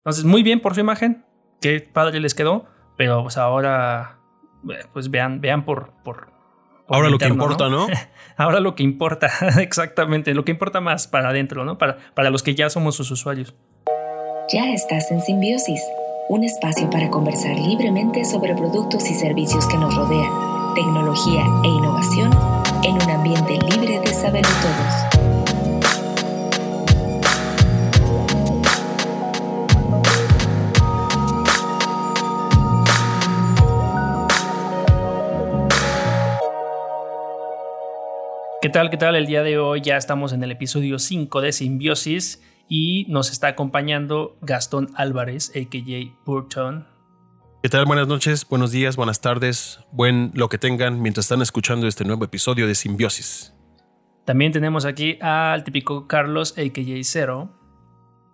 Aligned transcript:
Entonces, 0.00 0.24
muy 0.24 0.42
bien 0.42 0.60
por 0.60 0.74
su 0.74 0.80
imagen, 0.80 1.24
qué 1.60 1.80
padre 1.80 2.20
les 2.20 2.34
quedó, 2.34 2.64
pero 2.96 3.22
pues 3.22 3.36
ahora, 3.36 4.18
eh, 4.70 4.84
pues 4.92 5.10
vean, 5.10 5.40
vean 5.42 5.64
por... 5.64 5.92
por, 6.02 6.32
ahora 6.88 7.10
lo 7.10 7.18
que 7.18 7.28
importa, 7.28 7.68
¿no? 7.68 7.86
ahora 8.36 8.60
lo 8.60 8.74
que 8.74 8.82
importa, 8.82 9.30
exactamente, 9.60 10.32
lo 10.32 10.44
que 10.44 10.52
importa 10.52 10.80
más 10.80 11.06
para 11.06 11.28
adentro, 11.28 11.66
¿no? 11.66 11.76
Para, 11.76 11.98
para 12.14 12.30
los 12.30 12.42
que 12.42 12.54
ya 12.54 12.70
somos 12.70 12.96
sus 12.96 13.10
usuarios. 13.10 13.54
Ya 14.50 14.72
estás 14.72 15.10
en 15.12 15.20
Simbiosis, 15.20 15.82
un 16.30 16.44
espacio 16.44 16.88
para 16.88 17.10
conversar 17.10 17.56
libremente 17.56 18.24
sobre 18.24 18.54
productos 18.54 19.08
y 19.10 19.14
servicios 19.14 19.66
que 19.66 19.76
nos 19.76 19.94
rodean, 19.94 20.74
tecnología 20.74 21.44
e 21.62 21.68
innovación 21.68 22.30
en 22.84 22.94
un 22.94 23.10
ambiente 23.10 23.58
libre 23.68 24.00
de 24.00 24.14
saber 24.14 24.46
todos. 24.46 25.39
¿Qué 38.62 38.68
tal? 38.68 38.90
¿Qué 38.90 38.98
tal? 38.98 39.16
El 39.16 39.24
día 39.24 39.42
de 39.42 39.56
hoy 39.56 39.80
ya 39.80 39.96
estamos 39.96 40.34
en 40.34 40.42
el 40.42 40.50
episodio 40.50 40.98
5 40.98 41.40
de 41.40 41.50
Simbiosis 41.50 42.42
y 42.68 43.06
nos 43.08 43.30
está 43.30 43.48
acompañando 43.48 44.36
Gastón 44.42 44.90
Álvarez, 44.96 45.50
a.k.a. 45.56 46.24
Burton. 46.26 46.86
¿Qué 47.62 47.70
tal? 47.70 47.86
Buenas 47.86 48.06
noches, 48.06 48.46
buenos 48.46 48.70
días, 48.70 48.96
buenas 48.96 49.22
tardes, 49.22 49.80
buen 49.92 50.30
lo 50.34 50.50
que 50.50 50.58
tengan 50.58 51.00
mientras 51.00 51.24
están 51.24 51.40
escuchando 51.40 51.86
este 51.86 52.04
nuevo 52.04 52.22
episodio 52.22 52.66
de 52.66 52.74
Simbiosis. 52.74 53.54
También 54.26 54.52
tenemos 54.52 54.84
aquí 54.84 55.16
al 55.22 55.64
típico 55.64 56.06
Carlos, 56.06 56.52
a.k.a. 56.58 57.00
Cero. 57.02 57.58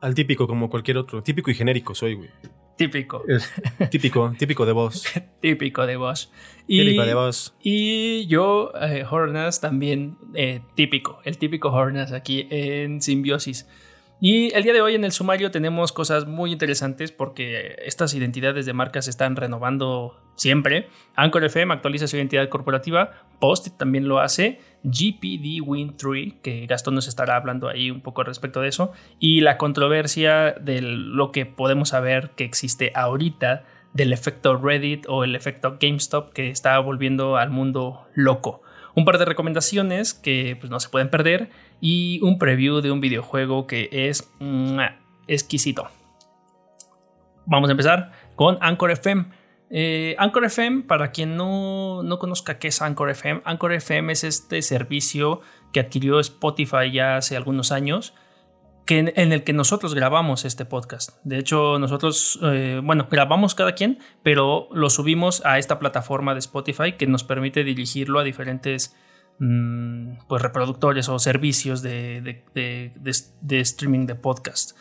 Al 0.01 0.17
típico 0.17 0.49
como 0.49 0.69
cualquier 0.69 0.99
otro, 0.99 1.23
típico 1.23 1.53
y 1.53 1.55
genérico 1.55 1.95
soy, 1.95 2.15
güey. 2.15 2.31
Típico. 2.77 3.23
típico, 3.91 4.35
típico 4.39 4.67
de 4.67 4.73
voz. 4.73 5.05
típico 5.41 5.87
de 5.87 5.97
voz. 5.97 6.31
Y, 6.67 6.81
típico 6.85 7.07
de 7.07 7.15
voz. 7.15 7.55
Y 7.63 8.27
yo, 8.27 8.73
eh, 8.81 9.05
Hornas, 9.11 9.61
también 9.61 10.19
eh, 10.35 10.61
típico, 10.75 11.21
el 11.25 11.39
típico 11.39 11.71
Hornas 11.71 12.13
aquí 12.13 12.47
en 12.51 13.01
Simbiosis. 13.01 13.67
Y 14.21 14.53
el 14.55 14.63
día 14.63 14.73
de 14.73 14.81
hoy 14.81 14.95
en 14.95 15.05
el 15.05 15.13
sumario 15.13 15.51
tenemos 15.51 15.93
cosas 15.93 16.27
muy 16.27 16.51
interesantes 16.51 17.13
porque 17.13 17.77
estas 17.85 18.15
identidades 18.15 18.65
de 18.65 18.73
marcas 18.73 19.05
se 19.05 19.11
están 19.11 19.37
renovando 19.37 20.19
siempre. 20.37 20.89
Anchor 21.17 21.45
FM 21.45 21.75
actualiza 21.75 22.07
su 22.07 22.17
identidad 22.17 22.49
corporativa, 22.49 23.26
Post 23.39 23.77
también 23.77 24.09
lo 24.09 24.21
hace, 24.21 24.61
GPD 24.83 25.63
Win3, 25.65 26.41
que 26.41 26.67
Gastón 26.67 26.95
nos 26.95 27.09
estará 27.09 27.37
hablando 27.37 27.69
ahí 27.69 27.91
un 27.91 28.01
poco 28.01 28.23
respecto 28.23 28.61
de 28.61 28.69
eso, 28.69 28.93
y 29.19 29.41
la 29.41 29.59
controversia 29.59 30.53
de 30.61 30.81
lo 30.81 31.33
que 31.33 31.47
podemos 31.47 31.91
saber 31.91 32.31
que 32.37 32.45
existe 32.45 32.93
ahorita 32.95 33.65
del 33.93 34.13
efecto 34.13 34.57
Reddit 34.57 35.07
o 35.09 35.25
el 35.25 35.35
efecto 35.35 35.79
GameStop 35.81 36.33
que 36.33 36.51
está 36.51 36.79
volviendo 36.79 37.37
al 37.37 37.51
mundo 37.51 38.07
loco. 38.15 38.63
Un 38.95 39.05
par 39.05 39.19
de 39.19 39.25
recomendaciones 39.25 40.15
que 40.15 40.57
pues, 40.59 40.71
no 40.71 40.81
se 40.81 40.89
pueden 40.89 41.11
perder 41.11 41.51
y 41.81 42.21
un 42.23 42.39
preview 42.39 42.81
de 42.81 42.91
un 42.91 43.01
videojuego 43.01 43.67
que 43.67 43.89
es 43.91 44.31
exquisito. 45.27 45.89
Vamos 47.47 47.69
a 47.69 47.73
empezar 47.73 48.13
con 48.35 48.59
Anchor 48.61 48.91
FM. 48.91 49.27
Eh, 49.71 50.15
Anchor 50.19 50.45
FM, 50.45 50.85
para 50.85 51.11
quien 51.11 51.37
no, 51.37 52.03
no, 52.03 52.19
conozca 52.19 52.59
qué 52.59 52.69
es 52.69 52.83
Anchor 52.83 53.11
FM, 53.11 53.43
Anchor 53.45 53.73
FM 53.73 54.13
es 54.13 54.25
este 54.25 54.63
servicio 54.63 55.41
que 55.73 55.81
adquirió 55.81 56.21
Spotify 56.21 56.93
ya 56.93 57.17
hace 57.17 57.37
algunos 57.37 57.73
años, 57.73 58.15
que 58.87 58.99
en, 58.99 59.33
el 59.33 59.43
que 59.43 59.53
nosotros 59.53 59.95
grabamos 59.95 60.45
este 60.45 60.65
podcast. 60.65 61.19
De 61.25 61.39
hecho, 61.39 61.79
nosotros, 61.81 62.39
eh, 62.43 62.81
bueno, 62.83 63.09
grabamos 63.11 63.57
cada 63.57 63.75
quien, 63.75 63.99
pero 64.23 64.69
lo 64.73 64.91
subimos 64.91 65.45
a 65.45 65.59
esta 65.59 65.81
plataforma 65.81 66.35
de 66.35 66.39
Spotify 66.39 66.93
que 66.93 67.09
nos 67.09 67.25
permite 67.25 67.65
dirigirlo 67.65 68.21
a 68.21 68.25
diferentes 68.25 68.95
Mm, 69.39 70.17
pues 70.29 70.41
reproductores 70.41 71.11
o 71.11 71.19
servicios 71.19 71.83
de, 71.83 72.43
streaming 73.51 74.07
de 74.07 74.15
podcast. 74.15 74.77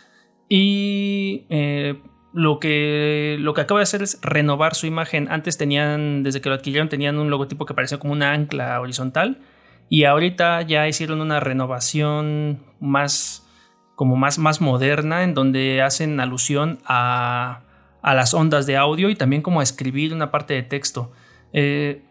Y 0.48 1.46
eh, 1.50 2.02
lo, 2.36 2.60
que, 2.60 3.38
lo 3.40 3.54
que 3.54 3.62
acaba 3.62 3.80
de 3.80 3.84
hacer 3.84 4.04
es 4.04 4.20
renovar 4.22 4.76
su 4.76 4.88
imagen. 4.88 5.32
Antes 5.32 5.58
tenían, 5.58 6.22
desde 6.22 6.42
que 6.42 6.50
lo 6.50 6.56
adquirieron, 6.56 6.90
tenían 6.90 7.18
un 7.18 7.30
logotipo 7.30 7.66
que 7.66 7.74
parecía 7.74 7.98
como 7.98 8.12
una 8.12 8.34
ancla 8.34 8.80
horizontal. 8.82 9.40
Y 9.88 10.04
ahorita 10.04 10.62
ya 10.64 10.86
hicieron 10.86 11.22
una 11.22 11.40
renovación 11.40 12.60
más, 12.82 13.48
como 13.96 14.18
más, 14.18 14.38
más 14.38 14.60
moderna, 14.60 15.24
en 15.24 15.34
donde 15.34 15.82
hacen 15.82 16.20
alusión 16.20 16.80
a, 16.86 17.62
a 18.02 18.14
las 18.14 18.34
ondas 18.34 18.66
de 18.66 18.76
audio 18.76 19.10
y 19.10 19.16
también 19.16 19.42
como 19.42 19.62
a 19.62 19.64
escribir 19.64 20.14
una 20.14 20.30
parte 20.30 20.56
de 20.56 20.64
texto. 20.64 21.14
Eh, 21.54 22.04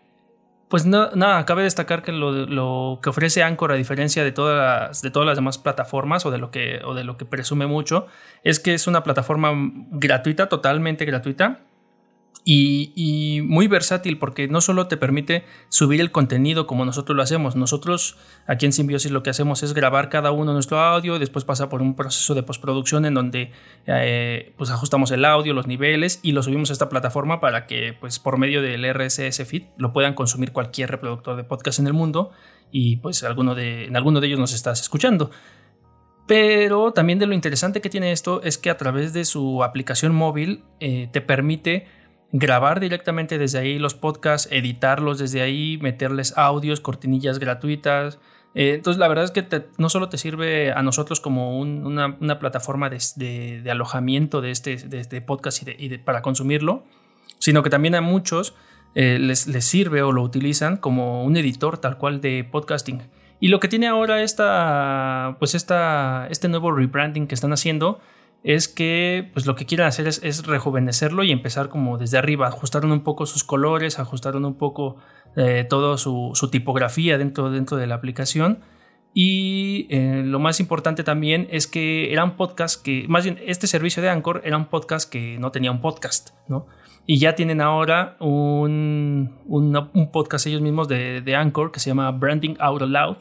pues 0.69 0.87
nada, 0.87 1.45
cabe 1.45 1.63
destacar 1.63 2.03
que 2.03 2.13
lo, 2.13 2.99
que 3.03 3.11
ofrece 3.11 3.43
Anchor, 3.43 3.73
a 3.73 3.75
diferencia 3.77 4.25
de 4.25 4.33
todas, 4.33 4.57
las, 4.57 5.03
de 5.03 5.11
todas 5.11 5.27
las 5.27 5.37
demás 5.37 5.59
plataformas 5.59 6.27
o 6.27 6.31
de, 6.31 6.39
lo 6.39 6.51
que, 6.51 6.81
o 6.85 6.95
de 6.95 7.05
lo 7.05 7.17
que 7.17 7.25
presume 7.25 7.67
mucho, 7.67 8.07
es 8.43 8.61
que 8.61 8.75
es 8.75 8.87
una 8.87 9.03
plataforma 9.03 9.53
gratuita, 9.91 10.49
totalmente 10.49 11.05
gratuita, 11.05 11.61
y, 12.47 13.41
muy 13.44 13.69
versátil 13.69 14.19
porque 14.19 14.49
no 14.49 14.60
solo 14.60 14.87
te 14.87 14.99
permite 14.99 15.44
subir 15.71 16.00
el 16.00 16.10
contenido 16.10 16.66
como 16.66 16.84
nosotros 16.84 17.16
lo 17.16 17.22
hacemos, 17.22 17.56
nosotros 17.56 18.16
aquí 18.47 18.66
en 18.66 18.72
Symbiosis 18.72 19.10
lo 19.10 19.22
que 19.22 19.31
hacemos 19.31 19.62
es 19.62 19.72
grabar 19.72 20.10
cada 20.10 20.31
uno 20.31 20.53
nuestro 20.53 20.78
audio, 20.78 21.19
después 21.19 21.44
pasa 21.44 21.71
por 21.71 21.81
un 21.81 21.97
proceso 21.97 22.34
de 22.34 22.43
postproducción 22.43 23.06
en 23.06 23.15
donde 23.15 23.53
eh, 23.87 24.53
pues 24.59 24.71
ajustamos 24.71 25.10
el 25.10 25.25
audio, 25.25 25.55
los 25.55 25.66
niveles 25.66 26.21
y 26.22 26.32
lo 26.32 26.43
subimos 26.43 26.69
a 26.69 26.75
esta 26.75 26.91
plataforma 26.91 27.41
para 27.41 27.66
que 27.66 27.97
pues 27.99 28.19
por 28.19 28.37
medio 28.37 28.61
del 28.61 28.84
RSS 28.93 29.47
feed 29.47 29.65
lo 29.78 29.93
puedan 29.94 30.15
consumir 30.15 30.53
cualquier 30.53 30.91
reproductor 30.91 31.37
de 31.37 31.44
podcast 31.44 31.78
en 31.78 31.87
el 31.87 31.94
mundo 31.94 32.31
y 32.71 32.97
pues 32.97 33.25
alguno 33.25 33.55
de, 33.55 33.87
en 33.87 33.97
alguno 33.97 34.21
de 34.21 34.26
ellos 34.26 34.38
nos 34.38 34.53
estás 34.53 34.81
escuchando. 34.81 35.31
Pero 36.26 36.93
también 36.93 37.19
de 37.19 37.26
lo 37.26 37.34
interesante 37.34 37.81
que 37.81 37.91
tiene 37.91 38.12
esto 38.12 38.43
es 38.43 38.56
que 38.56 38.71
a 38.71 38.76
través 38.76 39.12
de 39.12 39.25
su 39.25 39.62
aplicación 39.62 40.15
móvil 40.15 40.65
eh, 40.81 41.09
te 41.12 41.21
permite 41.21 41.87
grabar 42.37 42.81
directamente 42.81 43.39
desde 43.39 43.59
ahí 43.59 43.78
los 43.78 43.95
podcasts, 43.95 44.49
editarlos 44.50 45.21
desde 45.21 45.41
ahí, 45.41 45.78
meterles 45.81 46.37
audios, 46.37 46.81
cortinillas 46.81 47.39
gratuitas. 47.39 48.19
Eh, 48.56 48.75
entonces 48.75 48.99
la 48.99 49.06
verdad 49.06 49.25
es 49.25 49.31
que 49.31 49.47
no 49.78 49.89
solo 49.89 50.09
te 50.09 50.19
sirve 50.19 50.73
a 50.73 50.83
nosotros 50.83 51.21
como 51.21 51.61
una, 51.61 52.39
plataforma 52.41 52.91
de, 52.91 53.62
alojamiento 53.71 54.41
de 54.41 54.50
este, 54.50 54.77
de 54.77 55.21
podcast 55.21 55.62
y, 55.78 55.97
para 55.99 56.23
consumirlo, 56.23 56.83
sino 57.39 57.62
que 57.62 57.71
también 57.71 57.94
a 57.94 58.00
muchos 58.00 58.56
eh, 58.97 59.21
les, 59.21 59.47
les, 59.47 59.65
sirve 59.65 60.03
o 60.03 60.11
lo 60.11 60.23
utilizan 60.23 60.77
como 60.77 61.23
un 61.23 61.37
editor 61.37 61.78
tal 61.78 61.99
cual 61.99 62.21
de 62.21 62.43
podcasting. 62.43 63.00
Y 63.39 63.47
lo 63.47 63.61
que 63.61 63.69
tiene 63.69 63.87
ahora 63.87 64.23
esta, 64.23 65.37
pues 65.39 65.55
esta, 65.55 66.27
este 66.31 66.49
nuevo 66.49 66.73
rebranding 66.73 67.28
que 67.28 67.37
están 67.37 67.53
haciendo 67.53 68.00
es 68.44 68.69
que 68.69 69.31
pues 69.32 69.47
lo 69.47 69.56
que 69.56 69.65
quieren 69.65 69.87
hacer 69.87 70.06
es, 70.06 70.47
rejuvenecerlo 70.47 71.25
y 71.25 71.32
empezar 71.32 71.71
como 71.71 71.97
desde 71.97 72.19
arriba, 72.19 72.47
ajustaron 72.47 72.93
un 72.93 73.00
poco 73.00 73.25
sus 73.25 73.43
colores, 73.43 73.99
ajustaron 73.99 74.44
un 74.44 74.55
poco 74.55 74.97
eh, 75.34 75.66
toda 75.69 75.97
su, 75.97 76.32
tipografía 76.53 77.16
dentro, 77.16 77.50
dentro 77.50 77.78
de 77.78 77.87
la 77.87 77.94
aplicación. 77.94 78.60
Y 79.15 79.87
eh, 79.91 80.22
lo 80.25 80.41
más 80.41 80.60
importante 80.60 81.05
también 81.05 81.49
es 81.50 81.66
que 81.66 82.12
era 82.12 82.22
un 82.22 82.37
podcast 82.37 82.84
que, 82.84 83.06
más 83.09 83.25
bien, 83.25 83.41
este 83.47 83.66
servicio 83.66 84.03
de 84.03 84.10
Anchor 84.10 84.43
era 84.44 84.59
un 84.59 84.66
podcast 84.66 85.11
que 85.11 85.38
no 85.38 85.50
tenía 85.50 85.71
un 85.71 85.81
podcast, 85.81 86.31
¿no? 86.47 86.66
Y 87.06 87.19
ya 87.19 87.34
tienen 87.34 87.61
ahora 87.61 88.16
un, 88.19 89.38
un, 89.47 90.11
podcast 90.12 90.47
ellos 90.47 90.61
mismos 90.61 90.88
de, 90.88 91.21
de, 91.21 91.37
Anchor 91.37 91.71
que 91.71 91.81
se 91.81 91.91
llama 91.91 92.11
Branding 92.11 92.56
Out 92.59 92.82
Loud, 92.82 93.16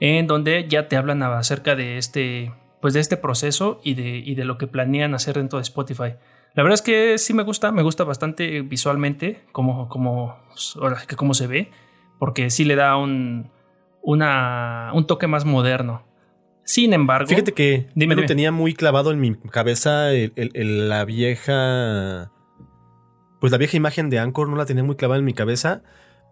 en 0.00 0.26
donde 0.26 0.66
ya 0.68 0.88
te 0.88 0.96
hablan 0.96 1.22
acerca 1.22 1.74
de 1.74 1.98
este, 1.98 2.52
pues 2.80 2.94
de 2.94 3.00
este 3.00 3.16
proceso 3.16 3.80
y 3.82 3.94
de, 3.94 4.34
de 4.34 4.44
lo 4.44 4.58
que 4.58 4.66
planean 4.66 5.14
hacer 5.14 5.36
dentro 5.36 5.58
de 5.58 5.62
Spotify. 5.62 6.14
La 6.54 6.62
verdad 6.62 6.74
es 6.74 6.82
que 6.82 7.18
sí 7.18 7.34
me 7.34 7.42
gusta, 7.42 7.70
me 7.72 7.82
gusta 7.82 8.04
bastante 8.04 8.62
visualmente 8.62 9.42
como, 9.52 9.88
como, 9.88 10.36
que 11.06 11.16
cómo 11.16 11.34
se 11.34 11.46
ve, 11.46 11.70
porque 12.18 12.48
sí 12.48 12.64
le 12.64 12.76
da 12.76 12.96
un, 12.96 13.50
una, 14.02 14.90
un 14.94 15.06
toque 15.06 15.26
más 15.26 15.44
moderno. 15.44 16.02
Sin 16.64 16.92
embargo, 16.92 17.28
fíjate 17.28 17.52
que 17.52 17.88
dime, 17.94 18.16
tenía 18.22 18.50
muy 18.50 18.74
clavado 18.74 19.12
en 19.12 19.20
mi 19.20 19.36
cabeza 19.36 20.08
la 20.34 21.04
vieja, 21.04 22.32
pues 23.40 23.52
la 23.52 23.58
vieja 23.58 23.76
imagen 23.76 24.10
de 24.10 24.18
Anchor 24.18 24.48
no 24.48 24.56
la 24.56 24.66
tenía 24.66 24.82
muy 24.82 24.96
clavada 24.96 25.18
en 25.18 25.24
mi 25.24 25.34
cabeza. 25.34 25.82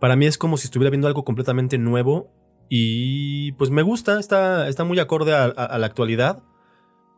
Para 0.00 0.16
mí 0.16 0.26
es 0.26 0.38
como 0.38 0.56
si 0.56 0.64
estuviera 0.66 0.90
viendo 0.90 1.06
algo 1.06 1.24
completamente 1.24 1.78
nuevo 1.78 2.32
y 2.68 3.52
pues 3.52 3.70
me 3.70 3.82
gusta, 3.82 4.18
está, 4.18 4.68
está 4.68 4.84
muy 4.84 4.98
acorde 4.98 5.34
a, 5.34 5.78
la 5.78 5.86
actualidad. 5.86 6.42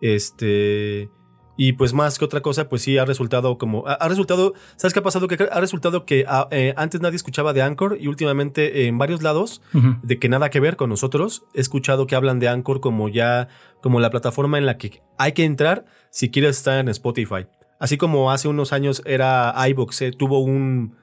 Este. 0.01 1.11
Y 1.59 1.73
pues 1.73 1.95
más 1.95 2.19
que 2.19 2.25
otra 2.27 2.43
cosa, 2.43 2.69
pues 2.69 2.83
sí 2.83 2.99
ha 2.99 3.05
resultado 3.07 3.57
como. 3.57 3.87
Ha, 3.87 4.09
resultado. 4.09 4.53
¿Sabes 4.77 4.93
qué 4.93 5.01
ha 5.01 5.03
pasado? 5.03 5.27
Que 5.27 5.49
ha 5.51 5.61
resultado 5.61 6.05
que 6.05 6.27
ah, 6.29 6.49
eh, 6.51 6.75
antes 6.77 7.01
nadie 7.01 7.17
escuchaba 7.17 7.55
de 7.55 7.63
Anchor 7.63 7.97
y 7.99 8.09
últimamente 8.09 8.87
en 8.87 8.99
varios 8.99 9.23
lados, 9.23 9.63
de 10.03 10.19
que 10.19 10.29
nada 10.29 10.51
que 10.51 10.61
ver 10.61 10.77
con 10.77 10.91
nosotros, 10.91 11.45
he 11.55 11.61
escuchado 11.61 12.07
que 12.07 12.15
hablan 12.15 12.41
de 12.41 12.49
Anchor 12.49 12.81
como 12.81 13.09
ya. 13.09 13.49
como 13.81 14.01
la 14.01 14.11
plataforma 14.11 14.59
en 14.59 14.67
la 14.67 14.77
que 14.77 15.03
hay 15.17 15.33
que 15.33 15.45
entrar 15.45 15.87
si 16.11 16.31
quieres 16.31 16.59
estar 16.59 16.79
en 16.79 16.89
Spotify. 16.89 17.47
Así 17.79 17.97
como 17.97 18.31
hace 18.31 18.49
unos 18.49 18.73
años 18.73 19.03
era 19.05 19.55
iBox, 19.69 20.03
eh, 20.03 20.13
tuvo 20.13 20.41
un. 20.41 20.97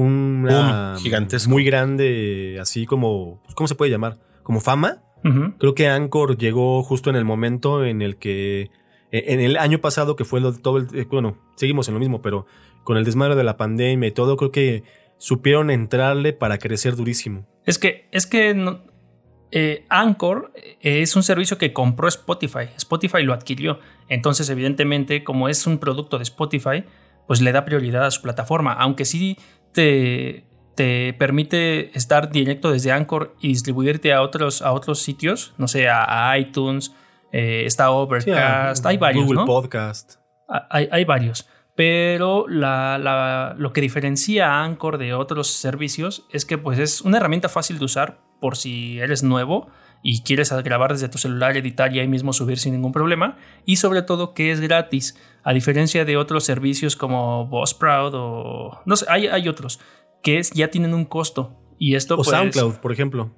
Un 0.00 0.48
gigantesco. 0.98 1.50
Muy 1.50 1.64
grande, 1.64 2.58
así 2.60 2.86
como. 2.86 3.42
¿Cómo 3.54 3.66
se 3.66 3.74
puede 3.74 3.90
llamar? 3.90 4.18
Como 4.42 4.60
fama. 4.60 5.02
Creo 5.58 5.74
que 5.74 5.88
Anchor 5.88 6.38
llegó 6.38 6.82
justo 6.82 7.10
en 7.10 7.16
el 7.16 7.24
momento 7.24 7.84
en 7.84 8.00
el 8.00 8.16
que 8.16 8.70
eh, 9.10 9.24
en 9.28 9.40
el 9.40 9.56
año 9.56 9.80
pasado, 9.80 10.16
que 10.16 10.24
fue 10.24 10.40
todo 10.62 10.78
el. 10.78 10.86
Eh, 10.94 11.06
bueno, 11.10 11.38
seguimos 11.56 11.88
en 11.88 11.94
lo 11.94 12.00
mismo, 12.00 12.22
pero 12.22 12.46
con 12.84 12.96
el 12.96 13.04
desmadre 13.04 13.34
de 13.34 13.44
la 13.44 13.56
pandemia 13.56 14.08
y 14.08 14.12
todo, 14.12 14.36
creo 14.36 14.52
que 14.52 14.84
supieron 15.18 15.70
entrarle 15.70 16.32
para 16.32 16.58
crecer 16.58 16.96
durísimo. 16.96 17.46
Es 17.64 17.78
que, 17.78 18.08
es 18.12 18.26
que 18.26 18.78
eh, 19.50 19.84
Anchor 19.88 20.52
es 20.80 21.16
un 21.16 21.22
servicio 21.22 21.58
que 21.58 21.72
compró 21.72 22.08
Spotify. 22.08 22.70
Spotify 22.76 23.22
lo 23.22 23.34
adquirió. 23.34 23.80
Entonces, 24.08 24.48
evidentemente, 24.48 25.24
como 25.24 25.48
es 25.48 25.66
un 25.66 25.78
producto 25.78 26.18
de 26.18 26.22
Spotify, 26.22 26.84
pues 27.26 27.42
le 27.42 27.52
da 27.52 27.64
prioridad 27.64 28.06
a 28.06 28.10
su 28.10 28.22
plataforma. 28.22 28.72
Aunque 28.72 29.04
sí 29.04 29.36
te, 29.78 30.44
te 30.74 31.12
permite 31.12 31.96
estar 31.96 32.32
directo 32.32 32.72
desde 32.72 32.90
Anchor 32.90 33.36
y 33.40 33.46
distribuirte 33.46 34.12
a 34.12 34.22
otros, 34.22 34.60
a 34.60 34.72
otros 34.72 34.98
sitios, 34.98 35.54
no 35.56 35.68
sé, 35.68 35.88
a 35.88 36.36
iTunes 36.36 36.92
eh, 37.30 37.62
está 37.64 37.92
Overcast, 37.92 38.84
hay 38.84 38.96
varios. 38.96 39.24
Google 39.24 39.44
Podcast. 39.46 40.14
Ah, 40.48 40.66
hay, 40.70 41.04
varios. 41.04 41.48
Pero 41.76 42.46
lo 42.48 43.72
que 43.72 43.80
diferencia 43.80 44.50
a 44.50 44.64
Anchor 44.64 44.98
de 44.98 45.14
otros 45.14 45.46
servicios 45.46 46.26
es 46.32 46.44
que 46.44 46.58
pues, 46.58 46.80
es 46.80 47.02
una 47.02 47.18
herramienta 47.18 47.48
fácil 47.48 47.78
de 47.78 47.84
usar 47.84 48.18
por 48.40 48.56
si 48.56 48.98
eres 48.98 49.22
nuevo 49.22 49.68
y 50.02 50.22
quieres 50.22 50.52
grabar 50.64 50.90
desde 50.90 51.08
tu 51.08 51.18
celular, 51.18 51.56
editar 51.56 51.94
y 51.94 52.00
ahí 52.00 52.08
mismo 52.08 52.32
subir 52.32 52.58
sin 52.58 52.72
ningún 52.72 52.90
problema. 52.90 53.36
Y 53.64 53.76
sobre 53.76 54.02
todo 54.02 54.34
que 54.34 54.50
es 54.50 54.60
gratis, 54.60 55.16
a 55.42 55.52
diferencia 55.52 56.04
de 56.04 56.16
otros 56.16 56.44
servicios 56.44 56.96
como 56.96 57.46
Buzzsprout 57.46 58.14
o... 58.16 58.80
No 58.84 58.96
sé, 58.96 59.06
hay, 59.08 59.26
hay 59.26 59.48
otros 59.48 59.80
que 60.22 60.40
ya 60.54 60.68
tienen 60.68 60.94
un 60.94 61.04
costo. 61.04 61.54
Y 61.78 61.94
esto, 61.94 62.14
o 62.14 62.16
pues 62.18 62.28
SoundCloud, 62.28 62.76
por 62.76 62.92
ejemplo. 62.92 63.30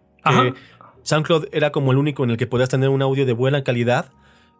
SoundCloud 1.03 1.49
era 1.53 1.73
como 1.73 1.93
el 1.93 1.99
único 1.99 2.25
en 2.25 2.31
el 2.31 2.37
que 2.37 2.47
podías 2.47 2.69
tener 2.69 2.89
un 2.89 3.03
audio 3.03 3.27
de 3.27 3.33
buena 3.33 3.65
calidad, 3.65 4.13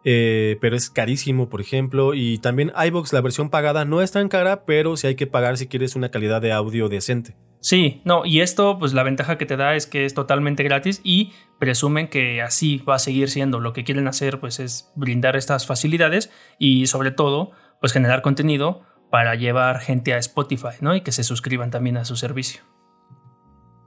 eh, 0.03 0.57
pero 0.61 0.75
es 0.75 0.89
carísimo, 0.89 1.49
por 1.49 1.61
ejemplo. 1.61 2.13
Y 2.13 2.37
también 2.37 2.71
iBox, 2.75 3.13
la 3.13 3.21
versión 3.21 3.49
pagada, 3.49 3.85
no 3.85 4.01
es 4.01 4.11
tan 4.11 4.29
cara, 4.29 4.65
pero 4.65 4.97
sí 4.97 5.07
hay 5.07 5.15
que 5.15 5.27
pagar 5.27 5.57
si 5.57 5.67
quieres 5.67 5.95
una 5.95 6.09
calidad 6.09 6.41
de 6.41 6.51
audio 6.51 6.89
decente. 6.89 7.35
Sí, 7.61 8.01
no, 8.05 8.25
y 8.25 8.41
esto, 8.41 8.79
pues 8.79 8.93
la 8.93 9.03
ventaja 9.03 9.37
que 9.37 9.45
te 9.45 9.55
da 9.55 9.75
es 9.75 9.85
que 9.85 10.05
es 10.05 10.15
totalmente 10.15 10.63
gratis 10.63 10.99
y 11.03 11.31
presumen 11.59 12.07
que 12.07 12.41
así 12.41 12.79
va 12.79 12.95
a 12.95 12.99
seguir 12.99 13.29
siendo. 13.29 13.59
Lo 13.59 13.71
que 13.71 13.83
quieren 13.83 14.07
hacer, 14.07 14.39
pues, 14.39 14.59
es 14.59 14.91
brindar 14.95 15.35
estas 15.35 15.67
facilidades 15.67 16.31
y 16.57 16.87
sobre 16.87 17.11
todo, 17.11 17.51
pues 17.79 17.93
generar 17.93 18.23
contenido 18.23 18.81
para 19.11 19.35
llevar 19.35 19.79
gente 19.79 20.13
a 20.13 20.17
Spotify, 20.17 20.77
¿no? 20.81 20.95
Y 20.95 21.01
que 21.01 21.11
se 21.11 21.23
suscriban 21.23 21.69
también 21.69 21.97
a 21.97 22.05
su 22.05 22.15
servicio. 22.15 22.63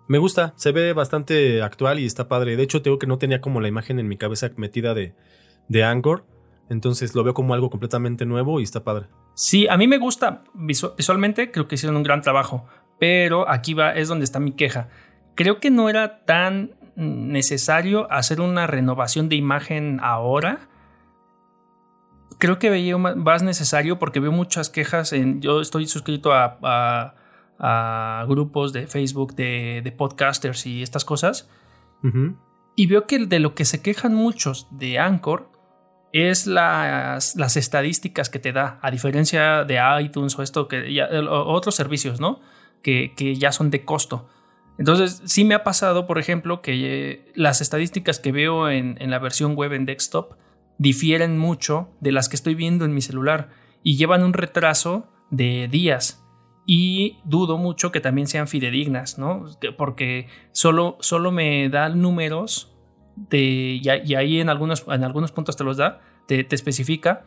Me 0.07 0.19
gusta, 0.19 0.53
se 0.57 0.71
ve 0.71 0.93
bastante 0.93 1.63
actual 1.63 1.99
y 1.99 2.07
está 2.07 2.29
padre. 2.29 2.57
De 2.57 2.63
hecho, 2.63 2.81
tengo 2.81 2.99
que 2.99 3.09
no 3.09 3.19
tenía 3.19 3.41
como 3.41 3.61
la 3.61 3.69
imagen 3.69 3.99
en 3.99 4.07
mi 4.07 4.17
cabeza 4.17 4.51
metida 4.57 4.95
de, 4.95 5.17
de 5.69 5.83
Anchor. 5.83 6.27
Entonces 6.71 7.15
lo 7.15 7.25
veo 7.25 7.35
como 7.35 7.55
algo 7.55 7.71
completamente 7.71 8.25
nuevo 8.25 8.61
y 8.61 8.63
está 8.63 8.85
padre. 8.85 9.09
Sí, 9.35 9.67
a 9.67 9.77
mí 9.77 9.89
me 9.89 9.99
gusta 9.99 10.45
visualmente, 10.55 11.51
creo 11.51 11.67
que 11.67 11.75
hicieron 11.75 11.97
un 11.97 12.03
gran 12.03 12.21
trabajo. 12.23 12.67
Pero 13.05 13.51
aquí 13.51 13.75
va, 13.75 13.93
es 13.95 14.09
donde 14.09 14.25
está 14.25 14.41
mi 14.41 14.53
queja. 14.53 14.89
Creo 15.35 15.61
que 15.61 15.71
no 15.71 15.89
era 15.89 16.25
tan 16.25 16.71
necesario 16.97 18.11
hacer 18.11 18.41
una 18.41 18.67
renovación 18.67 19.29
de 19.29 19.37
imagen 19.37 19.99
ahora. 20.01 20.69
Creo 22.39 22.59
que 22.59 22.71
veía 22.71 22.97
más 22.97 23.43
necesario 23.43 23.99
porque 23.99 24.21
veo 24.21 24.33
muchas 24.33 24.71
quejas 24.71 25.13
en. 25.13 25.41
Yo 25.41 25.61
estoy 25.61 25.87
suscrito 25.87 26.33
a 26.33 27.15
a 27.59 28.25
grupos 28.29 28.73
de 28.73 28.87
Facebook 28.87 29.35
de, 29.35 29.95
podcasters 29.97 30.67
y 30.67 30.83
estas 30.83 31.05
cosas. 31.05 31.49
Y 32.77 32.87
veo 32.87 33.07
que 33.07 33.25
de 33.25 33.39
lo 33.39 33.55
que 33.55 33.65
se 33.65 33.81
quejan 33.81 34.15
muchos 34.15 34.69
de 34.71 34.99
Anchor 34.99 35.51
es 36.13 36.47
las, 36.47 37.35
las, 37.35 37.57
estadísticas 37.57 38.29
que 38.29 38.39
te 38.39 38.53
da, 38.53 38.79
a 38.83 38.91
diferencia 38.91 39.65
de 39.65 39.81
iTunes 40.03 40.39
o 40.39 40.43
esto 40.43 40.69
que 40.69 41.03
otros 41.29 41.75
servicios, 41.75 42.21
¿no? 42.21 42.41
Que, 42.85 43.13
que, 43.17 43.35
ya 43.35 43.51
son 43.51 43.71
de 43.71 43.85
costo. 43.85 44.29
Entonces, 44.79 45.23
sí 45.25 45.45
me 45.45 45.57
ha 45.57 45.65
pasado, 45.65 46.07
por 46.07 46.19
ejemplo, 46.19 46.63
que 46.63 46.73
eh, 46.75 47.33
las 47.35 47.61
estadísticas 47.61 48.21
que 48.21 48.31
veo 48.31 48.71
en, 48.71 48.97
en 49.01 49.11
la 49.11 49.19
versión 49.19 49.57
web 49.57 49.73
en 49.73 49.87
desktop 49.87 50.35
difieren 50.79 51.39
mucho 51.39 51.89
de 52.01 52.13
las 52.13 52.29
que 52.29 52.37
estoy 52.37 52.55
viendo 52.55 52.85
en 52.85 52.95
mi 52.95 53.01
celular 53.01 53.51
y 53.83 53.97
llevan 53.97 54.23
un 54.23 54.33
retraso 54.33 55.09
de 55.31 55.69
días 55.69 56.25
y 56.67 57.19
dudo 57.25 57.59
mucho 57.59 57.93
que 57.93 58.01
también 58.01 58.27
sean 58.27 58.49
fidedignas, 58.49 59.19
¿no? 59.19 59.47
Porque 59.77 60.29
solo, 60.53 60.97
solo 61.01 61.31
me 61.31 61.69
dan 61.69 62.01
números 62.01 62.75
de, 63.17 63.81
y, 63.83 64.15
ahí 64.15 64.41
en 64.41 64.49
algunos, 64.49 64.85
en 64.89 65.05
algunos 65.05 65.33
puntos 65.33 65.57
te 65.57 65.65
los 65.65 65.77
da, 65.77 66.01
te, 66.27 66.47
especifica 66.51 67.25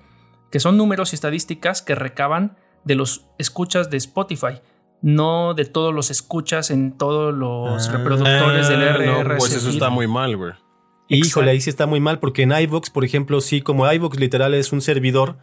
que 0.51 0.59
son 0.59 0.77
números 0.77 1.11
y 1.11 1.15
estadísticas 1.15 1.81
que 1.81 1.93
recaban 1.93 2.57
de 2.83 2.95
los 2.95 3.27
escuchas 3.37 3.89
de 3.89 3.97
Spotify, 3.97 4.61
no 5.01 5.53
de 5.53 5.65
todos 5.65 5.93
los 5.93 6.09
escuchas 6.11 6.71
en 6.71 6.97
todos 6.97 7.33
los 7.33 7.87
ah, 7.87 7.91
reproductores 7.91 8.67
del 8.67 8.81
RRS. 8.81 9.37
pues 9.37 9.53
eso 9.53 9.69
está 9.69 9.89
muy 9.89 10.07
mal, 10.07 10.35
güey. 10.37 10.53
Híjole, 11.09 11.51
ahí 11.51 11.61
sí 11.61 11.69
está 11.69 11.85
muy 11.85 11.99
mal, 11.99 12.19
porque 12.19 12.43
en 12.43 12.51
iVox, 12.51 12.89
por 12.89 13.05
ejemplo, 13.05 13.39
sí, 13.39 13.61
como 13.61 13.89
iVox 13.91 14.19
literal 14.19 14.53
es 14.53 14.73
un 14.73 14.81
servidor, 14.81 15.37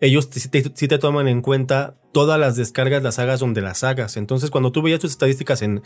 ellos 0.00 0.28
sí 0.32 0.48
te, 0.88 0.98
toman 0.98 1.28
en 1.28 1.40
cuenta 1.40 1.94
todas 2.12 2.38
las 2.38 2.56
descargas, 2.56 3.02
las 3.02 3.18
hagas 3.18 3.40
donde 3.40 3.60
las 3.60 3.84
hagas. 3.84 4.16
Entonces, 4.16 4.50
cuando 4.50 4.72
tú 4.72 4.82
veías 4.82 5.00
tus 5.00 5.12
estadísticas 5.12 5.62
en, 5.62 5.82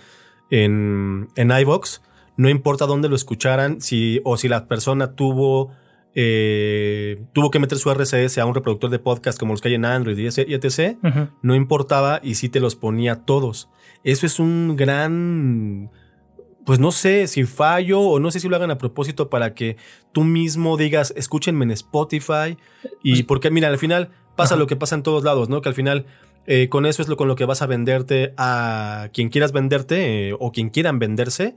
en, 0.50 1.28
en 1.36 1.50
iVox, 1.50 2.00
no 2.36 2.48
importa 2.48 2.86
dónde 2.86 3.08
lo 3.08 3.16
escucharan, 3.16 3.82
si, 3.82 4.20
o 4.24 4.38
si 4.38 4.48
la 4.48 4.66
persona 4.66 5.12
tuvo, 5.12 5.72
eh, 6.14 7.22
tuvo 7.32 7.50
que 7.50 7.58
meter 7.58 7.78
su 7.78 7.92
RSS 7.92 8.38
a 8.38 8.46
un 8.46 8.54
reproductor 8.54 8.90
de 8.90 8.98
podcast 8.98 9.38
como 9.38 9.52
los 9.52 9.60
que 9.60 9.68
hay 9.68 9.74
en 9.74 9.84
Android 9.84 10.18
y 10.18 10.54
etc., 10.54 10.96
no 11.42 11.54
importaba 11.54 12.20
y 12.22 12.34
sí 12.34 12.48
te 12.48 12.60
los 12.60 12.76
ponía 12.76 13.24
todos. 13.24 13.68
Eso 14.04 14.26
es 14.26 14.38
un 14.38 14.76
gran 14.76 15.90
pues 16.68 16.78
no 16.78 16.92
sé 16.92 17.28
si 17.28 17.44
fallo 17.44 17.98
o 17.98 18.20
no 18.20 18.30
sé 18.30 18.40
si 18.40 18.48
lo 18.50 18.54
hagan 18.54 18.70
a 18.70 18.76
propósito 18.76 19.30
para 19.30 19.54
que 19.54 19.78
tú 20.12 20.22
mismo 20.22 20.76
digas, 20.76 21.14
escúchenme 21.16 21.64
en 21.64 21.70
Spotify. 21.70 22.58
Y 23.02 23.12
pues 23.12 23.22
porque, 23.22 23.50
mira, 23.50 23.68
al 23.68 23.78
final 23.78 24.10
pasa 24.36 24.54
lo 24.54 24.66
que 24.66 24.76
pasa 24.76 24.94
en 24.94 25.02
todos 25.02 25.24
lados, 25.24 25.48
¿no? 25.48 25.62
Que 25.62 25.70
al 25.70 25.74
final 25.74 26.04
eh, 26.50 26.70
con 26.70 26.86
eso 26.86 27.02
es 27.02 27.08
lo 27.08 27.18
con 27.18 27.28
lo 27.28 27.36
que 27.36 27.44
vas 27.44 27.60
a 27.60 27.66
venderte 27.66 28.32
a 28.38 29.10
quien 29.12 29.28
quieras 29.28 29.52
venderte 29.52 30.30
eh, 30.30 30.36
o 30.38 30.50
quien 30.50 30.70
quieran 30.70 30.98
venderse. 30.98 31.54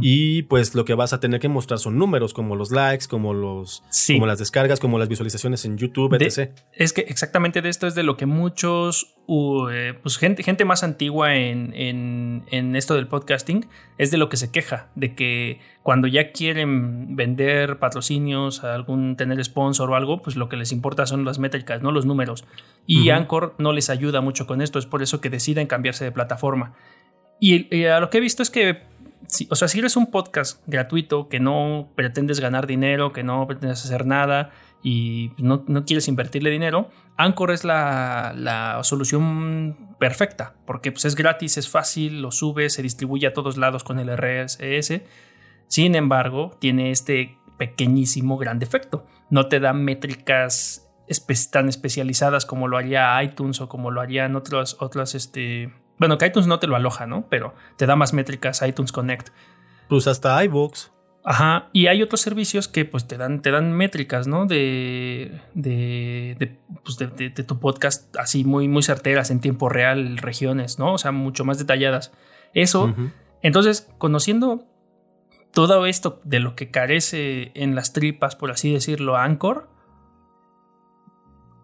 Y 0.00 0.42
pues 0.42 0.74
lo 0.74 0.84
que 0.84 0.94
vas 0.94 1.12
a 1.12 1.20
tener 1.20 1.40
que 1.40 1.48
mostrar 1.48 1.78
son 1.78 1.98
números 1.98 2.34
como 2.34 2.56
los 2.56 2.70
likes, 2.70 3.06
como, 3.08 3.32
los, 3.32 3.82
como 4.06 4.26
las 4.26 4.38
descargas, 4.38 4.78
como 4.78 4.98
las 4.98 5.08
visualizaciones 5.08 5.64
en 5.64 5.78
YouTube, 5.78 6.14
etc. 6.14 6.52
es 6.72 6.92
que 6.92 7.02
exactamente 7.02 7.62
de 7.62 7.68
esto 7.70 7.86
es 7.86 7.94
de 7.94 8.02
lo 8.02 8.16
que 8.16 8.26
muchos, 8.26 9.14
eh, 9.70 9.94
pues 10.02 10.18
gente, 10.18 10.42
gente 10.42 10.64
más 10.64 10.82
antigua 10.82 11.36
en, 11.36 11.72
en, 11.76 12.74
esto 12.74 12.96
del 12.96 13.06
podcasting, 13.06 13.66
es 13.96 14.10
de 14.10 14.18
lo 14.18 14.28
que 14.28 14.36
se 14.36 14.50
queja, 14.50 14.88
de 14.96 15.14
que 15.14 15.60
cuando 15.84 16.08
ya 16.08 16.32
quieren 16.32 17.14
vender 17.14 17.78
patrocinios, 17.78 18.64
algún 18.64 19.14
tener 19.14 19.42
sponsor 19.44 19.90
o 19.90 19.94
algo, 19.94 20.20
pues 20.20 20.34
lo 20.34 20.48
que 20.48 20.56
les 20.56 20.72
importa 20.72 21.06
son 21.06 21.24
las 21.24 21.38
métricas, 21.38 21.80
no 21.80 21.92
los 21.92 22.06
números. 22.06 22.44
Y 22.86 23.10
Anchor 23.10 23.54
no 23.58 23.72
les 23.72 23.88
ayuda 23.88 24.20
mucho 24.20 24.48
con 24.48 24.60
esto, 24.60 24.80
es 24.80 24.86
por 24.86 25.00
eso 25.00 25.20
que 25.20 25.30
deciden 25.30 25.68
cambiarse 25.68 26.04
de 26.04 26.10
plataforma. 26.10 26.74
Y, 27.38 27.84
a 27.84 28.00
lo 28.00 28.10
que 28.10 28.18
he 28.18 28.20
visto 28.20 28.42
es 28.42 28.50
que, 28.50 28.82
o 29.48 29.54
sea, 29.54 29.68
si 29.68 29.78
eres 29.78 29.96
un 29.96 30.10
podcast 30.10 30.60
gratuito 30.66 31.28
que 31.28 31.38
no 31.38 31.88
pretendes 31.94 32.40
ganar 32.40 32.66
dinero, 32.66 33.12
que 33.12 33.22
no 33.22 33.46
pretendes 33.46 33.84
hacer 33.84 34.06
nada 34.06 34.50
y 34.82 35.32
no, 35.38 35.64
quieres 35.84 36.08
invertirle 36.08 36.50
dinero, 36.50 36.90
Anchor 37.16 37.50
es 37.50 37.64
la, 37.64 38.80
solución 38.82 39.94
perfecta, 39.98 40.54
porque 40.66 40.92
pues, 40.92 41.04
es 41.04 41.14
gratis, 41.14 41.58
es 41.58 41.68
fácil, 41.68 42.22
lo 42.22 42.30
subes, 42.30 42.74
se 42.74 42.82
distribuye 42.82 43.26
a 43.26 43.34
todos 43.34 43.56
lados 43.56 43.84
con 43.84 43.98
el 43.98 44.10
RSS. 44.16 45.02
Sin 45.66 45.94
embargo, 45.94 46.56
tiene 46.58 46.90
este 46.90 47.38
pequeñísimo 47.58 48.38
gran 48.38 48.58
defecto. 48.58 49.06
No 49.28 49.48
te 49.48 49.60
da 49.60 49.72
métricas 49.72 50.90
tan 51.50 51.68
especializadas 51.68 52.46
como 52.46 52.68
lo 52.68 52.78
haría 52.78 53.22
iTunes 53.22 53.60
o 53.60 53.68
como 53.68 53.90
lo 53.90 54.00
harían 54.00 54.36
otras, 54.36 54.76
otras, 54.80 55.14
este... 55.14 55.72
Bueno, 55.98 56.16
que 56.16 56.26
iTunes 56.26 56.46
no 56.46 56.58
te 56.58 56.66
lo 56.66 56.76
aloja, 56.76 57.06
¿no? 57.06 57.26
Pero 57.28 57.54
te 57.76 57.84
da 57.84 57.94
más 57.94 58.14
métricas 58.14 58.62
iTunes 58.66 58.92
Connect. 58.92 59.28
Pues 59.88 60.06
hasta 60.06 60.42
iVoox. 60.44 60.90
Ajá, 61.22 61.68
y 61.72 61.88
hay 61.88 62.02
otros 62.02 62.22
servicios 62.22 62.66
que 62.66 62.86
pues 62.86 63.06
te 63.06 63.18
dan, 63.18 63.42
te 63.42 63.50
dan 63.50 63.72
métricas, 63.72 64.26
¿no? 64.26 64.46
De, 64.46 65.40
de, 65.54 66.34
de, 66.38 66.58
pues, 66.82 66.96
de, 66.96 67.30
tu 67.30 67.60
podcast 67.60 68.16
así 68.16 68.44
muy, 68.44 68.68
muy 68.68 68.82
certeras 68.82 69.30
en 69.30 69.40
tiempo 69.40 69.68
real, 69.68 70.16
regiones, 70.16 70.78
¿no? 70.78 70.94
O 70.94 70.98
sea, 70.98 71.12
mucho 71.12 71.44
más 71.44 71.58
detalladas. 71.58 72.12
Eso, 72.54 72.94
entonces, 73.42 73.88
conociendo 73.98 74.66
todo 75.52 75.86
esto 75.86 76.20
de 76.24 76.40
lo 76.40 76.54
que 76.56 76.70
carece 76.70 77.52
en 77.54 77.74
las 77.74 77.92
tripas, 77.92 78.34
por 78.34 78.50
así 78.50 78.72
decirlo, 78.72 79.16
Anchor, 79.16 79.68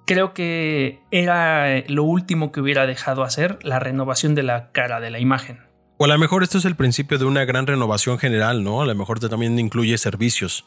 creo 0.06 0.34
que 0.34 1.00
era 1.10 1.82
lo 1.88 2.04
último 2.04 2.52
que 2.52 2.60
hubiera 2.60 2.86
dejado 2.86 3.25
hacer 3.25 3.58
la 3.62 3.78
renovación 3.78 4.34
de 4.34 4.42
la 4.42 4.70
cara 4.72 5.00
de 5.00 5.10
la 5.10 5.18
imagen. 5.18 5.65
O 5.98 6.04
a 6.04 6.08
lo 6.08 6.18
mejor 6.18 6.42
esto 6.42 6.58
es 6.58 6.64
el 6.64 6.76
principio 6.76 7.18
de 7.18 7.24
una 7.24 7.44
gran 7.44 7.66
renovación 7.66 8.18
general, 8.18 8.62
¿no? 8.62 8.82
A 8.82 8.86
lo 8.86 8.94
mejor 8.94 9.18
también 9.20 9.58
incluye 9.58 9.96
servicios. 9.98 10.64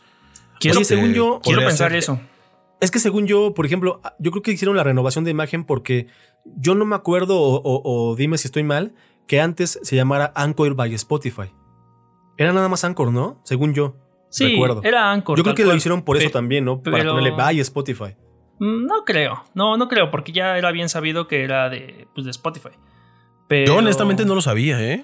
Quiero, 0.59 0.83
según 0.83 1.13
yo, 1.13 1.39
quiero 1.43 1.61
pensar 1.61 1.93
eso. 1.95 2.19
Es 2.81 2.91
que 2.91 2.99
según 2.99 3.27
yo, 3.27 3.53
por 3.53 3.65
ejemplo, 3.65 4.01
yo 4.19 4.31
creo 4.31 4.41
que 4.41 4.51
hicieron 4.51 4.75
la 4.75 4.83
renovación 4.83 5.25
de 5.25 5.31
imagen 5.31 5.65
porque 5.65 6.07
yo 6.45 6.73
no 6.75 6.85
me 6.85 6.95
acuerdo, 6.95 7.37
o, 7.39 7.55
o- 7.61 7.81
o 8.11 8.15
dime 8.15 8.37
si 8.37 8.47
estoy 8.47 8.63
mal, 8.63 8.93
que 9.27 9.39
antes 9.41 9.79
se 9.83 9.95
llamara 9.95 10.31
Anchor 10.35 10.73
by 10.75 10.93
Spotify. 10.95 11.51
Era 12.37 12.53
nada 12.53 12.69
más 12.69 12.83
Anchor, 12.83 13.11
¿no? 13.11 13.39
Según 13.43 13.73
yo. 13.73 13.95
Sí, 14.29 14.51
recuerdo. 14.51 14.81
era 14.83 15.11
Anchor. 15.11 15.37
yo 15.37 15.43
creo 15.43 15.55
que 15.55 15.65
lo 15.65 15.75
hicieron 15.75 16.03
por 16.03 16.17
eso 16.17 16.29
también, 16.29 16.65
¿no? 16.65 16.81
Para 16.81 16.97
pero- 16.97 17.11
ponerle 17.11 17.31
by 17.37 17.59
Spotify. 17.59 18.15
Mm, 18.59 18.85
No 18.85 19.05
creo, 19.05 19.43
no, 19.53 19.77
no 19.77 19.87
creo, 19.87 20.09
porque 20.11 20.31
ya 20.31 20.57
era 20.57 20.71
bien 20.71 20.89
sabido 20.89 21.27
que 21.27 21.43
era 21.43 21.69
de, 21.69 22.07
pues, 22.15 22.25
de 22.25 22.31
Spotify. 22.31 22.69
Pero... 23.47 23.73
Yo 23.73 23.77
honestamente 23.77 24.25
no 24.25 24.35
lo 24.35 24.41
sabía, 24.41 24.81
¿eh? 24.81 25.03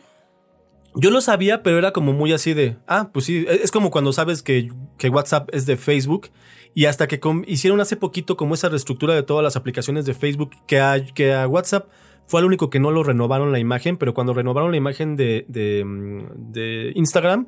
Yo 0.97 1.11
lo 1.11 1.21
sabía, 1.21 1.61
pero 1.61 1.77
era 1.77 1.91
como 1.91 2.13
muy 2.13 2.31
así 2.31 2.53
de, 2.53 2.77
ah, 2.87 3.09
pues 3.13 3.25
sí, 3.25 3.45
es 3.49 3.71
como 3.71 3.91
cuando 3.91 4.13
sabes 4.13 4.41
que, 4.41 4.69
WhatsApp 5.09 5.49
es 5.53 5.65
de 5.65 5.77
Facebook 5.77 6.29
y 6.73 6.85
hasta 6.85 7.07
que 7.07 7.19
hicieron 7.47 7.79
hace 7.79 7.95
poquito 7.95 8.37
como 8.37 8.53
esa 8.53 8.69
reestructura 8.69 9.13
de 9.13 9.23
todas 9.23 9.43
las 9.43 9.55
aplicaciones 9.55 10.05
de 10.05 10.13
Facebook 10.13 10.51
que 10.67 10.79
a, 10.79 11.03
que 11.05 11.45
WhatsApp 11.45 11.89
fue 12.27 12.39
el 12.39 12.47
único 12.47 12.69
que 12.69 12.79
no 12.79 12.91
lo 12.91 13.03
renovaron 13.03 13.51
la 13.51 13.59
imagen, 13.59 13.97
pero 13.97 14.13
cuando 14.13 14.33
renovaron 14.33 14.71
la 14.71 14.77
imagen 14.77 15.15
de, 15.15 15.45
de, 15.47 15.83
mm, 15.85 16.51
de 16.51 16.91
Instagram, 16.95 17.47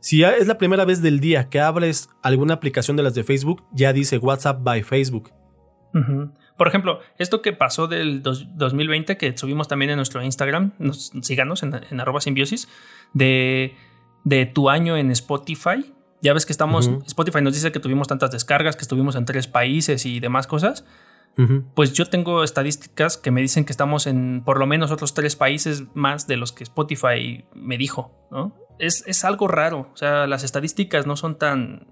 si 0.00 0.18
ya 0.18 0.32
es 0.32 0.46
la 0.46 0.58
primera 0.58 0.84
vez 0.84 1.02
del 1.02 1.20
día 1.20 1.48
que 1.48 1.60
abres 1.60 2.10
alguna 2.22 2.54
aplicación 2.54 2.96
de 2.96 3.02
las 3.02 3.14
de 3.14 3.24
Facebook, 3.24 3.64
ya 3.72 3.92
dice 3.92 4.18
WhatsApp 4.18 4.62
by 4.62 4.82
Facebook. 4.82 5.32
Ujú. 5.94 6.30
Por 6.58 6.68
ejemplo, 6.68 7.00
esto 7.16 7.40
que 7.40 7.54
pasó 7.54 7.86
del 7.86 8.22
dos- 8.22 8.46
2020, 8.56 9.16
que 9.16 9.34
subimos 9.38 9.68
también 9.68 9.90
en 9.92 9.96
nuestro 9.96 10.22
Instagram, 10.22 10.72
nos, 10.78 11.12
síganos 11.22 11.62
en, 11.62 11.80
en 11.90 12.00
arroba 12.00 12.20
simbiosis, 12.20 12.68
de, 13.14 13.74
de 14.24 14.44
tu 14.44 14.68
año 14.68 14.96
en 14.98 15.10
Spotify. 15.10 15.94
Ya 16.20 16.34
ves 16.34 16.44
que 16.44 16.52
estamos. 16.52 16.90
Spotify 17.06 17.40
nos 17.40 17.54
dice 17.54 17.70
que 17.72 17.78
tuvimos 17.80 18.08
tantas 18.08 18.30
descargas, 18.32 18.74
que 18.76 18.82
estuvimos 18.82 19.14
en 19.16 19.24
tres 19.24 19.46
países 19.46 20.04
y 20.04 20.20
demás 20.20 20.46
cosas. 20.46 20.84
Pues 21.76 21.92
yo 21.92 22.06
tengo 22.06 22.42
estadísticas 22.42 23.16
que 23.16 23.30
me 23.30 23.40
dicen 23.40 23.64
que 23.64 23.70
estamos 23.70 24.08
en 24.08 24.42
por 24.44 24.58
lo 24.58 24.66
menos 24.66 24.90
otros 24.90 25.14
tres 25.14 25.36
países 25.36 25.84
más 25.94 26.26
de 26.26 26.36
los 26.36 26.50
que 26.50 26.64
Spotify 26.64 27.44
me 27.54 27.78
dijo, 27.78 28.26
¿no? 28.32 28.56
Es, 28.80 29.04
es 29.06 29.24
algo 29.24 29.46
raro, 29.46 29.88
o 29.92 29.96
sea, 29.96 30.26
las 30.26 30.42
estadísticas 30.42 31.06
no 31.06 31.14
son 31.16 31.38
tan, 31.38 31.86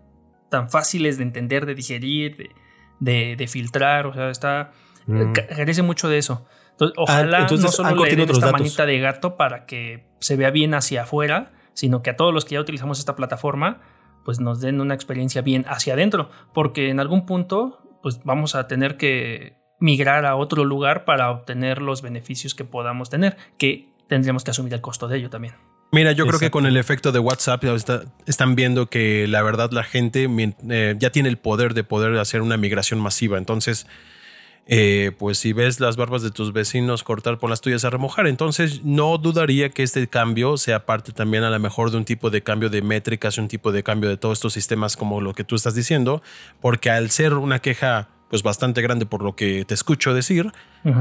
tan 0.51 0.69
fáciles 0.69 1.17
de 1.19 1.23
entender, 1.23 1.65
de 1.65 1.77
digerir, 1.77 2.37
de, 2.37 2.51
de- 3.01 3.37
de 3.37 3.47
filtrar, 3.47 4.07
o 4.07 4.13
sea, 4.15 4.31
está, 4.31 4.73
Mm. 5.07 5.33
ca- 5.33 5.47
carece 5.47 5.83
mucho 5.83 6.09
de 6.09 6.19
eso. 6.19 6.47
Entonces, 6.73 6.95
ojalá 6.99 7.41
entonces 7.41 7.65
no 7.65 7.73
solo 7.73 8.05
le 8.05 8.11
den 8.17 8.21
esta 8.29 8.47
datos. 8.47 8.53
manita 8.61 8.87
de 8.87 8.99
gato 8.99 9.37
para 9.37 9.65
que 9.67 10.07
se 10.21 10.37
vea 10.37 10.51
bien 10.51 10.75
hacia 10.75 11.03
afuera, 11.03 11.53
sino 11.73 12.03
que 12.03 12.11
a 12.11 12.17
todos 12.17 12.35
los 12.35 12.45
que 12.45 12.55
ya 12.55 12.61
utilizamos 12.61 12.99
esta 12.99 13.17
plataforma, 13.17 13.81
pues 14.25 14.41
nos 14.41 14.61
den 14.61 14.81
una 14.81 14.95
experiencia 14.95 15.41
bien 15.43 15.65
hacia 15.69 15.95
adentro, 15.95 16.31
porque 16.53 16.91
en 16.91 17.01
algún 17.01 17.25
punto, 17.27 17.83
pues 18.03 18.21
vamos 18.25 18.55
a 18.55 18.67
tener 18.67 18.97
que 18.97 19.57
migrar 19.79 20.25
a 20.27 20.37
otro 20.37 20.65
lugar 20.65 21.05
para 21.05 21.31
obtener 21.31 21.81
los 21.81 22.03
beneficios 22.03 22.55
que 22.55 22.65
podamos 22.65 23.09
tener, 23.11 23.37
que 23.59 23.93
tendríamos 24.09 24.43
que 24.45 24.51
asumir 24.51 24.73
el 24.75 24.81
costo 24.81 25.07
de 25.09 25.19
ello 25.19 25.31
también. 25.31 25.55
Mira, 25.93 26.13
yo 26.13 26.27
creo 26.27 26.39
que 26.39 26.51
con 26.51 26.67
el 26.67 26.77
efecto 26.77 27.13
de 27.13 27.19
WhatsApp 27.19 27.65
está- 27.65 28.05
están 28.27 28.55
viendo 28.55 28.87
que 28.91 29.27
la 29.29 29.43
verdad 29.43 29.71
la 29.71 29.85
gente 29.85 30.29
eh, 30.69 30.95
ya 30.99 31.11
tiene 31.11 31.29
el 31.29 31.39
poder 31.39 31.75
de 31.75 31.85
poder 31.85 32.17
hacer 32.19 32.43
una 32.43 32.57
migración 32.57 33.01
masiva. 33.01 33.39
Entonces, 33.39 33.87
eh, 34.67 35.13
pues 35.17 35.39
si 35.39 35.53
ves 35.53 35.79
las 35.79 35.97
barbas 35.97 36.23
de 36.23 36.33
tus 36.33 36.53
vecinos 36.53 37.05
cortar 37.05 37.39
por 37.39 37.49
las 37.49 37.61
tuyas 37.61 37.85
a 37.85 37.91
remojar, 37.91 38.27
entonces 38.27 38.83
no 38.85 39.17
dudaría 39.17 39.71
que 39.71 39.85
este 39.85 40.07
cambio 40.09 40.57
sea 40.57 40.85
parte 40.87 41.13
también 41.13 41.45
a 41.45 41.51
lo 41.51 41.59
mejor 41.61 41.93
de 41.93 41.99
un 41.99 42.05
tipo 42.05 42.31
de 42.31 42.43
cambio 42.43 42.69
de 42.69 42.83
métricas, 42.83 43.39
un 43.39 43.47
tipo 43.47 43.71
de 43.71 43.85
cambio 43.85 44.11
de 44.11 44.17
todos 44.17 44.39
estos 44.39 44.53
sistemas 44.55 44.97
como 44.97 45.21
lo 45.21 45.35
que 45.35 45.45
tú 45.45 45.55
estás 45.55 45.77
diciendo, 45.77 46.21
porque 46.61 46.91
al 46.91 47.11
ser 47.11 47.35
una 47.35 47.61
queja 47.61 48.09
pues 48.29 48.43
bastante 48.43 48.83
grande 48.83 49.07
por 49.07 49.23
lo 49.23 49.37
que 49.37 49.65
te 49.65 49.75
escucho 49.75 50.13
decir, 50.15 50.53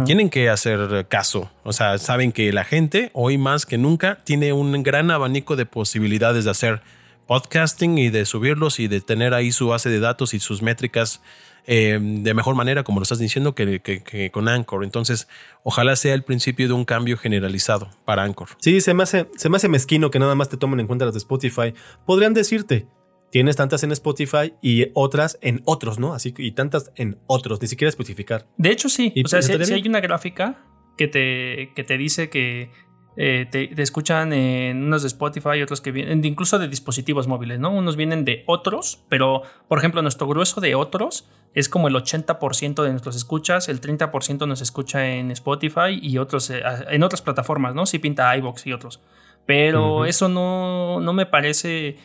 tienen 0.05 0.29
que 0.29 0.49
hacer 0.49 1.07
caso. 1.07 1.51
O 1.63 1.73
sea, 1.73 1.97
saben 1.97 2.31
que 2.31 2.51
la 2.53 2.63
gente 2.63 3.09
hoy 3.13 3.37
más 3.37 3.65
que 3.65 3.77
nunca 3.77 4.19
tiene 4.23 4.53
un 4.53 4.81
gran 4.83 5.09
abanico 5.11 5.55
de 5.55 5.65
posibilidades 5.65 6.45
de 6.45 6.51
hacer 6.51 6.81
podcasting 7.27 7.97
y 7.97 8.09
de 8.09 8.25
subirlos 8.25 8.79
y 8.79 8.87
de 8.87 9.01
tener 9.01 9.33
ahí 9.33 9.51
su 9.51 9.67
base 9.67 9.89
de 9.89 9.99
datos 9.99 10.33
y 10.33 10.39
sus 10.39 10.61
métricas 10.61 11.21
eh, 11.67 11.97
de 11.99 12.33
mejor 12.35 12.53
manera, 12.53 12.83
como 12.83 12.99
lo 12.99 13.03
estás 13.03 13.17
diciendo, 13.17 13.55
que, 13.55 13.79
que- 13.79 14.03
que 14.03 14.29
con 14.29 14.47
Anchor. 14.47 14.83
Entonces, 14.83 15.27
ojalá 15.63 15.95
sea 15.95 16.13
el 16.13 16.21
principio 16.23 16.67
de 16.67 16.73
un 16.75 16.85
cambio 16.85 17.17
generalizado 17.17 17.89
para 18.05 18.23
Anchor. 18.23 18.49
Sí, 18.59 18.81
se 18.81 18.93
me, 18.93 19.01
hace, 19.01 19.27
se 19.35 19.49
me 19.49 19.57
hace 19.57 19.67
mezquino 19.67 20.11
que 20.11 20.19
nada 20.19 20.35
más 20.35 20.49
te 20.49 20.57
tomen 20.57 20.79
en 20.79 20.85
cuenta 20.85 21.05
las 21.05 21.15
de 21.15 21.17
Spotify. 21.17 21.73
Podrían 22.05 22.35
decirte, 22.35 22.85
tienes 23.35 23.57
tantas 23.57 23.83
en 23.83 23.91
Spotify 23.91 24.53
y 24.61 24.87
otras 24.93 25.37
en 25.41 25.61
otros, 25.65 25.99
¿no? 25.99 26.13
Así 26.13 26.31
que- 26.31 26.41
y 26.41 26.53
tantas 26.53 26.93
en 26.95 27.17
otros, 27.27 27.61
ni 27.61 27.67
siquiera 27.67 27.89
especificar. 27.89 28.47
De 28.55 28.69
hecho, 28.71 28.87
sí. 28.87 29.11
O 29.25 29.27
sea, 29.27 29.41
si, 29.41 29.51
hay 29.73 29.85
una 29.89 29.99
gráfica 29.99 30.63
que 30.97 31.09
te, 31.09 31.73
que 31.75 31.83
te 31.83 31.97
dice 31.97 32.29
que 32.29 32.69
eh, 33.17 33.45
te, 33.51 33.67
te 33.67 33.81
escuchan 33.81 34.31
en 34.31 34.83
unos 34.83 35.01
de 35.01 35.09
Spotify, 35.09 35.61
otros 35.61 35.81
que 35.81 35.91
vienen, 35.91 36.23
incluso 36.23 36.59
de 36.59 36.69
dispositivos 36.69 37.27
móviles, 37.27 37.59
¿no? 37.59 37.71
Unos 37.71 37.97
vienen 37.97 38.23
de 38.23 38.45
otros, 38.47 39.03
pero 39.09 39.41
por 39.67 39.79
ejemplo, 39.79 40.01
nuestro 40.01 40.27
grueso 40.27 40.61
de 40.61 40.75
otros 40.75 41.27
es 41.53 41.67
como 41.67 41.89
el 41.89 41.95
80% 41.95 42.83
de 42.83 42.89
nuestros 42.91 43.17
escuchas, 43.17 43.67
el 43.67 43.81
30% 43.81 44.47
nos 44.47 44.61
escucha 44.61 45.09
en 45.09 45.31
Spotify 45.31 45.99
y 46.01 46.19
otros 46.19 46.49
eh, 46.51 46.61
en 46.89 47.03
otras 47.03 47.21
plataformas, 47.21 47.75
¿no? 47.75 47.85
Sí 47.85 47.99
pinta 47.99 48.33
iBox 48.37 48.65
y 48.65 48.71
otros. 48.71 49.01
Pero 49.45 50.05
eso 50.05 50.29
no, 50.29 51.01
no 51.01 51.11
me 51.11 51.25
parece. 51.25 51.97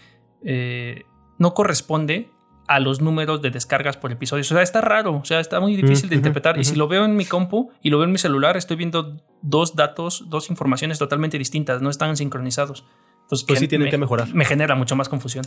eh, 0.44 1.04
no 1.40 1.54
corresponde 1.54 2.30
a 2.68 2.78
los 2.78 3.00
números 3.00 3.42
de 3.42 3.50
descargas 3.50 3.97
por 3.97 4.12
episodio. 4.12 4.42
O 4.42 4.44
sea, 4.44 4.62
está 4.62 4.80
raro, 4.80 5.16
o 5.16 5.25
sea, 5.25 5.40
está 5.40 5.59
muy 5.59 5.75
difícil 5.75 6.09
de 6.09 6.14
interpretar. 6.14 6.56
Y 6.56 6.62
si 6.62 6.76
lo 6.76 6.87
veo 6.87 7.04
en 7.04 7.16
mi 7.16 7.25
compu 7.25 7.73
y 7.82 7.90
lo 7.90 7.99
veo 7.99 8.04
en 8.04 8.12
mi 8.12 8.18
celular, 8.18 8.56
estoy 8.56 8.76
viendo 8.76 9.16
dos 9.42 9.75
datos, 9.75 10.26
dos 10.28 10.50
informaciones 10.50 10.99
totalmente 11.00 11.37
distintas, 11.37 11.82
no 11.82 11.90
están 11.90 12.16
sincronizados. 12.16 12.85
Entonces, 13.23 13.44
Pues 13.49 13.59
sí, 13.59 13.66
tienen 13.66 13.87
me- 13.87 13.90
que 13.90 13.99
mejorar. 13.99 14.32
Me 14.32 14.44
genera 14.44 14.76
mucho 14.76 14.94
más 14.94 15.09
confusión. 15.09 15.44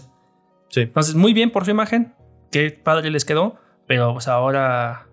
Sí. 0.67 0.81
Entonces, 0.81 1.15
muy 1.15 1.31
bien 1.33 1.49
por 1.51 1.63
su 1.63 1.71
imagen, 1.71 2.13
qué 2.51 2.71
padre 2.71 3.09
les 3.09 3.23
quedó, 3.23 3.55
pero 3.87 4.11
pues 4.13 4.27
ahora, 4.27 5.07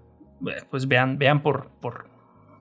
eh, 0.49 0.63
pues 0.71 0.89
vean, 0.89 1.17
vean 1.19 1.43
por... 1.43 1.69
por, 1.81 2.09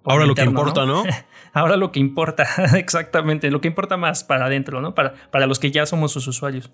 por 0.04 0.14
Ahora 0.14 0.26
lo 0.28 0.36
que 0.36 0.44
importa, 0.44 0.86
¿no? 0.86 1.04
Ahora 1.54 1.76
lo 1.78 1.92
que 1.92 2.00
importa, 2.00 2.46
exactamente, 2.78 3.50
lo 3.50 3.62
que 3.62 3.68
importa 3.70 3.98
más 3.98 4.24
para 4.24 4.46
adentro, 4.46 4.80
¿no? 4.82 4.94
Para, 4.94 5.14
para 5.32 5.48
los 5.48 5.58
que 5.60 5.72
ya 5.72 5.86
somos 5.88 6.12
sus 6.12 6.28
usuarios. 6.28 6.72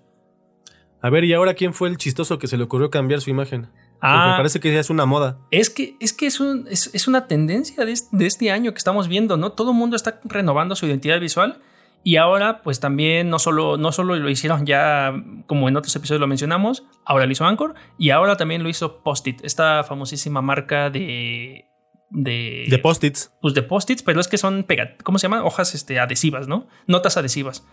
A 1.02 1.10
ver, 1.10 1.24
¿y 1.24 1.32
ahora 1.34 1.54
quién 1.54 1.74
fue 1.74 1.88
el 1.88 1.96
chistoso 1.98 2.38
que 2.38 2.46
se 2.46 2.56
le 2.56 2.64
ocurrió 2.64 2.90
cambiar 2.90 3.20
su 3.20 3.30
imagen? 3.30 3.62
Porque 3.62 3.98
Ah, 4.00 4.28
me 4.32 4.36
parece 4.38 4.60
que 4.60 4.72
ya 4.72 4.80
es 4.80 4.90
una 4.90 5.06
moda. 5.06 5.38
Es 5.50 5.70
que, 5.70 5.96
es, 6.00 6.12
que 6.12 6.26
es, 6.26 6.40
un- 6.40 6.66
es, 6.70 6.90
es 6.94 7.08
una 7.08 7.26
tendencia 7.28 7.84
de, 7.84 7.94
de 8.12 8.26
este 8.26 8.50
año 8.50 8.72
que 8.72 8.78
estamos 8.78 9.08
viendo, 9.08 9.36
¿no? 9.36 9.52
Todo 9.52 9.70
el 9.70 9.76
mundo 9.76 9.96
está 9.96 10.20
renovando 10.24 10.76
su 10.76 10.86
identidad 10.86 11.18
visual 11.20 11.60
y 12.04 12.16
ahora 12.16 12.62
pues 12.62 12.78
también 12.78 13.30
no 13.30 13.38
solo, 13.38 13.76
no 13.78 13.90
solo 13.92 14.14
lo 14.16 14.28
hicieron 14.30 14.64
ya 14.66 15.12
como 15.46 15.68
en 15.68 15.76
otros 15.76 15.96
episodios 15.96 16.20
lo 16.20 16.26
mencionamos, 16.26 16.84
ahora 17.04 17.26
lo 17.26 17.32
hizo 17.32 17.44
Anchor 17.46 17.74
y 17.98 18.10
ahora 18.10 18.36
también 18.36 18.62
lo 18.62 18.68
hizo 18.68 19.02
Post-it, 19.02 19.44
esta 19.44 19.82
famosísima 19.84 20.40
marca 20.42 20.90
de... 20.90 21.64
De, 22.08 22.66
De 22.70 22.78
post-its, 22.78 23.32
pues 23.42 23.52
de 23.54 23.62
post-its, 23.64 24.04
pero 24.04 24.20
es 24.20 24.28
que 24.28 24.38
son 24.38 24.62
pegat 24.62 25.02
¿cómo 25.02 25.18
se 25.18 25.24
llaman? 25.24 25.40
Hojas 25.42 25.74
este, 25.74 25.98
adhesivas, 25.98 26.46
¿no? 26.46 26.68
Notas 26.86 27.16
adhesivas. 27.16 27.66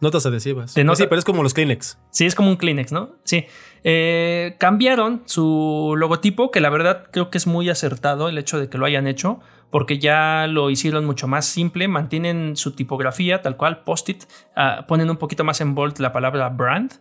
Notas 0.00 0.24
adhesivas. 0.26 0.74
De 0.74 0.80
Pues 0.80 0.86
nota- 0.86 0.96
Sí, 0.96 1.04
pero 1.08 1.18
es 1.18 1.24
como 1.24 1.42
los 1.42 1.54
Kleenex. 1.54 1.98
Sí, 2.10 2.26
es 2.26 2.34
como 2.34 2.50
un 2.50 2.56
Kleenex, 2.56 2.92
¿no? 2.92 3.10
Sí. 3.24 3.46
Eh, 3.84 4.56
cambiaron 4.58 5.22
su 5.26 5.94
logotipo, 5.96 6.50
que 6.50 6.60
la 6.60 6.70
verdad 6.70 7.06
creo 7.12 7.30
que 7.30 7.38
es 7.38 7.46
muy 7.46 7.68
acertado 7.70 8.28
el 8.28 8.38
hecho 8.38 8.58
de 8.58 8.68
que 8.68 8.78
lo 8.78 8.86
hayan 8.86 9.06
hecho, 9.06 9.40
porque 9.70 9.98
ya 9.98 10.46
lo 10.48 10.70
hicieron 10.70 11.04
mucho 11.04 11.28
más 11.28 11.44
simple, 11.46 11.88
mantienen 11.88 12.56
su 12.56 12.72
tipografía 12.72 13.42
tal 13.42 13.56
cual, 13.56 13.82
post-it, 13.84 14.24
ah, 14.56 14.84
ponen 14.88 15.10
un 15.10 15.16
poquito 15.18 15.44
más 15.44 15.60
en 15.60 15.74
bold 15.74 15.98
la 15.98 16.12
palabra 16.12 16.48
brand 16.48 16.92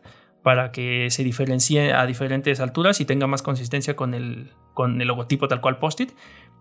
para 0.44 0.72
que 0.72 1.10
se 1.10 1.24
diferencie 1.24 1.94
a 1.94 2.06
diferentes 2.06 2.60
alturas 2.60 3.02
y 3.02 3.06
tenga 3.06 3.28
más 3.28 3.42
consistencia 3.42 3.96
con 3.96 4.14
el, 4.14 4.52
con 4.74 5.02
el 5.02 5.08
logotipo 5.08 5.48
tal 5.48 5.62
cual 5.62 5.78
post-it. 5.80 6.12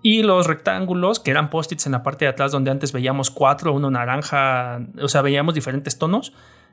Y 0.02 0.22
los 0.22 0.46
rectángulos, 0.46 1.18
que 1.18 1.30
eran 1.30 1.50
post-its 1.50 1.86
en 1.86 1.92
la 1.92 2.02
parte 2.02 2.24
de 2.24 2.30
atrás 2.30 2.52
donde 2.52 2.70
antes 2.70 2.92
veíamos 2.92 3.30
cuatro, 3.30 3.72
uno 3.72 3.90
naranja, 3.90 4.80
o 5.00 5.08
sea, 5.08 5.22
veíamos 5.22 5.54
diferentes 5.54 5.98
tonos, 5.98 6.32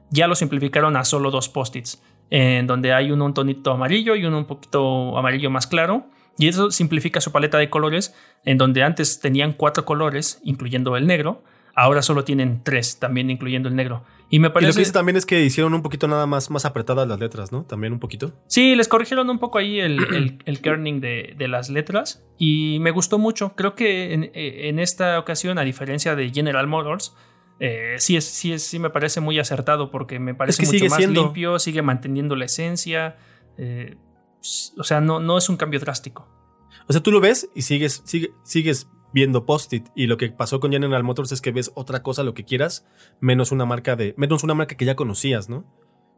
ya 0.09 0.27
lo 0.27 0.35
simplificaron 0.35 0.95
a 0.95 1.03
solo 1.03 1.31
dos 1.31 1.49
post-its. 1.49 2.01
en 2.29 2.67
donde 2.67 2.93
hay 2.93 3.11
uno 3.11 3.25
un 3.25 3.33
tonito 3.33 3.71
amarillo 3.71 4.15
y 4.15 4.25
uno 4.25 4.39
un 4.39 4.45
poquito 4.45 5.17
amarillo 5.17 5.49
más 5.49 5.67
claro. 5.67 6.07
Y 6.37 6.47
eso 6.47 6.71
simplifica 6.71 7.21
su 7.21 7.31
paleta 7.31 7.57
de 7.59 7.69
colores, 7.69 8.15
en 8.43 8.57
donde 8.57 8.81
antes 8.81 9.19
tenían 9.19 9.53
cuatro 9.53 9.85
colores, 9.85 10.39
incluyendo 10.43 10.97
el 10.97 11.05
negro, 11.05 11.43
ahora 11.75 12.01
solo 12.01 12.23
tienen 12.23 12.61
tres, 12.63 12.97
también 12.97 13.29
incluyendo 13.29 13.69
el 13.69 13.75
negro. 13.75 14.03
Y 14.33 14.39
me 14.39 14.49
parece. 14.49 14.65
Y 14.65 14.71
lo 14.71 14.73
que 14.73 14.79
dice 14.79 14.93
también 14.93 15.15
es 15.15 15.27
que 15.27 15.43
hicieron 15.43 15.75
un 15.75 15.83
poquito 15.83 16.07
nada 16.07 16.25
más, 16.25 16.49
más 16.49 16.65
apretadas 16.65 17.07
las 17.07 17.19
letras, 17.19 17.51
¿no? 17.51 17.65
También 17.65 17.93
un 17.93 17.99
poquito. 17.99 18.33
Sí, 18.47 18.75
les 18.75 18.87
corrigieron 18.87 19.29
un 19.29 19.37
poco 19.37 19.59
ahí 19.59 19.79
el, 19.79 20.39
el, 20.45 20.59
kerning 20.59 21.01
de, 21.01 21.35
de, 21.37 21.47
las 21.47 21.69
letras. 21.69 22.25
Y 22.39 22.79
me 22.79 22.89
gustó 22.89 23.19
mucho. 23.19 23.53
Creo 23.55 23.75
que 23.75 24.11
en, 24.11 24.31
en 24.33 24.79
esta 24.79 25.19
ocasión, 25.19 25.59
a 25.59 25.61
diferencia 25.61 26.15
de 26.15 26.31
General 26.31 26.65
Motors, 26.65 27.15
eh, 27.59 27.97
sí, 27.99 28.17
es, 28.17 28.25
sí, 28.25 28.53
es, 28.53 28.63
sí 28.63 28.79
me 28.79 28.89
parece 28.89 29.21
muy 29.21 29.37
acertado 29.37 29.91
porque 29.91 30.17
me 30.17 30.33
parece 30.33 30.65
mucho 30.65 30.85
más 30.87 31.07
limpio, 31.07 31.59
sigue 31.59 31.83
manteniendo 31.83 32.35
la 32.35 32.45
esencia. 32.45 33.17
Eh, 33.59 33.97
o 34.79 34.83
sea, 34.83 34.99
no, 34.99 35.19
no 35.19 35.37
es 35.37 35.47
un 35.47 35.57
cambio 35.57 35.79
drástico. 35.79 36.27
O 36.87 36.91
sea, 36.91 37.03
tú 37.03 37.11
lo 37.11 37.21
ves 37.21 37.51
y 37.53 37.61
sigues, 37.61 38.01
sigue, 38.03 38.31
sigues 38.41 38.89
viendo 39.13 39.45
Post-it. 39.45 39.87
Y 39.95 40.07
lo 40.07 40.17
que 40.17 40.29
pasó 40.29 40.59
con 40.59 40.71
General 40.71 41.03
Motors 41.03 41.31
es 41.31 41.41
que 41.41 41.51
ves 41.51 41.71
otra 41.75 42.01
cosa, 42.01 42.23
lo 42.23 42.33
que 42.33 42.43
quieras, 42.43 42.85
menos 43.19 43.51
una 43.51 43.65
marca 43.65 43.95
de. 43.95 44.13
menos 44.17 44.43
una 44.43 44.53
marca 44.53 44.75
que 44.75 44.85
ya 44.85 44.95
conocías, 44.95 45.49
¿no? 45.49 45.63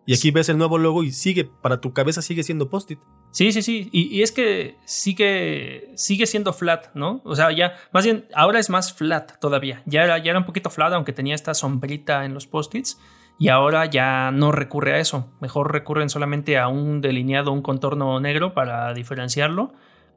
Y 0.07 0.13
aquí 0.13 0.29
ves 0.29 0.49
el 0.49 0.57
nuevo 0.59 0.77
logo 0.77 1.03
y 1.03 1.11
sigue, 1.11 1.45
para 1.45 1.81
tu 1.81 1.91
cabeza 1.91 2.21
sigue 2.21 2.43
siendo 2.43 2.69
Post-it. 2.69 2.99
Sí, 3.31 3.51
sí, 3.51 3.63
sí. 3.63 3.89
Y, 3.91 4.21
es 4.21 4.31
que 4.31 4.77
sigue, 4.85 5.91
sigue 5.95 6.27
siendo 6.27 6.53
flat, 6.53 6.93
¿no? 6.93 7.21
O 7.25 7.35
sea, 7.35 7.51
ya, 7.51 7.73
más 7.91 8.05
bien, 8.05 8.27
ahora 8.35 8.59
es 8.59 8.69
más 8.69 8.93
flat 8.93 9.39
todavía. 9.39 9.81
Ya 9.87 10.03
era, 10.03 10.19
ya 10.19 10.29
era 10.29 10.39
un 10.39 10.45
poquito 10.45 10.69
flat, 10.69 10.93
aunque 10.93 11.11
tenía 11.11 11.33
esta 11.33 11.55
sombrita 11.55 12.23
en 12.23 12.35
los 12.35 12.45
post-its. 12.45 12.99
Y 13.37 13.49
ahora 13.49 13.85
ya 13.85 14.31
no 14.31 14.51
recurre 14.51 14.93
a 14.93 14.99
eso. 14.99 15.33
Mejor 15.41 15.73
recurren 15.73 16.09
solamente 16.09 16.57
a 16.57 16.67
un 16.67 17.01
delineado, 17.01 17.51
un 17.51 17.61
contorno 17.61 18.19
negro 18.19 18.53
para 18.53 18.93
diferenciarlo. 18.93 19.73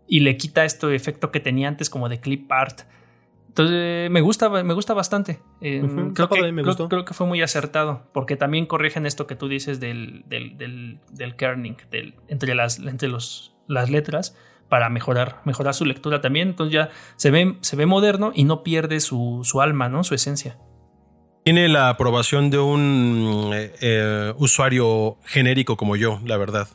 Y 0.08 0.20
le 0.20 0.36
quita 0.36 0.64
este 0.64 0.94
efecto 0.94 1.30
que 1.30 1.40
tenía 1.40 1.68
antes 1.68 1.90
como 1.90 2.08
de 2.08 2.18
clip 2.18 2.50
art 2.50 2.80
entonces 3.48 4.10
me 4.10 4.20
gusta, 4.20 4.48
me 4.48 4.74
gusta 4.74 4.94
bastante. 4.94 5.40
creo, 5.60 6.28
que, 6.28 6.52
me 6.52 6.62
creo, 6.62 7.04
que, 7.04 7.12
fue 7.12 7.26
muy 7.26 7.42
acertado, 7.42 8.04
porque 8.12 8.36
también 8.36 8.66
corrigen 8.66 9.04
esto 9.04 9.26
que 9.26 9.34
tú 9.34 9.48
dices 9.48 9.80
del, 9.80 10.22
del, 10.26 11.00
del, 11.10 11.34
kerning, 11.34 11.76
del, 11.90 12.14
entre, 12.28 12.54
las, 12.54 12.78
entre 12.78 13.08
los, 13.08 13.52
las 13.66 13.90
letras, 13.90 14.36
para 14.68 14.90
mejorar, 14.90 15.40
mejorar 15.44 15.74
su 15.74 15.84
lectura 15.86 16.20
también. 16.20 16.50
Entonces 16.50 16.72
ya 16.72 16.90
se 17.16 17.32
ve, 17.32 17.56
se 17.60 17.74
ve 17.74 17.86
moderno 17.86 18.30
y 18.32 18.44
no 18.44 18.62
pierde 18.62 19.00
su, 19.00 19.40
su 19.42 19.60
alma, 19.60 19.88
¿no? 19.88 20.04
su 20.04 20.14
esencia. 20.14 20.56
Tiene 21.42 21.68
la 21.68 21.88
aprobación 21.88 22.50
de 22.50 22.60
un 22.60 23.50
eh, 23.54 23.72
eh, 23.80 24.34
usuario 24.36 25.16
genérico 25.24 25.76
como 25.76 25.96
yo, 25.96 26.20
la 26.24 26.36
verdad. 26.36 26.68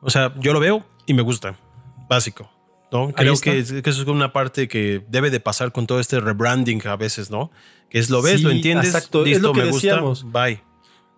O 0.00 0.10
sea, 0.10 0.32
yo 0.38 0.52
lo 0.52 0.60
veo 0.60 0.84
y 1.06 1.14
me 1.14 1.22
gusta. 1.22 1.56
Básico. 2.08 2.50
Creo 3.16 3.36
que, 3.38 3.58
eso 3.58 3.80
es 3.82 4.06
una 4.06 4.32
parte 4.32 4.68
que 4.68 5.04
debe 5.08 5.30
de 5.30 5.40
pasar 5.40 5.72
con 5.72 5.86
todo 5.86 5.98
este 5.98 6.20
rebranding 6.20 6.86
a 6.86 6.96
veces, 6.96 7.30
¿no? 7.30 7.50
Que 7.90 7.98
es 7.98 8.08
lo 8.08 8.22
ves, 8.22 8.42
lo 8.42 8.50
entiendes, 8.50 8.94
exacto. 8.94 9.24
listo, 9.24 9.52
me 9.52 9.64
decíamos, 9.64 10.30
bye. 10.30 10.62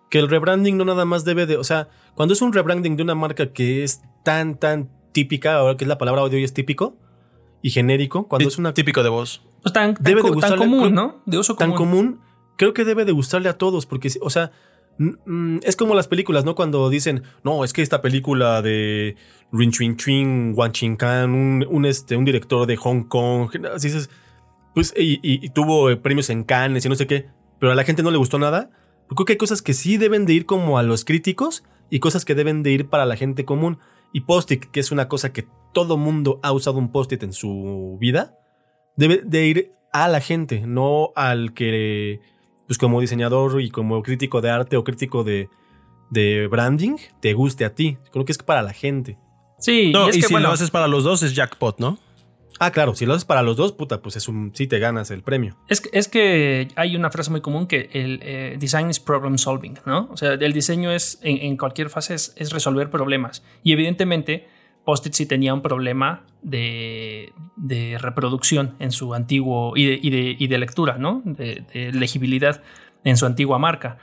Que 0.09 0.19
el 0.19 0.27
rebranding 0.27 0.77
no 0.77 0.85
nada 0.85 1.05
más 1.05 1.23
debe 1.23 1.45
de, 1.45 1.57
o 1.57 1.63
sea, 1.63 1.89
cuando 2.15 2.33
es 2.33 2.41
un 2.41 2.53
rebranding 2.53 2.95
de 2.95 3.03
una 3.03 3.13
marca 3.13 3.51
que 3.51 3.83
es 3.83 4.01
tan, 4.23 4.57
tan 4.57 4.89
típica, 5.11 5.55
ahora 5.55 5.77
que 5.77 5.83
es 5.83 5.87
la 5.87 5.97
palabra 5.97 6.27
de 6.29 6.37
hoy 6.37 6.43
es 6.43 6.53
típico 6.53 6.97
y 7.61 7.69
genérico, 7.69 8.27
cuando 8.27 8.47
es 8.47 8.57
una... 8.57 8.73
Típico 8.73 9.03
de 9.03 9.09
voz. 9.09 9.41
Pues 9.61 9.73
tan, 9.73 9.95
debe 9.99 10.23
de 10.23 10.29
gustarle, 10.29 10.57
común, 10.57 10.93
¿no? 10.95 11.21
De 11.25 11.37
uso 11.37 11.55
común. 11.55 11.69
Tan 11.69 11.77
común, 11.77 12.21
creo 12.57 12.73
que 12.73 12.85
debe 12.85 13.05
de 13.05 13.11
gustarle 13.11 13.49
a 13.49 13.57
todos, 13.57 13.85
porque, 13.85 14.09
o 14.21 14.29
sea, 14.29 14.51
es 15.61 15.75
como 15.75 15.95
las 15.95 16.07
películas, 16.07 16.45
¿no? 16.45 16.55
Cuando 16.55 16.89
dicen, 16.89 17.23
no, 17.43 17.63
es 17.63 17.73
que 17.73 17.81
esta 17.81 18.01
película 18.01 18.61
de 18.61 19.15
Rin 19.51 19.71
Ching 19.71 19.97
Ching, 19.97 20.53
Wan 20.55 20.71
Ching 20.71 20.95
Kan, 20.95 21.33
un, 21.33 21.85
este, 21.85 22.17
un 22.17 22.25
director 22.25 22.65
de 22.65 22.77
Hong 22.77 23.03
Kong, 23.03 23.49
así 23.73 23.87
dices, 23.89 24.09
pues, 24.73 24.93
y, 24.95 25.49
tuvo 25.49 25.89
eh, 25.89 25.97
premios 25.97 26.29
en 26.29 26.43
Cannes 26.43 26.85
y 26.85 26.89
no 26.89 26.95
sé 26.95 27.07
qué, 27.07 27.29
pero 27.59 27.71
a 27.71 27.75
la 27.75 27.83
gente 27.83 28.03
no 28.03 28.11
le 28.11 28.17
gustó 28.17 28.39
nada. 28.39 28.69
Creo 29.07 29.25
que 29.25 29.33
hay 29.33 29.37
cosas 29.37 29.61
que 29.61 29.73
sí 29.73 29.97
deben 29.97 30.25
de 30.25 30.33
ir 30.33 30.45
como 30.45 30.77
a 30.77 30.83
los 30.83 31.05
críticos 31.05 31.63
y 31.89 31.99
cosas 31.99 32.25
que 32.25 32.35
deben 32.35 32.63
de 32.63 32.71
ir 32.71 32.89
para 32.89 33.05
la 33.05 33.15
gente 33.15 33.45
común. 33.45 33.79
Y 34.13 34.21
post-it, 34.21 34.65
que 34.65 34.79
es 34.79 34.91
una 34.91 35.07
cosa 35.07 35.33
que 35.33 35.47
todo 35.73 35.97
mundo 35.97 36.39
ha 36.43 36.51
usado 36.51 36.77
un 36.77 36.91
post-it 36.91 37.23
en 37.23 37.33
su 37.33 37.97
vida, 37.99 38.37
debe 38.95 39.21
de 39.23 39.47
ir 39.47 39.71
a 39.91 40.07
la 40.07 40.19
gente, 40.21 40.65
no 40.65 41.11
al 41.15 41.53
que 41.53 42.19
pues 42.67 42.77
como 42.77 43.01
diseñador 43.01 43.61
y 43.61 43.69
como 43.69 44.03
crítico 44.03 44.41
de 44.41 44.49
arte 44.49 44.77
o 44.77 44.83
crítico 44.83 45.23
de, 45.23 45.49
de 46.09 46.47
branding, 46.47 46.97
te 47.21 47.33
guste 47.33 47.65
a 47.65 47.73
ti. 47.73 47.97
Creo 48.11 48.25
que 48.25 48.31
es 48.31 48.37
para 48.37 48.61
la 48.61 48.73
gente. 48.73 49.17
Sí, 49.59 49.91
y, 49.93 50.09
es 50.09 50.15
que, 50.17 50.21
si 50.23 50.33
lo 50.33 50.49
haces 50.49 50.69
para 50.69 50.87
los 50.87 51.03
dos 51.03 51.23
es 51.23 51.33
jackpot, 51.33 51.79
¿no? 51.79 51.97
Ah, 52.59 52.71
claro, 52.71 52.95
si 52.95 53.05
lo 53.05 53.13
haces 53.13 53.25
para 53.25 53.43
los 53.43 53.55
dos, 53.55 53.71
puta, 53.71 54.01
pues 54.01 54.15
es 54.15 54.27
un, 54.27 54.51
sí 54.53 54.67
te 54.67 54.79
ganas 54.79 55.11
el 55.11 55.21
premio. 55.21 55.57
Es, 55.69 55.83
es 55.91 56.07
que 56.07 56.69
hay 56.75 56.95
una 56.95 57.11
frase 57.11 57.29
muy 57.29 57.41
común 57.41 57.67
que 57.67 57.89
el 57.93 58.19
eh, 58.23 58.57
design 58.59 58.89
is 58.89 58.99
problem 58.99 59.37
solving, 59.37 59.79
¿no? 59.85 60.09
O 60.11 60.17
sea, 60.17 60.33
el 60.33 60.53
diseño 60.53 60.91
es, 60.91 61.19
en, 61.21 61.55
cualquier 61.57 61.89
fase, 61.89 62.15
es, 62.15 62.33
es, 62.35 62.51
resolver 62.51 62.89
problemas. 62.89 63.43
Y 63.63 63.73
evidentemente, 63.73 64.47
Post-it 64.87 65.11
sí 65.11 65.25
tenía 65.25 65.53
un 65.53 65.61
problema 65.61 66.23
de, 66.41 67.33
reproducción 67.99 68.77
en 68.79 68.93
su 68.93 69.13
antiguo 69.13 69.73
y 69.75 70.09
de, 70.09 70.47
de, 70.47 70.57
lectura, 70.57 70.97
¿no? 70.97 71.21
De, 71.25 71.91
legibilidad 71.91 72.63
en 73.03 73.17
su 73.17 73.25
antigua 73.25 73.59
marca. 73.59 73.97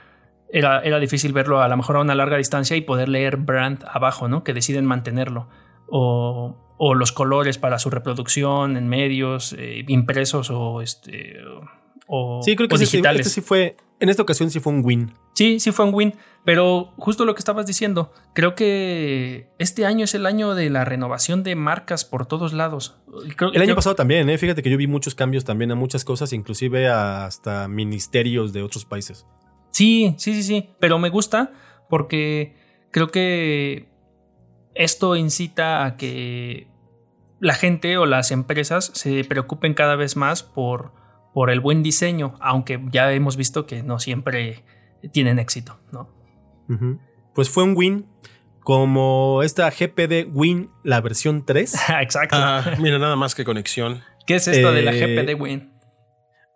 Era, 0.47 0.81
era, 0.81 0.99
difícil 0.99 1.33
verlo 1.33 1.63
a 1.63 1.67
lo 1.67 1.75
mejor 1.75 1.95
a 1.95 2.01
una 2.01 2.13
larga 2.13 2.37
distancia 2.37 2.77
y 2.77 2.81
poder 2.81 3.09
leer 3.09 3.37
brand 3.37 3.83
abajo, 3.91 4.27
¿no? 4.27 4.43
Que 4.43 4.53
deciden 4.53 4.85
mantenerlo. 4.85 5.49
O, 5.89 6.55
los 6.93 7.11
colores 7.11 7.57
para 7.57 7.79
su 7.79 7.89
reproducción 7.89 8.77
en 8.77 8.87
medios 8.87 9.53
eh, 9.57 9.85
impresos 9.87 10.51
o, 10.51 10.83
este, 10.83 11.39
o, 12.05 12.41
sí, 12.43 12.55
creo 12.55 12.69
que 12.69 12.77
digitales. 12.77 13.31
sí 13.31 13.41
fue, 13.41 13.75
en 13.99 14.09
esta 14.09 14.23
ocasión 14.23 14.49
sí 14.51 14.59
fue 14.59 14.73
un 14.73 14.83
win. 14.83 15.13
Sí, 15.33 15.59
sí 15.59 15.71
fue 15.71 15.85
un 15.85 15.93
win. 15.93 16.15
Pero 16.45 16.93
justo 16.97 17.25
lo 17.25 17.33
que 17.33 17.39
estabas 17.39 17.65
diciendo, 17.65 18.13
creo 18.33 18.53
que 18.53 19.49
este 19.57 19.85
año 19.87 20.03
es 20.03 20.13
el 20.13 20.27
año 20.27 20.53
de 20.53 20.69
la 20.69 20.85
renovación 20.85 21.41
de 21.41 21.55
marcas 21.55 22.05
por 22.05 22.27
todos 22.27 22.53
lados. 22.53 22.97
el 23.53 23.61
año 23.61 23.73
pasado 23.73 23.95
también, 23.95 24.29
¿eh? 24.29 24.37
fíjate 24.37 24.61
que 24.61 24.69
yo 24.69 24.77
vi 24.77 24.85
muchos 24.85 25.15
cambios 25.15 25.43
también 25.43 25.71
a 25.71 25.75
muchas 25.75 26.05
cosas, 26.05 26.33
inclusive 26.33 26.87
hasta 26.87 27.67
ministerios 27.67 28.53
de 28.53 28.61
otros 28.61 28.85
países. 28.85 29.25
Sí, 29.71 30.13
sí, 30.19 30.35
sí, 30.35 30.43
sí, 30.43 30.69
pero 30.79 30.99
me 30.99 31.09
gusta 31.09 31.51
porque 31.89 32.55
creo 32.91 33.09
que 33.09 33.89
esto 34.75 35.15
incita 35.15 35.83
a 35.83 35.97
que 35.97 36.67
la 37.39 37.55
gente 37.55 37.97
o 37.97 38.05
las 38.05 38.29
empresas 38.29 38.91
se 38.93 39.23
preocupen 39.23 39.73
cada 39.73 39.95
vez 39.95 40.15
más 40.15 40.43
por, 40.43 40.93
por 41.35 41.51
el 41.51 41.59
buen 41.59 41.83
diseño, 41.83 42.35
aunque 42.39 42.79
ya 42.93 43.11
hemos 43.11 43.35
visto 43.35 43.65
que 43.65 43.83
no 43.83 43.99
siempre 43.99 44.63
tienen 45.11 45.37
éxito, 45.37 45.77
¿no? 45.91 46.09
Pues 47.33 47.49
fue 47.49 47.65
un 47.65 47.75
win. 47.75 48.05
Como 48.61 49.43
esta 49.43 49.69
GPD 49.69 50.29
Win, 50.31 50.69
la 50.83 51.01
versión 51.01 51.45
3. 51.45 51.75
Exacto. 52.01 52.37
Ah, 52.39 52.75
mira, 52.79 52.99
nada 52.99 53.17
más 53.17 53.35
que 53.35 53.43
conexión. 53.43 54.01
¿Qué 54.25 54.35
es 54.35 54.47
esto 54.47 54.71
de 54.71 54.81
la 54.81 54.95
eh, 54.95 55.01
GPD 55.01 55.39
Win? 55.39 55.73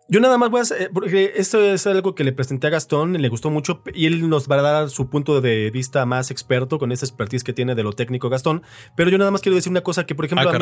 Yo 0.08 0.18
nada 0.18 0.38
más 0.38 0.48
voy 0.48 0.60
a 0.60 0.62
hacer, 0.62 0.90
porque 0.94 1.34
esto 1.36 1.62
es 1.62 1.86
algo 1.86 2.14
que 2.14 2.24
le 2.24 2.32
presenté 2.32 2.68
a 2.68 2.70
Gastón, 2.70 3.20
le 3.20 3.28
gustó 3.28 3.50
mucho 3.50 3.82
y 3.94 4.06
él 4.06 4.30
nos 4.30 4.50
va 4.50 4.56
a 4.56 4.62
dar 4.62 4.88
su 4.88 5.10
punto 5.10 5.42
de 5.42 5.70
vista 5.70 6.06
más 6.06 6.30
experto 6.30 6.78
con 6.78 6.90
esta 6.90 7.04
expertise 7.04 7.44
que 7.44 7.52
tiene 7.52 7.74
de 7.74 7.82
lo 7.82 7.92
técnico 7.92 8.30
Gastón. 8.30 8.62
Pero 8.96 9.10
yo 9.10 9.18
nada 9.18 9.30
más 9.30 9.42
quiero 9.42 9.56
decir 9.56 9.70
una 9.70 9.82
cosa 9.82 10.06
que, 10.06 10.14
por 10.14 10.24
ejemplo, 10.24 10.50
ah, 10.50 10.58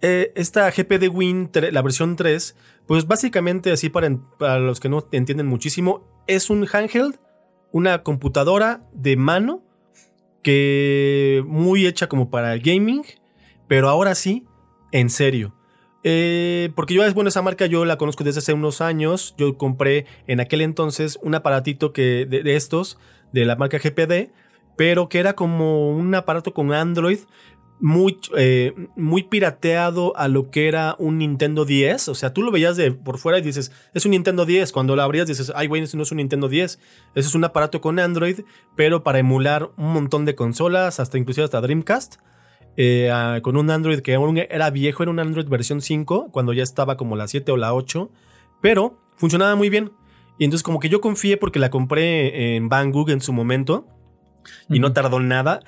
eh, 0.00 0.32
esta 0.36 0.70
GPD 0.70 1.08
Win, 1.10 1.50
la 1.72 1.82
versión 1.82 2.16
3, 2.16 2.56
pues 2.86 3.06
básicamente 3.06 3.72
así 3.72 3.88
para, 3.88 4.16
para 4.38 4.58
los 4.58 4.80
que 4.80 4.88
no 4.88 5.06
entienden 5.12 5.46
muchísimo, 5.46 6.06
es 6.26 6.50
un 6.50 6.66
handheld 6.70 7.18
una 7.72 8.02
computadora 8.02 8.82
de 8.92 9.16
mano 9.16 9.62
que 10.42 11.42
muy 11.46 11.86
hecha 11.86 12.08
como 12.08 12.30
para 12.30 12.54
el 12.54 12.60
gaming, 12.60 13.02
pero 13.66 13.88
ahora 13.88 14.14
sí, 14.14 14.46
en 14.92 15.10
serio. 15.10 15.54
Eh, 16.04 16.70
porque 16.76 16.94
yo, 16.94 17.04
es 17.04 17.12
bueno, 17.12 17.28
esa 17.28 17.42
marca 17.42 17.66
yo 17.66 17.84
la 17.84 17.98
conozco 17.98 18.24
desde 18.24 18.38
hace 18.38 18.52
unos 18.52 18.80
años. 18.80 19.34
Yo 19.36 19.58
compré 19.58 20.06
en 20.26 20.40
aquel 20.40 20.60
entonces 20.60 21.18
un 21.22 21.34
aparatito 21.34 21.92
que, 21.92 22.24
de 22.24 22.56
estos, 22.56 22.98
de 23.32 23.44
la 23.44 23.56
marca 23.56 23.78
GPD, 23.78 24.32
pero 24.76 25.08
que 25.08 25.18
era 25.18 25.34
como 25.34 25.90
un 25.90 26.14
aparato 26.14 26.54
con 26.54 26.72
Android, 26.72 27.18
muy, 27.80 28.18
eh, 28.36 28.74
muy 28.96 29.24
pirateado 29.24 30.16
a 30.16 30.28
lo 30.28 30.50
que 30.50 30.68
era 30.68 30.96
un 30.98 31.18
Nintendo 31.18 31.64
10. 31.64 32.08
O 32.08 32.14
sea, 32.14 32.32
tú 32.32 32.42
lo 32.42 32.50
veías 32.50 32.76
de 32.76 32.92
por 32.92 33.18
fuera 33.18 33.38
y 33.38 33.42
dices, 33.42 33.72
es 33.94 34.04
un 34.04 34.12
Nintendo 34.12 34.46
10. 34.46 34.72
Cuando 34.72 34.96
lo 34.96 35.02
abrías 35.02 35.28
dices, 35.28 35.52
ay, 35.54 35.68
güey, 35.68 35.82
eso 35.82 35.96
no 35.96 36.02
es 36.02 36.10
un 36.10 36.18
Nintendo 36.18 36.48
10. 36.48 36.78
Eso 37.14 37.28
es 37.28 37.34
un 37.34 37.44
aparato 37.44 37.80
con 37.80 37.98
Android, 37.98 38.40
pero 38.76 39.02
para 39.02 39.18
emular 39.18 39.70
un 39.76 39.92
montón 39.92 40.24
de 40.24 40.34
consolas, 40.34 41.00
hasta 41.00 41.18
inclusive 41.18 41.44
hasta 41.44 41.60
Dreamcast. 41.60 42.16
Eh, 42.76 43.10
ah, 43.12 43.40
con 43.42 43.56
un 43.56 43.70
Android 43.70 44.00
que 44.00 44.16
era 44.50 44.70
viejo, 44.70 45.02
era 45.02 45.10
un 45.10 45.18
Android 45.18 45.48
versión 45.48 45.80
5, 45.80 46.28
cuando 46.30 46.52
ya 46.52 46.62
estaba 46.62 46.96
como 46.96 47.16
la 47.16 47.26
7 47.28 47.50
o 47.52 47.56
la 47.56 47.74
8. 47.74 48.10
Pero 48.60 49.00
funcionaba 49.16 49.54
muy 49.56 49.68
bien. 49.68 49.92
Y 50.38 50.44
entonces 50.44 50.62
como 50.62 50.78
que 50.78 50.88
yo 50.88 51.00
confié 51.00 51.36
porque 51.36 51.58
la 51.58 51.70
compré 51.70 52.56
en 52.56 52.68
Banggood 52.68 53.10
en 53.10 53.20
su 53.20 53.32
momento. 53.32 53.86
y 54.70 54.78
no 54.78 54.92
tardó 54.92 55.20
nada. 55.20 55.60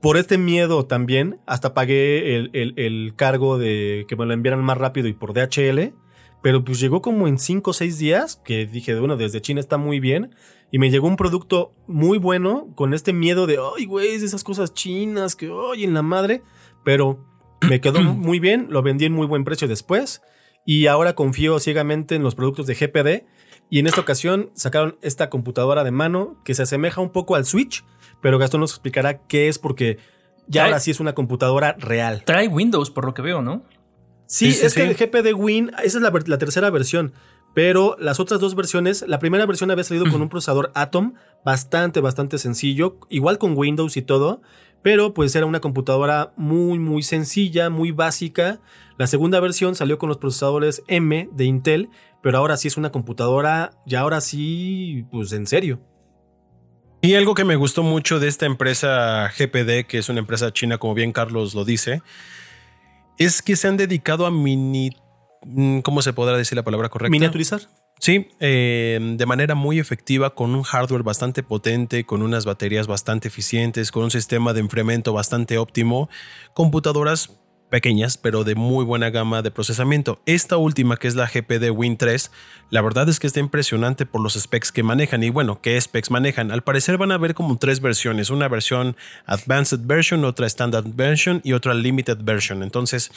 Por 0.00 0.16
este 0.16 0.38
miedo 0.38 0.86
también, 0.86 1.40
hasta 1.46 1.74
pagué 1.74 2.36
el, 2.36 2.50
el- 2.54 2.74
el 2.78 3.14
cargo 3.16 3.58
de 3.58 4.06
que 4.08 4.16
me 4.16 4.24
lo 4.26 4.32
enviaran 4.32 4.64
más 4.64 4.78
rápido 4.78 5.08
y 5.08 5.12
por 5.12 5.34
DHL. 5.34 5.94
Pero 6.42 6.64
pues 6.64 6.80
llegó 6.80 7.02
como 7.02 7.28
en 7.28 7.38
5 7.38 7.70
o 7.70 7.74
6 7.74 7.98
días, 7.98 8.40
que 8.42 8.64
dije, 8.64 8.98
bueno, 8.98 9.18
desde 9.18 9.42
China 9.42 9.60
está 9.60 9.76
muy 9.76 10.00
bien. 10.00 10.34
Y 10.70 10.78
me 10.78 10.90
llegó 10.90 11.06
un 11.06 11.16
producto 11.16 11.74
muy 11.86 12.16
bueno 12.16 12.68
con 12.76 12.94
este 12.94 13.12
miedo 13.12 13.46
de, 13.46 13.58
ay, 13.76 13.84
güey, 13.84 14.08
esas 14.14 14.42
cosas 14.42 14.72
chinas 14.72 15.36
que, 15.36 15.50
ay, 15.74 15.84
en 15.84 15.92
la 15.92 16.00
madre. 16.02 16.42
Pero 16.82 17.26
me 17.68 17.82
quedó 17.82 18.00
muy 18.00 18.40
bien, 18.40 18.68
lo 18.70 18.80
vendí 18.82 19.04
en 19.04 19.12
muy 19.12 19.26
buen 19.26 19.44
precio 19.44 19.68
después. 19.68 20.22
Y 20.64 20.86
ahora 20.86 21.14
confío 21.14 21.58
ciegamente 21.58 22.14
en 22.14 22.22
los 22.22 22.34
productos 22.34 22.66
de 22.66 22.74
GPD. 22.74 23.26
Y 23.68 23.78
en 23.80 23.86
esta 23.86 24.00
ocasión 24.00 24.50
sacaron 24.54 24.96
esta 25.02 25.28
computadora 25.28 25.84
de 25.84 25.90
mano 25.90 26.40
que 26.44 26.54
se 26.54 26.62
asemeja 26.62 27.02
un 27.02 27.10
poco 27.10 27.36
al 27.36 27.44
Switch, 27.44 27.84
pero 28.20 28.38
Gastón 28.38 28.60
nos 28.60 28.70
explicará 28.72 29.18
qué 29.26 29.48
es 29.48 29.58
porque 29.58 29.98
ya 30.46 30.62
Trae- 30.62 30.66
ahora 30.66 30.80
sí 30.80 30.90
es 30.90 31.00
una 31.00 31.14
computadora 31.14 31.74
real. 31.78 32.22
Trae 32.24 32.48
Windows, 32.48 32.90
por 32.90 33.04
lo 33.04 33.14
que 33.14 33.22
veo, 33.22 33.42
¿no? 33.42 33.62
Sí, 34.26 34.52
Sí, 34.52 34.58
sí, 34.60 34.66
es 34.66 34.74
que 34.74 34.82
sí. 34.82 34.88
el 34.88 34.94
GPD 34.96 35.34
Win, 35.34 35.70
esa 35.82 35.98
es 35.98 36.28
la 36.28 36.38
tercera 36.38 36.70
versión. 36.70 37.12
Pero 37.52 37.96
las 37.98 38.20
otras 38.20 38.38
dos 38.38 38.54
versiones, 38.54 39.04
la 39.08 39.18
primera 39.18 39.44
versión 39.44 39.72
había 39.72 39.82
salido 39.82 40.08
con 40.08 40.22
un 40.22 40.28
procesador 40.28 40.70
Atom, 40.76 41.14
bastante, 41.44 42.00
bastante 42.00 42.38
sencillo, 42.38 42.98
igual 43.08 43.38
con 43.38 43.56
Windows 43.58 43.96
y 43.96 44.02
todo, 44.02 44.40
pero 44.82 45.14
pues 45.14 45.34
era 45.34 45.46
una 45.46 45.60
computadora 45.60 46.32
muy, 46.36 46.78
muy 46.78 47.02
sencilla, 47.02 47.68
muy 47.68 47.90
básica. 47.90 48.60
La 48.98 49.08
segunda 49.08 49.40
versión 49.40 49.74
salió 49.74 49.98
con 49.98 50.08
los 50.08 50.18
procesadores 50.18 50.84
M 50.86 51.28
de 51.32 51.44
Intel, 51.44 51.88
pero 52.22 52.38
ahora 52.38 52.56
sí 52.56 52.68
es 52.68 52.76
una 52.76 52.92
computadora, 52.92 53.72
ya 53.84 54.00
ahora 54.00 54.20
sí, 54.20 55.04
pues 55.10 55.32
en 55.32 55.48
serio. 55.48 55.80
Y 57.02 57.14
algo 57.14 57.34
que 57.34 57.44
me 57.44 57.56
gustó 57.56 57.82
mucho 57.82 58.20
de 58.20 58.28
esta 58.28 58.46
empresa 58.46 59.30
GPD, 59.36 59.86
que 59.86 59.98
es 59.98 60.08
una 60.08 60.20
empresa 60.20 60.52
china, 60.52 60.78
como 60.78 60.94
bien 60.94 61.12
Carlos 61.12 61.54
lo 61.54 61.64
dice, 61.64 62.02
es 63.16 63.40
que 63.40 63.56
se 63.56 63.68
han 63.68 63.76
dedicado 63.76 64.26
a 64.26 64.30
mini. 64.30 64.90
mm, 65.42 65.80
¿Cómo 65.80 66.02
se 66.02 66.12
podrá 66.12 66.36
decir 66.36 66.56
la 66.56 66.62
palabra 66.62 66.90
correcta? 66.90 67.10
Miniaturizar. 67.10 67.62
Sí, 68.00 68.28
eh, 68.40 68.98
de 68.98 69.26
manera 69.26 69.54
muy 69.54 69.78
efectiva, 69.78 70.34
con 70.34 70.54
un 70.54 70.62
hardware 70.62 71.02
bastante 71.02 71.42
potente, 71.42 72.04
con 72.04 72.22
unas 72.22 72.46
baterías 72.46 72.86
bastante 72.86 73.28
eficientes, 73.28 73.92
con 73.92 74.04
un 74.04 74.10
sistema 74.10 74.54
de 74.54 74.60
enfriamiento 74.60 75.12
bastante 75.12 75.58
óptimo, 75.58 76.08
computadoras 76.54 77.39
pequeñas, 77.70 78.18
pero 78.18 78.44
de 78.44 78.54
muy 78.54 78.84
buena 78.84 79.10
gama 79.10 79.42
de 79.42 79.50
procesamiento. 79.50 80.20
Esta 80.26 80.56
última, 80.56 80.96
que 80.96 81.08
es 81.08 81.14
la 81.14 81.26
GPD 81.26 81.70
Win 81.70 81.96
3, 81.96 82.30
la 82.70 82.82
verdad 82.82 83.08
es 83.08 83.18
que 83.18 83.26
está 83.26 83.40
impresionante 83.40 84.04
por 84.04 84.20
los 84.20 84.34
specs 84.34 84.72
que 84.72 84.82
manejan. 84.82 85.22
Y 85.22 85.30
bueno, 85.30 85.60
¿qué 85.62 85.80
specs 85.80 86.10
manejan? 86.10 86.50
Al 86.50 86.62
parecer 86.62 86.98
van 86.98 87.12
a 87.12 87.14
haber 87.14 87.34
como 87.34 87.56
tres 87.56 87.80
versiones, 87.80 88.30
una 88.30 88.48
versión 88.48 88.96
Advanced 89.26 89.80
Version, 89.84 90.24
otra 90.24 90.46
Standard 90.46 90.84
Version 90.94 91.40
y 91.44 91.54
otra 91.54 91.72
Limited 91.72 92.18
Version. 92.22 92.62
Entonces, 92.62 93.10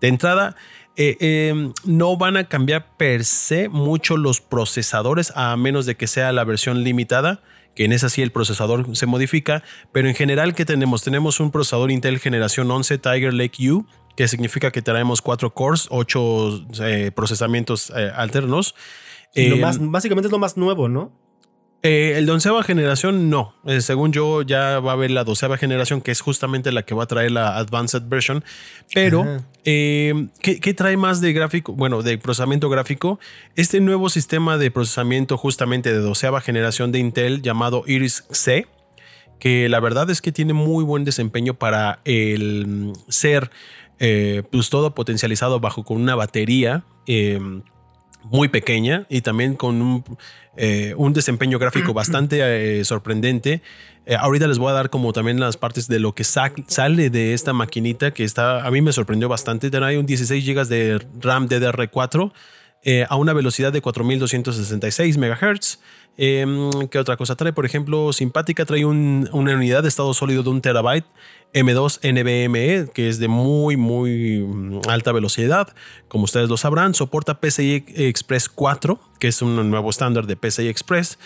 de 0.00 0.08
entrada, 0.08 0.56
eh, 0.96 1.16
eh, 1.20 1.72
no 1.84 2.16
van 2.16 2.36
a 2.36 2.48
cambiar 2.48 2.96
per 2.96 3.24
se 3.24 3.68
mucho 3.68 4.16
los 4.16 4.40
procesadores 4.40 5.32
a 5.36 5.56
menos 5.56 5.84
de 5.84 5.96
que 5.96 6.06
sea 6.06 6.32
la 6.32 6.44
versión 6.44 6.84
limitada 6.84 7.42
que 7.76 7.84
en 7.84 7.92
esa 7.92 8.08
sí 8.08 8.22
el 8.22 8.32
procesador 8.32 8.96
se 8.96 9.06
modifica, 9.06 9.62
pero 9.92 10.08
en 10.08 10.14
general 10.14 10.54
¿qué 10.54 10.64
tenemos? 10.64 11.04
Tenemos 11.04 11.38
un 11.38 11.52
procesador 11.52 11.92
Intel 11.92 12.18
generación 12.18 12.68
11 12.68 12.98
Tiger 12.98 13.34
Lake 13.34 13.70
U, 13.70 13.86
que 14.16 14.26
significa 14.26 14.72
que 14.72 14.82
traemos 14.82 15.22
4 15.22 15.54
cores, 15.54 15.86
8 15.90 16.66
eh, 16.80 17.12
procesamientos 17.14 17.92
eh, 17.94 18.10
alternos. 18.16 18.74
Y 19.34 19.48
lo 19.48 19.56
Eh, 19.56 19.60
más, 19.60 19.78
básicamente 19.78 20.26
es 20.26 20.32
lo 20.32 20.38
más 20.38 20.56
nuevo, 20.56 20.88
¿no? 20.88 21.12
Eh, 21.86 22.18
el 22.18 22.28
onceava 22.28 22.62
generación 22.62 23.30
no. 23.30 23.54
Eh, 23.64 23.80
según 23.80 24.12
yo, 24.12 24.42
ya 24.42 24.80
va 24.80 24.90
a 24.90 24.94
haber 24.94 25.10
la 25.10 25.24
doceava 25.24 25.56
generación, 25.56 26.00
que 26.00 26.10
es 26.10 26.20
justamente 26.20 26.72
la 26.72 26.82
que 26.82 26.94
va 26.94 27.04
a 27.04 27.06
traer 27.06 27.30
la 27.30 27.56
Advanced 27.56 28.02
Version. 28.08 28.44
Pero, 28.92 29.42
eh, 29.64 30.28
¿qué, 30.40 30.58
qué 30.58 30.74
trae 30.74 30.96
más 30.96 31.20
de 31.20 31.32
gráfico? 31.32 31.72
Bueno, 31.74 32.02
de 32.02 32.18
procesamiento 32.18 32.68
gráfico. 32.68 33.20
Este 33.54 33.80
nuevo 33.80 34.08
sistema 34.08 34.58
de 34.58 34.70
procesamiento 34.70 35.36
justamente 35.36 35.92
de 35.92 35.98
doceava 36.00 36.40
generación 36.40 36.90
de 36.90 36.98
Intel 36.98 37.42
llamado 37.42 37.84
Iris 37.86 38.24
C, 38.30 38.66
que 39.38 39.68
la 39.68 39.80
verdad 39.80 40.10
es 40.10 40.20
que 40.20 40.32
tiene 40.32 40.54
muy 40.54 40.82
buen 40.82 41.04
desempeño 41.04 41.54
para 41.54 42.00
el 42.04 42.66
mm, 42.66 42.92
ser 43.08 43.50
eh, 43.98 44.42
pues 44.50 44.70
todo 44.70 44.94
potencializado 44.94 45.60
bajo 45.60 45.84
con 45.84 46.00
una 46.00 46.14
batería. 46.14 46.84
Muy 48.30 48.48
pequeña 48.48 49.06
y 49.08 49.20
también 49.22 49.54
con 49.54 49.80
un, 49.82 50.04
eh, 50.56 50.94
un 50.96 51.12
desempeño 51.12 51.58
gráfico 51.58 51.92
bastante 51.94 52.40
eh, 52.80 52.84
sorprendente. 52.84 53.62
Eh, 54.06 54.14
ahorita 54.18 54.46
les 54.46 54.58
voy 54.58 54.70
a 54.70 54.74
dar 54.74 54.88
como 54.90 55.12
también 55.12 55.40
las 55.40 55.56
partes 55.56 55.88
de 55.88 55.98
lo 55.98 56.14
que 56.14 56.22
sa- 56.24 56.52
sale 56.68 57.10
de 57.10 57.34
esta 57.34 57.52
maquinita 57.52 58.12
que 58.12 58.22
está, 58.24 58.64
a 58.66 58.70
mí 58.70 58.80
me 58.80 58.92
sorprendió 58.92 59.28
bastante. 59.28 59.70
Trae 59.70 59.98
un 59.98 60.06
16 60.06 60.44
GB 60.46 60.66
de 60.68 61.04
RAM 61.20 61.48
DDR4 61.48 62.32
eh, 62.84 63.04
a 63.08 63.16
una 63.16 63.32
velocidad 63.32 63.72
de 63.72 63.80
4266 63.80 65.16
MHz. 65.18 65.78
Eh, 66.18 66.46
¿Qué 66.90 66.98
otra 66.98 67.16
cosa 67.16 67.34
trae? 67.36 67.52
Por 67.52 67.66
ejemplo, 67.66 68.12
simpática, 68.12 68.64
trae 68.64 68.84
un- 68.84 69.28
una 69.32 69.54
unidad 69.54 69.82
de 69.82 69.88
estado 69.88 70.14
sólido 70.14 70.42
de 70.42 70.50
un 70.50 70.60
terabyte 70.60 71.04
M2 71.56 72.00
NVMe, 72.02 72.90
que 72.92 73.08
es 73.08 73.18
de 73.18 73.28
muy, 73.28 73.76
muy 73.76 74.40
mm, 74.40 74.80
alta 74.88 75.12
velocidad. 75.12 75.74
Como 76.08 76.24
ustedes 76.24 76.48
lo 76.48 76.56
sabrán, 76.56 76.92
soporta 76.94 77.40
PCI 77.40 77.84
Express 77.96 78.48
4, 78.48 79.00
que 79.18 79.28
es 79.28 79.40
un 79.42 79.70
nuevo 79.70 79.90
estándar 79.90 80.26
de 80.26 80.36
PCI 80.36 80.68
Express. 80.68 81.18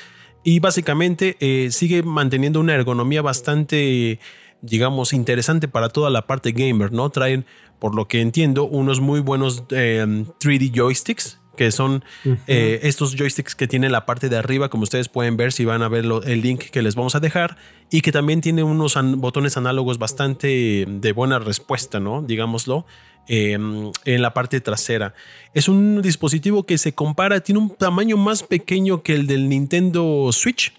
Y 0.45 0.61
básicamente 0.61 1.37
eh, 1.41 1.71
sigue 1.71 2.03
manteniendo 2.03 2.61
una 2.61 2.75
ergonomía 2.75 3.21
bastante, 3.23 4.21
digamos, 4.63 5.13
interesante 5.13 5.69
para 5.69 5.89
toda 5.89 6.09
la 6.11 6.27
parte 6.27 6.53
gamer, 6.53 6.93
¿no? 6.93 7.11
Traen, 7.11 7.45
por 7.79 7.95
lo 7.95 8.07
que 8.09 8.21
entiendo, 8.21 8.65
unos 8.65 9.01
muy 9.01 9.21
buenos 9.21 9.65
eh, 9.71 10.05
3D 10.41 10.71
joysticks 10.75 11.39
que 11.57 11.73
son 11.73 12.03
eh, 12.47 12.81
estos 12.85 13.17
joysticks 13.17 13.55
que 13.55 13.67
tienen 13.69 13.93
la 13.93 14.07
parte 14.07 14.31
de 14.31 14.37
arriba, 14.39 14.71
como 14.71 14.85
ustedes 14.85 15.11
pueden 15.11 15.37
ver 15.37 15.53
si 15.53 15.67
van 15.67 15.83
a 15.83 15.89
ver 15.89 16.07
lo- 16.07 16.23
el 16.23 16.41
link 16.41 16.71
que 16.71 16.81
les 16.81 16.95
vamos 16.95 17.15
a 17.17 17.21
dejar, 17.21 17.59
y 17.91 18.01
que 18.03 18.13
también 18.13 18.41
tiene 18.41 18.63
unos 18.63 18.97
botones 19.17 19.57
análogos 19.57 19.99
bastante 19.99 20.87
de 20.89 21.13
buena 21.13 21.39
respuesta, 21.39 21.99
¿no? 21.99 22.23
Digámoslo, 22.23 22.87
eh, 23.29 23.53
en 23.53 24.23
la 24.23 24.33
parte 24.33 24.61
trasera. 24.61 25.15
Es 25.55 25.69
un 25.69 26.01
dispositivo 26.03 26.65
que 26.65 26.79
se 26.79 26.95
compara, 26.95 27.41
tiene 27.41 27.61
un 27.61 27.71
tamaño 27.71 28.17
más 28.17 28.43
pequeño 28.43 29.03
que 29.03 29.15
el 29.15 29.27
del 29.27 29.49
Nintendo 29.49 30.31
Switch. 30.33 30.73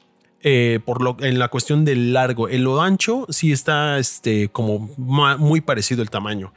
eh, 0.43 0.79
por 0.83 1.03
lo, 1.03 1.17
en 1.19 1.37
la 1.37 1.49
cuestión 1.49 1.85
del 1.85 2.13
largo, 2.13 2.49
en 2.49 2.63
lo 2.63 2.81
ancho 2.81 3.27
sí 3.29 3.51
está 3.51 3.99
este, 3.99 4.49
como 4.49 4.89
muy 4.97 5.61
parecido 5.61 6.01
el 6.01 6.09
tamaño. 6.09 6.51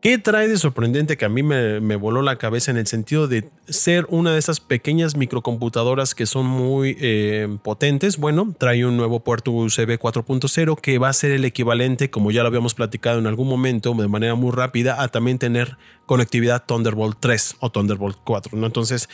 ¿Qué 0.00 0.18
trae 0.18 0.46
de 0.46 0.56
sorprendente 0.56 1.16
que 1.16 1.24
a 1.24 1.28
mí 1.28 1.42
me, 1.42 1.96
voló 1.96 2.22
la 2.22 2.36
cabeza 2.36 2.70
en 2.70 2.76
el 2.76 2.86
sentido 2.86 3.26
de 3.26 3.48
ser 3.66 4.06
una 4.08 4.32
de 4.32 4.38
esas 4.38 4.60
pequeñas 4.60 5.16
microcomputadoras 5.16 6.14
que 6.14 6.26
son 6.26 6.46
muy 6.46 6.96
eh, 7.00 7.48
potentes? 7.64 8.18
Bueno, 8.18 8.54
trae 8.56 8.86
un 8.86 8.96
nuevo 8.96 9.20
puerto 9.20 9.50
USB 9.50 9.98
4.0 9.98 10.80
que 10.80 10.98
va 10.98 11.08
a 11.08 11.12
ser 11.12 11.32
el 11.32 11.44
equivalente, 11.44 12.10
como 12.10 12.30
ya 12.30 12.42
lo 12.42 12.48
habíamos 12.48 12.74
platicado 12.74 13.18
en 13.18 13.26
algún 13.26 13.48
momento 13.48 13.94
de 13.94 14.06
manera 14.06 14.34
muy 14.34 14.52
rápida, 14.52 15.02
a 15.02 15.08
también 15.08 15.38
tener 15.38 15.76
conectividad 16.04 16.64
Thunderbolt 16.66 17.18
3 17.18 17.56
o 17.60 17.70
Thunderbolt 17.70 18.18
4. 18.22 18.56
¿no? 18.58 18.66
Entonces, 18.66 19.08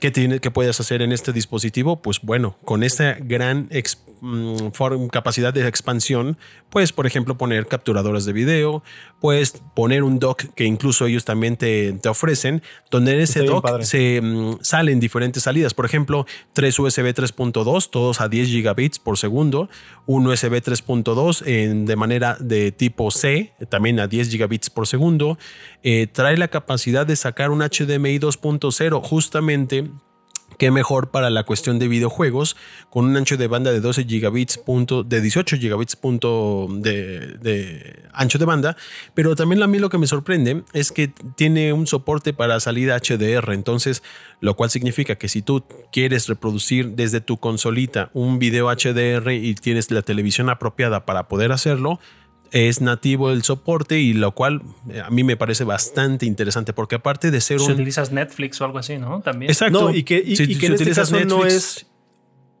¿Qué, 0.00 0.10
tiene, 0.10 0.40
¿Qué 0.40 0.50
puedes 0.50 0.78
hacer 0.80 1.02
en 1.02 1.12
este 1.12 1.32
dispositivo? 1.32 2.02
Pues 2.02 2.20
bueno, 2.20 2.58
con 2.64 2.82
esta 2.82 3.16
gran 3.20 3.68
ex- 3.70 4.02
mm, 4.24 4.72
form- 4.72 5.08
capacidad 5.10 5.52
de 5.52 5.66
expansión, 5.68 6.38
puedes, 6.70 6.92
por 6.92 7.06
ejemplo, 7.06 7.36
poner 7.36 7.66
capturadoras 7.66 8.24
de 8.24 8.32
video, 8.32 8.82
puedes 9.20 9.62
poner 9.74 10.02
un 10.02 10.18
dock 10.18 10.42
que 10.56 10.64
incluso 10.64 11.06
ellos 11.06 11.24
también 11.24 11.56
te, 11.56 11.92
te 11.92 12.08
ofrecen, 12.08 12.62
donde 12.90 13.14
en 13.14 13.20
ese 13.20 13.40
dock 13.54 13.64
se 13.86 14.20
mm, 14.22 14.58
salen 14.62 14.98
diferentes 15.00 15.42
salidas. 15.42 15.74
Por 15.74 15.84
ejemplo, 15.86 16.26
tres 16.52 16.78
USB 16.78 17.12
3.2, 17.14 17.90
todos 17.90 18.20
a 18.20 18.28
10 18.28 18.48
gigabits 18.48 18.98
por 18.98 19.18
segundo, 19.18 19.68
un 20.06 20.26
USB 20.26 20.60
3.2 20.62 21.42
en- 21.46 21.86
de 21.86 21.96
manera 21.96 22.36
de 22.40 22.72
tipo 22.72 23.10
C, 23.10 23.52
también 23.68 24.00
a 24.00 24.06
10 24.06 24.30
gigabits 24.30 24.70
por 24.70 24.86
segundo. 24.86 25.38
Eh, 25.82 26.06
trae 26.10 26.36
la 26.36 26.48
capacidad 26.48 27.06
de 27.06 27.16
sacar 27.16 27.50
un 27.50 27.60
HDMI 27.62 28.18
2.0, 28.18 29.00
justamente 29.02 29.90
Qué 30.58 30.70
mejor 30.70 31.10
para 31.10 31.30
la 31.30 31.42
cuestión 31.42 31.78
de 31.78 31.88
videojuegos 31.88 32.56
con 32.88 33.06
un 33.06 33.16
ancho 33.16 33.36
de 33.36 33.48
banda 33.48 33.72
de 33.72 33.80
12 33.80 34.04
gigabits 34.04 34.56
punto, 34.56 35.02
de 35.02 35.20
18 35.20 35.56
gigabits 35.56 35.96
punto 35.96 36.68
de, 36.70 37.38
de 37.38 38.04
ancho 38.12 38.38
de 38.38 38.44
banda, 38.44 38.76
pero 39.14 39.34
también 39.34 39.62
a 39.62 39.66
mí 39.66 39.78
lo 39.78 39.90
que 39.90 39.98
me 39.98 40.06
sorprende 40.06 40.62
es 40.72 40.92
que 40.92 41.08
tiene 41.08 41.72
un 41.72 41.88
soporte 41.88 42.32
para 42.32 42.60
salida 42.60 42.96
HDR, 42.98 43.52
entonces 43.52 44.02
lo 44.40 44.54
cual 44.54 44.70
significa 44.70 45.16
que 45.16 45.28
si 45.28 45.42
tú 45.42 45.64
quieres 45.90 46.28
reproducir 46.28 46.90
desde 46.90 47.20
tu 47.20 47.38
consolita 47.38 48.10
un 48.12 48.38
video 48.38 48.68
HDR 48.68 49.32
y 49.32 49.54
tienes 49.56 49.90
la 49.90 50.02
televisión 50.02 50.50
apropiada 50.50 51.04
para 51.04 51.26
poder 51.26 51.50
hacerlo, 51.50 51.98
es 52.54 52.80
nativo 52.80 53.32
el 53.32 53.42
soporte 53.42 53.98
y 53.98 54.12
lo 54.14 54.32
cual 54.32 54.62
eh, 54.88 55.00
a 55.04 55.10
mí 55.10 55.24
me 55.24 55.36
parece 55.36 55.64
bastante 55.64 56.24
interesante 56.24 56.72
porque 56.72 56.94
aparte 56.94 57.30
de 57.32 57.40
ser 57.40 57.58
Si 57.58 57.66
un 57.66 57.72
utilizas 57.72 58.12
Netflix 58.12 58.60
o 58.60 58.64
algo 58.64 58.78
así, 58.78 58.96
¿no? 58.96 59.20
También. 59.22 59.50
Exacto. 59.50 59.88
No, 59.90 59.94
y 59.94 60.04
que, 60.04 60.22
y- 60.24 60.36
Si- 60.36 60.44
y 60.44 60.54
que 60.54 60.60
si 60.60 60.66
en 60.66 60.72
este 60.72 60.84
utilizas 60.84 61.10
caso 61.10 61.24
no 61.26 61.38
Netflix- 61.44 61.54
es. 61.54 61.86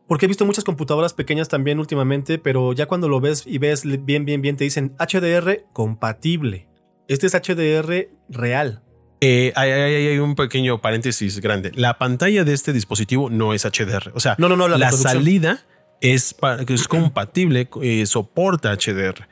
Porque 0.08 0.26
he 0.26 0.28
visto 0.28 0.44
muchas 0.44 0.64
computadoras 0.64 1.14
pequeñas 1.14 1.48
también 1.48 1.78
últimamente, 1.78 2.38
pero 2.38 2.72
ya 2.74 2.86
cuando 2.86 3.08
lo 3.08 3.20
ves 3.20 3.44
y 3.46 3.56
ves 3.58 3.84
bien, 4.04 4.24
bien, 4.26 4.42
bien, 4.42 4.56
te 4.56 4.64
dicen 4.64 4.94
HDR 4.98 5.64
compatible. 5.72 6.68
Este 7.08 7.26
es 7.28 7.34
HDR 7.34 8.08
real. 8.28 8.82
Eh, 9.20 9.52
hay, 9.56 10.18
un 10.18 10.34
pequeño 10.34 10.80
paréntesis 10.82 11.40
grande. 11.40 11.70
La 11.74 11.96
pantalla 11.98 12.44
de 12.44 12.52
este 12.52 12.72
dispositivo 12.74 13.30
no 13.30 13.54
es 13.54 13.64
HDR. 13.64 14.10
O 14.14 14.20
sea, 14.20 14.34
no, 14.38 14.48
no, 14.50 14.56
no, 14.56 14.68
la, 14.68 14.90
salida 14.92 15.64
es, 16.02 16.34
es 16.68 16.88
compatible, 16.88 17.68
eh, 17.80 18.04
soporta 18.06 18.76
HDR. 18.76 19.26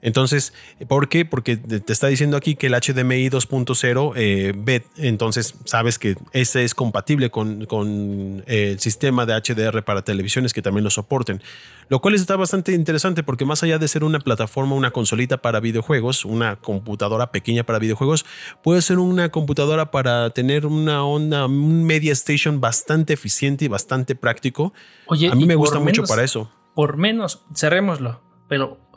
Entonces, 0.00 0.52
¿por 0.86 1.08
qué? 1.08 1.24
Porque 1.24 1.56
te 1.56 1.92
está 1.92 2.06
diciendo 2.06 2.36
aquí 2.36 2.54
que 2.54 2.68
el 2.68 2.74
HDMI 2.74 3.30
2.0 3.30 4.12
eh, 4.16 4.82
entonces 4.96 5.54
sabes 5.64 5.98
que 5.98 6.16
ese 6.32 6.64
es 6.64 6.74
compatible 6.74 7.30
con, 7.30 8.44
eh, 8.46 8.70
el 8.72 8.80
sistema 8.80 9.26
de 9.26 9.34
HDR 9.34 9.82
para 9.82 10.02
televisiones 10.02 10.52
que 10.52 10.62
también 10.62 10.84
lo 10.84 10.90
soporten. 10.90 11.42
Lo 11.88 12.00
cual 12.00 12.14
está 12.14 12.36
bastante 12.36 12.72
interesante 12.72 13.22
porque 13.22 13.44
más 13.44 13.62
allá 13.62 13.78
de 13.78 13.88
ser 13.88 14.04
una 14.04 14.20
plataforma, 14.20 14.74
una 14.74 14.90
consolita 14.90 15.38
para 15.38 15.58
videojuegos, 15.58 16.24
una 16.24 16.56
computadora 16.56 17.32
pequeña 17.32 17.64
para 17.64 17.78
videojuegos, 17.78 18.26
puede 18.62 18.82
ser 18.82 18.98
una 18.98 19.30
computadora 19.30 19.90
para 19.90 20.30
tener 20.30 20.66
una 20.66 21.04
onda, 21.04 21.46
un 21.46 21.84
media 21.84 22.12
station 22.12 22.60
bastante 22.60 23.14
eficiente 23.14 23.64
y 23.64 23.68
bastante 23.68 24.14
práctico. 24.14 24.72
Oye, 25.06 25.28
a 25.28 25.34
mí 25.34 25.46
me 25.46 25.54
gusta 25.54 25.80
mucho 25.80 26.04
para 26.04 26.22
eso. 26.22 26.50
Por 26.74 26.96
menos, 26.96 27.44
cerrémoslo, 27.54 28.20
pero 28.48 28.87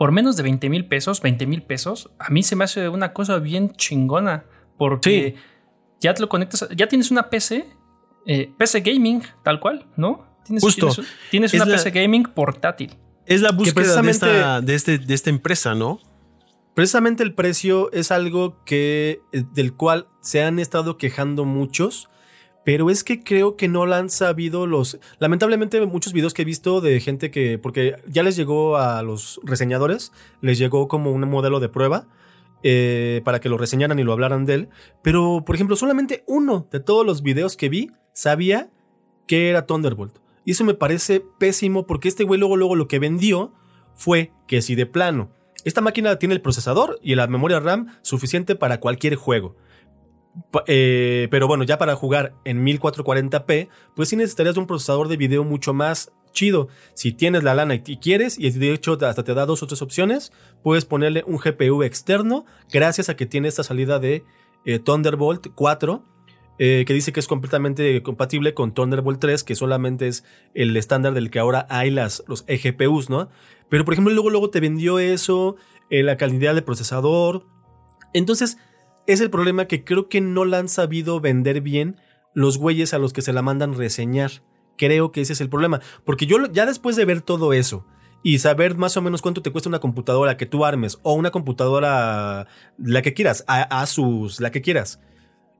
por 0.00 0.12
menos 0.12 0.38
de 0.38 0.42
20 0.44 0.70
mil 0.70 0.86
pesos, 0.86 1.20
20 1.20 1.46
mil 1.46 1.62
pesos, 1.62 2.10
a 2.18 2.30
mí 2.30 2.42
se 2.42 2.56
me 2.56 2.64
hace 2.64 2.88
una 2.88 3.12
cosa 3.12 3.38
bien 3.38 3.72
chingona. 3.72 4.46
Porque 4.78 5.34
ya 6.00 6.14
te 6.14 6.22
lo 6.22 6.30
conectas, 6.30 6.66
ya 6.74 6.88
tienes 6.88 7.10
una 7.10 7.28
PC, 7.28 7.66
eh, 8.24 8.50
PC 8.56 8.80
gaming, 8.80 9.22
tal 9.44 9.60
cual, 9.60 9.84
¿no? 9.98 10.38
Tienes, 10.42 10.64
Justo. 10.64 10.88
Tienes, 11.30 11.52
una 11.52 11.66
PC 11.66 11.90
gaming 11.90 12.22
portátil. 12.22 12.96
Es 13.26 13.42
la 13.42 13.52
búsqueda 13.52 14.00
de, 14.00 14.10
esta, 14.10 14.62
de, 14.62 14.74
este, 14.74 14.96
de 14.96 15.12
esta 15.12 15.28
empresa, 15.28 15.74
¿no? 15.74 16.00
Precisamente 16.72 17.22
el 17.22 17.34
precio 17.34 17.92
es 17.92 18.10
algo 18.10 18.64
que, 18.64 19.20
eh, 19.32 19.44
del 19.52 19.74
cual 19.74 20.08
se 20.22 20.42
han 20.42 20.58
estado 20.60 20.96
quejando 20.96 21.44
muchos 21.44 22.08
pero 22.64 22.90
es 22.90 23.04
que 23.04 23.22
creo 23.22 23.56
que 23.56 23.68
no 23.68 23.86
la 23.86 23.98
han 23.98 24.10
sabido 24.10 24.66
los... 24.66 24.98
Lamentablemente 25.18 25.84
muchos 25.86 26.12
videos 26.12 26.34
que 26.34 26.42
he 26.42 26.44
visto 26.44 26.80
de 26.80 27.00
gente 27.00 27.30
que... 27.30 27.58
Porque 27.58 27.96
ya 28.06 28.22
les 28.22 28.36
llegó 28.36 28.76
a 28.76 29.02
los 29.02 29.40
reseñadores, 29.44 30.12
les 30.40 30.58
llegó 30.58 30.86
como 30.86 31.10
un 31.10 31.28
modelo 31.28 31.58
de 31.60 31.68
prueba 31.68 32.06
eh, 32.62 33.22
para 33.24 33.40
que 33.40 33.48
lo 33.48 33.56
reseñaran 33.56 33.98
y 33.98 34.04
lo 34.04 34.12
hablaran 34.12 34.44
de 34.44 34.54
él. 34.54 34.68
Pero, 35.02 35.42
por 35.46 35.54
ejemplo, 35.54 35.74
solamente 35.76 36.22
uno 36.26 36.66
de 36.70 36.80
todos 36.80 37.06
los 37.06 37.22
videos 37.22 37.56
que 37.56 37.70
vi 37.70 37.90
sabía 38.12 38.70
que 39.26 39.48
era 39.48 39.66
Thunderbolt. 39.66 40.18
Y 40.44 40.52
eso 40.52 40.64
me 40.64 40.74
parece 40.74 41.24
pésimo 41.38 41.86
porque 41.86 42.08
este 42.08 42.24
güey 42.24 42.38
luego, 42.38 42.56
luego 42.56 42.76
lo 42.76 42.88
que 42.88 42.98
vendió 42.98 43.54
fue 43.94 44.32
que 44.46 44.60
si 44.60 44.74
de 44.74 44.86
plano, 44.86 45.30
esta 45.64 45.80
máquina 45.80 46.16
tiene 46.18 46.34
el 46.34 46.40
procesador 46.40 46.98
y 47.02 47.14
la 47.14 47.26
memoria 47.26 47.60
RAM 47.60 47.88
suficiente 48.02 48.56
para 48.56 48.80
cualquier 48.80 49.14
juego. 49.14 49.56
Eh, 50.66 51.28
pero 51.30 51.46
bueno, 51.46 51.64
ya 51.64 51.78
para 51.78 51.96
jugar 51.96 52.34
en 52.44 52.64
1440p, 52.64 53.68
pues 53.94 54.08
sí 54.08 54.16
necesitarías 54.16 54.56
un 54.56 54.66
procesador 54.66 55.08
de 55.08 55.16
video 55.16 55.44
mucho 55.44 55.74
más 55.74 56.12
chido. 56.32 56.68
Si 56.94 57.12
tienes 57.12 57.42
la 57.42 57.54
lana 57.54 57.74
y 57.74 57.96
quieres, 57.96 58.38
y 58.38 58.50
de 58.50 58.72
hecho 58.72 58.98
hasta 59.04 59.24
te 59.24 59.34
da 59.34 59.46
dos 59.46 59.62
o 59.62 59.66
tres 59.66 59.82
opciones, 59.82 60.32
puedes 60.62 60.84
ponerle 60.84 61.24
un 61.26 61.38
GPU 61.38 61.82
externo 61.82 62.44
gracias 62.72 63.08
a 63.08 63.16
que 63.16 63.26
tiene 63.26 63.48
esta 63.48 63.64
salida 63.64 63.98
de 63.98 64.24
eh, 64.64 64.78
Thunderbolt 64.78 65.48
4. 65.54 66.06
Eh, 66.62 66.84
que 66.86 66.92
dice 66.92 67.10
que 67.10 67.20
es 67.20 67.26
completamente 67.26 68.02
compatible 68.02 68.52
con 68.52 68.74
Thunderbolt 68.74 69.18
3, 69.18 69.44
que 69.44 69.54
solamente 69.54 70.08
es 70.08 70.24
el 70.52 70.76
estándar 70.76 71.14
del 71.14 71.30
que 71.30 71.38
ahora 71.38 71.66
hay 71.70 71.90
las, 71.90 72.22
los 72.28 72.44
eGPUs, 72.48 73.08
¿no? 73.08 73.30
Pero 73.70 73.86
por 73.86 73.94
ejemplo, 73.94 74.12
luego, 74.12 74.28
luego 74.28 74.50
te 74.50 74.60
vendió 74.60 74.98
eso, 74.98 75.56
la 75.88 76.18
calidad 76.18 76.54
del 76.54 76.62
procesador. 76.62 77.46
Entonces, 78.12 78.58
es 79.06 79.20
el 79.20 79.30
problema 79.30 79.66
que 79.66 79.84
creo 79.84 80.08
que 80.08 80.20
no 80.20 80.44
la 80.44 80.58
han 80.58 80.68
sabido 80.68 81.20
vender 81.20 81.60
bien 81.60 81.96
los 82.34 82.58
güeyes 82.58 82.94
a 82.94 82.98
los 82.98 83.12
que 83.12 83.22
se 83.22 83.32
la 83.32 83.42
mandan 83.42 83.74
reseñar. 83.74 84.30
Creo 84.76 85.12
que 85.12 85.20
ese 85.20 85.32
es 85.32 85.40
el 85.40 85.50
problema. 85.50 85.80
Porque 86.04 86.26
yo 86.26 86.46
ya 86.52 86.66
después 86.66 86.96
de 86.96 87.04
ver 87.04 87.22
todo 87.22 87.52
eso 87.52 87.86
y 88.22 88.38
saber 88.38 88.76
más 88.76 88.96
o 88.96 89.02
menos 89.02 89.22
cuánto 89.22 89.42
te 89.42 89.50
cuesta 89.50 89.68
una 89.68 89.80
computadora 89.80 90.36
que 90.36 90.46
tú 90.46 90.64
armes 90.64 90.98
o 91.02 91.14
una 91.14 91.30
computadora, 91.30 92.46
la 92.78 93.02
que 93.02 93.14
quieras, 93.14 93.44
Asus, 93.46 94.40
la 94.40 94.50
que 94.50 94.62
quieras. 94.62 95.00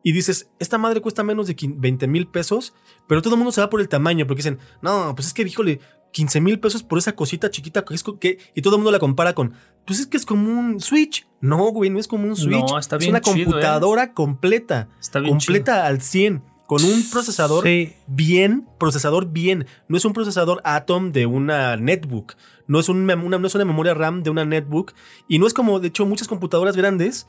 Y 0.03 0.12
dices, 0.12 0.50
esta 0.59 0.79
madre 0.79 1.00
cuesta 1.00 1.22
menos 1.22 1.46
de 1.46 1.57
20 1.59 2.07
mil 2.09 2.26
pesos, 2.26 2.74
pero 3.07 3.20
todo 3.20 3.35
el 3.35 3.38
mundo 3.38 3.53
se 3.53 3.61
va 3.61 3.68
por 3.68 3.81
el 3.81 3.88
tamaño, 3.88 4.26
porque 4.26 4.38
dicen, 4.42 4.59
no, 4.81 5.14
pues 5.14 5.29
es 5.29 5.35
que, 5.35 5.42
híjole, 5.42 5.81
15 6.12 6.40
mil 6.40 6.61
pesos 6.61 6.83
por 6.83 6.99
esa 6.99 7.14
cosita 7.14 7.51
chiquita 7.51 7.85
que 7.85 7.94
es 7.94 8.05
que, 8.18 8.38
y 8.55 8.62
todo 8.62 8.77
el 8.77 8.81
mundo 8.81 8.90
la 8.90 8.99
compara 8.99 9.35
con, 9.35 9.55
pues 9.85 10.01
es 10.01 10.07
que 10.07 10.16
es 10.16 10.27
como 10.27 10.59
un 10.59 10.81
Switch. 10.81 11.27
No, 11.40 11.70
güey, 11.70 11.90
no 11.90 11.99
es 11.99 12.09
como 12.09 12.27
un 12.27 12.37
Switch. 12.37 12.68
No, 12.68 12.79
está 12.79 12.96
bien 12.96 13.16
es 13.16 13.27
una 13.27 13.40
¿eh? 13.40 13.44
computadora 13.44 14.12
completa. 14.12 14.88
Está 15.01 15.20
bien 15.20 15.35
completa 15.35 15.87
al 15.87 16.01
100. 16.01 16.42
Con 16.70 16.85
un 16.85 17.03
procesador 17.11 17.66
bien, 18.07 18.68
procesador 18.79 19.27
bien. 19.27 19.66
No 19.88 19.96
es 19.96 20.05
un 20.05 20.12
procesador 20.12 20.61
Atom 20.62 21.11
de 21.11 21.27
una 21.27 21.77
netbook. 21.77 22.35
No 22.68 22.79
es, 22.79 22.88
una, 22.88 23.16
no 23.16 23.44
es 23.44 23.55
una 23.57 23.64
memoria 23.64 23.92
RAM 23.92 24.23
de 24.23 24.31
una 24.31 24.44
netbook. 24.44 24.92
Y 25.27 25.40
no 25.40 25.49
es 25.49 25.53
como, 25.53 25.81
de 25.81 25.88
hecho, 25.88 26.07
muchas 26.07 26.29
computadoras 26.29 26.77
grandes 26.77 27.27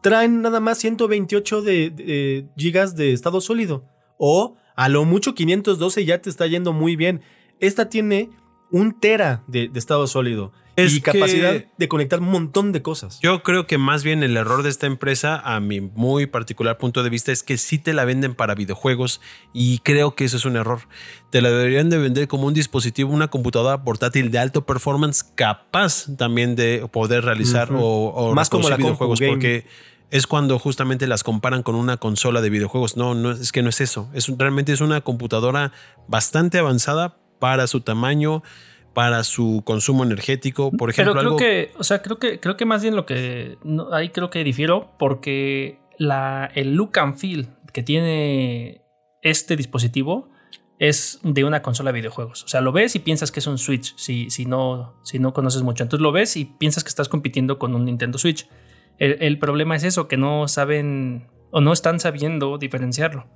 traen 0.00 0.42
nada 0.42 0.60
más 0.60 0.78
128 0.78 1.62
de, 1.62 1.90
de 1.90 2.46
gigas 2.56 2.94
de 2.94 3.12
estado 3.12 3.40
sólido. 3.40 3.84
O 4.16 4.54
a 4.76 4.88
lo 4.88 5.04
mucho 5.04 5.34
512 5.34 6.04
ya 6.04 6.20
te 6.20 6.30
está 6.30 6.46
yendo 6.46 6.72
muy 6.72 6.94
bien. 6.94 7.22
Esta 7.66 7.88
tiene 7.88 8.30
un 8.70 8.98
tera 8.98 9.42
de, 9.46 9.70
estado 9.74 10.06
sólido 10.06 10.52
y 10.76 11.00
capacidad 11.00 11.64
de 11.78 11.88
conectar 11.88 12.20
un 12.20 12.28
montón 12.28 12.72
de 12.72 12.82
cosas. 12.82 13.20
Yo 13.22 13.42
creo 13.42 13.66
que 13.66 13.78
más 13.78 14.02
bien 14.02 14.22
el 14.22 14.36
error 14.36 14.62
de 14.62 14.68
esta 14.68 14.86
empresa, 14.86 15.38
a 15.38 15.60
mi 15.60 15.80
muy 15.80 16.26
particular 16.26 16.76
punto 16.76 17.02
de 17.02 17.10
vista, 17.10 17.32
es 17.32 17.42
que 17.42 17.56
sí 17.56 17.78
te 17.78 17.94
la 17.94 18.04
venden 18.04 18.34
para 18.34 18.54
videojuegos 18.54 19.20
y 19.52 19.78
creo 19.78 20.14
que 20.14 20.24
eso 20.24 20.36
es 20.36 20.44
un 20.44 20.56
error. 20.56 20.80
Te 21.30 21.40
la 21.40 21.50
deberían 21.50 21.88
de 21.88 21.98
vender 21.98 22.28
como 22.28 22.48
un 22.48 22.54
dispositivo, 22.54 23.12
una 23.12 23.28
computadora 23.28 23.82
portátil 23.82 24.30
de 24.30 24.40
alto 24.40 24.66
performance 24.66 25.22
capaz 25.22 26.06
también 26.18 26.56
de 26.56 26.86
poder 26.92 27.24
realizar 27.24 27.70
o, 27.72 28.34
más 28.34 28.50
como 28.50 28.68
la 28.68 28.76
videojuegos 28.76 29.20
porque 29.20 29.66
es 30.10 30.26
cuando 30.26 30.58
justamente 30.58 31.06
las 31.06 31.22
comparan 31.22 31.62
con 31.62 31.76
una 31.76 31.96
consola 31.96 32.40
de 32.40 32.50
videojuegos. 32.50 32.96
No, 32.96 33.14
no 33.14 33.30
es 33.30 33.52
que 33.52 33.62
no 33.62 33.68
es 33.68 33.80
eso. 33.80 34.10
Es 34.12 34.28
realmente 34.36 34.72
es 34.72 34.80
una 34.80 35.00
computadora 35.00 35.72
bastante 36.08 36.58
avanzada 36.58 37.16
para 37.38 37.66
su 37.66 37.80
tamaño, 37.80 38.42
para 38.94 39.24
su 39.24 39.62
consumo 39.64 40.04
energético, 40.04 40.70
por 40.70 40.90
ejemplo. 40.90 41.14
Pero 41.14 41.36
creo 41.36 41.36
que, 41.36 41.72
o 41.78 41.84
sea, 41.84 42.00
creo 42.02 42.18
que, 42.18 42.40
creo 42.40 42.56
que 42.56 42.64
más 42.64 42.82
bien 42.82 42.96
lo 42.96 43.06
que 43.06 43.58
ahí 43.92 44.10
creo 44.10 44.30
que 44.30 44.44
difiero 44.44 44.92
porque 44.98 45.78
la, 45.98 46.50
el 46.54 46.74
look 46.74 46.98
and 46.98 47.16
feel 47.16 47.48
que 47.72 47.82
tiene 47.82 48.82
este 49.22 49.56
dispositivo 49.56 50.30
es 50.78 51.20
de 51.22 51.44
una 51.44 51.62
consola 51.62 51.90
de 51.90 52.00
videojuegos. 52.00 52.44
O 52.44 52.48
sea, 52.48 52.60
lo 52.60 52.72
ves 52.72 52.94
y 52.96 52.98
piensas 52.98 53.30
que 53.32 53.40
es 53.40 53.46
un 53.46 53.58
Switch 53.58 53.94
si, 53.96 54.30
si, 54.30 54.44
no, 54.44 54.94
si 55.02 55.18
no 55.18 55.32
conoces 55.32 55.62
mucho. 55.62 55.82
Entonces 55.82 56.02
lo 56.02 56.12
ves 56.12 56.36
y 56.36 56.44
piensas 56.44 56.84
que 56.84 56.88
estás 56.88 57.08
compitiendo 57.08 57.58
con 57.58 57.74
un 57.74 57.84
Nintendo 57.84 58.18
Switch. 58.18 58.48
el 58.98 59.38
problema 59.38 59.76
es 59.76 59.84
eso, 59.84 60.08
que 60.08 60.16
no 60.16 60.46
saben 60.46 61.28
o 61.50 61.60
no 61.60 61.72
están 61.72 62.00
sabiendo 62.00 62.58
diferenciarlo. 62.58 63.26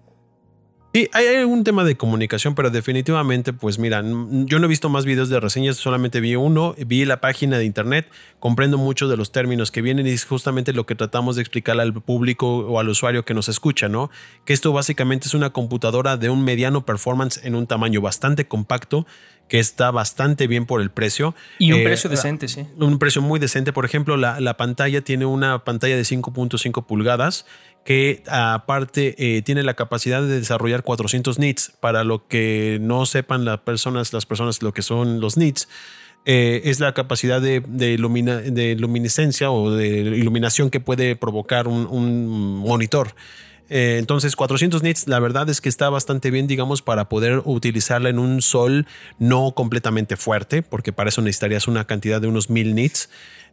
Sí, 0.98 1.08
hay 1.12 1.44
un 1.44 1.62
tema 1.62 1.84
de 1.84 1.96
comunicación, 1.96 2.56
pero 2.56 2.70
definitivamente, 2.70 3.52
pues 3.52 3.78
mira, 3.78 4.02
yo 4.02 4.58
no 4.58 4.64
he 4.64 4.68
visto 4.68 4.88
más 4.88 5.04
videos 5.04 5.28
de 5.28 5.38
reseñas, 5.38 5.76
solamente 5.76 6.18
vi 6.18 6.34
uno, 6.34 6.74
vi 6.76 7.04
la 7.04 7.20
página 7.20 7.56
de 7.56 7.64
internet, 7.64 8.10
comprendo 8.40 8.78
muchos 8.78 9.08
de 9.08 9.16
los 9.16 9.30
términos 9.30 9.70
que 9.70 9.80
vienen 9.80 10.08
y 10.08 10.10
es 10.10 10.24
justamente 10.24 10.72
lo 10.72 10.86
que 10.86 10.96
tratamos 10.96 11.36
de 11.36 11.42
explicar 11.42 11.78
al 11.78 11.92
público 11.92 12.48
o 12.48 12.80
al 12.80 12.88
usuario 12.88 13.24
que 13.24 13.32
nos 13.32 13.48
escucha, 13.48 13.88
¿no? 13.88 14.10
Que 14.44 14.52
esto 14.52 14.72
básicamente 14.72 15.28
es 15.28 15.34
una 15.34 15.50
computadora 15.50 16.16
de 16.16 16.30
un 16.30 16.42
mediano 16.42 16.84
performance 16.84 17.44
en 17.44 17.54
un 17.54 17.68
tamaño 17.68 18.00
bastante 18.00 18.48
compacto 18.48 19.06
que 19.48 19.58
está 19.58 19.90
bastante 19.90 20.46
bien 20.46 20.66
por 20.66 20.80
el 20.80 20.90
precio. 20.90 21.34
Y 21.58 21.72
un 21.72 21.80
eh, 21.80 21.84
precio 21.84 22.10
decente, 22.10 22.48
sí. 22.48 22.66
Un 22.76 22.98
precio 22.98 23.22
muy 23.22 23.40
decente. 23.40 23.72
Por 23.72 23.84
ejemplo, 23.84 24.16
la, 24.16 24.40
la 24.40 24.56
pantalla 24.56 25.02
tiene 25.02 25.26
una 25.26 25.64
pantalla 25.64 25.96
de 25.96 26.02
5.5 26.02 26.86
pulgadas 26.86 27.46
que 27.84 28.22
aparte 28.28 29.14
eh, 29.16 29.40
tiene 29.40 29.62
la 29.62 29.72
capacidad 29.72 30.20
de 30.20 30.38
desarrollar 30.40 30.82
400 30.82 31.38
nits. 31.38 31.72
Para 31.80 32.04
lo 32.04 32.28
que 32.28 32.78
no 32.82 33.06
sepan 33.06 33.46
las 33.46 33.60
personas, 33.60 34.12
las 34.12 34.26
personas 34.26 34.62
lo 34.62 34.74
que 34.74 34.82
son 34.82 35.20
los 35.20 35.38
nits, 35.38 35.68
eh, 36.26 36.60
es 36.64 36.80
la 36.80 36.92
capacidad 36.92 37.40
de, 37.40 37.60
de, 37.60 37.96
de, 37.96 38.76
luminiscencia 38.76 39.50
o 39.50 39.70
de 39.70 39.88
iluminación 39.88 40.68
que 40.68 40.80
puede 40.80 41.16
provocar 41.16 41.66
un, 41.68 42.58
monitor. 42.58 43.14
Eh, 43.70 43.96
entonces 43.98 44.34
400 44.34 44.82
nits 44.82 45.08
la 45.08 45.18
verdad 45.20 45.48
es 45.50 45.60
que 45.60 45.68
está 45.68 45.90
bastante 45.90 46.30
bien 46.30 46.46
digamos 46.46 46.80
para 46.80 47.10
poder 47.10 47.42
utilizarla 47.44 48.08
en 48.08 48.18
un 48.18 48.40
sol 48.40 48.86
no 49.18 49.52
completamente 49.52 50.16
fuerte 50.16 50.62
porque 50.62 50.90
para 50.90 51.10
eso 51.10 51.20
necesitarías 51.20 51.68
una 51.68 51.84
cantidad 51.86 52.20
de 52.20 52.28
unos 52.28 52.48
1000 52.48 52.74
nits. 52.74 53.10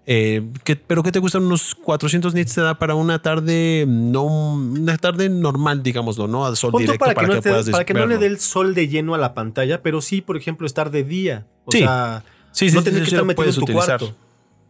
Eh, 0.07 0.43
pero 0.85 1.01
¿qué 1.01 1.11
te 1.11 1.17
gustan? 1.17 1.43
Unos 1.43 1.73
400 1.73 2.35
nits 2.35 2.53
te 2.53 2.61
da 2.61 2.77
para 2.77 2.93
una 2.93 3.21
tarde, 3.21 3.85
no 3.87 4.23
una 4.23 4.97
tarde 4.97 5.29
normal, 5.29 5.81
digámoslo, 5.81 6.27
¿no? 6.27 6.45
A 6.45 6.55
sol 6.55 6.71
directo 6.77 6.99
para, 6.99 7.15
que, 7.15 7.27
no 7.27 7.41
puedas 7.41 7.69
Para 7.69 7.85
que 7.85 7.93
no 7.95 8.05
le 8.05 8.19
dé 8.19 8.27
el 8.27 8.39
sol 8.39 8.75
de 8.75 8.87
lleno 8.87 9.15
a 9.15 9.17
la 9.17 9.33
pantalla, 9.33 9.81
pero 9.81 10.01
sí, 10.01 10.21
por 10.21 10.37
ejemplo, 10.37 10.67
estar 10.67 10.91
de 10.91 11.03
día. 11.03 11.47
O 11.65 11.71
sí. 11.71 11.79
sea, 11.79 12.23
sí, 12.51 12.69
sí, 12.69 12.75
no 12.75 12.83
tener 12.83 13.01
que 13.01 13.09
estar 13.09 13.25
metido 13.25 13.47
en 13.47 13.55
tu 13.55 13.61
utilizar. 13.63 13.99
cuarto. 13.99 14.15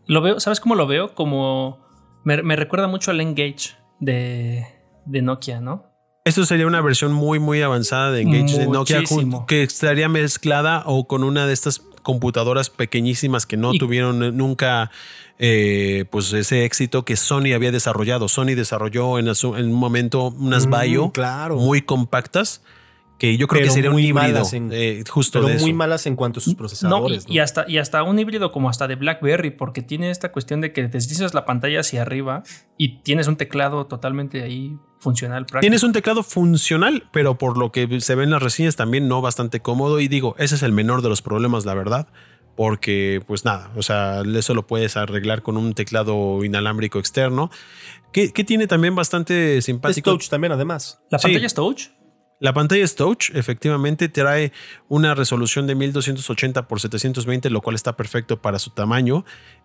Lo 0.07 0.21
veo, 0.21 0.39
¿sabes 0.39 0.61
cómo 0.61 0.75
lo 0.75 0.87
veo? 0.87 1.13
Como 1.13 1.85
me, 2.23 2.55
recuerda 2.55 2.87
mucho 2.87 3.11
al 3.11 3.19
Engage 3.19 3.75
de, 3.99 4.65
de 5.05 5.21
Nokia, 5.21 5.61
¿no? 5.61 5.85
Esto 6.25 6.43
sería 6.45 6.65
una 6.65 6.81
versión 6.81 7.13
muy, 7.13 7.37
muy 7.37 7.61
avanzada 7.61 8.11
de 8.11 8.21
Engage 8.21 8.57
de 8.57 8.67
Nokia 8.67 9.03
que 9.47 9.61
estaría 9.61 10.09
mezclada 10.09 10.81
o 10.87 11.07
con 11.07 11.23
una 11.23 11.45
de 11.45 11.53
estas 11.53 11.81
computadoras 12.01 12.69
pequeñísimas 12.71 13.45
que 13.45 13.57
no 13.57 13.73
tuvieron 13.73 14.35
nunca 14.35 14.91
eh, 15.37 16.05
pues 16.09 16.33
ese 16.33 16.65
éxito 16.65 17.05
que 17.05 17.15
Sony 17.15 17.53
había 17.53 17.71
desarrollado. 17.71 18.27
Sony 18.27 18.55
desarrolló 18.55 19.19
en, 19.19 19.27
un 19.27 19.73
momento 19.73 20.29
unas 20.29 20.65
mm, 20.65 20.71
Bio 20.71 21.13
muy 21.57 21.81
compactas 21.81 22.61
que 23.17 23.37
yo 23.37 23.47
creo 23.47 23.63
que 23.63 23.69
sería 23.69 23.91
un 23.91 23.99
híbrido 23.99 24.43
eh, 24.71 25.03
justo 25.09 25.41
pero 25.41 25.57
muy 25.59 25.73
malas 25.73 26.05
en 26.05 26.15
cuanto 26.15 26.39
a 26.39 26.43
sus 26.43 26.55
procesadores. 26.55 27.25
y, 27.29 27.39
hasta, 27.39 27.65
y 27.67 27.77
hasta 27.77 28.03
un 28.03 28.19
híbrido 28.19 28.51
como 28.51 28.69
hasta 28.69 28.87
de 28.87 28.95
BlackBerry, 28.95 29.51
porque 29.51 29.81
tiene 29.81 30.11
esta 30.11 30.31
cuestión 30.31 30.61
de 30.61 30.73
que 30.73 30.87
deslizas 30.87 31.33
la 31.33 31.45
pantalla 31.45 31.79
hacia 31.79 32.01
arriba 32.01 32.43
y 32.77 32.99
tienes 32.99 33.27
un 33.27 33.37
teclado 33.37 33.85
totalmente 33.85 34.43
ahí 34.43 34.77
funcional. 34.97 35.45
Tienes 35.61 35.83
un 35.83 35.93
teclado 35.93 36.23
funcional, 36.23 37.07
pero 37.11 37.37
por 37.37 37.57
lo 37.57 37.71
que 37.71 38.01
se 38.01 38.15
ve 38.15 38.23
en 38.23 38.31
las 38.31 38.43
reseñas 38.43 38.75
también 38.75 39.07
no 39.07 39.21
bastante 39.21 39.61
cómodo. 39.61 39.99
Y 39.99 40.07
digo, 40.07 40.35
ese 40.37 40.55
es 40.55 40.63
el 40.63 40.71
menor 40.71 41.01
de 41.01 41.09
los 41.09 41.21
problemas, 41.21 41.65
la 41.65 41.73
verdad. 41.73 42.07
Porque, 42.55 43.21
pues 43.27 43.43
nada, 43.43 43.69
o 43.75 43.83
sea, 43.83 44.21
eso 44.21 44.53
lo 44.53 44.65
puedes 44.65 44.95
arreglar 44.95 45.41
con 45.41 45.57
un 45.57 45.73
teclado 45.73 46.43
inalámbrico 46.43 46.99
externo. 46.99 47.51
Que, 48.13 48.29
tiene 48.29 48.65
también 48.65 48.95
bastante 48.95 49.61
simpático. 49.61 50.11
Es 50.11 50.17
touch 50.17 50.29
también, 50.29 50.53
además. 50.53 51.01
¿La 51.09 51.19
pantalla 51.19 51.45
es 51.45 51.53
touch? 51.53 51.89
La 52.39 52.53
pantalla 52.53 52.83
es 52.83 52.95
touch, 52.95 53.29
efectivamente 53.33 54.09
trae 54.09 54.51
una 54.89 55.15
resolución 55.15 55.67
de 55.67 55.75
1280 55.75 56.59
x 56.69 56.81
720, 56.81 57.49
lo 57.49 57.61
cual 57.61 57.75
está 57.75 57.95
perfecto 57.95 58.41
para 58.41 58.59
su 58.59 58.71
tamaño. 58.71 59.23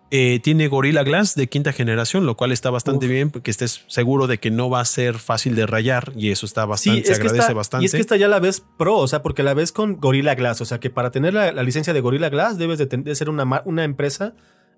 Eh, 0.09 0.39
tiene 0.41 0.67
Gorilla 0.67 1.03
Glass 1.03 1.35
de 1.35 1.47
quinta 1.47 1.73
generación, 1.73 2.25
lo 2.25 2.35
cual 2.35 2.51
está 2.51 2.69
bastante 2.69 3.07
bien, 3.07 3.29
porque 3.29 3.51
estés 3.51 3.83
seguro 3.87 4.27
de 4.27 4.39
que 4.39 4.51
no 4.51 4.69
va 4.69 4.81
a 4.81 4.85
ser 4.85 5.19
fácil 5.19 5.55
de 5.55 5.65
rayar 5.65 6.11
y 6.15 6.31
eso 6.31 6.45
está 6.45 6.65
bastante, 6.65 7.05
se 7.05 7.13
agradece 7.13 7.53
bastante. 7.53 7.83
Y 7.83 7.87
es 7.87 7.93
que 7.93 7.99
esta 7.99 8.17
ya 8.17 8.27
la 8.27 8.39
ves 8.39 8.63
pro, 8.77 8.97
o 8.97 9.07
sea, 9.07 9.21
porque 9.21 9.43
la 9.43 9.53
ves 9.53 9.71
con 9.71 9.97
Gorilla 9.97 10.35
Glass, 10.35 10.61
o 10.61 10.65
sea, 10.65 10.79
que 10.79 10.89
para 10.89 11.11
tener 11.11 11.33
la, 11.33 11.51
licencia 11.63 11.93
de 11.93 12.01
Gorilla 12.01 12.29
Glass 12.29 12.57
debes 12.57 12.77
de, 12.77 13.15
ser 13.15 13.29
una, 13.29 13.61
una 13.65 13.83
empresa 13.83 14.33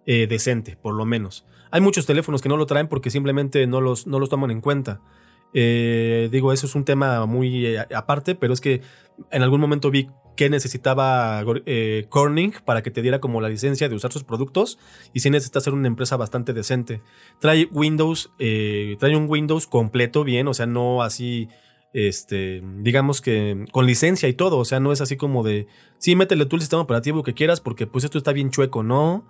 eh, 0.06 0.28
decente, 0.28 0.78
por 0.80 0.94
lo 0.94 1.06
menos. 1.06 1.46
Hay 1.72 1.82
muchos 1.82 2.06
teléfonos 2.06 2.42
que 2.42 2.50
no 2.50 2.58
lo 2.58 2.66
traen 2.68 2.88
porque 2.88 3.10
simplemente 3.10 3.66
no 3.66 3.82
los, 3.82 4.06
no 4.06 4.20
los 4.20 4.30
toman 4.30 4.52
en 4.52 4.62
cuenta. 4.62 5.02
Eh, 5.54 6.30
digo, 6.32 6.52
eso 6.52 6.66
es 6.66 6.76
un 6.76 6.84
tema 6.84 7.26
muy 7.26 7.66
eh, 7.66 7.86
aparte, 7.96 8.36
pero 8.36 8.54
es 8.54 8.62
que 8.62 8.82
en 9.32 9.44
algún 9.44 9.62
momento 9.62 9.92
vi 9.92 10.10
que 10.36 10.50
necesitaba 10.50 11.44
eh, 11.68 12.08
Corning 12.10 12.54
para 12.66 12.82
que 12.82 12.90
te 12.90 13.04
diera 13.04 13.20
como 13.20 13.40
la 13.40 13.50
licencia 13.50 13.88
de 13.88 13.96
usar 13.96 14.12
sus 14.12 14.24
productos 14.24 14.80
y 15.14 15.20
si 15.20 15.30
necesita 15.30 15.60
ser 15.60 15.74
una 15.74 15.88
empresa 15.88 16.18
bastante 16.18 16.54
decente. 16.54 17.04
Trae 17.40 17.68
Windows, 17.72 18.32
trae 18.38 19.16
un 19.16 19.30
Windows 19.30 19.68
completo 19.68 20.24
bien, 20.24 20.48
o 20.48 20.56
sea, 20.56 20.66
no 20.66 21.04
así, 21.04 21.50
este, 21.94 22.64
digamos 22.80 23.22
que 23.22 23.66
con 23.72 23.86
licencia 23.86 24.28
y 24.28 24.34
todo, 24.34 24.58
o 24.58 24.66
sea, 24.66 24.80
no 24.80 24.92
es 24.92 25.02
así 25.02 25.18
como 25.18 25.44
de, 25.44 25.68
sí, 26.00 26.16
métele 26.16 26.48
tú 26.48 26.56
el 26.56 26.64
sistema 26.64 26.82
operativo 26.82 27.22
que 27.22 27.36
quieras 27.36 27.62
porque 27.62 27.86
pues 27.86 28.04
esto 28.04 28.18
está 28.18 28.34
bien 28.34 28.50
chueco, 28.50 28.82
¿no? 28.82 29.28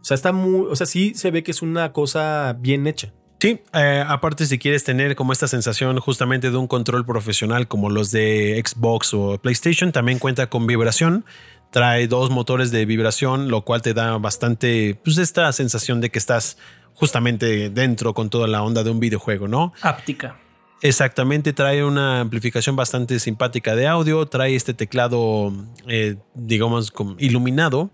O 0.00 0.04
sea, 0.04 0.14
está 0.14 0.30
muy, 0.30 0.66
o 0.70 0.76
sea, 0.76 0.86
sí 0.86 1.14
se 1.16 1.32
ve 1.32 1.42
que 1.42 1.50
es 1.50 1.62
una 1.62 1.92
cosa 1.92 2.56
bien 2.60 2.86
hecha. 2.86 3.12
Sí, 3.38 3.60
eh, 3.74 4.04
aparte 4.06 4.46
si 4.46 4.58
quieres 4.58 4.84
tener 4.84 5.14
como 5.14 5.32
esta 5.32 5.46
sensación 5.46 5.98
justamente 6.00 6.50
de 6.50 6.56
un 6.56 6.66
control 6.66 7.04
profesional 7.04 7.68
como 7.68 7.90
los 7.90 8.10
de 8.10 8.62
Xbox 8.64 9.12
o 9.12 9.38
PlayStation, 9.38 9.92
también 9.92 10.18
cuenta 10.18 10.48
con 10.48 10.66
vibración. 10.66 11.24
Trae 11.70 12.08
dos 12.08 12.30
motores 12.30 12.70
de 12.70 12.86
vibración, 12.86 13.48
lo 13.48 13.62
cual 13.62 13.82
te 13.82 13.92
da 13.92 14.16
bastante, 14.16 14.98
pues 15.04 15.18
esta 15.18 15.52
sensación 15.52 16.00
de 16.00 16.10
que 16.10 16.18
estás 16.18 16.56
justamente 16.94 17.68
dentro 17.68 18.14
con 18.14 18.30
toda 18.30 18.46
la 18.46 18.62
onda 18.62 18.82
de 18.82 18.90
un 18.90 19.00
videojuego, 19.00 19.48
¿no? 19.48 19.74
Áptica. 19.82 20.36
Exactamente, 20.80 21.52
trae 21.52 21.84
una 21.84 22.20
amplificación 22.20 22.76
bastante 22.76 23.18
simpática 23.18 23.74
de 23.74 23.86
audio, 23.86 24.26
trae 24.26 24.54
este 24.54 24.72
teclado, 24.72 25.52
eh, 25.88 26.16
digamos, 26.34 26.92
iluminado 27.18 27.90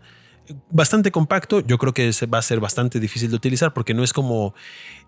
bastante 0.70 1.10
compacto. 1.10 1.60
Yo 1.60 1.78
creo 1.78 1.92
que 1.92 2.10
va 2.32 2.38
a 2.38 2.42
ser 2.42 2.60
bastante 2.60 3.00
difícil 3.00 3.30
de 3.30 3.36
utilizar 3.36 3.72
porque 3.72 3.94
no 3.94 4.02
es 4.02 4.12
como 4.12 4.54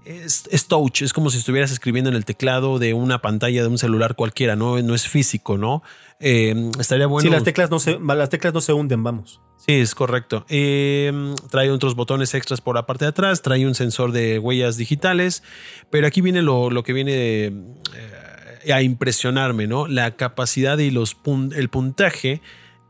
es, 0.04 0.66
touch, 0.68 1.02
es 1.02 1.12
como 1.12 1.30
si 1.30 1.38
estuvieras 1.38 1.72
escribiendo 1.72 2.10
en 2.10 2.16
el 2.16 2.24
teclado 2.24 2.78
de 2.78 2.94
una 2.94 3.22
pantalla 3.22 3.62
de 3.62 3.68
un 3.68 3.78
celular 3.78 4.16
cualquiera, 4.16 4.56
no, 4.56 4.80
no 4.82 4.94
es 4.94 5.08
físico, 5.08 5.56
¿no? 5.56 5.82
Eh, 6.20 6.70
estaría 6.78 7.06
bueno. 7.06 7.28
Sí, 7.28 7.32
las 7.32 7.44
teclas 7.44 7.70
no 7.70 7.78
se, 7.78 7.98
las 7.98 8.30
teclas 8.30 8.54
no 8.54 8.60
se 8.60 8.72
hunden, 8.72 9.02
vamos. 9.02 9.40
Sí, 9.66 9.72
es 9.72 9.94
correcto. 9.94 10.44
Eh, 10.48 11.34
trae 11.50 11.70
otros 11.70 11.94
botones 11.94 12.34
extras 12.34 12.60
por 12.60 12.74
la 12.74 12.84
parte 12.86 13.06
de 13.06 13.10
atrás, 13.10 13.40
trae 13.40 13.66
un 13.66 13.74
sensor 13.74 14.12
de 14.12 14.38
huellas 14.38 14.76
digitales, 14.76 15.42
pero 15.90 16.06
aquí 16.06 16.20
viene 16.20 16.42
lo, 16.42 16.70
que 16.82 16.92
viene 16.92 17.46
eh, 17.46 18.72
a 18.72 18.82
impresionarme, 18.82 19.66
¿no? 19.66 19.88
La 19.88 20.16
capacidad 20.16 20.76
y 20.78 20.90
los 20.90 21.16
el 21.54 21.68
puntaje 21.70 22.42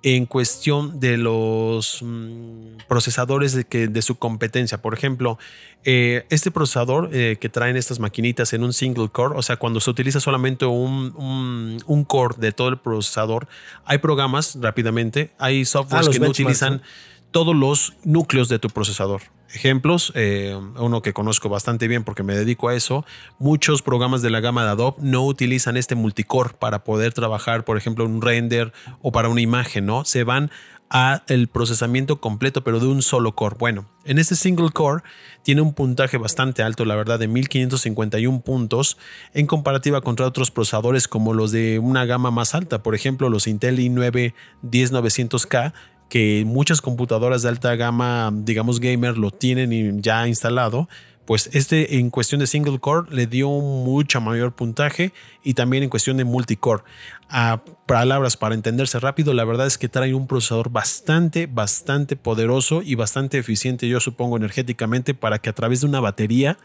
en 0.05 0.27
cuestión 0.27 1.01
de 1.01 1.17
los 1.17 2.01
mm, 2.03 2.77
procesadores 2.87 3.55
de, 3.55 3.65
que, 3.65 3.89
de 3.89 4.03
su 4.03 4.17
competencia. 4.17 4.83
Por 4.83 4.93
ejemplo, 4.93 5.39
eh, 5.83 6.27
este 6.29 6.51
procesador 6.51 7.09
eh, 7.11 7.39
que 7.41 7.49
traen 7.49 7.79
estas 7.79 7.99
maquinitas 7.99 8.53
en 8.53 8.65
un 8.65 8.75
single 8.75 9.09
core, 9.09 9.35
o 9.35 9.41
sea, 9.41 9.57
cuando 9.57 9.81
se 9.81 9.89
utiliza 9.89 10.21
solamente 10.21 10.67
un, 10.67 11.83
un, 11.87 12.05
core 12.05 12.35
de 12.39 12.53
todo 12.53 12.69
el 12.69 12.79
procesador, 12.79 13.49
hay 13.87 13.97
programas 13.97 14.59
rápidamente, 14.61 15.31
hay 15.39 15.65
softwares 15.65 16.09
ah, 16.09 16.13
que 16.13 16.21
no 16.21 16.29
utilizan 16.29 16.83
todos 17.31 17.57
los 17.57 17.95
núcleos 18.05 18.51
de 18.51 18.59
tu 18.59 18.69
procesador. 18.69 19.23
Ejemplos, 19.55 20.13
eh, 20.17 20.59
uno 20.79 21.01
que 21.01 21.13
conozco 21.13 21.49
bastante 21.49 21.87
bien 21.87 22.03
porque 22.03 22.25
me 22.25 22.35
dedico 22.35 22.69
a 22.69 22.75
eso, 22.75 23.07
muchos 23.39 23.83
programas 23.83 24.21
de 24.21 24.31
la 24.31 24.41
gama 24.41 24.65
de 24.65 24.71
Adobe 24.71 24.97
no 25.01 25.25
utilizan 25.25 25.77
este 25.77 25.95
multicore 25.95 26.55
para 26.59 26.83
poder 26.83 27.13
trabajar, 27.13 27.65
por 27.65 27.77
ejemplo, 27.77 28.05
un 28.05 28.21
render 28.21 28.73
o 29.01 29.13
para 29.13 29.29
una 29.29 29.41
imagen, 29.41 29.87
¿no? 29.87 30.05
Se 30.05 30.25
van 30.25 30.51
a 30.91 31.23
el 31.29 31.49
procesamiento 31.49 32.21
completo, 32.21 32.65
pero 32.65 32.81
de 32.81 32.87
un 32.87 33.01
solo 33.03 33.35
core. 33.35 33.57
Bueno, 33.59 33.87
en 34.05 34.19
este 34.19 34.35
single 34.35 34.71
core 34.71 35.03
tiene 35.43 35.61
un 35.61 35.73
puntaje 35.73 36.19
bastante 36.19 36.63
alto, 36.63 36.85
la 36.85 36.95
verdad, 36.95 37.19
de 37.19 37.29
1551 37.29 38.41
puntos 38.41 38.99
en 39.33 39.47
comparativa 39.47 40.01
contra 40.01 40.27
otros 40.27 40.51
procesadores 40.51 41.09
como 41.09 41.33
los 41.33 41.53
de 41.53 41.79
una 41.79 42.05
gama 42.07 42.31
más 42.31 42.55
alta, 42.55 42.83
por 42.83 42.95
ejemplo, 42.95 43.29
los 43.29 43.47
Intel 43.47 43.79
i9 43.79 44.35
10900K 44.63 45.73
que 46.15 46.45
muchas 46.47 46.81
computadoras 46.81 47.43
de 47.43 47.49
alta 47.49 47.75
gama, 47.75 48.31
digamos 48.33 48.79
gamer, 48.79 49.19
lo 49.19 49.33
tienen 49.33 50.01
ya 50.01 50.29
instalado, 50.29 50.89
pues 51.25 51.51
este 51.55 51.97
en 51.97 52.11
cuestión 52.11 52.39
de 52.39 52.47
single 52.47 52.79
core 52.79 53.11
le 53.11 53.27
dio 53.27 53.51
mucho 53.51 54.21
mayor 54.21 54.55
puntaje 54.55 55.13
y 55.43 55.55
también 55.55 55.83
en 55.83 55.89
cuestión 55.89 56.17
de 56.17 56.23
multicore. 56.23 56.85
A 57.29 57.65
palabras 57.87 58.37
para 58.37 58.55
entenderse 58.55 59.01
rápido, 59.01 59.35
la 59.35 59.45
verdad 59.45 59.67
es 59.67 59.77
que 59.77 59.89
trae 59.89 60.15
un 60.15 60.29
procesador 60.29 60.71
bastante, 60.71 61.47
bastante 61.47 62.15
poderoso 62.15 62.81
y 62.81 62.95
bastante 62.95 63.39
eficiente, 63.39 63.89
yo 63.89 63.99
supongo, 63.99 64.37
energéticamente 64.37 65.15
para 65.15 65.41
que 65.41 65.51
a 65.51 65.53
través 65.53 65.81
de 65.81 65.89
una 65.89 65.99
batería 65.99 66.59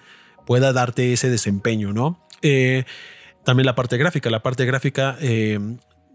pueda 0.46 0.74
darte 0.74 1.12
ese 1.12 1.28
desempeño, 1.32 1.92
¿no? 1.92 2.24
Eh, 2.44 2.84
también 3.44 3.66
la 3.66 3.74
parte 3.74 3.98
gráfica, 3.98 4.30
la 4.30 4.44
parte 4.44 4.66
gráfica 4.66 5.18
eh, 5.20 5.58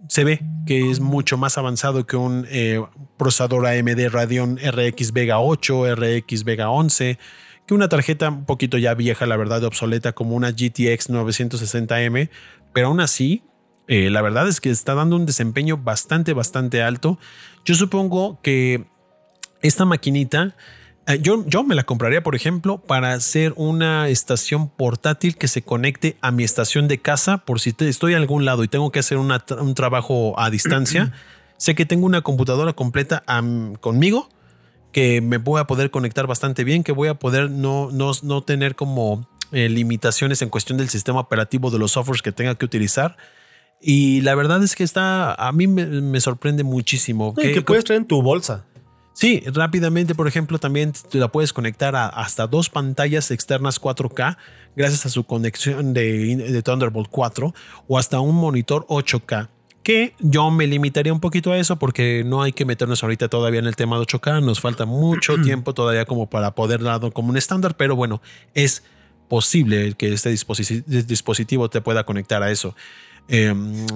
se 0.08 0.24
ve 0.24 0.40
que 0.66 0.90
es 0.90 1.00
mucho 1.00 1.36
más 1.36 1.58
avanzado 1.58 2.06
que 2.06 2.16
un 2.16 2.46
eh, 2.50 2.82
procesador 3.16 3.66
AMD 3.66 4.08
Radeon 4.10 4.58
RX 4.58 5.12
Vega 5.12 5.40
8, 5.40 5.94
RX 5.94 6.44
Vega 6.44 6.70
11, 6.70 7.18
que 7.66 7.74
una 7.74 7.88
tarjeta 7.88 8.28
un 8.28 8.44
poquito 8.44 8.78
ya 8.78 8.94
vieja, 8.94 9.26
la 9.26 9.36
verdad, 9.36 9.64
obsoleta, 9.64 10.12
como 10.12 10.36
una 10.36 10.50
GTX 10.50 11.10
960M, 11.10 12.30
pero 12.72 12.88
aún 12.88 13.00
así, 13.00 13.42
eh, 13.86 14.10
la 14.10 14.22
verdad 14.22 14.48
es 14.48 14.60
que 14.60 14.70
está 14.70 14.94
dando 14.94 15.16
un 15.16 15.26
desempeño 15.26 15.76
bastante, 15.76 16.32
bastante 16.32 16.82
alto. 16.82 17.18
Yo 17.64 17.74
supongo 17.74 18.40
que 18.42 18.84
esta 19.62 19.84
maquinita 19.84 20.54
yo, 21.20 21.44
yo, 21.46 21.62
me 21.64 21.74
la 21.74 21.84
compraría, 21.84 22.22
por 22.22 22.34
ejemplo, 22.34 22.78
para 22.78 23.12
hacer 23.12 23.52
una 23.56 24.08
estación 24.08 24.68
portátil 24.68 25.36
que 25.36 25.48
se 25.48 25.62
conecte 25.62 26.16
a 26.20 26.30
mi 26.30 26.44
estación 26.44 26.88
de 26.88 26.98
casa 26.98 27.38
por 27.38 27.60
si 27.60 27.74
estoy 27.78 28.14
a 28.14 28.16
algún 28.16 28.44
lado 28.44 28.64
y 28.64 28.68
tengo 28.68 28.90
que 28.90 29.00
hacer 29.00 29.18
un 29.18 29.74
trabajo 29.74 30.38
a 30.38 30.50
distancia. 30.50 31.12
sé 31.56 31.74
que 31.74 31.86
tengo 31.86 32.06
una 32.06 32.22
computadora 32.22 32.72
completa 32.72 33.22
conmigo 33.80 34.28
que 34.92 35.20
me 35.20 35.38
voy 35.38 35.60
a 35.60 35.64
poder 35.64 35.90
conectar 35.90 36.26
bastante 36.26 36.62
bien, 36.62 36.84
que 36.84 36.92
voy 36.92 37.08
a 37.08 37.14
poder 37.14 37.50
no, 37.50 37.90
no, 37.90 38.12
no 38.22 38.42
tener 38.42 38.76
como 38.76 39.28
eh, 39.50 39.68
limitaciones 39.68 40.40
en 40.40 40.48
cuestión 40.48 40.78
del 40.78 40.88
sistema 40.88 41.20
operativo 41.20 41.70
de 41.70 41.78
los 41.78 41.92
softwares 41.92 42.22
que 42.22 42.32
tenga 42.32 42.54
que 42.54 42.64
utilizar. 42.64 43.16
Y 43.80 44.20
la 44.22 44.34
verdad 44.36 44.62
es 44.62 44.76
que 44.76 44.84
está, 44.84 45.34
a 45.34 45.52
mí 45.52 45.66
me, 45.66 46.20
sorprende 46.20 46.62
muchísimo. 46.62 47.34
que, 47.34 47.60
puedes 47.60 47.84
traer 47.84 48.02
en 48.02 48.06
tu 48.06 48.22
bolsa. 48.22 48.64
Sí, 49.14 49.42
rápidamente, 49.46 50.14
por 50.14 50.26
ejemplo, 50.26 50.58
también 50.58 50.92
te 50.92 51.18
la 51.18 51.28
puedes 51.28 51.52
conectar 51.52 51.94
a 51.94 52.08
hasta 52.08 52.48
dos 52.48 52.68
pantallas 52.68 53.30
externas 53.30 53.80
4K 53.80 54.36
gracias 54.76 55.06
a 55.06 55.08
su 55.08 55.24
conexión 55.24 55.94
de, 55.94 56.36
de 56.36 56.62
Thunderbolt 56.62 57.08
4 57.10 57.54
o 57.86 57.98
hasta 57.98 58.18
un 58.18 58.34
monitor 58.34 58.84
8K 58.88 59.48
que 59.84 60.14
yo 60.18 60.50
me 60.50 60.66
limitaría 60.66 61.12
un 61.12 61.20
poquito 61.20 61.52
a 61.52 61.58
eso 61.58 61.78
porque 61.78 62.24
no 62.26 62.42
hay 62.42 62.52
que 62.52 62.64
meternos 62.64 63.04
ahorita 63.04 63.28
todavía 63.28 63.60
en 63.60 63.66
el 63.66 63.76
tema 63.76 63.98
de 63.98 64.04
8K, 64.04 64.42
nos 64.42 64.60
falta 64.60 64.84
mucho 64.84 65.36
tiempo 65.42 65.74
todavía 65.74 66.06
como 66.06 66.28
para 66.28 66.54
poder 66.56 66.82
darlo 66.82 67.12
como 67.12 67.28
un 67.28 67.36
estándar, 67.36 67.76
pero 67.76 67.94
bueno, 67.94 68.20
es 68.54 68.82
posible 69.28 69.94
que 69.94 70.12
este 70.12 70.30
dispositivo 70.30 71.70
te 71.70 71.80
pueda 71.80 72.04
conectar 72.04 72.42
a 72.42 72.50
eso. 72.50 72.74
Em, 73.26 73.86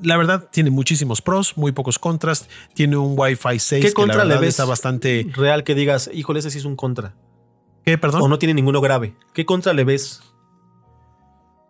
la 0.00 0.16
verdad 0.16 0.48
tiene 0.52 0.70
muchísimos 0.70 1.20
pros, 1.20 1.56
muy 1.56 1.72
pocos 1.72 1.98
contras, 1.98 2.48
tiene 2.74 2.96
un 2.96 3.18
Wi-Fi 3.18 3.58
6 3.58 3.84
¿Qué 3.84 3.92
contra 3.92 4.24
le 4.24 4.36
ves 4.36 4.50
está 4.50 4.64
bastante 4.64 5.26
real 5.34 5.64
que 5.64 5.74
digas, 5.74 6.08
híjole, 6.12 6.38
ese 6.38 6.50
sí 6.50 6.58
es 6.58 6.64
un 6.64 6.76
contra. 6.76 7.14
¿Qué, 7.84 7.98
perdón? 7.98 8.22
O 8.22 8.28
no 8.28 8.38
tiene 8.38 8.54
ninguno 8.54 8.80
grave. 8.80 9.16
¿Qué 9.34 9.44
contra 9.44 9.72
le 9.72 9.84
ves? 9.84 10.22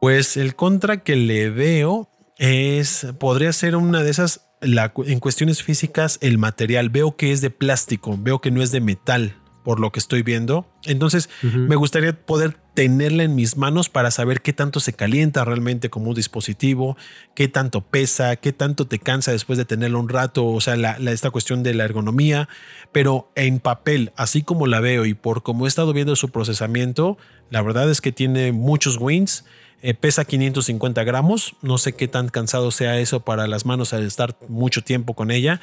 Pues 0.00 0.36
el 0.36 0.54
contra 0.54 1.02
que 1.02 1.16
le 1.16 1.48
veo 1.48 2.08
es, 2.36 3.06
podría 3.18 3.52
ser 3.52 3.76
una 3.76 4.02
de 4.02 4.10
esas, 4.10 4.48
en 4.60 5.20
cuestiones 5.20 5.62
físicas, 5.62 6.18
el 6.20 6.36
material. 6.36 6.90
Veo 6.90 7.16
que 7.16 7.32
es 7.32 7.40
de 7.40 7.50
plástico, 7.50 8.18
veo 8.18 8.40
que 8.40 8.50
no 8.50 8.62
es 8.62 8.72
de 8.72 8.80
metal, 8.80 9.36
por 9.62 9.80
lo 9.80 9.92
que 9.92 10.00
estoy 10.00 10.22
viendo. 10.22 10.66
Entonces, 10.84 11.28
me 11.42 11.76
gustaría 11.76 12.12
poder 12.12 12.56
tenerla 12.74 13.22
en 13.22 13.34
mis 13.34 13.56
manos 13.56 13.88
para 13.88 14.10
saber 14.10 14.40
qué 14.40 14.52
tanto 14.52 14.80
se 14.80 14.92
calienta 14.92 15.44
realmente 15.44 15.90
como 15.90 16.08
un 16.08 16.14
dispositivo, 16.14 16.96
qué 17.34 17.48
tanto 17.48 17.82
pesa, 17.82 18.36
qué 18.36 18.52
tanto 18.52 18.86
te 18.86 18.98
cansa 18.98 19.32
después 19.32 19.58
de 19.58 19.64
tenerlo 19.64 20.00
un 20.00 20.08
rato, 20.08 20.46
o 20.46 20.60
sea, 20.60 20.74
esta 20.74 21.30
cuestión 21.30 21.62
de 21.62 21.74
la 21.74 21.84
ergonomía. 21.84 22.48
Pero 22.92 23.30
en 23.34 23.60
papel, 23.60 24.12
así 24.16 24.42
como 24.42 24.66
la 24.66 24.80
veo 24.80 25.04
y 25.04 25.14
por 25.14 25.42
como 25.42 25.66
he 25.66 25.68
estado 25.68 25.92
viendo 25.92 26.16
su 26.16 26.30
procesamiento, 26.30 27.18
la 27.50 27.62
verdad 27.62 27.90
es 27.90 28.00
que 28.00 28.12
tiene 28.12 28.52
muchos 28.52 28.96
wins 28.98 29.44
eh, 29.84 29.94
pesa 29.94 30.24
550 30.24 31.02
gramos. 31.02 31.56
No 31.60 31.76
sé 31.76 31.94
qué 31.94 32.06
tan 32.06 32.28
cansado 32.28 32.70
sea 32.70 32.98
eso 33.00 33.20
para 33.20 33.48
las 33.48 33.66
manos 33.66 33.92
al 33.92 34.04
estar 34.04 34.36
mucho 34.48 34.82
tiempo 34.82 35.14
con 35.14 35.32
ella. 35.32 35.60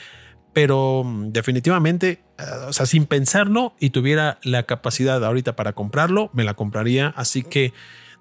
Pero 0.53 1.03
mm, 1.03 1.31
definitivamente, 1.31 2.23
eh, 2.37 2.43
o 2.67 2.73
sea, 2.73 2.85
sin 2.85 3.05
pensarlo 3.05 3.73
y 3.79 3.91
tuviera 3.91 4.39
la 4.43 4.63
capacidad 4.63 5.23
ahorita 5.23 5.55
para 5.55 5.73
comprarlo, 5.73 6.29
me 6.33 6.43
la 6.43 6.53
compraría. 6.53 7.13
Así 7.15 7.43
que 7.43 7.73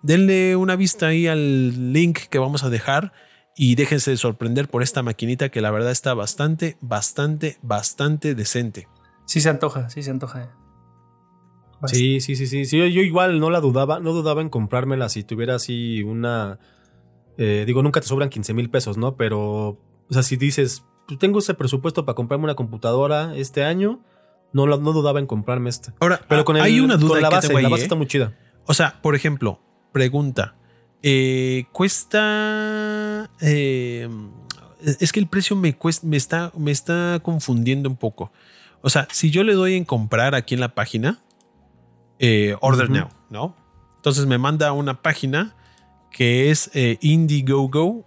denle 0.03 0.57
una 0.57 0.77
vista 0.77 1.09
ahí 1.09 1.27
al 1.27 1.93
link 1.93 2.19
que 2.31 2.39
vamos 2.39 2.65
a 2.65 2.71
dejar 2.71 3.13
y 3.57 3.75
déjense 3.75 4.13
de 4.13 4.17
sorprender 4.17 4.69
por 4.69 4.83
esta 4.83 5.03
maquinita 5.03 5.49
que 5.49 5.61
la 5.61 5.73
verdad 5.73 5.91
está 5.91 6.15
bastante, 6.15 6.77
bastante, 6.81 7.59
bastante 7.63 8.35
decente. 8.35 8.87
Sí 9.27 9.41
se 9.41 9.49
antoja, 9.49 9.91
sí 9.91 10.03
se 10.03 10.11
antoja. 10.11 10.55
Sí, 11.87 12.21
sí, 12.21 12.35
sí, 12.37 12.47
sí. 12.47 12.65
sí 12.65 12.77
yo, 12.77 13.03
igual 13.03 13.41
no 13.41 13.51
la 13.51 13.61
dudaba, 13.61 14.01
no 14.01 14.13
dudaba 14.13 14.43
en 14.43 14.49
comprármela 14.49 15.09
si 15.09 15.23
tuviera 15.23 15.57
así 15.57 16.03
una. 16.03 16.59
Eh, 17.37 17.65
digo, 17.67 17.83
nunca 17.83 18.01
te 18.01 18.07
sobran 18.07 18.31
15 18.31 18.55
mil 18.55 18.71
pesos, 18.71 18.97
¿no? 18.97 19.17
Pero, 19.17 19.69
o 19.71 20.09
sea, 20.11 20.23
si 20.23 20.37
dices, 20.37 20.85
pues 21.09 21.19
tengo 21.19 21.39
ese 21.39 21.55
presupuesto 21.55 22.05
para 22.05 22.15
comprarme 22.15 22.45
una 22.45 22.55
computadora 22.55 23.35
este 23.35 23.65
año, 23.65 24.01
no, 24.53 24.67
no 24.67 24.93
dudaba 24.93 25.19
en 25.19 25.27
comprarme 25.27 25.71
esta. 25.71 25.95
Ahora, 26.01 26.21
pero 26.29 26.45
con 26.45 26.57
hay 26.57 26.81
una 26.81 26.99
duda 26.99 27.21
la 27.21 27.31
base, 27.31 27.53
la 27.53 27.69
base 27.69 27.85
está 27.85 27.95
muy 27.95 28.07
chida. 28.07 28.37
O 28.67 28.75
sea, 28.75 29.01
por 29.01 29.15
ejemplo, 29.15 29.61
pregunta. 29.91 30.55
Eh, 31.03 31.65
cuesta. 31.73 33.31
Eh, 33.41 34.09
es 35.01 35.13
que 35.13 35.21
el 35.21 35.27
precio 35.29 35.57
me, 35.57 35.75
cuesta, 35.75 36.07
me, 36.07 36.19
está, 36.19 36.53
me 36.57 36.71
está 36.71 37.21
confundiendo 37.23 37.89
un 37.89 37.97
poco. 37.97 38.31
O 38.83 38.91
sea, 38.91 39.09
si 39.11 39.31
yo 39.31 39.45
le 39.45 39.55
doy 39.55 39.77
en 39.77 39.85
comprar 39.85 40.35
aquí 40.35 40.55
en 40.55 40.61
la 40.61 40.75
página, 40.75 41.23
eh, 42.19 42.55
Order 42.61 42.91
Now, 42.91 43.09
¿no? 43.31 43.57
Entonces 43.97 44.27
me 44.27 44.37
manda 44.37 44.73
una 44.73 45.01
página 45.01 45.57
que 46.11 46.51
es 46.51 46.71
eh, 46.75 46.99
Indiegogo. 47.01 48.05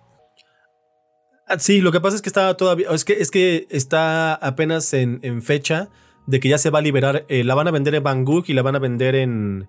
Ah, 1.51 1.59
sí, 1.59 1.81
lo 1.81 1.91
que 1.91 1.99
pasa 1.99 2.15
es 2.15 2.21
que 2.21 2.29
está 2.29 2.55
todavía, 2.55 2.87
es 2.91 3.03
que, 3.03 3.13
es 3.13 3.29
que 3.29 3.67
está 3.69 4.35
apenas 4.35 4.93
en, 4.93 5.41
fecha 5.41 5.89
de 6.25 6.39
que 6.39 6.47
ya 6.47 6.57
se 6.57 6.69
va 6.69 6.79
a 6.79 6.81
liberar, 6.81 7.25
eh, 7.27 7.43
la 7.43 7.55
van 7.55 7.67
a 7.67 7.71
vender 7.71 7.93
en 7.93 8.03
Banggood 8.03 8.45
y 8.47 8.53
la 8.53 8.61
van 8.61 8.77
a 8.77 8.79
vender 8.79 9.15
en, 9.15 9.67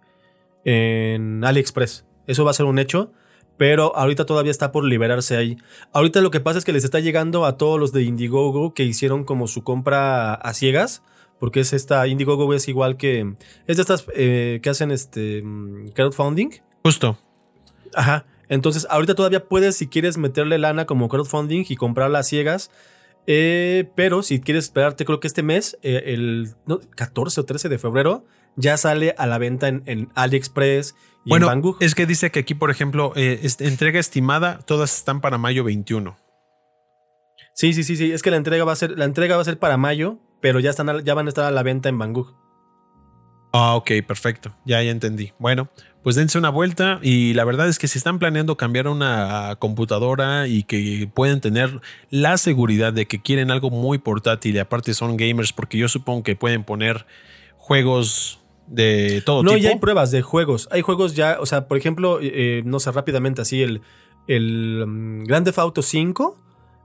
en 0.65 1.45
AliExpress. 1.45 2.05
Eso 2.29 2.45
va 2.45 2.53
a 2.53 2.55
ser 2.55 2.67
un 2.67 2.79
hecho, 2.79 3.13
pero 3.57 3.97
ahorita 3.97 4.27
todavía 4.27 4.53
está 4.53 4.71
por 4.71 4.85
liberarse 4.85 5.37
ahí. 5.37 5.57
Ahorita 5.93 6.21
lo 6.21 6.31
que 6.31 6.39
pasa 6.39 6.61
es 6.61 6.65
que 6.65 6.73
les 6.73 6.85
está 6.85 7.01
llegando 7.01 7.47
a 7.47 7.59
todos 7.59 7.81
los 7.81 7.91
de 7.91 8.05
Indiegogo 8.05 8.75
que 8.75 8.85
hicieron 8.85 9.25
como 9.25 9.49
su 9.49 9.65
compra 9.65 10.35
a 10.35 10.55
ciegas 10.55 11.03
porque 11.41 11.59
es 11.59 11.73
esta 11.73 12.07
Indiegogo 12.07 12.55
es 12.55 12.69
igual 12.69 12.97
que 12.97 13.35
es 13.67 13.77
de 13.77 13.83
estas 13.83 14.07
eh, 14.15 14.61
que 14.63 14.71
hacen 14.71 14.93
este 14.93 15.43
mm, 15.43 15.89
crowdfunding. 15.89 16.51
Justo. 16.85 17.19
Ajá. 17.93 18.25
Entonces, 18.53 18.87
ahorita 18.91 19.15
todavía 19.15 19.49
puedes, 19.49 19.77
si 19.77 19.89
quieres 19.89 20.19
meterle 20.19 20.59
lana 20.59 20.85
como 20.85 21.09
crowdfunding 21.09 21.65
y 21.67 21.77
comprarla 21.77 22.19
a 22.19 22.23
ciegas. 22.23 22.71
Eh, 23.27 23.91
pero 23.95 24.23
si 24.23 24.41
quieres 24.41 24.65
esperarte, 24.65 25.07
creo 25.07 25.21
que 25.21 25.27
este 25.27 25.43
mes, 25.43 25.79
eh, 25.83 26.03
el 26.07 26.55
14 26.95 27.41
o 27.41 27.45
13 27.45 27.71
de 27.71 27.79
febrero, 27.79 28.27
ya 28.57 28.77
sale 28.77 29.15
a 29.17 29.27
la 29.27 29.39
venta 29.39 29.69
en, 29.69 30.11
AliExpress 30.15 30.95
y 31.25 31.31
bueno, 31.31 31.47
en 31.47 31.53
Banggood. 31.53 31.83
Es 31.83 31.95
que 31.95 32.05
dice 32.05 32.31
que 32.31 32.41
aquí, 32.41 32.55
por 32.55 32.71
ejemplo, 32.71 33.15
entrega 33.17 33.99
estimada, 33.99 34.59
todas 34.59 34.99
están 34.99 35.23
para 35.23 35.39
mayo 35.39 35.65
21. 35.65 36.15
Sí, 37.55 37.73
sí, 37.73 37.85
sí, 37.85 37.97
sí. 37.97 38.13
Es 38.13 38.21
que 38.21 38.31
la 38.31 38.37
entrega 38.37 38.67
va 38.67 38.73
a 38.73 38.77
ser, 38.77 38.99
la 38.99 39.07
entrega 39.07 39.37
va 39.37 39.43
a 39.43 39.47
ser 39.47 39.59
para 39.59 39.79
mayo, 39.79 40.19
pero 40.43 40.61
ya, 40.61 40.69
están 40.69 41.03
ya 41.05 41.15
van 41.15 41.25
a 41.25 41.31
estar 41.31 41.47
a 41.47 41.51
la 41.51 41.63
venta 41.63 41.89
en 41.89 41.99
Banggood. 41.99 42.42
Ah, 43.53 43.77
ok, 43.77 43.91
perfecto. 44.07 44.55
Ya, 44.65 44.83
ya 44.83 44.91
entendí. 44.91 45.33
Bueno, 45.39 45.69
pues 46.03 46.17
dense 46.17 46.39
una 46.39 46.49
vuelta 46.49 46.99
y 47.03 47.35
la 47.35 47.45
verdad 47.45 47.69
es 47.69 47.79
que 47.79 47.87
si 47.87 47.99
están 47.99 48.19
planeando 48.19 48.57
cambiar 48.57 48.89
una 48.89 49.57
computadora 49.59 50.49
y 50.49 50.65
que 50.65 51.09
pueden 51.13 51.41
tener 51.41 51.81
la 52.11 52.39
seguridad 52.39 52.93
de 52.93 53.07
que 53.07 53.21
quieren 53.23 53.51
algo 53.51 53.71
muy 53.71 53.99
portátil 53.99 54.57
y 54.57 54.59
aparte 54.59 54.95
son 54.95 55.17
gamers 55.17 55.53
porque 55.53 55.79
yo 55.79 55.89
supongo 55.89 56.23
que 56.23 56.35
pueden 56.35 56.65
poner 56.65 57.07
juegos 57.57 58.41
de 58.67 59.23
todo 59.25 59.43
tipo. 59.43 59.53
No, 59.53 59.59
ya 59.59 59.71
hay 59.71 59.79
pruebas 59.79 60.11
de 60.11 60.23
juegos. 60.23 60.69
Hay 60.73 60.81
juegos 60.81 61.15
ya, 61.15 61.37
o 61.39 61.47
sea, 61.47 61.69
por 61.69 61.77
ejemplo, 61.77 62.21
eh, 62.21 62.31
eh, 62.33 62.63
no 62.65 62.81
sé, 62.81 62.91
rápidamente 62.91 63.43
así, 63.43 63.63
el, 63.63 63.83
el 64.27 64.83
um, 64.83 65.25
Grand 65.25 65.45
Theft 65.45 65.59
Auto 65.59 65.83
5 65.83 66.42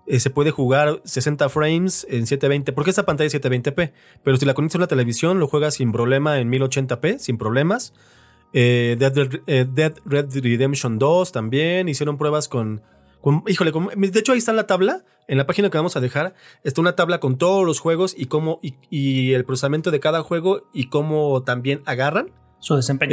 eh, 0.07 0.21
se 0.21 0.29
puede 0.29 0.51
jugar 0.51 1.01
60 1.03 1.49
frames 1.49 2.07
en 2.09 2.25
720, 2.25 2.71
porque 2.71 2.91
esta 2.91 3.05
pantalla 3.05 3.27
es 3.27 3.35
720p, 3.35 3.91
pero 4.23 4.37
si 4.37 4.45
la 4.45 4.53
conectas 4.53 4.77
a 4.77 4.79
la 4.79 4.87
televisión 4.87 5.39
lo 5.39 5.47
juegas 5.47 5.75
sin 5.75 5.91
problema 5.91 6.39
en 6.39 6.49
1080p, 6.49 7.19
sin 7.19 7.37
problemas. 7.37 7.93
Eh, 8.53 8.97
eh, 9.47 9.67
Dead, 9.69 9.93
Red 10.05 10.33
Redemption 10.33 10.97
2 10.97 11.33
también 11.33 11.89
hicieron 11.89 12.17
pruebas 12.17 12.47
con, 12.47 12.81
híjole, 13.47 13.73
de 13.97 14.19
hecho 14.19 14.31
ahí 14.31 14.37
está 14.37 14.51
en 14.51 14.57
la 14.57 14.65
tabla, 14.65 15.03
en 15.27 15.37
la 15.37 15.45
página 15.45 15.69
que 15.69 15.77
vamos 15.77 15.97
a 15.97 15.99
dejar, 15.99 16.33
está 16.63 16.79
una 16.79 16.95
tabla 16.95 17.19
con 17.19 17.37
todos 17.37 17.65
los 17.65 17.81
juegos 17.81 18.15
y 18.17 18.27
cómo 18.27 18.61
y, 18.61 19.33
el 19.33 19.43
procesamiento 19.43 19.91
de 19.91 19.99
cada 19.99 20.23
juego 20.23 20.69
y 20.73 20.87
cómo 20.87 21.43
también 21.43 21.81
agarran 21.85 22.31
su 22.59 22.77
desempeño. 22.77 23.11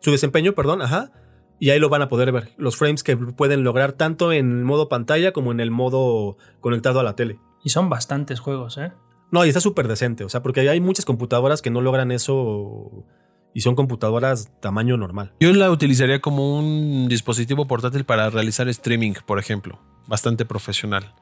su 0.00 0.10
desempeño, 0.12 0.54
perdón, 0.54 0.80
ajá. 0.80 1.12
Y 1.58 1.70
ahí 1.70 1.78
lo 1.78 1.88
van 1.88 2.02
a 2.02 2.08
poder 2.08 2.32
ver, 2.32 2.52
los 2.58 2.76
frames 2.76 3.02
que 3.02 3.16
pueden 3.16 3.64
lograr 3.64 3.92
tanto 3.92 4.32
en 4.32 4.58
el 4.58 4.64
modo 4.64 4.88
pantalla 4.88 5.32
como 5.32 5.52
en 5.52 5.60
el 5.60 5.70
modo 5.70 6.36
conectado 6.60 7.00
a 7.00 7.02
la 7.02 7.16
tele. 7.16 7.38
Y 7.64 7.70
son 7.70 7.88
bastantes 7.88 8.40
juegos, 8.40 8.76
¿eh? 8.78 8.92
No, 9.30 9.44
y 9.44 9.48
está 9.48 9.60
súper 9.60 9.88
decente, 9.88 10.24
o 10.24 10.28
sea, 10.28 10.42
porque 10.42 10.68
hay 10.68 10.80
muchas 10.80 11.04
computadoras 11.04 11.62
que 11.62 11.70
no 11.70 11.80
logran 11.80 12.12
eso 12.12 13.06
y 13.54 13.62
son 13.62 13.74
computadoras 13.74 14.50
tamaño 14.60 14.96
normal. 14.96 15.32
Yo 15.40 15.52
la 15.52 15.70
utilizaría 15.70 16.20
como 16.20 16.58
un 16.58 17.08
dispositivo 17.08 17.66
portátil 17.66 18.04
para 18.04 18.28
realizar 18.30 18.68
streaming, 18.68 19.14
por 19.24 19.38
ejemplo, 19.38 19.80
bastante 20.06 20.44
profesional. 20.44 21.14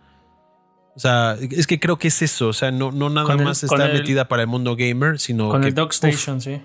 O 0.97 1.01
sea, 1.01 1.37
es 1.41 1.67
que 1.67 1.81
creo 1.81 1.97
que 1.97 2.09
es 2.09 2.23
eso, 2.23 2.49
o 2.49 2.53
sea, 2.53 2.71
no, 2.71 2.93
no 2.93 3.09
nada 3.09 3.37
más 3.37 3.65
está 3.65 3.89
metida 3.89 4.29
para 4.29 4.43
el 4.43 4.49
mundo 4.49 4.77
gamer, 4.77 5.19
sino 5.19 5.49
con 5.49 5.63
que... 5.63 5.69
el 5.69 5.75
Dockstation, 5.75 6.41
sí. 6.41 6.61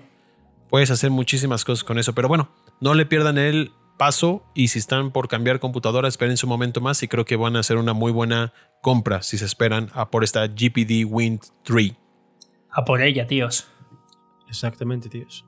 Puedes 0.68 0.90
hacer 0.90 1.10
muchísimas 1.10 1.64
cosas 1.64 1.82
con 1.82 1.98
eso, 1.98 2.14
pero 2.14 2.28
bueno, 2.28 2.50
no 2.80 2.94
le 2.94 3.06
pierdan 3.06 3.38
el 3.38 3.72
paso 3.98 4.42
y 4.54 4.68
si 4.68 4.78
están 4.78 5.10
por 5.10 5.28
cambiar 5.28 5.60
computadora, 5.60 6.08
esperen 6.08 6.36
su 6.36 6.46
momento 6.46 6.80
más 6.80 7.02
y 7.02 7.08
creo 7.08 7.24
que 7.26 7.36
van 7.36 7.56
a 7.56 7.60
hacer 7.60 7.76
una 7.76 7.92
muy 7.92 8.12
buena 8.12 8.52
compra 8.80 9.22
si 9.22 9.36
se 9.36 9.44
esperan 9.44 9.90
a 9.92 10.10
por 10.10 10.24
esta 10.24 10.46
GPD 10.46 11.04
Wind 11.06 11.40
3. 11.64 11.92
A 12.70 12.84
por 12.84 13.02
ella, 13.02 13.26
tíos. 13.26 13.68
Exactamente, 14.48 15.08
tíos. 15.08 15.44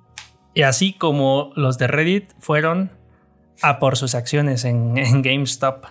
Y 0.55 0.63
así 0.63 0.93
como 0.93 1.51
los 1.57 1.79
de 1.79 1.87
Reddit 1.87 2.31
fueron 2.41 2.93
a 3.63 3.79
por 3.79 3.97
sus 3.97 4.15
acciones 4.15 4.65
en, 4.65 4.95
GameStop. 5.23 5.87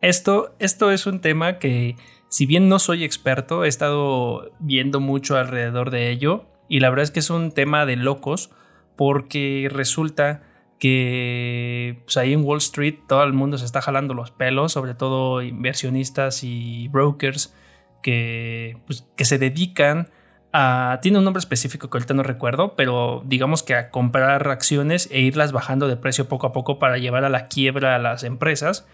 Esto, 0.00 0.54
esto 0.58 0.90
es 0.90 1.06
un 1.06 1.20
tema 1.20 1.58
que, 1.58 1.96
si 2.30 2.46
bien 2.46 2.68
no 2.68 2.78
soy 2.78 3.04
experto, 3.04 3.64
he 3.64 3.68
estado 3.68 4.52
viendo 4.58 5.00
mucho 5.00 5.36
alrededor 5.36 5.90
de 5.90 6.10
ello 6.10 6.46
y 6.68 6.80
la 6.80 6.88
verdad 6.88 7.04
es 7.04 7.10
que 7.10 7.20
es 7.20 7.30
un 7.30 7.52
tema 7.52 7.84
de 7.84 7.96
locos 7.96 8.50
porque 8.96 9.68
resulta 9.70 10.42
que 10.78 12.00
pues, 12.04 12.16
ahí 12.16 12.32
en 12.32 12.44
Wall 12.44 12.58
Street 12.58 12.96
todo 13.06 13.22
el 13.24 13.32
mundo 13.32 13.58
se 13.58 13.64
está 13.64 13.80
jalando 13.80 14.14
los 14.14 14.30
pelos, 14.30 14.72
sobre 14.72 14.94
todo 14.94 15.42
inversionistas 15.42 16.42
y 16.42 16.88
brokers 16.88 17.54
que, 18.02 18.78
pues, 18.86 19.06
que 19.16 19.24
se 19.24 19.38
dedican 19.38 20.10
a... 20.52 20.98
Tiene 21.02 21.18
un 21.18 21.24
nombre 21.24 21.40
específico 21.40 21.90
que 21.90 21.96
ahorita 21.98 22.14
no 22.14 22.22
recuerdo, 22.22 22.74
pero 22.76 23.22
digamos 23.24 23.62
que 23.62 23.74
a 23.74 23.90
comprar 23.90 24.48
acciones 24.48 25.08
e 25.10 25.20
irlas 25.20 25.52
bajando 25.52 25.88
de 25.88 25.96
precio 25.96 26.28
poco 26.28 26.46
a 26.46 26.52
poco 26.52 26.78
para 26.78 26.98
llevar 26.98 27.24
a 27.24 27.30
la 27.30 27.48
quiebra 27.48 27.94
a 27.94 27.98
las 27.98 28.22
empresas. 28.22 28.86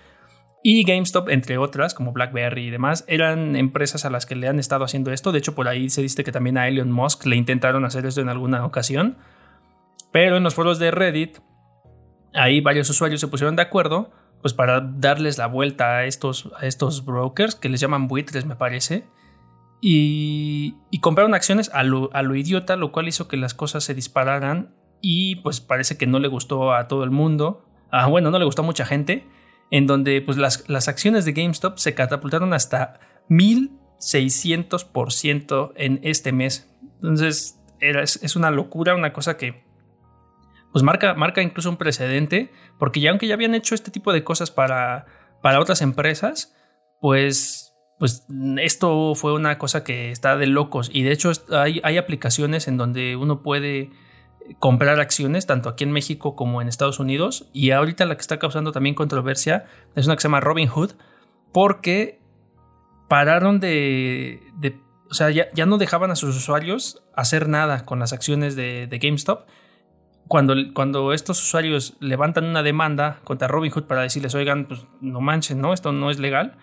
Y 0.65 0.85
GameStop, 0.85 1.29
entre 1.29 1.59
otras, 1.59 1.93
como 1.93 2.13
BlackBerry 2.13 2.69
y 2.69 2.71
demás, 2.71 3.05
eran 3.09 3.57
empresas 3.57 4.05
a 4.05 4.11
las 4.11 4.27
que 4.27 4.37
le 4.37 4.47
han 4.47 4.61
estado 4.61 4.85
haciendo 4.85 5.11
esto. 5.11 5.33
De 5.33 5.41
hecho, 5.41 5.57
por 5.57 5.67
ahí 5.67 5.91
se 5.91 6.03
dice 6.03 6.23
que 6.23 6.31
también 6.31 6.57
a 6.57 6.69
Elon 6.69 6.93
Musk 6.93 7.27
le 7.27 7.35
intentaron 7.35 7.85
hacer 7.85 8.07
esto 8.07 8.21
en 8.21 8.29
alguna 8.29 8.65
ocasión. 8.65 9.17
Pero 10.13 10.37
en 10.37 10.43
los 10.43 10.55
foros 10.55 10.79
de 10.79 10.91
Reddit, 10.91 11.39
ahí 12.35 12.61
varios 12.61 12.89
usuarios 12.91 13.21
se 13.21 13.29
pusieron 13.29 13.57
de 13.57 13.63
acuerdo, 13.63 14.11
pues 14.41 14.55
para 14.55 14.81
darles 14.81 15.39
la 15.39 15.47
vuelta 15.47 15.99
a 15.99 16.05
estos, 16.05 16.51
a 16.59 16.67
estos 16.67 17.05
brokers, 17.05 17.55
que 17.55 17.69
les 17.69 17.81
llaman 17.81 18.09
buitres, 18.09 18.45
me 18.45 18.57
parece. 18.57 19.07
Y, 19.81 20.77
y 20.91 21.01
compraron 21.01 21.35
acciones 21.35 21.71
a 21.75 21.83
lo, 21.83 22.11
a 22.13 22.23
lo 22.23 22.37
idiota, 22.37 22.77
lo 22.77 22.93
cual 22.93 23.09
hizo 23.09 23.27
que 23.27 23.37
las 23.37 23.55
cosas 23.55 23.85
se 23.85 23.95
dispararan. 23.95 24.75
Y 25.01 25.37
pues 25.37 25.61
parece 25.61 25.97
que 25.97 26.07
no 26.07 26.21
le 26.21 26.29
gustó 26.29 26.75
a 26.75 26.87
todo 26.87 27.03
el 27.03 27.11
mundo. 27.11 27.65
Ah, 27.91 28.07
bueno, 28.07 28.31
no 28.31 28.39
le 28.39 28.45
gustó 28.45 28.63
a 28.63 28.65
mucha 28.65 28.85
gente 28.85 29.27
en 29.73 29.87
donde 29.87 30.21
pues, 30.21 30.37
las, 30.37 30.69
las 30.69 30.87
acciones 30.87 31.25
de 31.25 31.33
GameStop 31.33 31.79
se 31.79 31.95
catapultaron 31.95 32.53
hasta 32.53 33.01
1600% 33.31 35.73
en 35.77 35.99
este 36.03 36.31
mes. 36.31 36.71
Entonces 36.97 37.59
es, 37.81 38.37
una 38.37 38.51
locura, 38.51 38.95
una 38.95 39.15
cosa 39.15 39.37
que 39.37 39.65
pues 40.73 40.83
marca, 40.83 41.15
marca 41.15 41.43
incluso 41.43 41.71
un 41.71 41.77
precedente, 41.77 42.51
porque 42.79 43.01
ya 43.01 43.11
aunque 43.11 43.27
ya 43.27 43.35
habían 43.35 43.55
hecho 43.55 43.75
este 43.75 43.91
tipo 43.91 44.13
de 44.13 44.25
cosas 44.25 44.51
para, 44.51 45.07
para 45.43 45.61
otras 45.61 45.83
empresas, 45.83 46.55
pues, 47.01 47.75
pues 47.99 48.27
esto 48.59 49.15
fue 49.15 49.35
una 49.35 49.59
cosa 49.59 49.85
que 49.85 50.11
está 50.11 50.37
de 50.37 50.47
locos. 50.47 50.91
Y 50.93 51.03
de 51.03 51.13
hecho 51.13 51.31
hay, 51.51 51.81
hay 51.85 51.99
aplicaciones 51.99 52.69
en 52.69 52.77
donde 52.77 53.17
uno 53.17 53.43
puede 53.43 53.91
comprar 54.59 55.01
acciones, 55.01 55.47
tanto 55.47 55.69
aquí 55.69 55.85
en 55.85 55.93
México 55.93 56.37
como 56.37 56.63
en 56.63 56.69
Estados 56.69 56.99
Unidos. 56.99 57.49
Y 57.53 57.71
ahorita 57.71 58.05
la 58.07 58.17
que 58.17 58.21
está 58.21 58.39
causando 58.39 58.73
también 58.73 58.95
controversia 58.95 59.67
es 59.95 60.07
una 60.07 60.17
que 60.17 60.23
se 60.23 60.29
llama 60.29 60.41
Robinhood, 60.41 60.93
porque 61.53 62.21
pararon 63.09 63.61
de, 63.61 64.41
o 65.11 65.15
sea, 65.15 65.31
ya, 65.31 65.67
no 65.67 65.79
dejaban 65.79 66.11
a 66.11 66.17
sus 66.17 66.37
usuarios 66.37 67.03
hacer 67.15 67.49
nada 67.49 67.85
con 67.85 67.99
las 67.99 68.13
acciones 68.13 68.57
de, 68.57 68.89
GameStop. 68.91 69.47
Cuando, 70.33 70.55
cuando, 70.73 71.13
estos 71.13 71.43
usuarios 71.43 71.93
levantan 72.01 72.47
una 72.47 72.63
demanda 72.63 73.21
contra 73.23 73.49
Robinhood 73.49 73.83
para 73.83 74.01
decirles, 74.01 74.35
oigan, 74.35 74.65
pues 74.65 74.81
no 75.03 75.21
manchen, 75.21 75.61
¿no? 75.61 75.75
Esto 75.75 75.93
no 75.93 76.11
es 76.11 76.19
legal. 76.19 76.57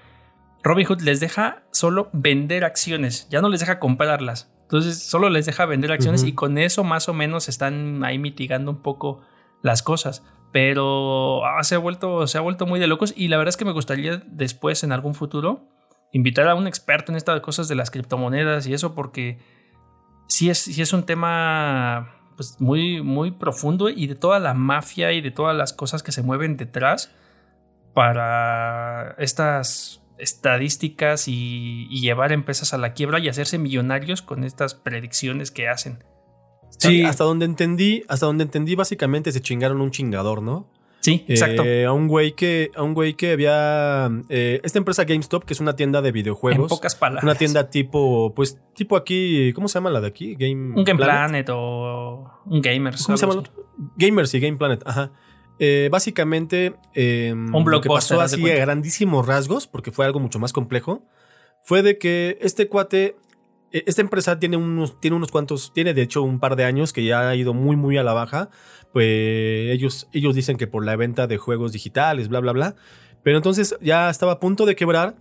Robinhood 0.64 1.02
les 1.02 1.20
deja 1.20 1.62
solo 1.70 2.10
vender 2.12 2.66
acciones, 2.66 3.28
ya 3.30 3.44
no 3.44 3.50
les 3.50 3.60
deja 3.60 3.78
comprarlas. 3.78 4.52
Entonces 4.64 5.04
solo 5.04 5.30
les 5.30 5.46
deja 5.46 5.68
vender 5.68 5.92
acciones 5.92 6.24
y 6.24 6.34
con 6.34 6.58
eso 6.58 6.84
más 6.84 7.10
o 7.10 7.14
menos 7.14 7.48
están 7.48 8.04
ahí 8.04 8.18
mitigando 8.18 8.72
un 8.72 8.82
poco 8.82 9.22
las 9.62 9.84
cosas. 9.84 10.24
Pero 10.52 11.46
ah, 11.46 11.62
se, 11.62 11.76
ha 11.76 11.78
vuelto, 11.78 12.26
se 12.26 12.40
ha 12.40 12.42
vuelto 12.42 12.66
muy 12.66 12.80
de 12.80 12.88
locos 12.88 13.14
y 13.16 13.28
la 13.28 13.38
verdad 13.38 13.50
es 13.50 13.58
que 13.58 13.66
me 13.66 13.72
gustaría 13.72 14.18
después 14.26 14.84
en 14.84 14.94
algún 14.94 15.14
futuro 15.14 15.68
invitar 16.12 16.48
a 16.48 16.56
un 16.56 16.66
experto 16.66 17.12
en 17.12 17.18
estas 17.18 17.40
cosas 17.42 17.68
de 17.68 17.76
las 17.76 17.92
criptomonedas 17.92 18.66
y 18.66 18.74
eso 18.74 18.96
porque 18.96 19.38
sí 20.26 20.50
es, 20.50 20.58
sí 20.58 20.82
es 20.82 20.92
un 20.92 21.04
tema 21.04 22.19
pues, 22.40 22.56
muy, 22.62 23.02
muy 23.02 23.32
profundo 23.32 23.90
y 23.90 24.08
de 24.08 24.16
toda 24.16 24.40
la 24.40 24.54
mafia 24.54 25.12
y 25.12 25.20
de 25.20 25.30
todas 25.30 25.54
las 25.54 25.74
cosas 25.74 26.04
que 26.04 26.14
se 26.14 26.24
mueven 26.24 26.56
detrás 26.56 27.12
para 27.94 29.14
estas 29.18 30.02
estadísticas 30.18 31.28
y, 31.28 31.90
llevar 31.90 32.32
empresas 32.32 32.74
a 32.74 32.78
la 32.78 32.94
quiebra 32.94 33.20
y 33.20 33.28
hacerse 33.28 33.58
millonarios 33.58 34.22
con 34.22 34.46
estas 34.46 34.74
predicciones 34.74 35.52
que 35.52 35.68
hacen. 35.68 36.02
Sí, 36.78 37.04
hasta 37.04 37.26
donde 37.26 37.44
entendí, 37.44 38.06
hasta 38.08 38.26
donde 38.26 38.46
entendí, 38.46 38.76
básicamente 38.76 39.34
se 39.34 39.42
chingaron 39.42 39.82
un 39.82 39.92
chingador, 39.92 40.42
¿no? 40.42 40.72
Sí, 41.02 41.26
exacto. 41.28 41.64
Eh, 41.64 41.86
a 41.86 41.94
un 41.94 42.08
güey 42.08 42.34
que, 42.34 42.72
a 42.76 42.84
un 42.84 42.94
güey 42.94 43.14
que 43.14 43.32
había 43.32 44.10
eh, 44.30 44.60
esta 44.64 44.80
empresa 44.80 45.06
GameStop, 45.06 45.46
que 45.46 45.54
es 45.54 45.60
una 45.60 45.76
tienda 45.76 46.02
de 46.02 46.12
videojuegos. 46.12 46.72
En 46.72 46.78
pocas 46.78 46.96
palabras. 46.96 47.24
Una 47.24 47.36
tienda 47.36 47.70
tipo, 47.70 48.34
pues, 48.36 48.60
tipo 48.76 48.98
aquí, 48.98 49.54
¿cómo 49.54 49.68
se 49.68 49.76
llama 49.76 49.90
la 49.90 50.02
de 50.02 50.08
aquí? 50.08 50.36
Game 50.36 50.76
un 50.76 50.84
Game 50.84 51.00
Planet, 51.00 51.50
o 51.52 52.30
un 52.46 52.62
Gamers. 52.62 53.06
¿Cómo 53.06 53.18
se 53.18 53.26
llama? 53.26 53.44
Gamers 53.96 54.34
y 54.34 54.40
Game 54.40 54.58
Planet, 54.58 54.84
ajá. 54.86 55.12
Eh, 55.62 55.90
básicamente, 55.92 56.76
em, 56.94 57.52
lo 57.52 57.82
que 57.82 57.90
pasó 57.90 58.22
así 58.22 58.50
a 58.50 58.56
grandísimos 58.56 59.28
rasgos, 59.28 59.68
porque 59.68 59.92
fue 59.92 60.06
algo 60.06 60.20
mucho 60.20 60.40
más 60.40 60.54
complejo, 60.54 61.04
fue 61.62 61.82
de 61.82 61.98
que 61.98 62.38
este 62.42 62.70
cuate, 62.70 63.18
esta 63.72 64.02
empresa 64.02 64.40
tiene 64.40 64.58
unos, 64.58 65.00
tiene 65.00 65.18
unos 65.18 65.32
cuantos, 65.32 65.74
tiene 65.74 65.94
de 65.94 66.02
hecho 66.02 66.22
un 66.24 66.40
par 66.40 66.56
de 66.56 66.66
años 66.66 66.94
que 66.94 67.04
ya 67.04 67.30
ha 67.30 67.36
ido 67.36 67.54
muy, 67.54 67.76
muy 67.76 67.98
a 67.98 68.04
la 68.04 68.14
baja. 68.14 68.50
Pues 68.94 69.06
ellos, 69.72 70.08
ellos 70.14 70.36
dicen 70.36 70.58
que 70.58 70.68
por 70.68 70.86
la 70.86 70.96
venta 70.96 71.28
de 71.28 71.38
juegos 71.38 71.72
digitales, 71.72 72.28
bla, 72.28 72.40
bla, 72.40 72.52
bla. 72.52 72.76
Pero 73.24 73.38
entonces 73.38 73.76
ya 73.82 74.10
estaba 74.10 74.34
a 74.34 74.40
punto 74.40 74.66
de 74.66 74.76
quebrar. 74.76 75.16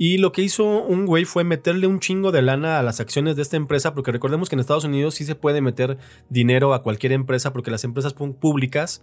Y 0.00 0.18
lo 0.18 0.30
que 0.30 0.42
hizo 0.42 0.64
un 0.64 1.06
güey 1.06 1.24
fue 1.24 1.42
meterle 1.42 1.88
un 1.88 1.98
chingo 1.98 2.30
de 2.30 2.40
lana 2.40 2.78
a 2.78 2.84
las 2.84 3.00
acciones 3.00 3.34
de 3.34 3.42
esta 3.42 3.56
empresa, 3.56 3.94
porque 3.94 4.12
recordemos 4.12 4.48
que 4.48 4.54
en 4.54 4.60
Estados 4.60 4.84
Unidos 4.84 5.16
sí 5.16 5.24
se 5.24 5.34
puede 5.34 5.60
meter 5.60 5.98
dinero 6.28 6.72
a 6.72 6.82
cualquier 6.82 7.10
empresa, 7.10 7.52
porque 7.52 7.72
las 7.72 7.82
empresas 7.82 8.14
públicas 8.14 9.02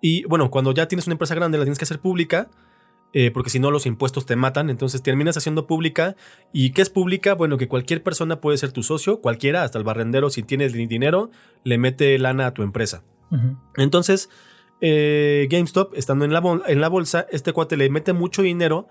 y 0.00 0.24
bueno, 0.24 0.50
cuando 0.50 0.72
ya 0.72 0.88
tienes 0.88 1.06
una 1.06 1.14
empresa 1.14 1.34
grande, 1.34 1.58
la 1.58 1.64
tienes 1.64 1.78
que 1.78 1.84
hacer 1.84 2.00
pública, 2.00 2.48
eh, 3.12 3.30
porque 3.32 3.50
si 3.50 3.58
no 3.58 3.70
los 3.70 3.86
impuestos 3.86 4.24
te 4.24 4.36
matan, 4.36 4.70
entonces 4.70 5.02
terminas 5.02 5.36
haciendo 5.36 5.66
pública. 5.66 6.16
¿Y 6.52 6.70
qué 6.70 6.82
es 6.82 6.90
pública? 6.90 7.34
Bueno, 7.34 7.58
que 7.58 7.68
cualquier 7.68 8.02
persona 8.02 8.40
puede 8.40 8.58
ser 8.58 8.72
tu 8.72 8.82
socio, 8.82 9.20
cualquiera, 9.20 9.62
hasta 9.64 9.78
el 9.78 9.84
barrendero, 9.84 10.30
si 10.30 10.42
tienes 10.42 10.72
dinero, 10.72 11.30
le 11.64 11.78
mete 11.78 12.18
lana 12.18 12.46
a 12.46 12.54
tu 12.54 12.62
empresa. 12.62 13.02
Entonces, 13.76 14.28
eh, 14.80 15.46
GameStop, 15.50 15.94
estando 15.94 16.24
en 16.24 16.32
la, 16.32 16.42
en 16.66 16.80
la 16.80 16.88
bolsa, 16.88 17.26
este 17.30 17.52
cuate 17.52 17.76
le 17.76 17.90
mete 17.90 18.12
mucho 18.12 18.42
dinero 18.42 18.88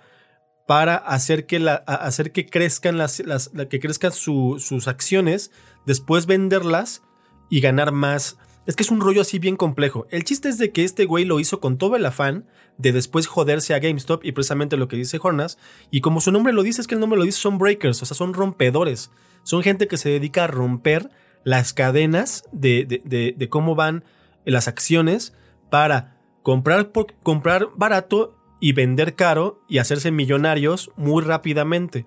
para 0.68 0.96
hacer 0.96 1.46
que, 1.46 1.60
la, 1.60 1.76
hacer 1.76 2.32
que 2.32 2.46
crezcan, 2.46 2.98
las, 2.98 3.20
las 3.22 3.50
que 3.70 3.80
crezcan 3.80 4.12
sus 4.12 4.88
acciones, 4.88 5.52
después 5.86 6.26
venderlas 6.26 7.02
y 7.50 7.60
ganar 7.60 7.92
más 7.92 8.38
es 8.70 8.76
que 8.76 8.84
es 8.84 8.92
un 8.92 9.02
rollo 9.02 9.22
así 9.22 9.40
bien 9.40 9.56
complejo. 9.56 10.06
El 10.12 10.24
chiste 10.24 10.48
es 10.48 10.60
de 10.60 10.72
que 10.72 10.84
este 10.84 11.06
güey 11.06 11.26
lo 11.26 11.40
hizo 11.40 11.60
con 11.60 11.80
todo 11.80 11.96
el 11.96 12.06
afán 12.06 12.46
de 12.78 12.92
después 12.92 13.26
joderse 13.26 13.74
a 13.74 13.80
GameStop 13.80 14.24
y 14.24 14.32
precisamente 14.32 14.78
lo 14.78 14.88
que 14.88 14.96
dice 14.96 15.18
Hornas. 15.20 15.58
Y 15.90 16.02
como 16.02 16.22
su 16.22 16.32
nombre 16.32 16.54
lo 16.54 16.62
dice, 16.62 16.80
es 16.80 16.86
que 16.86 16.94
el 16.94 17.02
nombre 17.02 17.18
lo 17.18 17.26
dice, 17.26 17.40
son 17.40 17.58
breakers, 17.58 18.00
o 18.04 18.06
sea, 18.06 18.16
son 18.16 18.36
rompedores. 18.36 19.10
Son 19.42 19.64
gente 19.64 19.88
que 19.88 19.98
se 19.98 20.10
dedica 20.10 20.44
a 20.44 20.48
romper 20.48 21.10
las 21.44 21.74
cadenas 21.74 22.44
de, 22.52 22.86
de, 22.86 23.50
cómo 23.50 23.74
van 23.74 24.04
las 24.46 24.68
acciones 24.68 25.34
para 25.72 26.20
comprar, 26.44 26.92
comprar 27.24 27.70
barato 27.76 28.38
y 28.60 28.74
vender 28.74 29.16
caro 29.16 29.64
y 29.68 29.80
hacerse 29.80 30.12
millonarios 30.12 30.92
muy 30.96 31.24
rápidamente. 31.24 32.06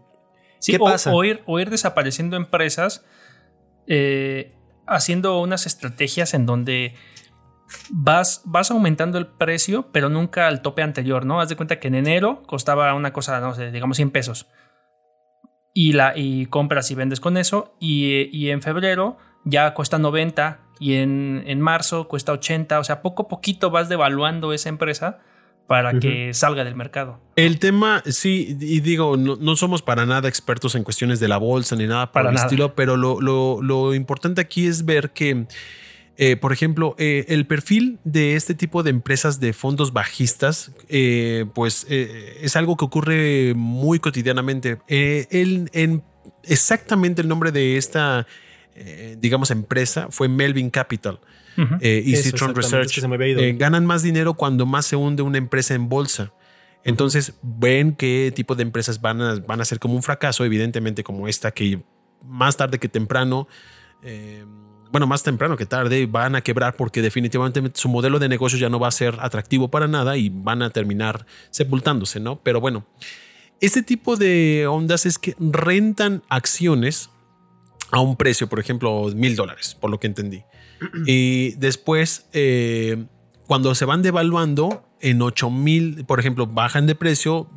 ¿Qué 0.65 0.79
pasa? 0.79 1.11
O 1.13 1.25
ir, 1.25 1.71
desapareciendo 1.71 2.37
empresas 2.37 3.05
eh, 3.89 4.55
haciendo 4.87 5.41
unas 5.41 5.67
estrategias 5.67 6.35
en 6.35 6.47
donde 6.47 6.95
vas, 7.91 8.43
vas 8.45 8.71
aumentando 8.71 9.19
el 9.19 9.27
precio, 9.27 9.91
pero 9.93 10.09
nunca 10.09 10.47
al 10.47 10.63
tope 10.63 10.83
anterior, 10.83 11.25
¿no? 11.25 11.41
Haz 11.41 11.49
de 11.49 11.57
cuenta 11.57 11.81
que 11.81 11.89
en 11.89 11.95
enero 11.95 12.43
costaba 12.47 12.93
una 12.95 13.13
cosa, 13.13 13.41
no 13.41 13.55
sé, 13.55 13.71
digamos 13.71 13.97
100 13.97 14.11
pesos. 14.11 14.49
Y, 15.75 15.93
la, 15.93 16.13
y 16.17 16.47
compras 16.47 16.91
y 16.91 16.95
vendes 16.95 17.21
con 17.21 17.37
eso. 17.37 17.75
Y, 17.81 18.51
en 18.51 18.61
febrero 18.63 19.17
ya 19.45 19.73
cuesta 19.75 19.99
90 19.99 20.61
y 20.79 20.95
en, 20.95 21.43
en, 21.47 21.61
marzo 21.61 22.09
cuesta 22.09 22.33
80. 22.33 22.79
O 22.79 22.85
sea, 22.85 23.01
poco 23.01 23.25
a 23.25 23.29
poquito 23.29 23.71
vas 23.71 23.89
devaluando 23.89 24.53
esa 24.53 24.69
empresa 24.69 25.21
para 25.67 25.99
que 25.99 26.35
salga 26.35 26.65
del 26.65 26.75
mercado. 26.75 27.21
El 27.37 27.59
tema, 27.59 28.03
sí, 28.07 28.57
y 28.61 28.81
digo, 28.81 29.17
no, 29.17 29.57
somos 29.57 29.83
para 29.83 30.05
nada 30.05 30.29
expertos 30.29 30.75
en 30.75 30.85
cuestiones 30.85 31.21
de 31.21 31.29
la 31.29 31.39
bolsa 31.39 31.77
ni 31.77 31.87
nada 31.87 32.13
para 32.13 32.31
el 32.31 32.37
estilo, 32.37 32.75
pero 32.75 32.97
lo, 32.97 33.95
importante 33.95 34.41
aquí 34.41 34.67
es 34.67 34.85
ver 34.85 35.11
que, 35.11 35.47
eh, 36.19 36.37
por 36.37 36.53
ejemplo, 36.53 36.95
eh, 36.99 37.25
el 37.29 37.47
perfil 37.47 37.99
de 38.05 38.37
este 38.37 38.55
tipo 38.55 38.83
de 38.83 38.91
empresas 38.91 39.41
de 39.41 39.53
fondos 39.53 39.93
bajistas, 39.93 40.73
eh, 40.89 41.47
pues 41.55 41.87
es 41.89 42.55
algo 42.57 42.77
que 42.77 42.85
ocurre 42.85 43.55
muy 43.55 43.99
cotidianamente. 43.99 44.79
El, 44.89 45.71
en 45.73 46.03
exactamente 46.45 47.23
el 47.23 47.29
nombre 47.29 47.51
de 47.51 47.79
esta, 47.79 48.27
digamos, 49.19 49.51
empresa 49.51 50.09
fue 50.11 50.29
Melvin 50.29 50.71
Capital. 50.71 51.19
Eh, 51.81 52.03
y 52.05 52.17
Citron 52.17 52.55
Research 52.55 52.99
eh, 52.99 53.55
ganan 53.59 53.85
más 53.85 54.03
dinero 54.03 54.35
cuando 54.35 54.67
más 54.67 54.87
se 54.87 54.97
hunde 54.97 55.23
una 55.23 55.39
empresa 55.39 55.75
en 55.75 55.89
bolsa. 55.89 56.33
Entonces 56.85 57.35
ven 57.43 57.95
qué 57.95 58.33
tipo 58.35 58.55
de 58.55 58.63
empresas 58.63 59.01
van 59.01 59.21
a, 59.21 59.35
van 59.37 59.61
a 59.61 59.65
ser 59.65 59.79
como 59.79 59.95
un 59.95 60.03
fracaso, 60.03 60.45
evidentemente 60.45 61.05
como 61.05 61.29
esta 61.29 61.51
que 61.53 61.83
más 62.25 62.57
tarde 62.57 62.79
que 62.79 62.89
temprano 62.89 63.49
eh, 64.03 64.45
bueno, 64.93 65.07
más 65.07 65.23
temprano 65.23 65.57
que 65.57 65.65
tarde 65.65 66.05
van 66.05 66.37
a 66.37 66.43
quebrar 66.43 66.77
porque 66.77 67.01
definitivamente 67.01 67.63
su 67.75 67.89
modelo 67.89 68.19
de 68.19 68.29
negocio 68.29 68.59
ya 68.59 68.69
no 68.69 68.79
va 68.79 68.89
a 68.89 68.91
ser 68.91 69.17
atractivo 69.21 69.71
para 69.71 69.89
nada 69.89 70.19
y 70.19 70.29
van 70.29 70.61
a 70.61 70.69
terminar 70.69 71.25
sepultándose, 71.49 72.21
¿no? 72.21 72.39
Pero 72.43 72.61
bueno, 72.61 72.85
este 73.61 73.83
tipo 73.83 74.17
de 74.17 74.67
ondas 74.67 75.07
es 75.07 75.19
que 75.19 75.35
rentan 75.39 76.23
acciones 76.29 77.09
a 77.91 78.01
un 78.01 78.17
precio, 78.17 78.49
por 78.49 78.61
ejemplo, 78.61 79.09
mil 79.15 79.35
dólares, 79.35 79.75
por 79.81 79.91
lo 79.91 79.99
que 79.99 80.09
entendí. 80.09 80.45
Y 81.07 81.53
después, 81.53 82.27
eh, 82.33 83.05
cuando 83.47 83.75
se 83.75 83.85
van 83.85 84.03
devaluando 84.03 84.85
en 85.01 85.21
8 85.21 85.51
mil, 85.51 86.05
por 86.05 86.21
ejemplo, 86.21 86.47
bajan 86.47 86.87
de 86.87 86.95
precio 86.95 87.49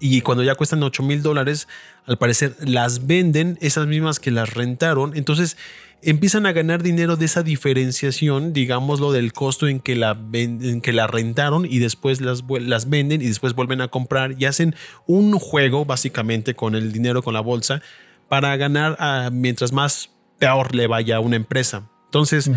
y 0.00 0.22
cuando 0.22 0.42
ya 0.42 0.54
cuestan 0.54 0.82
8 0.82 1.02
mil 1.02 1.22
dólares, 1.22 1.68
al 2.06 2.18
parecer 2.18 2.56
las 2.60 3.06
venden, 3.06 3.58
esas 3.60 3.86
mismas 3.86 4.20
que 4.20 4.30
las 4.30 4.54
rentaron. 4.54 5.16
Entonces, 5.16 5.56
empiezan 6.02 6.46
a 6.46 6.52
ganar 6.52 6.82
dinero 6.82 7.16
de 7.16 7.24
esa 7.24 7.42
diferenciación, 7.42 8.52
digámoslo, 8.52 9.12
del 9.12 9.32
costo 9.32 9.68
en 9.68 9.80
que 9.80 9.96
la, 9.96 10.18
en 10.32 10.80
que 10.80 10.92
la 10.92 11.06
rentaron 11.06 11.66
y 11.66 11.78
después 11.78 12.20
las, 12.20 12.44
las 12.48 12.90
venden 12.90 13.22
y 13.22 13.26
después 13.26 13.54
vuelven 13.54 13.80
a 13.80 13.88
comprar 13.88 14.34
y 14.38 14.44
hacen 14.44 14.74
un 15.06 15.38
juego 15.38 15.84
básicamente 15.84 16.54
con 16.54 16.74
el 16.74 16.92
dinero, 16.92 17.22
con 17.22 17.34
la 17.34 17.40
bolsa, 17.40 17.80
para 18.28 18.56
ganar 18.56 19.30
mientras 19.32 19.72
más 19.72 20.10
peor 20.38 20.74
le 20.74 20.86
vaya 20.86 21.16
a 21.16 21.20
una 21.20 21.36
empresa. 21.36 21.88
Entonces, 22.14 22.48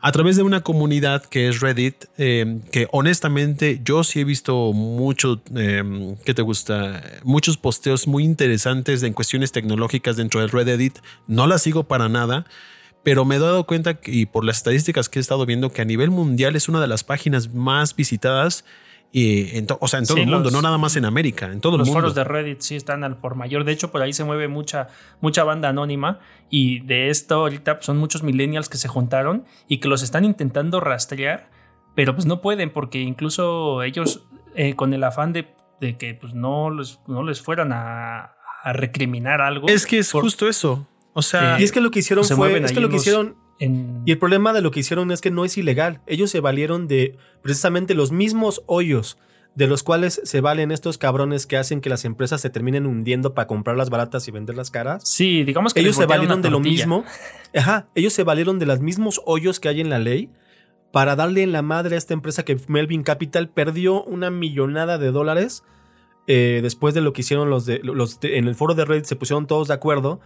a 0.00 0.10
través 0.10 0.36
de 0.36 0.42
una 0.42 0.62
comunidad 0.62 1.22
que 1.26 1.46
es 1.46 1.60
Reddit, 1.60 2.06
em, 2.16 2.62
que 2.62 2.88
honestamente 2.92 3.78
yo 3.84 4.04
sí 4.04 4.20
he 4.20 4.24
visto 4.24 4.72
mucho, 4.72 5.42
eh, 5.54 6.16
¿qué 6.24 6.32
te 6.32 6.40
gusta? 6.40 7.02
Muchos 7.22 7.58
posteos 7.58 8.06
muy 8.06 8.24
interesantes 8.24 9.02
en 9.02 9.12
cuestiones 9.12 9.52
tecnológicas 9.52 10.16
dentro 10.16 10.40
de 10.40 10.46
Reddit. 10.46 10.98
No 11.26 11.46
la 11.46 11.58
sigo 11.58 11.84
para 11.84 12.08
nada, 12.08 12.46
pero 13.02 13.26
me 13.26 13.36
he 13.36 13.38
dado 13.38 13.66
cuenta 13.66 14.00
y 14.06 14.24
por 14.24 14.46
las 14.46 14.56
estadísticas 14.56 15.10
que 15.10 15.18
he 15.18 15.20
estado 15.20 15.44
viendo 15.44 15.70
que 15.70 15.82
a 15.82 15.84
nivel 15.84 16.10
mundial 16.10 16.56
es 16.56 16.70
una 16.70 16.80
de 16.80 16.88
las 16.88 17.04
páginas 17.04 17.52
más 17.52 17.94
visitadas 17.94 18.64
y 19.14 19.58
en 19.58 19.66
o 19.78 19.88
sea, 19.88 19.98
en 19.98 20.06
todo 20.06 20.16
el 20.16 20.26
mundo, 20.26 20.50
no 20.50 20.62
nada 20.62 20.78
más 20.78 20.96
en 20.96 21.04
América, 21.04 21.52
en 21.52 21.60
todo 21.60 21.76
el 21.76 21.80
mundo. 21.80 21.92
Los 21.92 22.02
foros 22.02 22.14
de 22.14 22.24
Reddit 22.24 22.62
sí 22.62 22.76
están 22.76 23.04
al 23.04 23.18
por 23.18 23.34
mayor. 23.34 23.64
De 23.64 23.72
hecho, 23.72 23.92
por 23.92 24.00
ahí 24.00 24.14
se 24.14 24.24
mueve 24.24 24.48
mucha, 24.48 24.88
mucha 25.20 25.44
banda 25.44 25.68
anónima. 25.68 26.18
Y 26.48 26.80
de 26.80 27.10
esto 27.10 27.34
ahorita 27.34 27.74
pues, 27.74 27.84
son 27.84 27.98
muchos 27.98 28.22
millennials 28.22 28.70
que 28.70 28.78
se 28.78 28.88
juntaron 28.88 29.44
y 29.68 29.78
que 29.78 29.88
los 29.88 30.02
están 30.02 30.24
intentando 30.24 30.80
rastrear, 30.80 31.50
pero 31.94 32.14
pues 32.14 32.24
no 32.24 32.40
pueden, 32.40 32.70
porque 32.70 33.00
incluso 33.00 33.82
ellos, 33.82 34.24
eh, 34.54 34.74
con 34.76 34.94
el 34.94 35.04
afán 35.04 35.34
de, 35.34 35.54
de 35.78 35.98
que 35.98 36.14
pues, 36.14 36.32
no, 36.32 36.70
les, 36.70 36.98
no 37.06 37.22
les 37.22 37.42
fueran 37.42 37.72
a, 37.72 38.32
a 38.62 38.72
recriminar 38.72 39.42
algo. 39.42 39.68
Es 39.68 39.84
que 39.84 39.98
es 39.98 40.10
justo 40.10 40.48
eso. 40.48 40.88
O 41.12 41.20
sea, 41.20 41.60
y 41.60 41.64
es 41.64 41.72
que 41.72 41.82
lo 41.82 41.90
que 41.90 41.98
hicieron 41.98 42.24
fue, 42.24 42.56
es 42.64 42.72
que 42.72 42.80
lo 42.80 42.88
que 42.88 42.96
hicieron 42.96 43.36
y 44.04 44.10
el 44.10 44.18
problema 44.18 44.52
de 44.52 44.60
lo 44.60 44.70
que 44.70 44.80
hicieron 44.80 45.10
es 45.12 45.20
que 45.20 45.30
no 45.30 45.44
es 45.44 45.56
ilegal. 45.56 46.00
Ellos 46.06 46.30
se 46.30 46.40
valieron 46.40 46.88
de 46.88 47.16
precisamente 47.42 47.94
los 47.94 48.12
mismos 48.12 48.62
hoyos 48.66 49.18
de 49.54 49.66
los 49.66 49.82
cuales 49.82 50.20
se 50.24 50.40
valen 50.40 50.70
estos 50.70 50.96
cabrones 50.96 51.46
que 51.46 51.56
hacen 51.56 51.80
que 51.80 51.90
las 51.90 52.04
empresas 52.04 52.40
se 52.40 52.50
terminen 52.50 52.86
hundiendo 52.86 53.34
para 53.34 53.46
comprar 53.46 53.76
las 53.76 53.90
baratas 53.90 54.26
y 54.26 54.30
vender 54.30 54.56
las 54.56 54.70
caras. 54.70 55.02
Sí, 55.06 55.44
digamos 55.44 55.74
que 55.74 55.80
ellos 55.80 55.96
se 55.96 56.06
valieron 56.06 56.40
de 56.40 56.50
lo 56.50 56.60
mismo. 56.60 57.04
Ajá, 57.54 57.88
ellos 57.94 58.12
se 58.14 58.24
valieron 58.24 58.58
de 58.58 58.66
los 58.66 58.80
mismos 58.80 59.20
hoyos 59.26 59.60
que 59.60 59.68
hay 59.68 59.80
en 59.80 59.90
la 59.90 59.98
ley 59.98 60.30
para 60.90 61.16
darle 61.16 61.42
en 61.42 61.52
la 61.52 61.62
madre 61.62 61.96
a 61.96 61.98
esta 61.98 62.14
empresa 62.14 62.44
que 62.44 62.58
Melvin 62.66 63.02
Capital 63.02 63.48
perdió 63.48 64.02
una 64.04 64.30
millonada 64.30 64.98
de 64.98 65.10
dólares 65.10 65.64
eh, 66.26 66.60
después 66.62 66.94
de 66.94 67.00
lo 67.00 67.12
que 67.12 67.22
hicieron 67.22 67.50
los 67.50 67.66
de 67.66 67.80
los 67.82 68.18
en 68.22 68.46
el 68.46 68.54
foro 68.54 68.74
de 68.74 68.84
Reddit 68.84 69.06
se 69.06 69.16
pusieron 69.16 69.46
todos 69.46 69.68
de 69.68 69.74
acuerdo 69.74 70.20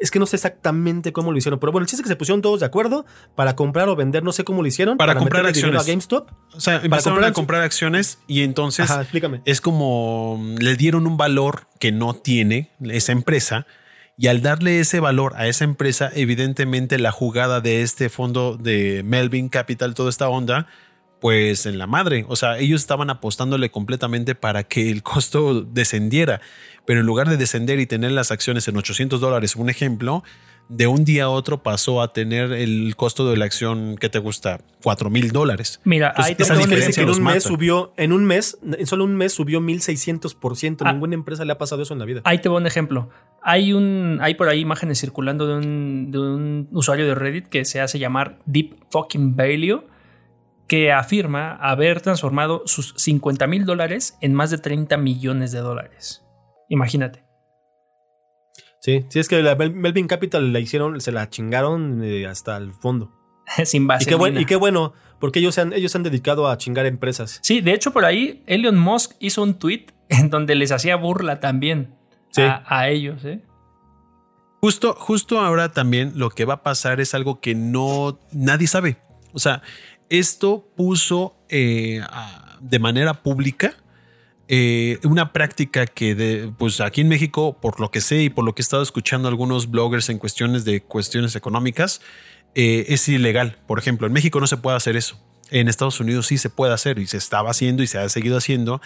es 0.00 0.10
que 0.10 0.18
no 0.18 0.26
sé 0.26 0.36
exactamente 0.36 1.12
cómo 1.12 1.30
lo 1.30 1.38
hicieron, 1.38 1.60
pero 1.60 1.72
bueno, 1.72 1.84
el 1.84 1.88
chiste 1.88 2.02
es 2.02 2.04
que 2.04 2.08
se 2.08 2.16
pusieron 2.16 2.42
todos 2.42 2.60
de 2.60 2.66
acuerdo 2.66 3.04
para 3.34 3.54
comprar 3.54 3.88
o 3.88 3.96
vender, 3.96 4.22
no 4.22 4.32
sé 4.32 4.44
cómo 4.44 4.62
lo 4.62 4.68
hicieron. 4.68 4.96
Para, 4.96 5.14
comprar 5.14 5.46
acciones. 5.46 5.82
A 5.82 5.84
GameStop. 5.84 6.30
O 6.54 6.60
sea, 6.60 6.80
empezaron 6.82 7.22
a 7.22 7.32
comprar 7.32 7.62
acciones 7.62 8.18
y 8.26 8.42
entonces 8.42 8.90
es 9.44 9.60
como 9.60 10.38
mm, 10.38 10.56
le 10.56 10.76
dieron 10.76 11.06
un 11.06 11.16
valor 11.16 11.68
que 11.78 11.92
no 11.92 12.14
tiene 12.14 12.70
esa 12.80 13.12
empresa. 13.12 13.66
Y 14.16 14.26
al 14.26 14.42
darle 14.42 14.80
ese 14.80 15.00
valor 15.00 15.32
a 15.36 15.46
esa 15.46 15.64
empresa, 15.64 16.10
evidentemente 16.14 16.98
la 16.98 17.10
jugada 17.10 17.62
de 17.62 17.82
este 17.82 18.10
fondo 18.10 18.58
de 18.58 19.02
Melvin 19.02 19.48
Capital, 19.48 19.94
toda 19.94 20.10
esta 20.10 20.28
onda, 20.28 20.66
pues 21.20 21.66
en 21.66 21.78
la 21.78 21.86
madre. 21.86 22.24
O 22.28 22.36
sea, 22.36 22.58
ellos 22.58 22.80
estaban 22.80 23.10
apostándole 23.10 23.70
completamente 23.70 24.34
para 24.34 24.64
que 24.64 24.90
el 24.90 25.02
costo 25.02 25.62
descendiera 25.62 26.40
pero 26.90 27.02
en 27.02 27.06
lugar 27.06 27.28
de 27.28 27.36
descender 27.36 27.78
y 27.78 27.86
tener 27.86 28.10
las 28.10 28.32
acciones 28.32 28.66
en 28.66 28.76
800 28.76 29.20
dólares, 29.20 29.54
un 29.54 29.70
ejemplo, 29.70 30.24
de 30.68 30.88
un 30.88 31.04
día 31.04 31.26
a 31.26 31.28
otro 31.28 31.62
pasó 31.62 32.02
a 32.02 32.12
tener 32.12 32.50
el 32.50 32.96
costo 32.96 33.30
de 33.30 33.36
la 33.36 33.44
acción 33.44 33.94
que 33.96 34.08
te 34.08 34.18
gusta 34.18 34.58
4 34.82 35.08
mil 35.08 35.30
dólares. 35.30 35.80
Mira, 35.84 36.12
ahí 36.16 36.34
te 36.34 36.42
que 36.42 37.00
en 37.00 37.08
un 37.08 37.22
mes 37.22 37.44
subió, 37.44 37.92
en 37.96 38.12
un 38.12 38.24
mes, 38.24 38.58
en 38.76 38.84
solo 38.88 39.04
un 39.04 39.14
mes 39.14 39.32
subió 39.32 39.60
1600%. 39.60 40.78
Ah. 40.80 40.92
Ninguna 40.92 41.14
empresa 41.14 41.44
le 41.44 41.52
ha 41.52 41.58
pasado 41.58 41.80
eso 41.80 41.92
en 41.92 42.00
la 42.00 42.06
vida. 42.06 42.22
Ahí 42.24 42.40
te 42.40 42.48
voy 42.48 42.60
un 42.60 42.66
ejemplo. 42.66 43.08
Hay 43.40 43.72
un, 43.72 44.18
hay 44.20 44.34
por 44.34 44.48
ahí 44.48 44.58
imágenes 44.58 44.98
circulando 44.98 45.46
de 45.46 45.58
un, 45.58 46.10
de 46.10 46.18
un 46.18 46.68
usuario 46.72 47.06
de 47.06 47.14
Reddit 47.14 47.46
que 47.46 47.64
se 47.66 47.80
hace 47.80 48.00
llamar 48.00 48.40
Deep 48.46 48.74
Fucking 48.90 49.36
Value 49.36 49.84
que 50.66 50.90
afirma 50.90 51.52
haber 51.54 52.00
transformado 52.00 52.64
sus 52.66 52.94
50 52.96 53.46
mil 53.46 53.64
dólares 53.64 54.18
en 54.20 54.34
más 54.34 54.50
de 54.50 54.58
30 54.58 54.96
millones 54.96 55.52
de 55.52 55.60
dólares. 55.60 56.24
Imagínate. 56.70 57.24
Sí, 58.80 59.04
sí, 59.10 59.18
es 59.18 59.28
que 59.28 59.42
la 59.42 59.56
Melvin 59.56 60.06
Capital 60.06 60.54
la 60.54 60.60
hicieron, 60.60 61.00
se 61.02 61.12
la 61.12 61.28
chingaron 61.28 62.02
eh, 62.02 62.26
hasta 62.26 62.56
el 62.56 62.72
fondo. 62.72 63.12
Sin 63.64 63.86
base. 63.86 64.04
Y 64.04 64.06
qué, 64.06 64.14
bueno, 64.14 64.40
y 64.40 64.46
qué 64.46 64.56
bueno, 64.56 64.94
porque 65.18 65.40
ellos 65.40 65.54
se, 65.54 65.60
han, 65.60 65.72
ellos 65.74 65.94
han 65.94 66.02
dedicado 66.02 66.48
a 66.48 66.56
chingar 66.56 66.86
empresas. 66.86 67.40
Sí, 67.42 67.60
de 67.60 67.74
hecho, 67.74 67.92
por 67.92 68.06
ahí 68.06 68.42
Elon 68.46 68.78
Musk 68.78 69.12
hizo 69.18 69.42
un 69.42 69.58
tweet 69.58 69.86
en 70.08 70.30
donde 70.30 70.54
les 70.54 70.72
hacía 70.72 70.96
burla 70.96 71.40
también 71.40 71.94
a, 72.38 72.88
ellos. 72.88 73.22
¿eh? 73.24 73.42
Justo, 74.62 74.94
justo 74.94 75.40
ahora 75.40 75.72
también 75.72 76.12
lo 76.14 76.30
que 76.30 76.44
va 76.44 76.54
a 76.54 76.62
pasar 76.62 77.00
es 77.00 77.14
algo 77.14 77.40
que 77.40 77.54
no 77.54 78.18
nadie 78.32 78.68
sabe. 78.68 78.96
O 79.32 79.40
sea, 79.40 79.62
esto 80.08 80.70
puso 80.76 81.36
eh, 81.48 82.00
de 82.60 82.78
manera 82.78 83.22
pública 83.22 83.74
eh, 84.52 84.98
una 85.04 85.32
práctica 85.32 85.86
que 85.86 86.16
de, 86.16 86.50
pues 86.58 86.80
aquí 86.80 87.02
en 87.02 87.08
México, 87.08 87.56
por 87.60 87.78
lo 87.78 87.92
que 87.92 88.00
sé 88.00 88.24
y 88.24 88.30
por 88.30 88.44
lo 88.44 88.52
que 88.52 88.62
he 88.62 88.64
estado 88.64 88.82
escuchando 88.82 89.28
algunos 89.28 89.70
bloggers 89.70 90.08
en 90.08 90.18
cuestiones 90.18 90.64
de 90.64 90.82
cuestiones 90.82 91.36
económicas, 91.36 92.00
eh, 92.56 92.86
es 92.88 93.08
ilegal. 93.08 93.58
Por 93.68 93.78
ejemplo, 93.78 94.08
en 94.08 94.12
México 94.12 94.40
no 94.40 94.48
se 94.48 94.56
puede 94.56 94.76
hacer 94.76 94.96
eso. 94.96 95.16
En 95.52 95.68
Estados 95.68 96.00
Unidos 96.00 96.26
sí 96.26 96.36
se 96.36 96.50
puede 96.50 96.74
hacer 96.74 96.98
y 96.98 97.06
se 97.06 97.16
estaba 97.16 97.52
haciendo 97.52 97.84
y 97.84 97.86
se 97.86 97.98
ha 97.98 98.08
seguido 98.08 98.36
haciendo. 98.36 98.80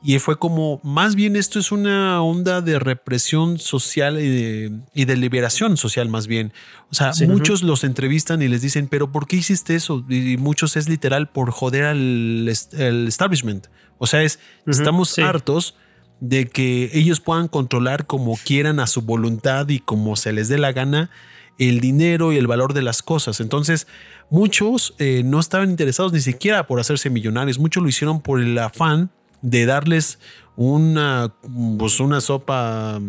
Y 0.00 0.18
fue 0.20 0.38
como, 0.38 0.80
más 0.84 1.16
bien 1.16 1.34
esto 1.34 1.58
es 1.58 1.72
una 1.72 2.22
onda 2.22 2.60
de 2.60 2.78
represión 2.78 3.58
social 3.58 4.20
y 4.20 5.04
de, 5.04 5.16
liberación 5.16 5.76
social 5.76 6.08
más 6.08 6.28
bien. 6.28 6.52
O 6.90 6.94
sea, 6.94 7.10
muchos 7.26 7.64
los 7.64 7.82
entrevistan 7.82 8.40
y 8.40 8.48
les 8.48 8.62
dicen, 8.62 8.86
pero 8.86 9.10
¿por 9.10 9.26
qué 9.26 9.36
hiciste 9.36 9.74
eso? 9.74 10.04
Y 10.08 10.36
muchos 10.36 10.76
es 10.76 10.88
literal 10.88 11.28
por 11.28 11.50
joder 11.50 11.84
al 11.86 12.48
establishment. 12.48 13.66
O 13.98 14.06
sea, 14.06 14.22
es, 14.22 14.38
estamos 14.66 15.18
hartos 15.18 15.74
de 16.20 16.46
que 16.46 16.90
ellos 16.92 17.20
puedan 17.20 17.48
controlar 17.48 18.06
como 18.06 18.36
quieran 18.36 18.78
a 18.78 18.86
su 18.86 19.02
voluntad 19.02 19.68
y 19.68 19.80
como 19.80 20.14
se 20.14 20.32
les 20.32 20.48
dé 20.48 20.58
la 20.58 20.72
gana 20.72 21.10
el 21.58 21.80
dinero 21.80 22.32
y 22.32 22.36
el 22.36 22.46
valor 22.46 22.72
de 22.72 22.82
las 22.82 23.02
cosas. 23.02 23.40
Entonces, 23.40 23.88
muchos 24.30 24.94
eh, 24.98 25.22
no 25.24 25.40
estaban 25.40 25.70
interesados 25.70 26.12
ni 26.12 26.20
siquiera 26.20 26.68
por 26.68 26.78
hacerse 26.78 27.10
millonarios, 27.10 27.58
muchos 27.58 27.82
lo 27.82 27.88
hicieron 27.88 28.20
por 28.20 28.40
el 28.40 28.56
afán 28.58 29.10
de 29.42 29.66
darles 29.66 30.18
una, 30.56 31.34
pues 31.78 32.00
una 32.00 32.20
sopa, 32.20 33.00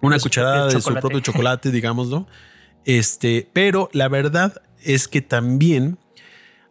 una 0.00 0.18
cucharada 0.18 0.68
de 0.68 0.80
su 0.80 0.94
propio 0.94 1.20
chocolate, 1.20 1.70
digámoslo. 1.70 2.26
Este, 2.84 3.48
pero 3.52 3.88
la 3.92 4.08
verdad 4.08 4.62
es 4.82 5.08
que 5.08 5.22
también 5.22 5.98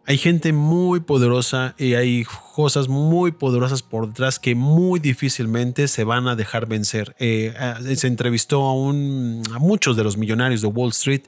hay 0.08 0.18
gente 0.18 0.54
muy 0.54 1.00
poderosa 1.00 1.74
y 1.78 1.96
hay 1.96 2.26
cosas 2.54 2.88
muy 2.88 3.32
poderosas 3.32 3.82
por 3.82 4.08
detrás 4.08 4.38
que 4.38 4.54
muy 4.54 5.00
difícilmente 5.00 5.88
se 5.88 6.04
van 6.04 6.28
a 6.28 6.36
dejar 6.36 6.68
vencer. 6.68 7.16
Eh, 7.18 7.54
eh, 7.86 7.96
se 7.96 8.08
entrevistó 8.08 8.64
a, 8.64 8.74
un, 8.74 9.42
a 9.54 9.60
muchos 9.60 9.98
de 9.98 10.04
los 10.04 10.18
millonarios 10.18 10.62
de 10.62 10.68
Wall 10.68 10.92
Street 10.92 11.24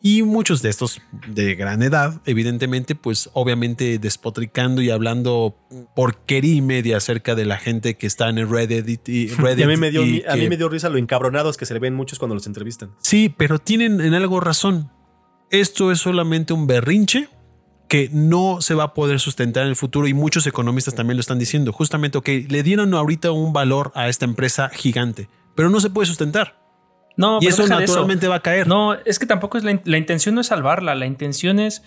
y 0.00 0.22
muchos 0.22 0.62
de 0.62 0.68
estos 0.68 1.00
de 1.26 1.54
gran 1.56 1.82
edad, 1.82 2.20
evidentemente, 2.24 2.94
pues 2.94 3.30
obviamente 3.32 3.98
despotricando 3.98 4.80
y 4.80 4.90
hablando 4.90 5.56
porquería 5.96 6.54
y 6.54 6.60
media 6.60 6.98
acerca 6.98 7.34
de 7.34 7.44
la 7.44 7.58
gente 7.58 7.96
que 7.96 8.06
está 8.06 8.28
en 8.28 8.38
el 8.38 8.48
Reddit. 8.48 9.08
Y, 9.08 9.26
Reddit 9.38 9.64
a, 9.64 9.68
mí 9.68 9.76
me 9.76 9.90
dio, 9.90 10.02
a 10.02 10.36
mí 10.36 10.48
me 10.48 10.56
dio 10.56 10.68
risa 10.68 10.88
lo 10.88 10.98
encabronados 10.98 11.56
que 11.56 11.66
se 11.66 11.74
le 11.74 11.80
ven 11.80 11.94
muchos 11.94 12.18
cuando 12.18 12.34
los 12.34 12.46
entrevistan. 12.46 12.94
Sí, 12.98 13.34
pero 13.36 13.58
tienen 13.58 14.00
en 14.00 14.14
algo 14.14 14.40
razón. 14.40 14.90
Esto 15.50 15.90
es 15.90 15.98
solamente 15.98 16.52
un 16.52 16.66
berrinche 16.66 17.28
que 17.88 18.10
no 18.12 18.60
se 18.60 18.74
va 18.74 18.84
a 18.84 18.94
poder 18.94 19.18
sustentar 19.18 19.64
en 19.64 19.70
el 19.70 19.76
futuro 19.76 20.06
y 20.06 20.14
muchos 20.14 20.46
economistas 20.46 20.94
también 20.94 21.16
lo 21.16 21.20
están 21.20 21.38
diciendo. 21.38 21.72
Justamente, 21.72 22.18
ok, 22.18 22.28
le 22.48 22.62
dieron 22.62 22.94
ahorita 22.94 23.32
un 23.32 23.52
valor 23.52 23.90
a 23.94 24.08
esta 24.08 24.26
empresa 24.26 24.68
gigante, 24.68 25.28
pero 25.56 25.70
no 25.70 25.80
se 25.80 25.90
puede 25.90 26.06
sustentar. 26.06 26.67
No, 27.18 27.38
y 27.38 27.46
pero 27.46 27.54
eso 27.54 27.62
deja 27.64 27.80
naturalmente 27.80 28.28
va 28.28 28.36
a 28.36 28.40
caer. 28.40 28.66
No, 28.66 28.94
es 28.94 29.18
que 29.18 29.26
tampoco 29.26 29.58
es 29.58 29.64
la, 29.64 29.78
la 29.84 29.98
intención 29.98 30.34
no 30.34 30.40
es 30.40 30.46
salvarla, 30.46 30.94
la 30.94 31.04
intención 31.04 31.58
es 31.58 31.82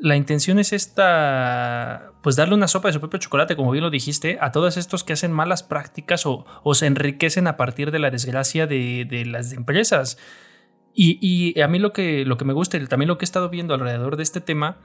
la 0.00 0.16
intención 0.16 0.58
es 0.58 0.72
esta, 0.72 2.12
pues 2.22 2.36
darle 2.36 2.54
una 2.54 2.68
sopa 2.68 2.88
de 2.88 2.92
su 2.92 3.00
propio 3.00 3.18
chocolate, 3.18 3.56
como 3.56 3.70
bien 3.70 3.82
lo 3.82 3.90
dijiste, 3.90 4.38
a 4.40 4.52
todos 4.52 4.76
estos 4.76 5.04
que 5.04 5.12
hacen 5.14 5.32
malas 5.32 5.62
prácticas 5.62 6.26
o, 6.26 6.44
o 6.62 6.74
se 6.74 6.86
enriquecen 6.86 7.46
a 7.46 7.56
partir 7.56 7.90
de 7.90 7.98
la 7.98 8.10
desgracia 8.10 8.66
de, 8.66 9.06
de 9.08 9.24
las 9.24 9.52
empresas. 9.52 10.18
Y, 10.92 11.18
y, 11.20 11.60
a 11.60 11.68
mí 11.68 11.78
lo 11.78 11.92
que, 11.92 12.24
lo 12.24 12.36
que 12.36 12.44
me 12.44 12.52
gusta 12.52 12.76
y 12.76 12.86
también 12.86 13.08
lo 13.08 13.18
que 13.18 13.24
he 13.24 13.26
estado 13.26 13.48
viendo 13.48 13.74
alrededor 13.74 14.16
de 14.16 14.22
este 14.22 14.40
tema 14.40 14.78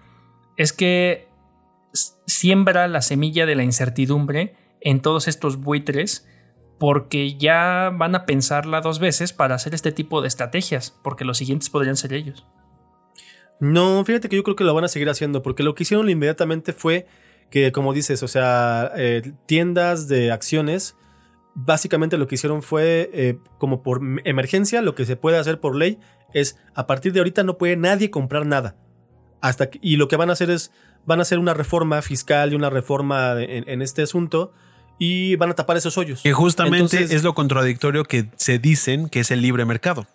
es 0.57 0.73
que 0.73 1.27
siembra 2.25 2.87
la 2.87 3.01
semilla 3.01 3.45
de 3.45 3.55
la 3.55 3.63
incertidumbre 3.63 4.55
en 4.81 5.01
todos 5.01 5.27
estos 5.27 5.57
buitres 5.57 6.27
porque 6.81 7.37
ya 7.37 7.91
van 7.95 8.15
a 8.15 8.25
pensarla 8.25 8.81
dos 8.81 8.97
veces 8.97 9.33
para 9.33 9.53
hacer 9.53 9.75
este 9.75 9.91
tipo 9.91 10.19
de 10.19 10.27
estrategias, 10.27 10.97
porque 11.03 11.25
los 11.25 11.37
siguientes 11.37 11.69
podrían 11.69 11.95
ser 11.95 12.11
ellos. 12.11 12.47
No, 13.59 14.03
fíjate 14.03 14.29
que 14.29 14.35
yo 14.35 14.41
creo 14.41 14.55
que 14.55 14.63
lo 14.63 14.73
van 14.73 14.85
a 14.85 14.87
seguir 14.87 15.07
haciendo, 15.07 15.43
porque 15.43 15.61
lo 15.61 15.75
que 15.75 15.83
hicieron 15.83 16.09
inmediatamente 16.09 16.73
fue 16.73 17.05
que, 17.51 17.71
como 17.71 17.93
dices, 17.93 18.23
o 18.23 18.27
sea, 18.27 18.93
eh, 18.95 19.31
tiendas 19.45 20.07
de 20.07 20.31
acciones, 20.31 20.95
básicamente 21.53 22.17
lo 22.17 22.25
que 22.25 22.33
hicieron 22.33 22.63
fue, 22.63 23.11
eh, 23.13 23.37
como 23.59 23.83
por 23.83 24.01
emergencia, 24.25 24.81
lo 24.81 24.95
que 24.95 25.05
se 25.05 25.15
puede 25.15 25.37
hacer 25.37 25.59
por 25.59 25.75
ley 25.75 25.99
es, 26.33 26.57
a 26.73 26.87
partir 26.87 27.13
de 27.13 27.19
ahorita 27.19 27.43
no 27.43 27.59
puede 27.59 27.77
nadie 27.77 28.09
comprar 28.09 28.47
nada. 28.47 28.75
Hasta 29.39 29.69
y 29.83 29.97
lo 29.97 30.07
que 30.07 30.15
van 30.15 30.31
a 30.31 30.33
hacer 30.33 30.49
es, 30.49 30.71
van 31.05 31.19
a 31.19 31.21
hacer 31.21 31.37
una 31.37 31.53
reforma 31.53 32.01
fiscal 32.01 32.53
y 32.53 32.55
una 32.55 32.71
reforma 32.71 33.35
en 33.39 33.83
este 33.83 34.01
asunto 34.01 34.51
y 34.99 35.35
van 35.35 35.49
a 35.49 35.53
tapar 35.53 35.77
esos 35.77 35.97
hoyos. 35.97 36.21
Que 36.21 36.33
justamente 36.33 36.77
Entonces, 36.77 37.11
es 37.11 37.23
lo 37.23 37.33
contradictorio 37.33 38.03
que 38.03 38.29
se 38.35 38.59
dicen 38.59 39.09
que 39.09 39.21
es 39.21 39.31
el 39.31 39.41
libre 39.41 39.65
mercado. 39.65 40.07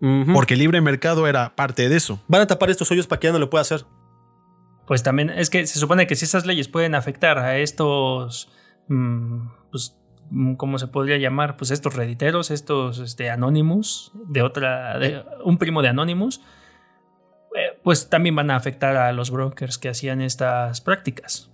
Uh 0.00 0.06
-huh. 0.06 0.32
Porque 0.32 0.54
el 0.54 0.60
libre 0.60 0.80
mercado 0.80 1.26
era 1.26 1.54
parte 1.56 1.88
de 1.88 1.96
eso. 1.96 2.22
Van 2.28 2.40
a 2.42 2.46
tapar 2.46 2.70
estos 2.70 2.90
hoyos 2.90 3.06
para 3.06 3.20
que 3.20 3.28
ya 3.28 3.32
no 3.32 3.38
lo 3.38 3.50
pueda 3.50 3.62
hacer. 3.62 3.84
Pues 4.86 5.02
también 5.02 5.30
es 5.30 5.50
que 5.50 5.66
se 5.66 5.78
supone 5.78 6.06
que 6.06 6.16
si 6.16 6.24
esas 6.24 6.46
leyes 6.46 6.68
pueden 6.68 6.94
afectar 6.94 7.38
a 7.38 7.58
estos, 7.58 8.50
mmm, 8.88 9.46
pues, 9.70 9.96
¿cómo 10.56 10.78
se 10.78 10.88
podría 10.88 11.16
llamar? 11.16 11.56
Pues 11.56 11.70
estos 11.70 11.94
rediteros, 11.94 12.50
estos 12.50 12.98
este, 12.98 13.30
Anonymous, 13.30 14.10
de 14.14 14.42
otra, 14.42 14.98
de 14.98 15.22
un 15.44 15.58
primo 15.58 15.82
de 15.82 15.88
Anonymous, 15.88 16.40
eh, 17.54 17.78
pues 17.82 18.08
también 18.08 18.34
van 18.34 18.50
a 18.50 18.56
afectar 18.56 18.96
a 18.96 19.12
los 19.12 19.30
brokers 19.30 19.78
que 19.78 19.88
hacían 19.88 20.20
estas 20.20 20.80
prácticas. 20.80 21.50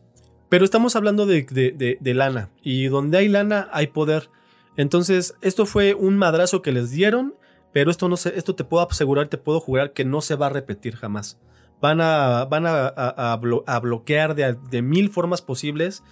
Pero 0.48 0.64
estamos 0.64 0.96
hablando 0.96 1.26
de, 1.26 1.42
de, 1.42 1.72
de, 1.72 1.98
de 2.00 2.14
lana, 2.14 2.50
y 2.62 2.86
donde 2.86 3.18
hay 3.18 3.28
lana 3.28 3.68
hay 3.72 3.88
poder. 3.88 4.30
Entonces, 4.76 5.34
esto 5.40 5.66
fue 5.66 5.94
un 5.94 6.18
madrazo 6.18 6.62
que 6.62 6.72
les 6.72 6.90
dieron 6.90 7.34
pero 7.76 7.90
esto 7.90 8.08
no 8.08 8.16
se, 8.16 8.38
esto 8.38 8.54
te 8.54 8.64
puedo 8.64 8.88
asegurar, 8.88 9.28
te 9.28 9.36
puedo 9.36 9.60
jurar 9.60 9.92
que 9.92 10.06
no 10.06 10.22
se 10.22 10.34
va 10.34 10.46
a 10.46 10.48
repetir 10.48 10.96
jamás. 10.96 11.38
Van 11.78 12.00
a, 12.00 12.46
van 12.46 12.64
a, 12.64 12.86
a, 12.86 13.32
a, 13.32 13.36
blo 13.36 13.64
a 13.66 13.80
bloquear 13.80 14.34
de, 14.34 14.56
de, 14.70 14.80
mil 14.80 15.10
formas 15.10 15.42
posibles 15.42 16.02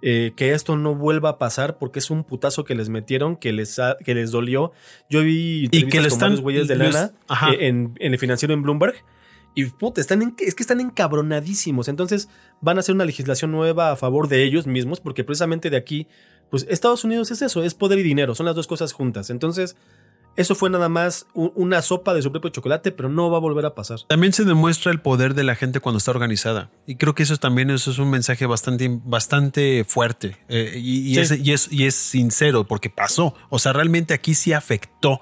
eh, 0.00 0.32
que 0.34 0.54
esto 0.54 0.76
no 0.76 0.94
vuelva 0.94 1.28
a 1.28 1.38
pasar 1.38 1.76
porque 1.76 1.98
es 1.98 2.08
un 2.08 2.24
putazo 2.24 2.64
que 2.64 2.74
les 2.74 2.88
metieron, 2.88 3.36
que 3.36 3.52
les, 3.52 3.78
ha, 3.78 3.98
que 4.02 4.14
les 4.14 4.30
dolió. 4.30 4.72
Yo 5.10 5.20
vi 5.20 5.68
y 5.70 5.88
que 5.88 6.00
le 6.00 6.08
están 6.08 6.40
güeyes 6.40 6.68
de 6.68 6.76
lana 6.76 7.12
eh, 7.52 7.68
en, 7.68 7.92
en, 7.98 8.12
el 8.14 8.18
financiero 8.18 8.54
en 8.54 8.62
Bloomberg. 8.62 8.94
Y 9.54 9.64
puta, 9.66 10.00
están 10.00 10.22
en, 10.22 10.34
es 10.38 10.54
que 10.54 10.62
están 10.62 10.80
encabronadísimos. 10.80 11.88
Entonces 11.88 12.28
van 12.60 12.76
a 12.76 12.80
hacer 12.80 12.94
una 12.94 13.04
legislación 13.04 13.50
nueva 13.50 13.90
a 13.90 13.96
favor 13.96 14.28
de 14.28 14.44
ellos 14.44 14.66
mismos, 14.66 15.00
porque 15.00 15.24
precisamente 15.24 15.70
de 15.70 15.76
aquí, 15.76 16.06
pues 16.50 16.66
Estados 16.68 17.04
Unidos 17.04 17.30
es 17.30 17.42
eso, 17.42 17.62
es 17.62 17.74
poder 17.74 17.98
y 17.98 18.02
dinero, 18.02 18.34
son 18.34 18.46
las 18.46 18.54
dos 18.54 18.66
cosas 18.66 18.92
juntas. 18.92 19.30
Entonces, 19.30 19.76
eso 20.36 20.54
fue 20.54 20.70
nada 20.70 20.88
más 20.88 21.26
una 21.34 21.82
sopa 21.82 22.14
de 22.14 22.22
su 22.22 22.30
propio 22.30 22.50
chocolate, 22.50 22.92
pero 22.92 23.08
no 23.08 23.30
va 23.30 23.38
a 23.38 23.40
volver 23.40 23.66
a 23.66 23.74
pasar. 23.74 23.98
También 24.08 24.32
se 24.32 24.44
demuestra 24.44 24.92
el 24.92 25.00
poder 25.00 25.34
de 25.34 25.44
la 25.44 25.54
gente 25.54 25.80
cuando 25.80 25.98
está 25.98 26.12
organizada. 26.12 26.70
Y 26.86 26.96
creo 26.96 27.14
que 27.14 27.24
eso 27.24 27.36
también 27.36 27.70
eso 27.70 27.90
es 27.90 27.98
un 27.98 28.10
mensaje 28.10 28.46
bastante, 28.46 28.88
bastante 29.04 29.84
fuerte. 29.86 30.36
Eh, 30.48 30.74
y, 30.76 31.10
y, 31.10 31.14
sí. 31.14 31.20
es, 31.20 31.30
y, 31.32 31.52
es, 31.52 31.72
y, 31.72 31.86
es, 31.86 31.94
sincero, 31.94 32.64
porque 32.64 32.90
pasó. 32.90 33.34
O 33.50 33.58
sea, 33.58 33.72
realmente 33.72 34.14
aquí 34.14 34.34
sí 34.34 34.52
afectó. 34.52 35.20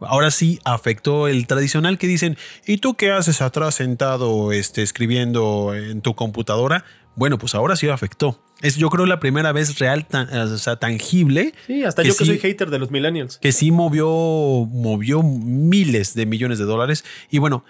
Ahora 0.00 0.30
sí 0.30 0.60
afectó 0.64 1.28
el 1.28 1.46
tradicional 1.46 1.98
que 1.98 2.06
dicen, 2.06 2.36
¿y 2.66 2.78
tú 2.78 2.94
qué 2.94 3.10
haces 3.10 3.40
atrás 3.40 3.76
sentado 3.76 4.52
este, 4.52 4.82
escribiendo 4.82 5.74
en 5.74 6.02
tu 6.02 6.14
computadora? 6.14 6.84
Bueno, 7.18 7.36
pues 7.36 7.56
ahora 7.56 7.74
sí 7.74 7.88
afectó. 7.88 8.40
Es 8.62 8.76
yo 8.76 8.90
creo 8.90 9.04
la 9.04 9.18
primera 9.18 9.50
vez 9.50 9.78
real, 9.80 10.06
tan, 10.06 10.32
o 10.32 10.56
sea, 10.56 10.76
tangible. 10.76 11.52
Sí, 11.66 11.82
hasta 11.82 12.04
yo 12.04 12.16
que 12.16 12.24
sí, 12.24 12.26
soy 12.26 12.38
hater 12.38 12.70
de 12.70 12.78
los 12.78 12.92
millennials. 12.92 13.38
Que 13.38 13.50
sí 13.50 13.72
movió, 13.72 14.06
movió 14.06 15.24
miles 15.24 16.14
de 16.14 16.26
millones 16.26 16.58
de 16.58 16.64
dólares. 16.64 17.04
Y 17.28 17.38
bueno, 17.38 17.64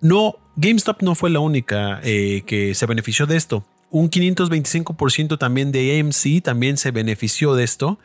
no, 0.00 0.36
GameStop 0.56 1.02
no 1.02 1.14
fue 1.14 1.28
la 1.28 1.40
única 1.40 2.00
eh, 2.02 2.44
que 2.46 2.74
se 2.74 2.86
benefició 2.86 3.26
de 3.26 3.36
esto. 3.36 3.66
Un 3.90 4.08
525% 4.08 5.38
también 5.38 5.70
de 5.70 6.00
AMC 6.00 6.42
también 6.42 6.78
se 6.78 6.90
benefició 6.90 7.54
de 7.54 7.64
esto. 7.64 7.98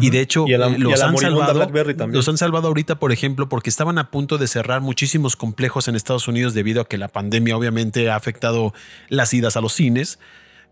Y 0.00 0.10
de 0.10 0.20
hecho, 0.20 0.44
y 0.46 0.52
la, 0.52 0.68
los, 0.68 1.00
y 1.00 1.02
han 1.02 1.16
salvado, 1.16 1.70
los 2.08 2.28
han 2.28 2.36
salvado 2.36 2.68
ahorita, 2.68 2.98
por 2.98 3.12
ejemplo, 3.12 3.48
porque 3.48 3.70
estaban 3.70 3.98
a 3.98 4.10
punto 4.10 4.36
de 4.36 4.46
cerrar 4.46 4.80
muchísimos 4.80 5.36
complejos 5.36 5.88
en 5.88 5.96
Estados 5.96 6.28
Unidos 6.28 6.54
debido 6.54 6.82
a 6.82 6.84
que 6.86 6.98
la 6.98 7.08
pandemia 7.08 7.56
obviamente 7.56 8.10
ha 8.10 8.16
afectado 8.16 8.74
las 9.08 9.32
idas 9.32 9.56
a 9.56 9.60
los 9.60 9.72
cines 9.72 10.18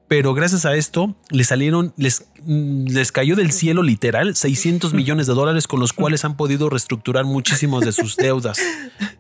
pero 0.08 0.34
gracias 0.34 0.64
a 0.66 0.74
esto 0.76 1.16
les 1.30 1.48
salieron, 1.48 1.92
les, 1.96 2.30
les 2.46 3.10
cayó 3.10 3.34
del 3.34 3.50
cielo 3.50 3.82
literal 3.82 4.36
600 4.36 4.94
millones 4.94 5.26
de 5.26 5.34
dólares 5.34 5.66
con 5.66 5.80
los 5.80 5.92
cuales 5.92 6.24
han 6.24 6.36
podido 6.36 6.70
reestructurar 6.70 7.24
muchísimos 7.24 7.84
de 7.84 7.92
sus 7.92 8.16
deudas. 8.16 8.58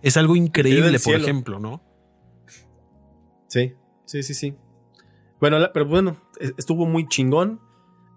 Es 0.02 0.16
algo 0.16 0.36
increíble, 0.36 0.98
por 1.00 1.14
ejemplo, 1.14 1.58
¿no? 1.58 1.82
Sí, 3.48 3.74
sí, 4.04 4.22
sí, 4.22 4.34
sí. 4.34 4.54
Bueno, 5.40 5.58
pero 5.72 5.86
bueno, 5.86 6.16
estuvo 6.56 6.86
muy 6.86 7.08
chingón. 7.08 7.60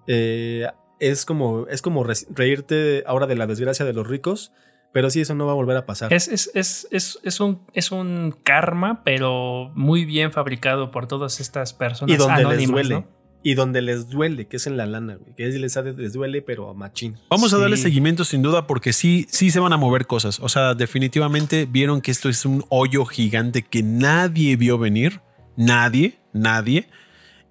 Eh, 0.08 0.68
es 1.00 1.26
como, 1.26 1.68
es 1.68 1.82
como 1.82 2.04
reírte 2.04 3.04
ahora 3.08 3.28
de 3.28 3.36
la 3.36 3.48
desgracia 3.48 3.86
de 3.86 3.94
los 3.94 4.08
ricos. 4.08 4.52
Pero 4.92 5.12
sí, 5.12 5.22
eso 5.22 5.36
no 5.36 5.46
va 5.46 5.52
a 5.52 5.56
volver 5.56 5.78
a 5.78 5.86
pasar. 5.86 6.12
Es, 6.12 6.28
es, 6.28 6.50
es, 6.56 6.88
es, 6.90 7.20
es, 7.24 7.40
un, 7.40 7.62
es 7.74 7.92
un 7.92 8.36
karma, 8.44 9.04
pero 9.04 9.72
muy 9.76 10.04
bien 10.04 10.32
fabricado 10.32 10.90
por 10.90 11.08
todas 11.08 11.40
estas 11.40 11.74
personas. 11.74 12.16
Y 12.16 12.18
donde 12.18 12.42
anónimas, 12.42 12.58
les 12.58 12.70
duele. 12.70 12.96
¿no? 12.96 13.08
Y 13.44 13.54
donde 13.54 13.82
les 13.82 14.10
duele, 14.10 14.48
que 14.48 14.58
es 14.58 14.66
en 14.66 14.78
la 14.78 14.88
lana, 14.88 15.16
güey. 15.16 15.36
Que 15.36 15.48
les, 15.48 15.76
les 15.76 16.14
duele, 16.14 16.42
pero 16.42 16.70
a 16.70 16.74
machín. 16.74 17.18
Vamos 17.30 17.52
sí. 17.52 17.56
a 17.56 17.60
darle 17.60 17.78
seguimiento 17.78 18.26
sin 18.26 18.42
duda, 18.42 18.66
porque 18.66 18.92
sí, 18.92 19.28
sí 19.30 19.52
se 19.52 19.60
van 19.60 19.74
a 19.74 19.78
mover 19.78 20.08
cosas. 20.08 20.40
O 20.40 20.50
sea, 20.50 20.74
definitivamente 20.74 21.68
vieron 21.70 22.02
que 22.02 22.10
esto 22.10 22.28
es 22.28 22.46
un 22.46 22.66
hoyo 22.70 23.06
gigante 23.06 23.62
que 23.62 23.84
nadie 23.84 24.56
vio 24.56 24.80
venir. 24.80 25.22
Nadie, 25.56 26.18
nadie. 26.34 26.90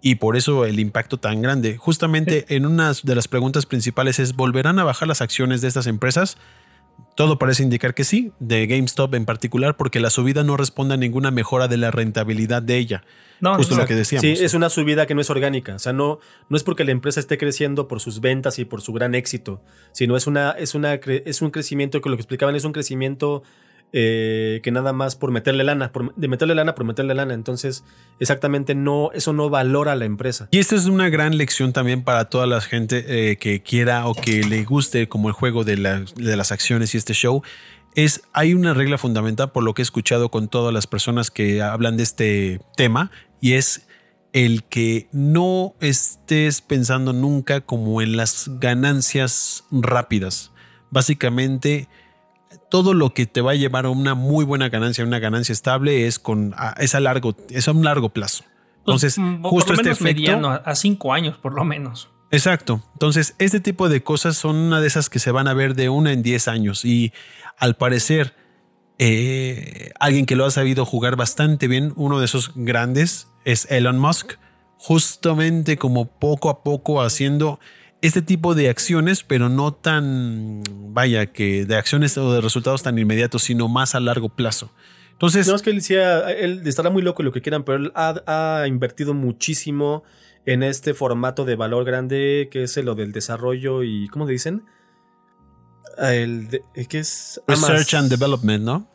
Y 0.00 0.16
por 0.16 0.36
eso 0.36 0.64
el 0.64 0.78
impacto 0.78 1.18
tan 1.18 1.42
grande. 1.42 1.76
Justamente 1.76 2.46
en 2.48 2.66
una 2.66 2.92
de 3.02 3.14
las 3.14 3.28
preguntas 3.28 3.66
principales 3.66 4.18
es: 4.18 4.36
¿volverán 4.36 4.78
a 4.78 4.84
bajar 4.84 5.08
las 5.08 5.20
acciones 5.20 5.60
de 5.60 5.68
estas 5.68 5.86
empresas? 5.86 6.36
Todo 7.14 7.38
parece 7.38 7.64
indicar 7.64 7.94
que 7.94 8.04
sí, 8.04 8.32
de 8.38 8.66
GameStop 8.66 9.14
en 9.14 9.24
particular, 9.24 9.76
porque 9.76 9.98
la 9.98 10.10
subida 10.10 10.44
no 10.44 10.56
responde 10.56 10.94
a 10.94 10.96
ninguna 10.96 11.30
mejora 11.30 11.66
de 11.66 11.76
la 11.76 11.90
rentabilidad 11.90 12.62
de 12.62 12.76
ella. 12.76 13.02
No, 13.40 13.56
Justo 13.56 13.76
lo 13.76 13.86
que 13.86 13.94
decíamos. 13.94 14.22
Sí, 14.22 14.44
es 14.44 14.54
una 14.54 14.68
subida 14.68 15.06
que 15.06 15.14
no 15.14 15.20
es 15.20 15.30
orgánica. 15.30 15.74
O 15.74 15.78
sea, 15.78 15.92
no, 15.92 16.18
no 16.48 16.56
es 16.56 16.62
porque 16.62 16.84
la 16.84 16.92
empresa 16.92 17.20
esté 17.20 17.38
creciendo 17.38 17.88
por 17.88 18.00
sus 18.00 18.20
ventas 18.20 18.58
y 18.58 18.64
por 18.64 18.82
su 18.82 18.92
gran 18.92 19.14
éxito, 19.14 19.62
sino 19.92 20.16
es, 20.16 20.26
una, 20.26 20.52
es, 20.52 20.74
una, 20.74 20.94
es 20.94 21.42
un 21.42 21.50
crecimiento 21.50 22.00
que 22.00 22.08
lo 22.08 22.16
que 22.16 22.22
explicaban 22.22 22.54
es 22.56 22.64
un 22.64 22.72
crecimiento 22.72 23.42
eh, 23.92 24.60
que 24.62 24.70
nada 24.70 24.92
más 24.92 25.16
por 25.16 25.30
meterle 25.30 25.64
lana, 25.64 25.90
de 26.16 26.28
meterle 26.28 26.54
lana 26.54 26.74
por 26.74 26.84
meterle 26.84 27.14
lana. 27.14 27.34
Entonces, 27.34 27.84
exactamente 28.20 28.74
no, 28.74 29.10
eso 29.14 29.32
no 29.32 29.50
valora 29.50 29.92
a 29.92 29.96
la 29.96 30.04
empresa. 30.04 30.48
Y 30.50 30.58
esta 30.58 30.76
es 30.76 30.86
una 30.86 31.08
gran 31.08 31.38
lección 31.38 31.72
también 31.72 32.02
para 32.02 32.26
toda 32.26 32.46
la 32.46 32.60
gente 32.60 33.04
eh, 33.08 33.36
que 33.36 33.62
quiera 33.62 34.06
o 34.06 34.14
que 34.14 34.44
le 34.44 34.64
guste 34.64 35.08
como 35.08 35.28
el 35.28 35.34
juego 35.34 35.64
de, 35.64 35.76
de 35.76 36.36
las 36.36 36.52
acciones 36.52 36.94
y 36.94 36.98
este 36.98 37.14
show. 37.14 37.42
Es, 37.94 38.22
hay 38.32 38.54
una 38.54 38.74
regla 38.74 38.98
fundamental 38.98 39.50
por 39.50 39.64
lo 39.64 39.74
que 39.74 39.82
he 39.82 39.84
escuchado 39.84 40.30
con 40.30 40.48
todas 40.48 40.72
las 40.72 40.86
personas 40.86 41.30
que 41.30 41.62
hablan 41.62 41.96
de 41.96 42.02
este 42.02 42.60
tema 42.76 43.10
y 43.40 43.54
es 43.54 43.86
el 44.32 44.64
que 44.64 45.08
no 45.12 45.74
estés 45.80 46.60
pensando 46.60 47.12
nunca 47.12 47.62
como 47.62 48.02
en 48.02 48.16
las 48.16 48.50
ganancias 48.60 49.64
rápidas. 49.70 50.52
Básicamente, 50.90 51.88
todo 52.70 52.94
lo 52.94 53.14
que 53.14 53.26
te 53.26 53.40
va 53.40 53.52
a 53.52 53.54
llevar 53.54 53.86
a 53.86 53.90
una 53.90 54.14
muy 54.14 54.44
buena 54.44 54.68
ganancia, 54.68 55.04
una 55.04 55.18
ganancia 55.18 55.52
estable, 55.52 56.06
es 56.06 56.18
con 56.18 56.54
es 56.78 56.94
a 56.94 57.00
largo, 57.00 57.36
es 57.50 57.68
a 57.68 57.72
un 57.72 57.84
largo 57.84 58.10
plazo. 58.10 58.44
Entonces, 58.78 59.16
pues, 59.16 59.50
justo 59.50 59.74
por 59.74 59.84
lo 59.84 59.90
este 59.90 59.90
efecto, 59.90 60.04
mediano, 60.04 60.50
a 60.50 60.74
cinco 60.74 61.12
años 61.12 61.36
por 61.36 61.54
lo 61.54 61.64
menos. 61.64 62.10
Exacto. 62.30 62.82
Entonces, 62.92 63.34
este 63.38 63.60
tipo 63.60 63.88
de 63.88 64.02
cosas 64.02 64.36
son 64.36 64.56
una 64.56 64.80
de 64.80 64.86
esas 64.86 65.08
que 65.08 65.18
se 65.18 65.30
van 65.30 65.48
a 65.48 65.54
ver 65.54 65.74
de 65.74 65.88
una 65.88 66.12
en 66.12 66.22
10 66.22 66.48
años. 66.48 66.84
Y 66.84 67.12
al 67.56 67.76
parecer, 67.76 68.34
eh, 68.98 69.92
alguien 69.98 70.26
que 70.26 70.36
lo 70.36 70.44
ha 70.44 70.50
sabido 70.50 70.84
jugar 70.84 71.16
bastante 71.16 71.68
bien, 71.68 71.92
uno 71.96 72.18
de 72.18 72.26
esos 72.26 72.52
grandes, 72.54 73.28
es 73.44 73.66
Elon 73.70 73.98
Musk. 73.98 74.34
Justamente 74.76 75.76
como 75.76 76.06
poco 76.06 76.50
a 76.50 76.62
poco 76.62 77.02
haciendo 77.02 77.58
este 78.00 78.22
tipo 78.22 78.54
de 78.54 78.68
acciones, 78.68 79.22
pero 79.24 79.48
no 79.48 79.72
tan, 79.72 80.62
vaya, 80.92 81.26
que 81.26 81.64
de 81.66 81.76
acciones 81.76 82.16
o 82.18 82.32
de 82.32 82.40
resultados 82.40 82.82
tan 82.82 82.98
inmediatos, 82.98 83.42
sino 83.42 83.68
más 83.68 83.94
a 83.94 84.00
largo 84.00 84.28
plazo. 84.28 84.70
Entonces, 85.12 85.48
No 85.48 85.56
es 85.56 85.62
que 85.62 85.70
él 85.70 85.76
decía, 85.76 86.30
él 86.30 86.62
estará 86.64 86.90
muy 86.90 87.02
loco 87.02 87.22
y 87.22 87.24
lo 87.24 87.32
que 87.32 87.42
quieran, 87.42 87.64
pero 87.64 87.78
él 87.78 87.92
ha, 87.96 88.60
ha 88.62 88.68
invertido 88.68 89.14
muchísimo 89.14 90.04
en 90.46 90.62
este 90.62 90.94
formato 90.94 91.44
de 91.44 91.56
valor 91.56 91.84
grande 91.84 92.48
que 92.52 92.62
es 92.62 92.76
lo 92.76 92.94
del 92.94 93.10
desarrollo 93.12 93.82
y, 93.82 94.06
¿cómo 94.08 94.26
le 94.26 94.32
dicen? 94.32 94.64
El 95.98 96.48
de- 96.48 96.62
¿Qué 96.88 97.00
es? 97.00 97.40
research 97.48 97.94
and 97.94 98.08
development, 98.10 98.64
¿no? 98.64 98.88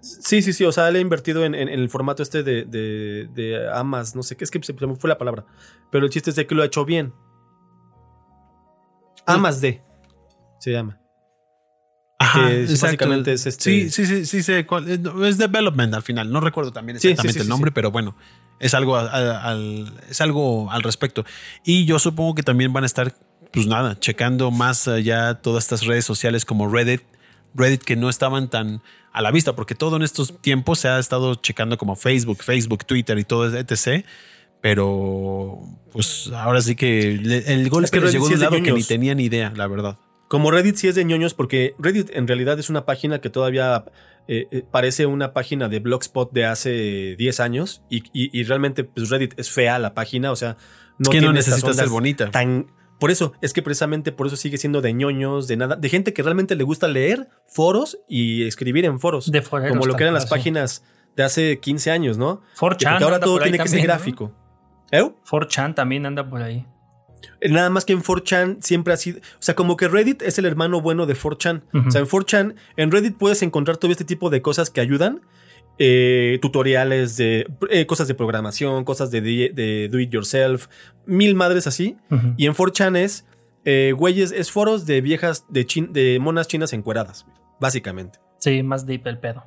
Sí, 0.00 0.42
sí, 0.42 0.52
sí. 0.52 0.64
O 0.64 0.72
sea, 0.72 0.88
él 0.88 0.96
ha 0.96 1.00
invertido 1.00 1.44
en, 1.44 1.54
en- 1.54 1.68
en 1.68 1.78
el 1.80 1.88
formato 1.88 2.22
este 2.22 2.42
de, 2.42 2.64
de, 2.64 3.28
de 3.32 3.68
Amas, 3.72 4.16
no 4.16 4.22
sé 4.24 4.36
qué, 4.36 4.44
es 4.44 4.50
que 4.50 4.60
se 4.62 4.72
me 4.72 4.96
fue 4.96 5.08
la 5.08 5.18
palabra. 5.18 5.44
Pero 5.92 6.04
el 6.06 6.10
chiste 6.10 6.30
es 6.30 6.36
de 6.36 6.46
que 6.46 6.54
lo 6.54 6.62
ha 6.62 6.66
hecho 6.66 6.84
bien. 6.84 7.12
Amas 9.34 9.60
de 9.60 9.80
se 10.58 10.72
llama. 10.72 10.98
Ajá, 12.20 12.48
Que 12.48 12.64
es- 12.64 12.80
básicamente 12.80 13.32
es 13.32 13.46
este- 13.46 13.62
Sí, 13.64 13.90
sí, 13.90 14.04
sí, 14.06 14.26
sí, 14.26 14.42
sé 14.42 14.66
cuál- 14.66 14.88
eh, 14.90 14.98
es 15.28 15.38
development 15.38 15.94
al 15.94 16.02
final. 16.02 16.30
No 16.32 16.40
recuerdo 16.40 16.72
también 16.72 16.98
Sí, 16.98 17.02
sí, 17.02 17.08
exactamente 17.12 17.38
sí, 17.40 17.42
el 17.44 17.48
nombre, 17.48 17.70
pero 17.70 17.90
bueno, 17.92 18.16
es 18.58 18.74
algo 18.74 18.96
al, 18.96 19.92
es 20.10 20.20
algo 20.20 20.70
al 20.70 20.82
respecto. 20.82 21.24
Y 21.64 21.84
yo 21.84 21.98
supongo 22.00 22.34
que 22.34 22.42
también 22.42 22.72
van 22.72 22.82
a 22.82 22.86
estar, 22.86 23.14
pues 23.52 23.66
nada, 23.68 23.98
checando 24.00 24.50
más 24.50 24.88
allá 24.88 25.34
todas 25.34 25.64
estas 25.64 25.86
redes 25.86 26.04
sociales 26.04 26.44
como 26.44 26.68
Reddit, 26.68 27.02
Reddit 27.54 27.82
que 27.82 27.94
no 27.96 28.08
estaban 28.08 28.50
tan 28.50 28.82
a 29.12 29.22
la 29.22 29.30
vista, 29.30 29.54
porque 29.54 29.74
todo 29.76 29.96
en 29.96 30.02
estos 30.02 30.40
tiempos 30.42 30.80
se 30.80 30.88
ha 30.88 30.98
estado 30.98 31.36
checando 31.36 31.78
como 31.78 31.94
Facebook, 31.96 32.42
Facebook, 32.42 32.84
Twitter 32.84 33.16
y 33.18 33.24
todo 33.24 33.46
etc. 33.56 34.04
Pero 34.60 35.58
pues 35.92 36.30
ahora 36.34 36.60
sí 36.60 36.76
que 36.76 37.18
le- 37.22 37.52
el 37.52 37.68
golpe 37.70 37.86
Es 37.86 37.90
que 37.90 38.00
les 38.00 38.12
Reddit 38.12 38.14
llegó 38.14 38.26
sí 38.26 38.30
de 38.30 38.34
un 38.34 38.40
de 38.40 38.44
lado 38.44 38.54
que 38.56 38.60
ni 38.62 38.68
ñoños. 38.68 38.88
tenía 38.88 39.14
ni 39.14 39.24
idea, 39.24 39.52
la 39.56 39.66
verdad. 39.66 39.98
Como 40.28 40.50
Reddit 40.50 40.76
sí 40.76 40.88
es 40.88 40.94
de 40.94 41.04
ñoños, 41.04 41.32
porque 41.34 41.74
Reddit 41.78 42.10
en 42.14 42.26
realidad 42.28 42.58
es 42.58 42.68
una 42.68 42.84
página 42.84 43.20
que 43.20 43.30
todavía 43.30 43.84
eh, 44.30 44.46
eh, 44.50 44.62
parece 44.70 45.06
una 45.06 45.32
página 45.32 45.68
de 45.70 45.78
Blogspot 45.80 46.30
de 46.32 46.44
hace 46.44 47.16
10 47.16 47.40
años 47.40 47.82
y, 47.88 48.02
y- 48.12 48.28
y 48.38 48.42
realmente 48.44 48.84
pues 48.84 49.08
Reddit 49.08 49.32
es 49.38 49.50
fea 49.50 49.78
la 49.78 49.94
página, 49.94 50.30
o 50.32 50.36
sea, 50.36 50.58
no 50.98 51.04
Es 51.04 51.08
que 51.08 51.16
no 51.16 51.28
tiene 51.28 51.38
estas 51.38 51.54
necesita 51.54 51.72
ser 51.82 51.88
bonita. 51.88 52.30
Tan, 52.30 52.66
por 53.00 53.10
eso, 53.10 53.32
es 53.40 53.54
que 53.54 53.62
precisamente 53.62 54.12
por 54.12 54.26
eso 54.26 54.36
sigue 54.36 54.58
siendo 54.58 54.82
de 54.82 54.92
ñoños, 54.92 55.48
de 55.48 55.56
nada, 55.56 55.76
de 55.76 55.88
gente 55.88 56.12
que 56.12 56.22
realmente 56.22 56.56
le 56.56 56.64
gusta 56.64 56.88
leer 56.88 57.28
foros 57.46 57.98
y 58.06 58.42
escribir 58.46 58.84
en 58.84 59.00
foros, 59.00 59.30
De 59.32 59.40
foreros 59.40 59.70
como 59.70 59.86
lo 59.86 59.96
que 59.96 60.02
eran 60.02 60.12
las 60.14 60.26
páginas 60.26 60.84
de 61.16 61.22
hace 61.22 61.58
15 61.58 61.90
años, 61.90 62.18
¿no? 62.18 62.42
4chan 62.58 62.58
Porque 62.58 63.04
ahora 63.04 63.20
todo 63.20 63.38
tiene 63.40 63.58
que 63.58 63.68
ser 63.68 63.86
¿no? 63.88 64.47
¿Eh? 64.90 65.02
4chan 65.30 65.74
también 65.74 66.06
anda 66.06 66.28
por 66.28 66.42
ahí. 66.42 66.66
Eh, 67.40 67.48
Nada 67.50 67.70
más 67.70 67.84
que 67.84 67.92
en 67.92 68.02
4chan 68.02 68.58
siempre 68.62 68.92
ha 68.92 68.96
sido. 68.96 69.18
O 69.18 69.40
sea, 69.40 69.54
como 69.54 69.76
que 69.76 69.88
Reddit 69.88 70.22
es 70.22 70.38
el 70.38 70.46
hermano 70.46 70.80
bueno 70.80 71.06
de 71.06 71.14
4chan. 71.14 71.62
Ujú. 71.74 71.88
O 71.88 71.90
sea, 71.90 72.00
en 72.00 72.06
4chan, 72.06 72.54
en 72.76 72.90
Reddit 72.90 73.16
puedes 73.16 73.42
encontrar 73.42 73.76
todo 73.76 73.90
este 73.90 74.04
tipo 74.04 74.30
de 74.30 74.40
cosas 74.42 74.70
que 74.70 74.80
ayudan. 74.80 75.20
eh, 75.80 76.38
tutoriales 76.42 77.16
de 77.16 77.46
eh, 77.70 77.86
cosas 77.86 78.08
de 78.08 78.14
programación, 78.14 78.84
cosas 78.84 79.12
de, 79.12 79.20
de, 79.20 79.52
de 79.54 79.88
do 79.88 80.00
it 80.00 80.10
yourself, 80.10 80.66
mil 81.06 81.36
madres 81.36 81.68
así. 81.68 81.96
Y 82.36 82.46
en 82.46 82.54
4chan 82.54 82.96
es, 82.96 83.24
eh, 83.64 83.92
güeyes, 83.96 84.32
es 84.32 84.50
foros 84.50 84.86
de 84.86 85.00
viejas, 85.00 85.44
de, 85.48 85.64
chin- 85.66 85.92
de 85.92 86.18
monas 86.20 86.48
chinas 86.48 86.72
encueradas, 86.72 87.26
básicamente. 87.60 88.18
Sí, 88.38 88.62
más 88.64 88.86
deep 88.86 89.06
el 89.06 89.18
pedo. 89.18 89.44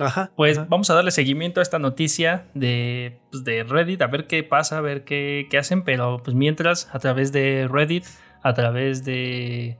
Ajá. 0.00 0.30
Pues 0.36 0.58
ajá. 0.58 0.66
vamos 0.70 0.88
a 0.90 0.94
darle 0.94 1.10
seguimiento 1.10 1.60
a 1.60 1.62
esta 1.62 1.78
noticia 1.78 2.46
de, 2.54 3.20
pues, 3.30 3.44
de 3.44 3.62
Reddit, 3.64 4.00
a 4.02 4.06
ver 4.06 4.26
qué 4.26 4.42
pasa, 4.42 4.78
a 4.78 4.80
ver 4.80 5.04
qué, 5.04 5.46
qué 5.50 5.58
hacen, 5.58 5.84
pero 5.84 6.22
pues 6.22 6.34
mientras 6.34 6.88
a 6.94 6.98
través 6.98 7.30
de 7.32 7.68
Reddit, 7.70 8.04
a 8.42 8.54
través 8.54 9.04
de, 9.04 9.78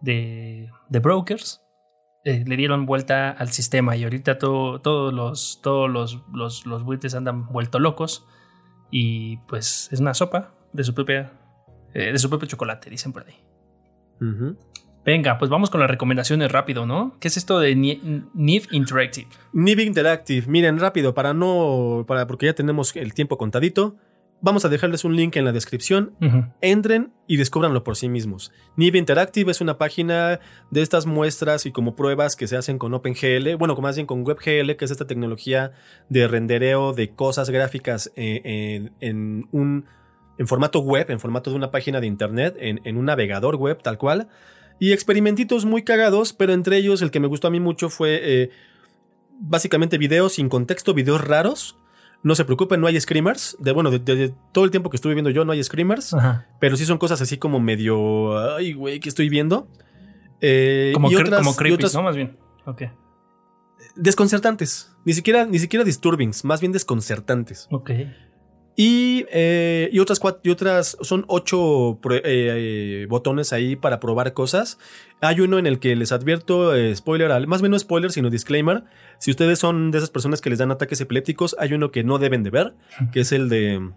de, 0.00 0.68
de 0.88 0.98
brokers, 0.98 1.62
eh, 2.24 2.44
le 2.46 2.56
dieron 2.56 2.84
vuelta 2.86 3.30
al 3.30 3.50
sistema 3.50 3.96
y 3.96 4.04
ahorita 4.04 4.38
todo- 4.38 4.80
todos 4.80 5.12
los, 5.12 5.60
todos 5.62 5.88
los, 5.90 6.22
los, 6.32 6.66
los 6.66 6.82
buitres 6.84 7.14
andan 7.14 7.46
vuelto 7.46 7.78
locos 7.78 8.26
y 8.90 9.36
pues 9.48 9.88
es 9.92 10.00
una 10.00 10.14
sopa 10.14 10.52
de 10.72 10.84
su 10.84 10.94
propia, 10.94 11.32
eh, 11.94 12.12
de 12.12 12.18
su 12.18 12.28
propio 12.28 12.48
chocolate, 12.48 12.90
dicen 12.90 13.12
por 13.12 13.26
ahí. 13.26 13.36
Venga, 15.04 15.38
pues 15.38 15.50
vamos 15.50 15.70
con 15.70 15.80
las 15.80 15.90
recomendaciones 15.90 16.52
rápido, 16.52 16.84
¿no? 16.86 17.16
¿Qué 17.20 17.28
es 17.28 17.36
esto 17.36 17.58
de 17.58 17.74
Ni- 17.74 18.00
Niv 18.34 18.64
Interactive? 18.70 19.28
Nib 19.52 19.80
Interactive, 19.80 20.46
miren 20.46 20.78
rápido, 20.78 21.14
para 21.14 21.32
no, 21.32 22.04
para, 22.06 22.26
porque 22.26 22.46
ya 22.46 22.52
tenemos 22.54 22.94
el 22.94 23.14
tiempo 23.14 23.38
contadito, 23.38 23.96
vamos 24.42 24.64
a 24.66 24.68
dejarles 24.68 25.04
un 25.04 25.16
link 25.16 25.36
en 25.36 25.46
la 25.46 25.52
descripción. 25.52 26.12
Entren 26.60 27.12
y 27.26 27.38
descúbranlo 27.38 27.82
por 27.82 27.96
sí 27.96 28.10
mismos. 28.10 28.52
Nib 28.76 28.94
Interactive 28.94 29.50
es 29.50 29.62
una 29.62 29.78
página 29.78 30.38
de 30.70 30.82
estas 30.82 31.06
muestras 31.06 31.64
y 31.64 31.72
como 31.72 31.96
pruebas 31.96 32.36
que 32.36 32.46
se 32.46 32.58
hacen 32.58 32.76
con 32.78 32.92
OpenGL, 32.92 33.54
bueno, 33.58 33.74
más 33.76 33.96
bien 33.96 34.06
con 34.06 34.22
WebGL, 34.26 34.76
que 34.76 34.84
es 34.84 34.90
esta 34.90 35.06
tecnología 35.06 35.72
de 36.10 36.28
rendereo 36.28 36.92
de 36.92 37.08
cosas 37.14 37.48
gráficas 37.48 38.12
eh, 38.16 38.42
en, 38.44 38.92
en 39.00 39.48
un 39.50 39.86
en 40.38 40.46
formato 40.46 40.80
web, 40.80 41.10
en 41.10 41.20
formato 41.20 41.50
de 41.50 41.56
una 41.56 41.70
página 41.70 42.00
de 42.00 42.06
internet, 42.06 42.56
en, 42.60 42.80
en 42.84 42.96
un 42.96 43.06
navegador 43.06 43.56
web 43.56 43.82
tal 43.82 43.98
cual. 43.98 44.28
Y 44.80 44.92
experimentitos 44.92 45.64
muy 45.66 45.82
cagados, 45.84 46.32
pero 46.32 46.52
entre 46.52 46.76
ellos 46.78 47.02
el 47.02 47.10
que 47.12 47.20
me 47.20 47.28
gustó 47.28 47.46
a 47.46 47.50
mí 47.50 47.60
mucho 47.60 47.88
fue 47.90 48.18
eh, 48.22 48.50
básicamente 49.38 49.98
videos 49.98 50.32
sin 50.32 50.48
contexto, 50.48 50.94
videos 50.94 51.20
raros. 51.22 51.76
No 52.22 52.34
se 52.34 52.44
preocupen, 52.44 52.80
no 52.80 52.86
hay 52.86 53.00
screamers. 53.00 53.56
De, 53.60 53.72
bueno, 53.72 53.90
de, 53.90 53.98
de- 53.98 54.16
de 54.16 54.34
todo 54.52 54.64
el 54.64 54.70
tiempo 54.70 54.90
que 54.90 54.96
estuve 54.96 55.14
viendo 55.14 55.30
yo 55.30 55.44
no 55.44 55.52
hay 55.52 55.62
screamers. 55.62 56.12
Ajá. 56.14 56.48
Pero 56.60 56.76
sí 56.76 56.84
son 56.84 56.98
cosas 56.98 57.20
así 57.22 57.36
como 57.38 57.60
medio. 57.60 58.38
Ay, 58.56 58.72
güey, 58.72 59.00
¿qué 59.00 59.08
estoy 59.08 59.28
viendo? 59.28 59.68
Eh, 60.40 60.90
Como, 60.94 61.10
y 61.10 61.16
otras- 61.16 61.38
como 61.40 61.52
y 61.52 61.54
creepy, 61.56 61.74
otras 61.74 61.94
¿no? 61.94 62.02
Más 62.02 62.16
bien. 62.16 62.38
Ok. 62.66 62.82
Desconcertantes. 63.96 64.92
Ni 65.04 65.12
siquiera, 65.14 65.46
ni 65.46 65.58
siquiera 65.58 65.84
disturbings, 65.84 66.44
más 66.44 66.60
bien 66.60 66.72
desconcertantes. 66.72 67.66
Ok. 67.70 67.90
Y, 68.76 69.26
eh, 69.30 69.90
y 69.92 69.98
otras 69.98 70.20
cuatro, 70.20 70.40
y 70.44 70.50
otras 70.50 70.96
son 71.02 71.24
ocho 71.28 71.98
eh, 72.10 72.20
eh, 72.24 73.06
botones 73.10 73.52
ahí 73.52 73.76
para 73.76 74.00
probar 74.00 74.32
cosas. 74.32 74.78
Hay 75.20 75.40
uno 75.40 75.58
en 75.58 75.66
el 75.66 75.80
que 75.80 75.94
les 75.96 76.12
advierto, 76.12 76.74
eh, 76.74 76.94
spoiler, 76.96 77.30
al- 77.30 77.46
más 77.46 77.60
bien 77.60 77.72
no 77.72 77.78
spoiler, 77.78 78.10
sino 78.10 78.30
disclaimer. 78.30 78.84
Si 79.18 79.30
ustedes 79.30 79.58
son 79.58 79.90
de 79.90 79.98
esas 79.98 80.10
personas 80.10 80.40
que 80.40 80.48
les 80.48 80.58
dan 80.60 80.70
ataques 80.70 81.00
epilépticos, 81.00 81.56
hay 81.58 81.74
uno 81.74 81.90
que 81.90 82.04
no 82.04 82.18
deben 82.18 82.42
de 82.42 82.50
ver, 82.50 82.74
que 83.12 83.20
es 83.20 83.32
el 83.32 83.48
de 83.48 83.90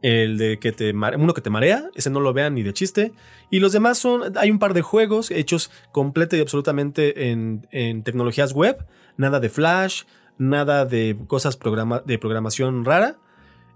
el 0.00 0.36
de 0.36 0.58
que 0.58 0.70
te 0.72 0.92
uno 0.92 1.32
que 1.34 1.40
te 1.40 1.48
marea, 1.48 1.88
ese 1.94 2.10
no 2.10 2.20
lo 2.20 2.32
vean 2.34 2.54
ni 2.54 2.62
de 2.62 2.72
chiste. 2.74 3.12
Y 3.50 3.60
los 3.60 3.72
demás 3.72 3.96
son, 3.98 4.36
hay 4.36 4.50
un 4.50 4.58
par 4.58 4.74
de 4.74 4.82
juegos 4.82 5.30
hechos 5.30 5.70
completa 5.92 6.36
y 6.36 6.40
absolutamente 6.40 7.30
en, 7.30 7.66
en 7.70 8.02
tecnologías 8.02 8.52
web, 8.52 8.86
nada 9.16 9.40
de 9.40 9.48
flash, 9.48 10.02
nada 10.36 10.84
de 10.84 11.16
cosas 11.26 11.56
programa- 11.56 12.02
de 12.04 12.18
programación 12.18 12.84
rara. 12.84 13.16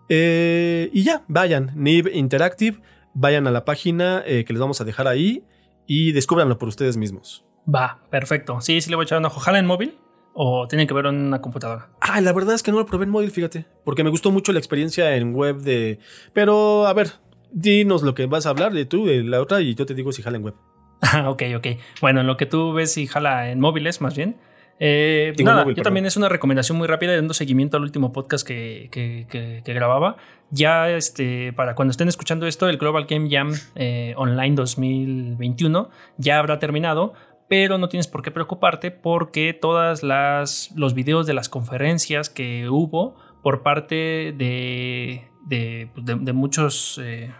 Eh, 0.09 0.91
y 0.93 1.03
ya, 1.03 1.23
vayan, 1.29 1.73
Nib 1.75 2.09
Interactive, 2.13 2.81
vayan 3.15 3.47
a 3.47 3.51
la 3.51 3.65
página 3.65 4.23
eh, 4.27 4.45
que 4.45 4.53
les 4.53 4.61
vamos 4.61 4.81
a 4.81 4.85
dejar 4.85 5.07
ahí 5.07 5.45
y 5.87 6.13
descúbranlo 6.13 6.59
por 6.59 6.69
ustedes 6.69 6.97
mismos. 6.97 7.45
Va, 7.73 8.01
perfecto. 8.11 8.61
Sí, 8.61 8.81
sí 8.81 8.91
le 8.91 8.97
voy 8.97 9.05
a 9.05 9.07
echar 9.07 9.19
un 9.19 9.27
ojo. 9.27 9.41
¿Jala 9.41 9.59
en 9.59 9.67
móvil? 9.67 9.99
¿O 10.33 10.69
tienen 10.69 10.87
que 10.87 10.95
verlo 10.95 11.11
en 11.11 11.17
una 11.17 11.41
computadora? 11.41 11.91
Ah, 12.01 12.21
la 12.21 12.33
verdad 12.33 12.55
es 12.55 12.63
que 12.63 12.71
no 12.71 12.79
lo 12.79 12.87
probé 12.87 13.05
en 13.05 13.11
móvil, 13.11 13.31
fíjate, 13.31 13.67
porque 13.85 14.05
me 14.05 14.11
gustó 14.11 14.31
mucho 14.31 14.53
la 14.53 14.59
experiencia 14.59 15.17
en 15.17 15.35
web 15.35 15.59
de... 15.59 15.99
Pero, 16.33 16.87
a 16.87 16.93
ver, 16.93 17.13
dinos 17.51 18.03
lo 18.03 18.15
que 18.15 18.27
vas 18.27 18.47
a 18.47 18.51
hablar 18.51 18.73
de 18.73 18.85
tú, 18.85 19.07
de 19.07 19.25
la 19.25 19.41
otra, 19.41 19.61
y 19.61 19.75
yo 19.75 19.85
te 19.85 19.95
digo 19.95 20.13
si 20.13 20.23
jala 20.23 20.37
en 20.37 20.45
web. 20.45 20.55
Ah, 21.03 21.29
ok, 21.31 21.43
ok. 21.57 21.67
Bueno, 22.01 22.21
en 22.21 22.27
lo 22.27 22.37
que 22.37 22.47
tú 22.47 22.73
ves 22.73 22.97
y 22.99 23.07
jala 23.07 23.51
en 23.51 23.61
móviles, 23.61 24.01
más 24.01 24.17
bien. 24.17 24.37
Eh, 24.81 25.35
nada, 25.43 25.62
móvil, 25.62 25.72
yo 25.74 25.76
perdón. 25.76 25.85
también 25.85 26.07
es 26.07 26.16
una 26.16 26.29
recomendación 26.29 26.79
muy 26.79 26.87
rápida 26.87 27.14
dando 27.16 27.35
seguimiento 27.35 27.76
al 27.76 27.83
último 27.83 28.12
podcast 28.12 28.47
que, 28.47 28.89
que- 28.93 29.26
que- 29.29 29.62
que 29.64 29.72
grababa. 29.74 30.16
Ya 30.51 30.89
este, 30.91 31.53
para 31.53 31.74
cuando 31.74 31.91
estén 31.91 32.09
escuchando 32.09 32.47
esto, 32.47 32.68
el 32.68 32.79
Global 32.79 33.07
Game 33.07 33.29
Jam 33.31 33.53
eh, 33.74 34.14
Online 34.16 34.55
2021 34.55 35.91
ya 36.16 36.39
habrá 36.39 36.59
terminado, 36.59 37.12
pero 37.49 37.79
no 37.79 37.89
tienes 37.89 38.07
por 38.07 38.22
qué 38.22 38.31
preocuparte 38.31 38.91
porque 38.91 39.53
todas 39.53 40.03
las 40.03 40.70
los 40.76 40.95
videos 40.95 41.26
de 41.26 41.35
las 41.35 41.49
conferencias 41.49 42.31
que 42.31 42.68
hubo 42.68 43.16
por 43.43 43.62
parte 43.62 43.95
de, 44.37 45.24
de, 45.47 45.91
de- 45.97 46.14
de 46.20 46.33
muchos 46.33 47.01
eh, 47.03 47.33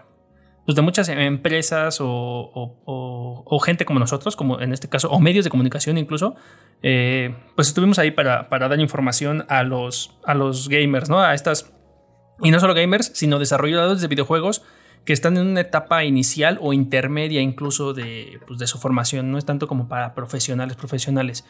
pues 0.69 0.77
de 0.77 0.83
muchas 0.83 1.09
empresas 1.09 1.99
o, 2.03 2.05
o- 2.85 3.59
gente 3.61 3.87
como 3.87 3.99
nosotros, 3.99 4.37
como 4.37 4.61
en 4.61 4.75
este 4.75 4.87
caso, 4.87 5.09
o 5.11 5.19
medios 5.19 5.47
de 5.47 5.51
comunicación 5.51 5.97
incluso, 5.97 6.35
eh, 6.83 7.35
pues 7.57 7.69
estuvimos 7.69 7.99
ahí 7.99 8.11
para, 8.11 8.51
para 8.51 8.69
dar 8.69 8.79
información 8.79 9.47
a 9.49 9.63
los, 9.63 10.19
a 10.27 10.35
los 10.35 10.69
gamers, 10.69 11.09
¿no? 11.09 11.21
A 11.23 11.33
estas, 11.33 11.73
y 12.43 12.51
no 12.51 12.61
solo 12.61 12.75
gamers, 12.75 13.13
sino 13.15 13.39
desarrolladores 13.39 14.03
de 14.03 14.09
videojuegos 14.09 14.63
que 15.07 15.15
están 15.15 15.39
en 15.39 15.47
una 15.47 15.63
etapa 15.63 16.05
inicial 16.05 16.59
o 16.61 16.75
intermedia 16.75 17.41
incluso 17.41 17.95
de, 17.95 18.39
pues, 18.47 18.59
de 18.59 18.67
su 18.67 18.77
formación, 18.77 19.33
no 19.33 19.39
es 19.39 19.47
tanto 19.47 19.69
como 19.69 19.89
para 19.89 20.15
profesionales, 20.15 20.77
profesionales. 20.77 21.47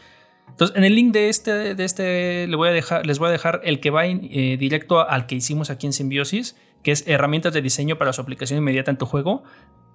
Entonces, 0.49 0.77
en 0.77 0.85
el 0.85 0.95
link 0.95 1.12
de 1.12 1.29
este, 1.29 1.75
de 1.75 1.85
este 1.85 2.47
le 2.47 2.55
voy 2.55 2.69
a 2.69 2.73
dejar, 2.73 3.05
les 3.05 3.19
voy 3.19 3.31
a 3.31 3.33
dejar 3.33 3.62
el 3.64 3.81
que 3.81 3.91
va 3.91 4.07
eh, 4.07 4.57
directo 4.61 5.01
al 5.11 5.27
que 5.27 5.35
hicimos 5.35 5.71
aquí 5.71 5.87
en 5.87 5.93
Symbiosis, 5.93 6.57
que 6.83 6.93
es 6.93 7.07
herramientas 7.07 7.53
de 7.53 7.62
diseño 7.62 7.97
para 7.97 8.12
su 8.12 8.20
aplicación 8.20 8.59
inmediata 8.59 8.91
en 8.91 8.99
tu 8.99 9.07
juego. 9.07 9.43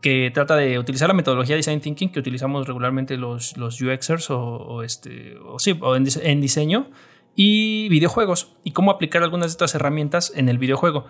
que 0.02 0.32
trata 0.34 0.58
de 0.58 0.80
utilizar 0.80 1.08
la 1.08 1.14
metodología 1.14 1.56
de 1.56 1.60
Design 1.60 1.80
Thinking 1.80 2.12
que 2.12 2.20
utilizamos 2.20 2.68
regularmente 2.68 3.16
los, 3.16 3.56
los 3.56 3.82
UXers 3.82 4.30
o, 4.32 4.84
este, 4.84 5.38
o 5.46 5.60
sí, 5.60 5.78
o 5.80 5.96
en, 5.96 6.42
diseño 6.42 6.90
y 7.36 7.88
videojuegos 7.88 8.54
y 8.66 8.72
cómo 8.72 8.92
aplicar 8.92 9.24
algunas 9.24 9.48
de 9.48 9.52
estas 9.52 9.76
herramientas 9.76 10.34
en 10.36 10.50
el 10.50 10.58
videojuego. 10.58 11.06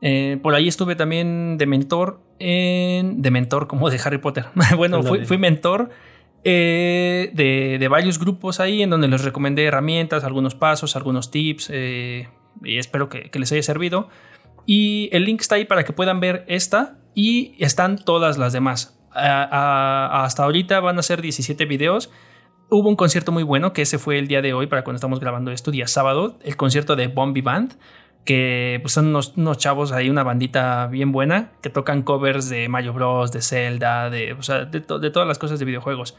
Eh, 0.00 0.38
por 0.42 0.56
ahí 0.56 0.66
estuve 0.66 0.96
también 0.96 1.56
de 1.56 1.66
mentor 1.66 2.20
en. 2.40 3.22
de 3.22 3.30
mentor 3.30 3.68
como 3.68 3.88
de 3.88 4.00
Harry 4.04 4.18
Potter. 4.18 4.46
bueno, 4.76 5.04
fui, 5.04 5.38
mentor 5.38 5.90
eh, 6.42 7.30
de, 7.32 7.88
varios 7.88 8.18
grupos 8.18 8.58
ahí 8.58 8.82
en 8.82 8.90
donde 8.90 9.06
les 9.06 9.22
recomendé 9.22 9.64
herramientas, 9.64 10.24
algunos 10.24 10.56
pasos, 10.56 10.96
algunos 10.96 11.30
tips. 11.30 11.70
Eh, 11.72 12.28
y 12.64 12.78
espero 12.78 13.08
que, 13.08 13.30
que 13.30 13.38
les 13.38 13.52
haya 13.52 13.62
servido. 13.62 14.08
Y 14.66 15.08
el 15.12 15.24
link 15.24 15.40
está 15.40 15.56
ahí 15.56 15.64
para 15.64 15.84
que 15.84 15.92
puedan 15.92 16.20
ver 16.20 16.44
esta 16.48 16.98
y 17.14 17.54
están 17.62 17.98
todas 17.98 18.38
las 18.38 18.52
demás. 18.52 18.98
hasta 19.14 20.44
ahorita 20.44 20.80
van 20.80 20.98
a 20.98 21.02
ser 21.02 21.20
17 21.20 21.64
videos. 21.66 22.10
Hubo 22.70 22.88
un 22.88 22.96
concierto 22.96 23.32
muy 23.32 23.42
bueno, 23.42 23.74
que 23.74 23.82
ese 23.82 23.98
fue 23.98 24.18
el 24.18 24.28
día 24.28 24.40
de 24.40 24.54
hoy, 24.54 24.66
para 24.66 24.82
cuando 24.82 24.96
estamos 24.96 25.20
grabando 25.20 25.50
esto, 25.50 25.70
día 25.70 25.86
sábado, 25.86 26.38
el 26.42 26.56
concierto 26.56 26.96
de 26.96 27.08
Bombi 27.08 27.42
Band, 27.42 27.74
que 28.24 28.78
pues, 28.82 28.94
son 28.94 29.08
unos, 29.08 29.58
chavos 29.58 29.92
ahí, 29.92 30.08
una 30.08 30.22
bandita 30.22 30.86
bien 30.86 31.12
buena, 31.12 31.52
que 31.60 31.68
tocan 31.68 32.02
covers 32.02 32.48
de 32.48 32.68
Mario 32.68 32.94
Bros, 32.94 33.32
de 33.32 33.42
Zelda, 33.42 34.08
de, 34.08 34.34
de, 34.70 35.10
todas 35.10 35.28
las 35.28 35.38
cosas 35.38 35.58
de 35.58 35.64
videojuegos. 35.66 36.16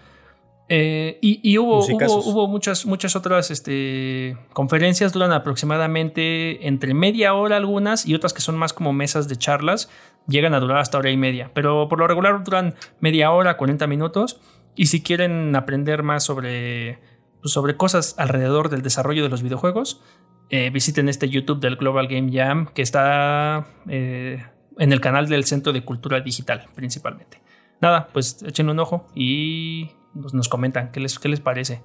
Eh, 0.70 1.20
y, 1.22 1.58
hubo, 1.58 1.80
hubo, 1.80 2.48
muchas, 2.48 2.86
muchas 2.86 3.16
otras 3.16 3.52
este, 3.52 4.38
conferencias, 4.54 5.12
duran 5.12 5.34
aproximadamente 5.34 6.68
entre 6.68 6.94
media 6.94 7.34
hora 7.34 7.58
algunas 7.58 8.06
y 8.08 8.16
otras 8.16 8.34
que 8.34 8.42
son 8.42 8.58
más 8.58 8.72
como 8.72 8.94
mesas 8.94 9.28
de 9.28 9.36
charlas 9.36 9.90
llegan 10.28 10.54
a 10.54 10.60
durar 10.60 10.78
hasta 10.78 10.98
hora 10.98 11.12
y 11.12 11.18
media, 11.18 11.52
pero 11.54 11.88
por 11.90 12.00
lo 12.00 12.08
regular 12.08 12.44
duran 12.44 12.76
media 13.00 13.32
hora, 13.32 13.58
40 13.58 13.88
minutos. 13.88 14.40
Y 14.76 14.88
si 14.88 15.04
quieren 15.04 15.56
aprender 15.56 16.02
más 16.02 16.24
sobre, 16.24 17.00
pues, 17.42 17.54
sobre 17.54 17.78
cosas 17.78 18.16
alrededor 18.18 18.70
del 18.70 18.82
desarrollo 18.82 19.22
de 19.22 19.30
los 19.30 19.44
videojuegos, 19.44 20.02
eh, 20.50 20.70
visiten 20.70 21.10
este 21.10 21.30
YouTube 21.30 21.60
del 21.60 21.76
Global 21.76 22.08
Game 22.08 22.32
Jam 22.32 22.68
que 22.74 22.82
está 22.82 23.68
eh, 23.88 24.44
en 24.78 24.92
el 24.92 25.02
canal 25.02 25.28
del 25.28 25.46
Centro 25.46 25.74
de 25.74 25.84
Cultura 25.84 26.20
Digital 26.22 26.68
principalmente. 26.76 27.42
Nada, 27.82 28.08
pues 28.14 28.44
echen 28.44 28.70
un 28.70 28.80
ojo 28.80 29.08
y 29.16 29.92
nos 30.14 30.50
comentan 30.50 30.92
qué 30.92 31.00
les, 31.00 31.20
qué 31.20 31.30
les 31.30 31.40
parece. 31.40 31.82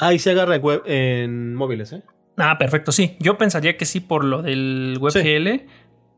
Ah, 0.00 0.12
y 0.12 0.18
se 0.18 0.30
agarra 0.30 0.56
web 0.56 0.82
en 0.86 1.54
móviles, 1.54 1.92
¿eh? 1.92 2.02
Ah, 2.36 2.58
perfecto, 2.58 2.92
sí. 2.92 3.16
Yo 3.18 3.38
pensaría 3.38 3.76
que 3.76 3.86
sí 3.86 4.00
por 4.00 4.24
lo 4.24 4.42
del 4.42 4.98
WebGL, 5.00 5.66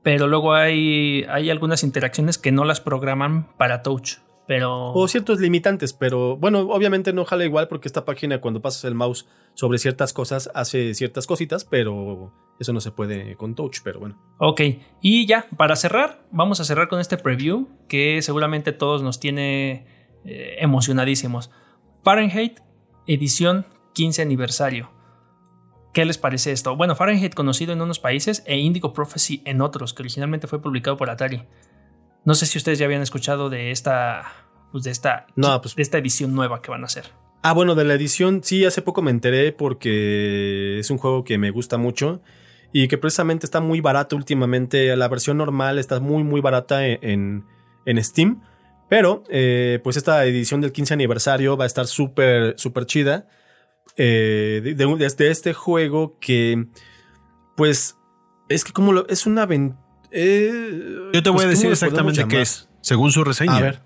pero 0.03 0.27
luego 0.27 0.55
hay, 0.55 1.25
hay 1.29 1.51
algunas 1.51 1.85
interacciones 1.85 2.39
que 2.39 2.51
no 2.51 2.65
las 2.65 2.81
programan 2.81 3.57
para 3.57 3.83
touch. 3.83 4.19
Pero... 4.49 4.93
O 4.95 5.07
ciertos 5.07 5.41
limitantes, 5.41 5.93
pero 5.93 6.39
bueno, 6.39 6.61
obviamente 6.61 7.13
no 7.13 7.27
jala 7.27 7.45
igual 7.45 7.69
porque 7.69 7.87
esta 7.87 8.07
página 8.07 8.41
cuando 8.41 8.63
pasas 8.63 8.85
el 8.85 8.95
mouse 8.95 9.29
sobre 9.55 9.79
ciertas 9.79 10.15
cosas 10.15 10.51
hace 10.55 10.95
ciertas 10.95 11.27
cositas, 11.27 11.67
pero 11.67 12.33
eso 12.59 12.73
no 12.73 12.81
se 12.81 12.91
puede 12.91 13.37
con 13.37 13.55
touch, 13.55 13.81
pero 13.85 14.01
bueno. 14.01 14.19
Ok, 14.39 14.63
y 15.03 15.27
ya, 15.27 15.47
para 15.59 15.77
cerrar, 15.77 16.23
vamos 16.31 16.61
a 16.61 16.65
cerrar 16.65 16.89
con 16.89 16.99
este 16.99 17.19
preview 17.19 17.69
que 17.89 18.23
seguramente 18.23 18.73
todos 18.73 19.03
nos 19.03 19.21
tiene 19.21 19.98
eh, 20.31 20.57
emocionadísimos. 20.61 21.51
Fahrenheit, 22.05 22.61
edición 23.07 23.65
15 23.95 24.21
aniversario. 24.21 24.91
¿Qué 25.95 26.05
les 26.05 26.19
parece 26.19 26.53
esto? 26.53 26.77
Bueno, 26.77 26.95
Fahrenheit 26.95 27.35
conocido 27.35 27.73
en 27.73 27.81
unos 27.81 27.99
países 27.99 28.43
e 28.47 28.59
Indigo 28.59 28.93
Prophecy 28.93 29.41
en 29.47 29.63
otros, 29.63 29.95
que 29.95 30.03
originalmente 30.03 30.47
fue 30.47 30.61
publicado 30.61 30.99
por 30.99 31.09
Atari. 31.09 31.45
No 32.27 32.35
sé 32.35 32.45
si 32.45 32.59
ustedes 32.59 32.79
ya 32.79 32.85
habían 32.85 33.01
escuchado 33.01 33.49
de 33.49 33.71
esta, 33.71 34.25
pues 34.71 34.85
de 34.85 34.91
esta, 34.91 35.27
pues 35.35 35.75
de 35.75 35.83
esta 35.83 35.97
edición 35.97 36.35
nueva 36.35 36.61
que 36.61 36.71
van 36.71 36.83
a 36.83 36.87
hacer. 36.87 37.07
Ah, 37.43 37.55
bueno, 37.55 37.75
de 37.75 37.85
la 37.85 37.95
edición 37.95 38.43
sí, 38.45 38.67
hace 38.67 38.83
poco 38.83 39.01
me 39.01 39.11
enteré 39.11 39.53
porque 39.53 40.79
es 40.79 40.91
un 40.91 40.99
juego 40.99 41.25
que 41.25 41.39
me 41.39 41.51
gusta 41.51 41.79
mucho 41.79 42.21
y 42.71 42.87
que 42.89 42.99
precisamente 42.99 43.47
está 43.47 43.61
muy 43.61 43.81
barato 43.81 44.15
últimamente. 44.15 44.95
La 44.95 45.09
versión 45.09 45.39
normal 45.39 45.79
está 45.79 46.01
muy, 46.01 46.23
muy 46.23 46.43
barata 46.43 46.87
en, 46.87 47.47
en 47.87 48.05
Steam. 48.05 48.43
Pero, 48.89 49.25
eh, 49.29 49.81
pues 49.85 49.97
esta 49.97 50.25
edición 50.25 50.61
del 50.61 50.73
15 50.73 50.95
aniversario 50.95 51.57
va 51.57 51.65
a 51.65 51.67
estar 51.67 51.87
súper, 51.87 52.55
súper 52.59 52.87
chida. 52.87 53.29
Eh, 53.97 54.75
desde 54.77 55.31
este 55.31 55.53
juego 55.53 56.19
que, 56.21 56.67
pues, 57.57 57.97
es 58.49 58.65
que 58.65 58.73
como 58.73 58.93
lo, 58.93 59.09
es 59.09 59.27
una 59.27 59.47
eh, 60.11 60.51
Yo 61.13 61.23
te 61.23 61.31
voy 61.31 61.41
a 61.41 61.45
pues, 61.45 61.59
decir 61.59 61.71
exactamente 61.71 62.27
qué 62.29 62.43
es, 62.43 62.69
según 62.81 63.13
su 63.13 63.25
reseña. 63.25 63.57
A 63.57 63.61
ver. 63.61 63.83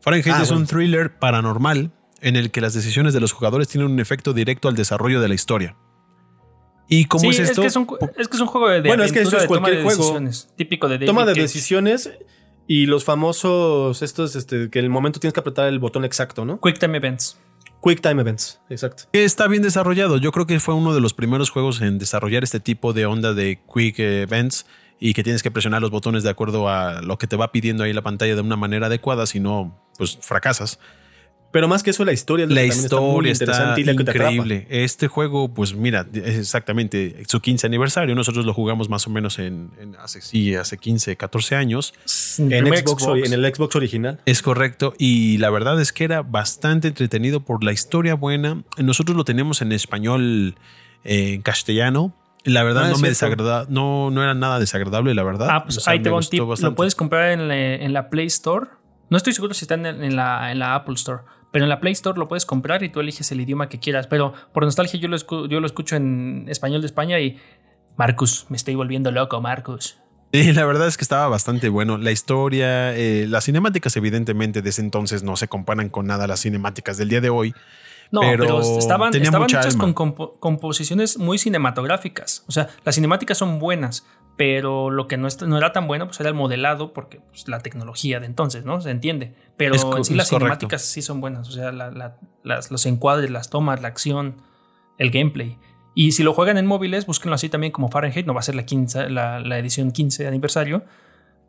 Fahrenheit 0.00 0.36
ah, 0.36 0.42
es 0.42 0.50
un 0.50 0.66
thriller 0.66 1.18
paranormal 1.18 1.90
en 2.20 2.36
el 2.36 2.50
que 2.50 2.60
las 2.60 2.72
decisiones 2.72 3.12
de 3.14 3.20
los 3.20 3.32
jugadores 3.32 3.68
tienen 3.68 3.90
un 3.90 4.00
efecto 4.00 4.32
directo 4.32 4.68
al 4.68 4.76
desarrollo 4.76 5.20
de 5.20 5.28
la 5.28 5.34
historia. 5.34 5.76
¿Y 6.88 7.04
cómo 7.04 7.30
es 7.30 7.38
esto? 7.38 7.50
Es 7.50 7.58
que 7.60 7.66
es, 7.66 7.76
un, 7.76 7.86
es 8.16 8.28
que 8.28 8.36
es 8.36 8.40
un 8.40 8.46
juego 8.46 8.68
de, 8.68 8.80
Bueno, 8.80 9.04
es 9.04 9.12
que 9.12 9.20
eso 9.20 9.36
es 9.36 9.44
cualquier 9.44 9.82
juego. 9.82 9.98
Decisiones, 9.98 10.48
típico 10.56 10.88
de 10.88 11.00
Toma 11.00 11.26
de 11.26 11.34
decisiones 11.34 12.10
y 12.68 12.84
los 12.84 13.02
famosos, 13.02 14.02
estos, 14.02 14.36
este, 14.36 14.68
que 14.68 14.78
en 14.78 14.84
el 14.84 14.90
momento 14.90 15.18
tienes 15.18 15.32
que 15.32 15.40
apretar 15.40 15.66
el 15.66 15.78
botón 15.78 16.04
exacto, 16.04 16.44
¿no? 16.44 16.60
Quick 16.60 16.78
Time 16.78 16.98
Events. 16.98 17.40
Quick 17.82 18.02
Time 18.02 18.20
Events, 18.20 18.60
exacto. 18.68 19.04
Está 19.12 19.48
bien 19.48 19.62
desarrollado. 19.62 20.18
Yo 20.18 20.32
creo 20.32 20.46
que 20.46 20.60
fue 20.60 20.74
uno 20.74 20.94
de 20.94 21.00
los 21.00 21.14
primeros 21.14 21.48
juegos 21.48 21.80
en 21.80 21.98
desarrollar 21.98 22.44
este 22.44 22.60
tipo 22.60 22.92
de 22.92 23.06
onda 23.06 23.32
de 23.32 23.58
Quick 23.72 23.98
Events 23.98 24.66
y 25.00 25.14
que 25.14 25.22
tienes 25.22 25.42
que 25.42 25.50
presionar 25.50 25.80
los 25.80 25.90
botones 25.90 26.24
de 26.24 26.30
acuerdo 26.30 26.68
a 26.68 27.00
lo 27.00 27.16
que 27.16 27.26
te 27.26 27.36
va 27.36 27.52
pidiendo 27.52 27.84
ahí 27.84 27.92
la 27.94 28.02
pantalla 28.02 28.34
de 28.34 28.40
una 28.42 28.56
manera 28.56 28.88
adecuada, 28.88 29.24
si 29.26 29.40
no, 29.40 29.80
pues 29.96 30.18
fracasas. 30.20 30.78
Pero 31.50 31.66
más 31.66 31.82
que 31.82 31.90
eso, 31.90 32.04
la 32.04 32.12
historia 32.12 32.46
la 32.46 32.64
historia 32.64 33.32
está, 33.32 33.74
increíble. 33.78 34.66
Este 34.68 35.08
juego, 35.08 35.48
pues 35.54 35.74
mira, 35.74 36.06
es 36.12 36.36
exactamente 36.36 37.22
su 37.26 37.40
15 37.40 37.66
aniversario. 37.66 38.14
Nosotros 38.14 38.44
lo 38.44 38.52
jugamos 38.52 38.90
más 38.90 39.06
o 39.06 39.10
menos 39.10 39.38
en, 39.38 39.70
hace, 39.98 40.20
sí, 40.20 40.54
hace 40.54 40.76
15, 40.76 41.16
14 41.16 41.56
años. 41.56 41.94
En, 42.38 42.66
Xbox, 42.66 43.04
en 43.24 43.32
el 43.32 43.54
Xbox 43.54 43.76
original. 43.76 44.20
Es 44.26 44.42
correcto. 44.42 44.92
Y 44.98 45.38
la 45.38 45.48
verdad 45.48 45.80
es 45.80 45.92
que 45.92 46.04
era 46.04 46.20
bastante 46.20 46.88
entretenido 46.88 47.40
por 47.40 47.64
la 47.64 47.72
historia 47.72 48.14
buena. 48.14 48.62
Nosotros 48.76 49.16
lo 49.16 49.24
tenemos 49.24 49.62
en 49.62 49.72
español, 49.72 50.54
eh, 51.04 51.32
en 51.32 51.42
castellano. 51.42 52.14
La 52.44 52.62
verdad 52.62 52.84
ah, 52.86 52.90
no 52.90 52.98
me 52.98 53.08
desagradaba, 53.08 53.66
no, 53.68 54.10
no 54.10 54.22
era 54.22 54.32
nada 54.34 54.58
desagradable, 54.60 55.14
la 55.14 55.22
verdad. 55.22 55.48
Ah, 55.50 55.64
pues 55.64 55.86
ahí 55.88 56.00
te 56.00 56.10
un 56.10 56.22
tip. 56.22 56.40
Lo 56.40 56.74
puedes 56.74 56.94
comprar 56.94 57.32
en 57.32 57.92
la, 57.92 58.10
Play 58.10 58.26
Store. 58.26 58.66
No 59.10 59.16
estoy 59.16 59.32
seguro 59.32 59.54
si 59.54 59.64
está 59.64 59.74
en, 59.74 60.16
la, 60.16 60.52
en 60.52 60.58
la 60.58 60.74
Apple 60.74 60.94
Store 60.94 61.22
pero 61.50 61.64
en 61.64 61.68
la 61.68 61.80
Play 61.80 61.92
Store 61.92 62.18
lo 62.18 62.28
puedes 62.28 62.46
comprar 62.46 62.82
y 62.82 62.88
tú 62.88 63.00
eliges 63.00 63.30
el 63.32 63.40
idioma 63.40 63.68
que 63.68 63.78
quieras. 63.78 64.06
Pero 64.06 64.32
por 64.52 64.64
nostalgia 64.64 64.98
yo 65.00 65.08
lo, 65.08 65.16
yo 65.46 65.60
lo 65.60 65.66
escucho 65.66 65.96
en 65.96 66.46
español 66.48 66.80
de 66.80 66.86
España 66.86 67.18
y 67.20 67.38
Marcus, 67.96 68.46
me 68.48 68.56
estoy 68.56 68.74
volviendo 68.74 69.10
loco, 69.10 69.40
Marcus. 69.40 69.98
Y 70.30 70.52
la 70.52 70.66
verdad 70.66 70.86
es 70.86 70.96
que 70.96 71.04
estaba 71.04 71.26
bastante 71.28 71.68
bueno. 71.68 71.96
La 71.96 72.10
historia, 72.10 72.94
eh, 72.94 73.26
las 73.26 73.44
cinemáticas, 73.44 73.96
evidentemente, 73.96 74.60
de 74.60 74.70
ese 74.70 74.82
entonces 74.82 75.22
no 75.22 75.36
se 75.36 75.48
comparan 75.48 75.88
con 75.88 76.06
nada 76.06 76.26
las 76.26 76.40
cinemáticas 76.40 76.98
del 76.98 77.08
día 77.08 77.20
de 77.20 77.30
hoy. 77.30 77.54
No, 78.10 78.20
pero, 78.20 78.60
estaban, 78.78 79.14
estaban 79.14 79.44
hechas 79.44 79.76
con 79.76 79.92
composiciones 79.92 81.18
muy 81.18 81.38
cinematográficas. 81.38 82.44
O 82.46 82.52
sea, 82.52 82.68
las 82.84 82.94
cinemáticas 82.94 83.36
son 83.36 83.58
buenas, 83.58 84.06
pero 84.38 84.90
lo 84.90 85.08
que 85.08 85.16
no, 85.16 85.26
no, 85.48 85.58
era 85.58 85.72
tan 85.72 85.88
bueno 85.88 86.06
pues 86.06 86.20
era 86.20 86.28
el 86.28 86.34
modelado 86.36 86.92
porque 86.92 87.20
pues, 87.20 87.48
la 87.48 87.58
tecnología 87.58 88.20
de 88.20 88.26
entonces, 88.26 88.64
¿no? 88.64 88.80
Se 88.80 88.90
entiende. 88.90 89.34
Pero 89.56 89.74
en 89.96 90.04
sí 90.04 90.14
las 90.14 90.28
cinemáticas 90.28 90.80
sí 90.80 91.02
son 91.02 91.20
buenas, 91.20 91.48
o 91.48 91.50
sea, 91.50 91.72
los 92.44 92.86
encuadres, 92.86 93.32
las 93.32 93.50
tomas, 93.50 93.82
la 93.82 93.88
acción, 93.88 94.36
el 94.96 95.10
gameplay. 95.10 95.58
Y 95.96 96.12
si 96.12 96.22
lo 96.22 96.34
juegan 96.34 96.56
en 96.56 96.66
móviles, 96.66 97.04
búsquenlo 97.04 97.34
así 97.34 97.48
también 97.48 97.72
como 97.72 97.88
Fahrenheit, 97.88 98.26
no 98.26 98.32
va 98.32 98.38
a 98.38 98.44
ser 98.44 98.54
la, 98.54 98.64
15, 98.64 99.10
la, 99.10 99.58
edición 99.58 99.90
15 99.90 100.22
de 100.22 100.28
aniversario, 100.28 100.84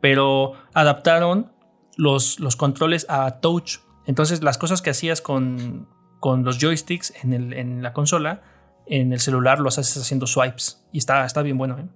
pero 0.00 0.54
adaptaron 0.74 1.52
los, 1.96 2.40
los 2.40 2.56
controles 2.56 3.06
a 3.08 3.38
touch. 3.38 3.76
Entonces 4.04 4.42
las 4.42 4.58
cosas 4.58 4.82
que 4.82 4.90
hacías 4.90 5.20
con, 5.20 5.86
con 6.18 6.42
los 6.42 6.58
joysticks 6.58 7.14
en, 7.22 7.34
el, 7.34 7.52
en 7.52 7.84
la 7.84 7.92
consola, 7.92 8.42
en 8.86 9.12
el 9.12 9.20
celular 9.20 9.60
los 9.60 9.78
haces 9.78 10.02
haciendo 10.02 10.26
swipes. 10.26 10.84
Y 10.90 10.98
está, 10.98 11.24
está 11.24 11.42
bien 11.42 11.56
bueno, 11.56 11.78
¿eh? 11.78 11.86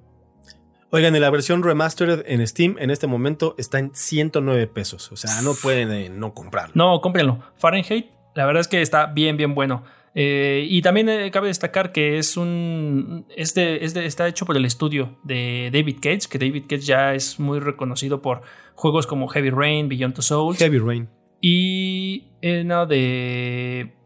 Oigan, 0.95 1.21
la 1.21 1.29
versión 1.29 1.65
remastered 1.65 2.23
en 2.29 2.47
Steam 2.47 2.77
en 2.79 2.89
este 2.89 3.09
momento 3.09 3.57
está 3.59 3.81
en 3.81 3.91
109 3.93 4.69
pesos. 4.69 5.11
O 5.11 5.17
sea, 5.17 5.43
no 5.43 5.51
pueden 5.61 5.91
eh, 5.91 6.09
no 6.09 6.35
comprarlo. 6.35 6.73
No, 6.77 7.01
cómprenlo. 7.01 7.41
Fahrenheit, 7.57 8.13
la 8.37 8.47
verdad 8.47 8.61
es 8.61 8.69
que 8.69 8.81
está 8.81 9.07
bien, 9.07 9.37
bien 9.37 9.57
bueno. 9.57 9.83
Eh, 10.15 10.65
y 10.71 10.83
también 10.83 11.09
eh, 11.09 11.33
cabe 11.33 11.49
destacar 11.49 11.91
que 11.91 12.19
es 12.19 12.37
un. 12.37 13.27
está 13.29 14.29
hecho 14.29 14.47
por 14.47 14.57
el 14.57 14.65
estudio 14.65 15.19
de 15.25 15.69
David 15.73 15.97
Cage, 16.01 16.29
que 16.31 16.39
David 16.39 16.67
Cage 16.69 16.83
ya 16.83 17.13
es 17.13 17.41
muy 17.41 17.59
reconocido 17.59 18.23
por 18.23 18.43
juegos 18.77 19.09
como 19.09 19.27
Heavy 19.27 19.51
Rain, 19.51 19.89
Beyond 19.89 20.15
the 20.15 20.23
Souls. 20.23 20.59
Heavy 20.59 20.79
Rain. 20.79 21.09
Y 21.41 22.29
no, 22.67 22.87
de. 22.87 23.97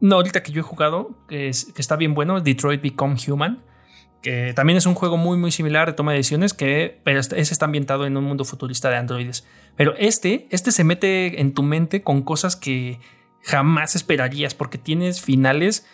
No, 0.00 0.16
ahorita 0.16 0.42
que 0.42 0.50
yo 0.50 0.60
he 0.60 0.64
jugado, 0.64 1.26
que, 1.28 1.50
que 1.74 1.82
está 1.82 1.96
bien 1.96 2.14
bueno, 2.14 2.40
Detroit 2.40 2.80
Become 2.80 3.16
Human 3.28 3.62
que 4.22 4.52
también 4.54 4.76
es 4.76 4.86
un 4.86 4.94
juego 4.94 5.16
muy 5.16 5.36
muy 5.36 5.50
similar 5.50 5.88
de 5.88 5.92
toma 5.94 6.12
de 6.12 6.18
decisiones 6.18 6.54
que 6.54 7.00
pero 7.04 7.18
este- 7.20 7.40
ese 7.40 7.52
está 7.52 7.64
ambientado 7.66 8.06
en 8.06 8.16
un 8.16 8.24
mundo 8.24 8.44
futurista 8.44 8.88
de 8.90 8.96
androides. 8.96 9.46
Pero 9.76 9.94
este, 9.98 10.46
este 10.50 10.70
se 10.72 10.84
mete 10.84 11.40
en 11.40 11.52
tu 11.54 11.62
mente 11.62 12.02
con 12.02 12.22
cosas 12.22 12.56
que 12.56 13.00
jamás 13.42 13.96
esperarías 13.96 14.54
porque 14.54 14.78
tienes 14.78 15.20
finales, 15.20 15.86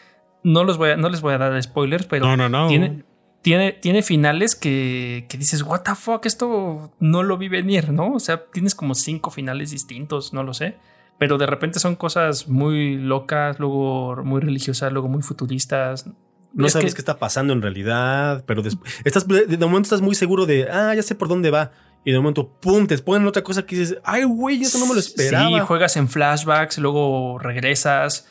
no 0.45 0.65
los 0.65 0.77
voy 0.79 0.91
a, 0.91 0.97
no 0.97 1.09
les 1.09 1.21
voy 1.21 1.35
a 1.35 1.39
dar 1.39 1.63
spoilers, 1.63 2.07
pero 2.07 2.27
No, 2.27 2.37
no, 2.37 2.49
no. 2.49 2.69
tiene, 2.69 3.05
tiene, 3.41 3.73
tiene 3.73 4.03
finales 4.03 4.55
que, 4.57 5.27
que 5.31 5.39
dices, 5.39 5.63
what 5.63 5.83
the 5.83 5.95
fuck, 5.95 6.27
esto 6.27 6.93
no 7.01 7.23
lo 7.23 7.39
vi 7.39 7.49
venir, 7.49 7.93
¿no? 7.93 8.13
O 8.13 8.21
sea, 8.21 8.45
tienes 8.53 8.75
como 8.75 8.95
cinco 8.95 9.31
finales 9.31 9.71
distintos, 9.71 10.33
no 10.35 10.43
lo 10.43 10.53
sé. 10.55 10.77
Pero 11.19 11.39
de 11.39 11.47
repente 11.47 11.79
son 11.81 11.97
cosas 11.97 12.49
muy 12.49 12.97
locas, 12.97 13.59
luego 13.59 14.23
muy 14.25 14.41
religiosas, 14.41 14.93
luego 14.93 15.09
muy 15.09 15.23
futuristas. 15.23 16.09
No 16.55 16.67
Es 16.67 16.73
sabes 16.73 16.89
que- 16.93 16.95
qué 16.97 17.01
está 17.03 17.19
pasando 17.19 17.53
en 17.53 17.63
realidad, 17.63 18.45
pero 18.47 18.63
des- 18.63 18.77
estás, 19.05 19.27
de 19.29 19.57
momento 19.59 19.83
estás 19.87 20.01
muy 20.01 20.15
seguro 20.15 20.47
de, 20.47 20.69
ah, 20.71 20.95
ya 20.95 21.03
sé 21.03 21.15
por 21.15 21.29
dónde 21.29 21.51
va. 21.51 21.71
Y 22.05 22.13
de 22.13 22.19
momento, 22.19 22.49
pum, 22.61 22.87
te 22.87 22.97
ponen 22.99 23.27
otra 23.27 23.43
cosa 23.43 23.67
que 23.67 23.77
dices, 23.77 23.99
ay, 24.05 24.25
güey, 24.25 24.63
eso 24.63 24.79
no 24.79 24.87
me 24.87 24.95
lo 24.95 25.01
esperaba. 25.01 25.49
Sí, 25.49 25.59
juegas 25.61 25.97
en 25.97 26.09
flashbacks, 26.09 26.79
luego 26.79 27.39
regresas. 27.39 28.27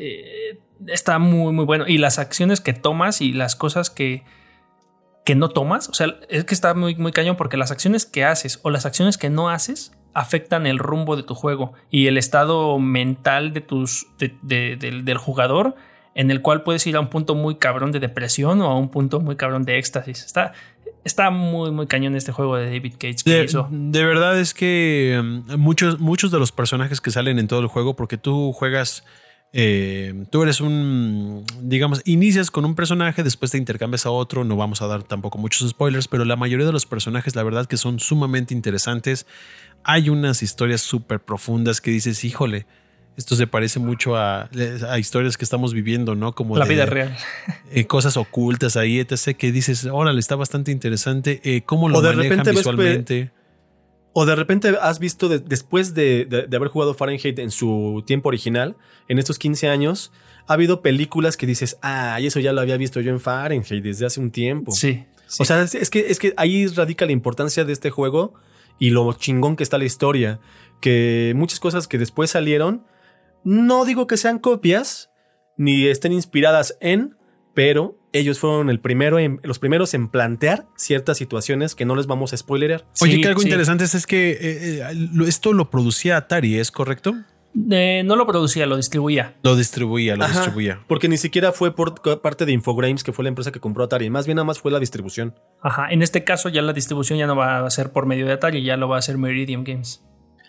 eh, 0.00 0.60
está 0.86 1.18
muy, 1.18 1.52
muy 1.52 1.64
bueno. 1.64 1.84
Y 1.88 1.98
las 1.98 2.18
acciones 2.20 2.60
que 2.60 2.72
tomas 2.72 3.20
y 3.20 3.32
las 3.32 3.56
cosas 3.56 3.90
que, 3.90 4.22
que 5.24 5.34
no 5.34 5.48
tomas, 5.50 5.88
o 5.88 5.92
sea, 5.92 6.16
es 6.28 6.44
que 6.44 6.54
está 6.54 6.72
muy, 6.72 6.94
muy 6.94 7.10
cañón 7.12 7.36
porque 7.36 7.56
las 7.56 7.70
acciones 7.72 8.06
que 8.06 8.24
haces 8.24 8.60
o 8.62 8.70
las 8.70 8.86
acciones 8.86 9.18
que 9.18 9.28
no 9.28 9.50
haces 9.50 9.92
afectan 10.14 10.66
el 10.66 10.78
rumbo 10.78 11.16
de 11.16 11.22
tu 11.24 11.34
juego 11.34 11.74
y 11.90 12.06
el 12.06 12.16
estado 12.16 12.78
mental 12.78 13.52
de 13.52 13.60
tus, 13.60 14.06
de- 14.18 14.36
de- 14.42 14.76
del, 14.76 15.04
del 15.04 15.18
jugador 15.18 15.74
en 16.18 16.32
el 16.32 16.42
cual 16.42 16.64
puedes 16.64 16.84
ir 16.88 16.96
a 16.96 17.00
un 17.00 17.10
punto 17.10 17.36
muy 17.36 17.58
cabrón 17.58 17.92
de 17.92 18.00
depresión 18.00 18.60
o 18.60 18.66
a 18.66 18.76
un 18.76 18.88
punto 18.88 19.20
muy 19.20 19.36
cabrón 19.36 19.62
de 19.62 19.78
éxtasis. 19.78 20.24
Está, 20.24 20.52
está 21.04 21.30
muy, 21.30 21.70
muy 21.70 21.86
cañón 21.86 22.16
este 22.16 22.32
juego 22.32 22.56
de 22.56 22.64
David 22.64 22.94
Cage 22.98 23.18
que 23.24 23.30
De, 23.30 23.44
hizo. 23.44 23.68
de 23.70 24.04
verdad 24.04 24.36
es 24.36 24.52
que 24.52 25.20
mm, 25.22 25.54
muchos, 25.56 26.00
muchos 26.00 26.32
de 26.32 26.40
los 26.40 26.50
personajes 26.50 27.00
que 27.00 27.12
salen 27.12 27.38
en 27.38 27.46
todo 27.46 27.60
el 27.60 27.68
juego, 27.68 27.94
porque 27.94 28.18
tú 28.18 28.52
juegas, 28.52 29.04
eh, 29.52 30.24
tú 30.32 30.42
eres 30.42 30.60
un, 30.60 31.44
digamos, 31.62 32.02
inicias 32.04 32.50
con 32.50 32.64
un 32.64 32.74
personaje, 32.74 33.22
después 33.22 33.52
te 33.52 33.58
intercambias 33.58 34.04
a 34.04 34.10
otro, 34.10 34.42
no 34.42 34.56
vamos 34.56 34.82
a 34.82 34.88
dar 34.88 35.04
tampoco 35.04 35.38
muchos 35.38 35.70
spoilers, 35.70 36.08
pero 36.08 36.24
la 36.24 36.34
mayoría 36.34 36.66
de 36.66 36.72
los 36.72 36.84
personajes, 36.84 37.36
la 37.36 37.44
verdad 37.44 37.66
que 37.66 37.76
son 37.76 38.00
sumamente 38.00 38.54
interesantes. 38.54 39.24
Hay 39.84 40.08
unas 40.08 40.42
historias 40.42 40.80
súper 40.80 41.20
profundas 41.20 41.80
que 41.80 41.92
dices, 41.92 42.24
híjole, 42.24 42.66
esto 43.18 43.36
se 43.36 43.46
parece 43.46 43.78
mucho 43.80 44.16
a, 44.16 44.48
a 44.88 44.98
historias 44.98 45.36
que 45.36 45.44
estamos 45.44 45.74
viviendo, 45.74 46.14
¿no? 46.14 46.34
Como 46.34 46.56
La 46.56 46.64
de- 46.64 46.70
vida 46.74 46.86
real. 46.86 47.14
eh, 47.70 47.84
cosas 47.86 48.16
ocultas 48.16 48.76
ahí, 48.78 48.98
etc. 49.00 49.36
que 49.36 49.52
dices, 49.52 49.84
órale, 49.84 50.20
está 50.20 50.36
bastante 50.36 50.70
interesante. 50.72 51.40
Eh, 51.44 51.62
¿Cómo 51.66 51.88
lo 51.90 51.98
O 51.98 52.00
de 52.00 52.14
ves, 52.14 52.42
visualmente? 52.54 53.32
O 54.14 54.24
de 54.24 54.34
repente 54.34 54.72
has 54.80 54.98
visto, 55.00 55.28
de- 55.28 55.40
después 55.40 55.94
de, 55.94 56.24
de- 56.24 56.46
de 56.46 56.56
haber 56.56 56.68
jugado 56.68 56.94
Fahrenheit 56.94 57.38
en 57.40 57.50
su 57.50 58.02
tiempo 58.06 58.28
original, 58.28 58.76
en 59.08 59.18
estos 59.18 59.38
15 59.38 59.68
años, 59.68 60.12
ha 60.46 60.54
habido 60.54 60.80
películas 60.80 61.36
que 61.36 61.46
dices, 61.46 61.76
ah, 61.82 62.18
y 62.20 62.26
eso 62.28 62.40
ya 62.40 62.52
lo 62.52 62.60
había 62.60 62.76
visto 62.78 63.00
yo 63.00 63.10
en 63.10 63.20
Fahrenheit 63.20 63.82
desde 63.84 64.06
hace 64.06 64.20
un 64.20 64.30
tiempo. 64.30 64.72
Sí. 64.72 65.04
sí. 65.26 65.42
O 65.42 65.44
sea, 65.44 65.60
es, 65.62 65.74
es 65.74 65.90
que, 65.90 66.06
es 66.08 66.18
que 66.18 66.34
ahí 66.36 66.66
radica 66.68 67.04
la 67.04 67.12
importancia 67.12 67.64
de 67.64 67.72
este 67.72 67.90
juego 67.90 68.32
y 68.78 68.90
lo 68.90 69.12
chingón 69.12 69.56
que 69.56 69.62
está 69.64 69.76
la 69.76 69.84
historia. 69.84 70.38
Que 70.80 71.32
muchas 71.36 71.58
cosas 71.58 71.88
que 71.88 71.98
después 71.98 72.30
salieron, 72.30 72.84
no 73.44 73.84
digo 73.84 74.06
que 74.06 74.16
sean 74.16 74.38
copias, 74.38 75.10
ni 75.56 75.86
estén 75.86 76.12
inspiradas 76.12 76.76
en, 76.80 77.16
pero 77.54 77.98
ellos 78.12 78.38
fueron 78.38 78.70
el 78.70 78.80
primero 78.80 79.18
en- 79.18 79.40
los 79.42 79.58
primeros 79.58 79.92
en 79.94 80.08
plantear 80.08 80.66
ciertas 80.76 81.16
situaciones 81.18 81.74
que 81.74 81.84
no 81.84 81.94
les 81.96 82.06
vamos 82.06 82.32
a 82.32 82.36
spoilerear. 82.36 82.86
Oye, 83.02 83.14
Sí, 83.16 83.20
que 83.20 83.28
algo 83.28 83.40
sí. 83.40 83.48
interesante 83.48 83.84
es, 83.84 83.94
es 83.94 84.06
que 84.06 84.30
eh, 84.30 84.38
eh, 84.80 84.82
esto 85.26 85.52
lo 85.52 85.68
producía 85.70 86.16
Atari, 86.16 86.58
¿es 86.58 86.70
correcto? 86.70 87.14
Eh, 87.70 88.02
no 88.04 88.14
lo 88.14 88.26
producía, 88.26 88.66
lo 88.66 88.76
distribuía. 88.76 89.34
Lo 89.42 89.56
distribuía, 89.56 90.14
lo 90.16 90.24
Ajá, 90.24 90.34
distribuía. 90.34 90.80
Porque 90.86 91.08
ni 91.08 91.16
siquiera 91.16 91.50
fue 91.50 91.74
por 91.74 92.00
parte 92.20 92.44
de 92.46 92.52
Infogrames, 92.52 93.02
que 93.02 93.12
fue 93.12 93.24
la 93.24 93.30
empresa 93.30 93.50
que 93.50 93.58
compró 93.58 93.84
Atari. 93.84 94.10
Más 94.10 94.26
bien 94.26 94.36
nada 94.36 94.44
más 94.44 94.60
fue 94.60 94.70
la 94.70 94.78
distribución. 94.78 95.34
Ajá. 95.60 95.88
En 95.90 96.02
este 96.02 96.22
caso 96.24 96.50
ya 96.50 96.62
la 96.62 96.72
distribución 96.72 97.18
ya 97.18 97.26
no 97.26 97.34
va 97.34 97.66
a 97.66 97.70
ser 97.70 97.90
por 97.90 98.06
medio 98.06 98.26
de 98.26 98.32
Atari, 98.34 98.62
ya 98.62 98.76
lo 98.76 98.88
va 98.88 98.96
a 98.96 98.98
hacer 99.00 99.18
Meridian 99.18 99.64
Games. 99.64 100.04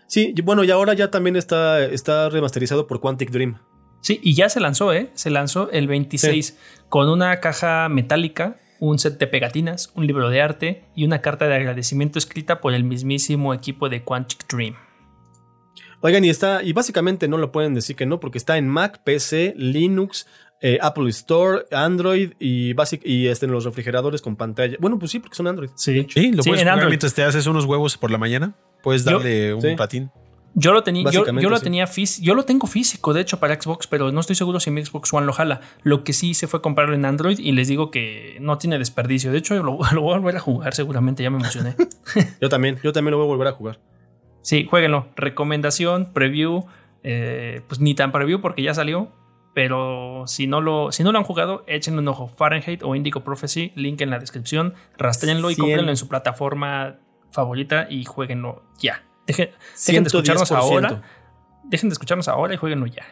Sí, 0.10 0.34
bueno, 0.44 0.64
y 0.64 0.72
ahora 0.72 0.96
ya 0.96 1.12
también 1.12 1.36
está, 1.36 1.86
está 1.86 2.30
remasterizado 2.30 2.88
por 2.88 3.00
Quantic 3.00 3.30
Dream. 3.30 3.60
Sí, 4.02 4.20
y 4.24 4.34
ya 4.34 4.50
se 4.50 4.60
lanzó, 4.60 4.92
¿eh? 4.92 5.12
Se 5.14 5.30
lanzó 5.30 5.70
el 5.70 5.88
26 5.88 6.58
con 6.90 7.10
una 7.10 7.40
caja 7.40 7.88
metálica, 7.90 8.58
un 8.80 8.98
set 8.98 9.20
de 9.20 9.28
pegatinas, 9.28 9.92
un 9.94 10.08
libro 10.08 10.32
de 10.32 10.42
arte 10.42 10.86
y 10.96 11.06
una 11.06 11.22
carta 11.22 11.48
de 11.48 11.54
agradecimiento 11.54 12.18
escrita 12.18 12.60
por 12.60 12.74
el 12.74 12.86
mismísimo 12.86 13.54
equipo 13.54 13.88
de 13.88 14.04
Quantic 14.04 14.48
Dream. 14.48 14.74
Oigan, 16.02 16.26
y 16.26 16.30
está, 16.30 16.64
y 16.64 16.74
básicamente 16.74 17.28
no 17.28 17.38
lo 17.38 17.52
pueden 17.52 17.76
decir 17.76 17.96
que 17.96 18.08
no, 18.08 18.20
porque 18.20 18.40
está 18.40 18.58
en 18.58 18.68
Mac, 18.68 19.04
PC, 19.04 19.54
Linux, 19.58 20.26
eh, 20.62 20.78
Apple 20.82 21.10
Store, 21.10 21.66
Android 21.72 22.34
y, 22.40 22.74
basic, 22.74 23.02
y 23.06 23.28
este, 23.28 23.46
en 23.46 23.52
los 23.52 23.64
refrigeradores 23.66 24.22
con 24.22 24.36
pantalla. 24.36 24.78
Bueno, 24.80 25.00
pues 25.00 25.12
sí, 25.12 25.20
porque 25.20 25.36
son 25.36 25.48
Android. 25.48 25.70
Sí, 25.76 26.06
Sí, 26.10 26.32
lo 26.32 26.44
Sí, 26.44 26.50
puedes 26.50 26.62
en 26.62 26.68
jugar 26.68 26.68
Android. 26.74 26.90
mientras 26.90 27.14
te 27.14 27.24
haces 27.24 27.48
unos 27.48 27.66
huevos 27.66 27.98
por 27.98 28.12
la 28.12 28.18
mañana. 28.18 28.54
Puedes 28.84 29.06
Yo- 29.06 29.18
darle 29.20 29.54
un 29.54 29.62
sí. 29.62 29.76
patín. 29.78 30.12
Yo 30.56 30.74
lo 30.74 30.82
tenía, 30.82 31.04
yo, 31.04 31.06
Básicamente, 31.06 31.44
yo 31.44 31.50
lo 31.52 31.58
sí. 31.58 31.64
tenía 31.64 31.86
físico, 31.86 32.26
yo 32.26 32.34
lo 32.34 32.44
tengo 32.44 32.66
físico, 32.66 33.14
de 33.14 33.22
hecho, 33.22 33.40
para 33.40 33.62
Xbox, 33.62 33.86
pero 33.86 34.12
no 34.12 34.20
estoy 34.20 34.36
seguro 34.36 34.60
si 34.60 34.72
mi 34.72 34.84
Xbox 34.84 35.14
One 35.14 35.28
lo 35.28 35.32
jala. 35.32 35.62
Lo 35.84 36.04
que 36.04 36.12
sí 36.12 36.34
se 36.34 36.48
fue 36.48 36.60
comprarlo 36.62 36.96
en 36.96 37.06
Android 37.06 37.38
y 37.38 37.52
les 37.52 37.68
digo 37.68 37.92
que 37.92 38.36
no 38.42 38.58
tiene 38.58 38.80
desperdicio. 38.80 39.32
De 39.32 39.38
hecho, 39.38 39.54
lo, 39.62 39.78
lo 39.94 40.02
voy 40.02 40.16
a 40.16 40.18
volver 40.18 40.38
a 40.38 40.40
jugar, 40.40 40.74
seguramente, 40.74 41.22
ya 41.22 41.30
me 41.30 41.38
emocioné. 41.38 41.76
Yo 42.42 42.50
también, 42.50 42.80
yo 42.84 42.92
también 42.92 43.12
lo 43.12 43.18
voy 43.18 43.26
a 43.26 43.28
volver 43.28 43.48
a 43.48 43.52
jugar. 43.52 43.80
Sí, 44.42 44.66
jueguenlo. 44.68 45.08
Recomendación, 45.16 46.12
preview, 46.14 46.66
eh, 47.04 47.62
pues 47.68 47.80
ni 47.80 47.94
tan 47.94 48.12
preview 48.12 48.42
porque 48.42 48.64
ya 48.64 48.74
salió. 48.74 49.12
Pero 49.54 50.24
si 50.28 50.48
no 50.48 50.62
lo, 50.62 50.92
si 50.92 51.04
no 51.04 51.12
lo 51.12 51.18
han 51.18 51.24
jugado, 51.24 51.64
échenle 51.68 52.00
un 52.00 52.08
ojo. 52.08 52.28
Fahrenheit 52.28 52.84
o 52.84 52.96
Indigo 52.96 53.24
Prophecy, 53.24 53.72
link 53.76 54.02
en 54.02 54.10
la 54.10 54.20
descripción. 54.20 54.76
Rastréenlo 54.98 55.50
y 55.52 55.56
cómprenlo 55.56 55.90
en 55.90 55.98
su 55.98 56.08
plataforma 56.08 56.98
favorita 57.32 57.88
y 57.90 58.06
jueguenlo 58.06 58.64
ya. 58.80 59.04
Dejen, 59.26 59.50
dejen 59.88 60.04
de 60.04 60.08
escucharnos 60.08 60.52
110%. 60.52 60.56
ahora. 60.56 61.02
Dejen 61.66 61.90
de 61.90 61.94
escucharnos 61.94 62.28
ahora 62.28 62.54
y 62.54 62.58
jueguenlo 62.58 62.88
ya. 62.88 63.06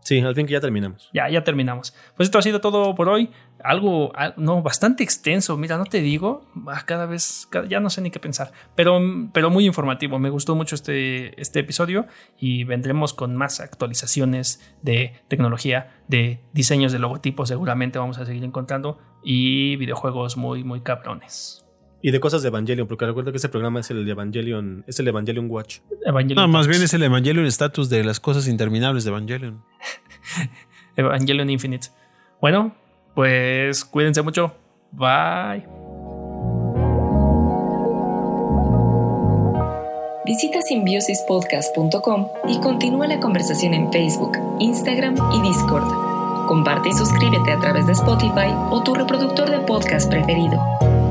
Sí, 0.00 0.20
al 0.20 0.34
fin 0.34 0.46
que 0.46 0.52
ya 0.54 0.60
terminamos. 0.60 1.10
Ya, 1.12 1.28
ya 1.28 1.44
terminamos. 1.44 1.94
Pues 2.16 2.28
esto 2.28 2.38
ha 2.38 2.42
sido 2.42 2.60
todo 2.62 2.94
por 2.94 3.08
hoy. 3.10 3.30
Algo, 3.62 4.14
al- 4.16 4.32
no, 4.38 4.62
bastante 4.62 5.02
extenso. 5.04 5.56
Mira, 5.58 5.76
no 5.76 5.84
te 5.84 6.00
digo, 6.00 6.46
cada 6.86 7.04
vez, 7.04 7.46
ya 7.68 7.78
no 7.80 7.90
sé 7.90 8.00
ni 8.00 8.10
qué 8.10 8.18
pensar, 8.18 8.52
pero, 8.74 8.98
pero 9.34 9.50
muy 9.50 9.66
informativo. 9.66 10.18
Me 10.18 10.30
gustó 10.30 10.54
mucho 10.54 10.76
este, 10.76 11.38
este 11.40 11.60
episodio 11.60 12.06
y 12.38 12.64
vendremos 12.64 13.12
con 13.12 13.36
más 13.36 13.60
actualizaciones 13.60 14.74
de 14.80 15.20
tecnología, 15.28 16.00
de 16.08 16.40
diseños 16.54 16.92
de 16.92 17.00
logotipos. 17.00 17.48
Seguramente 17.48 17.98
vamos 17.98 18.16
a 18.18 18.24
seguir 18.24 18.44
encontrando 18.44 18.98
y 19.22 19.76
videojuegos 19.76 20.36
muy, 20.38 20.64
muy 20.64 20.80
cabrones. 20.80 21.66
Y 22.00 22.12
de 22.12 22.20
cosas 22.20 22.42
de 22.42 22.48
Evangelion, 22.48 22.86
porque 22.86 23.06
recuerda 23.06 23.32
que 23.32 23.38
ese 23.38 23.48
programa 23.48 23.80
es 23.80 23.90
el 23.90 24.04
de 24.04 24.12
Evangelion, 24.12 24.84
es 24.86 25.00
el 25.00 25.08
Evangelion 25.08 25.50
Watch. 25.50 25.78
Evangelion, 26.06 26.36
No, 26.36 26.48
más 26.48 26.68
bien 26.68 26.80
es 26.82 26.94
el 26.94 27.02
Evangelion 27.02 27.44
status 27.46 27.88
de 27.90 28.04
las 28.04 28.20
cosas 28.20 28.46
interminables 28.46 29.04
de 29.04 29.10
Evangelion. 29.10 29.64
Evangelion 30.96 31.50
Infinite. 31.50 31.88
Bueno, 32.40 32.74
pues 33.14 33.84
cuídense 33.84 34.22
mucho. 34.22 34.54
Bye. 34.92 35.66
Visita 40.24 40.60
simbiosispodcast.com 40.60 42.28
y 42.48 42.60
continúa 42.60 43.06
la 43.06 43.18
conversación 43.18 43.72
en 43.72 43.90
Facebook, 43.90 44.38
Instagram 44.60 45.16
y 45.32 45.40
Discord. 45.40 46.46
Comparte 46.46 46.90
y 46.90 46.92
suscríbete 46.92 47.50
a 47.50 47.58
través 47.58 47.86
de 47.86 47.92
Spotify 47.92 48.52
o 48.70 48.82
tu 48.82 48.94
reproductor 48.94 49.50
de 49.50 49.60
podcast 49.60 50.10
preferido. 50.10 50.60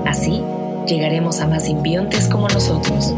Así, 0.06 0.42
llegaremos 0.88 1.42
a 1.42 1.48
más 1.48 1.66
simbiontes 1.66 2.28
como 2.30 2.48
nosotros. 2.48 3.14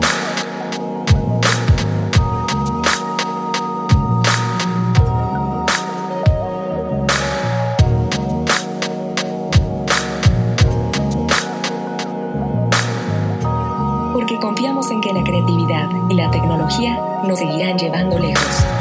Porque 14.14 14.40
confiamos 14.42 14.90
en 14.92 15.02
que 15.02 15.14
la 15.14 15.24
creatividad 15.24 15.88
y 16.10 16.16
la 16.16 16.32
tecnología 16.32 17.00
nos 17.24 17.38
seguirán 17.38 17.78
llevando 17.78 18.18
lejos. 18.18 18.79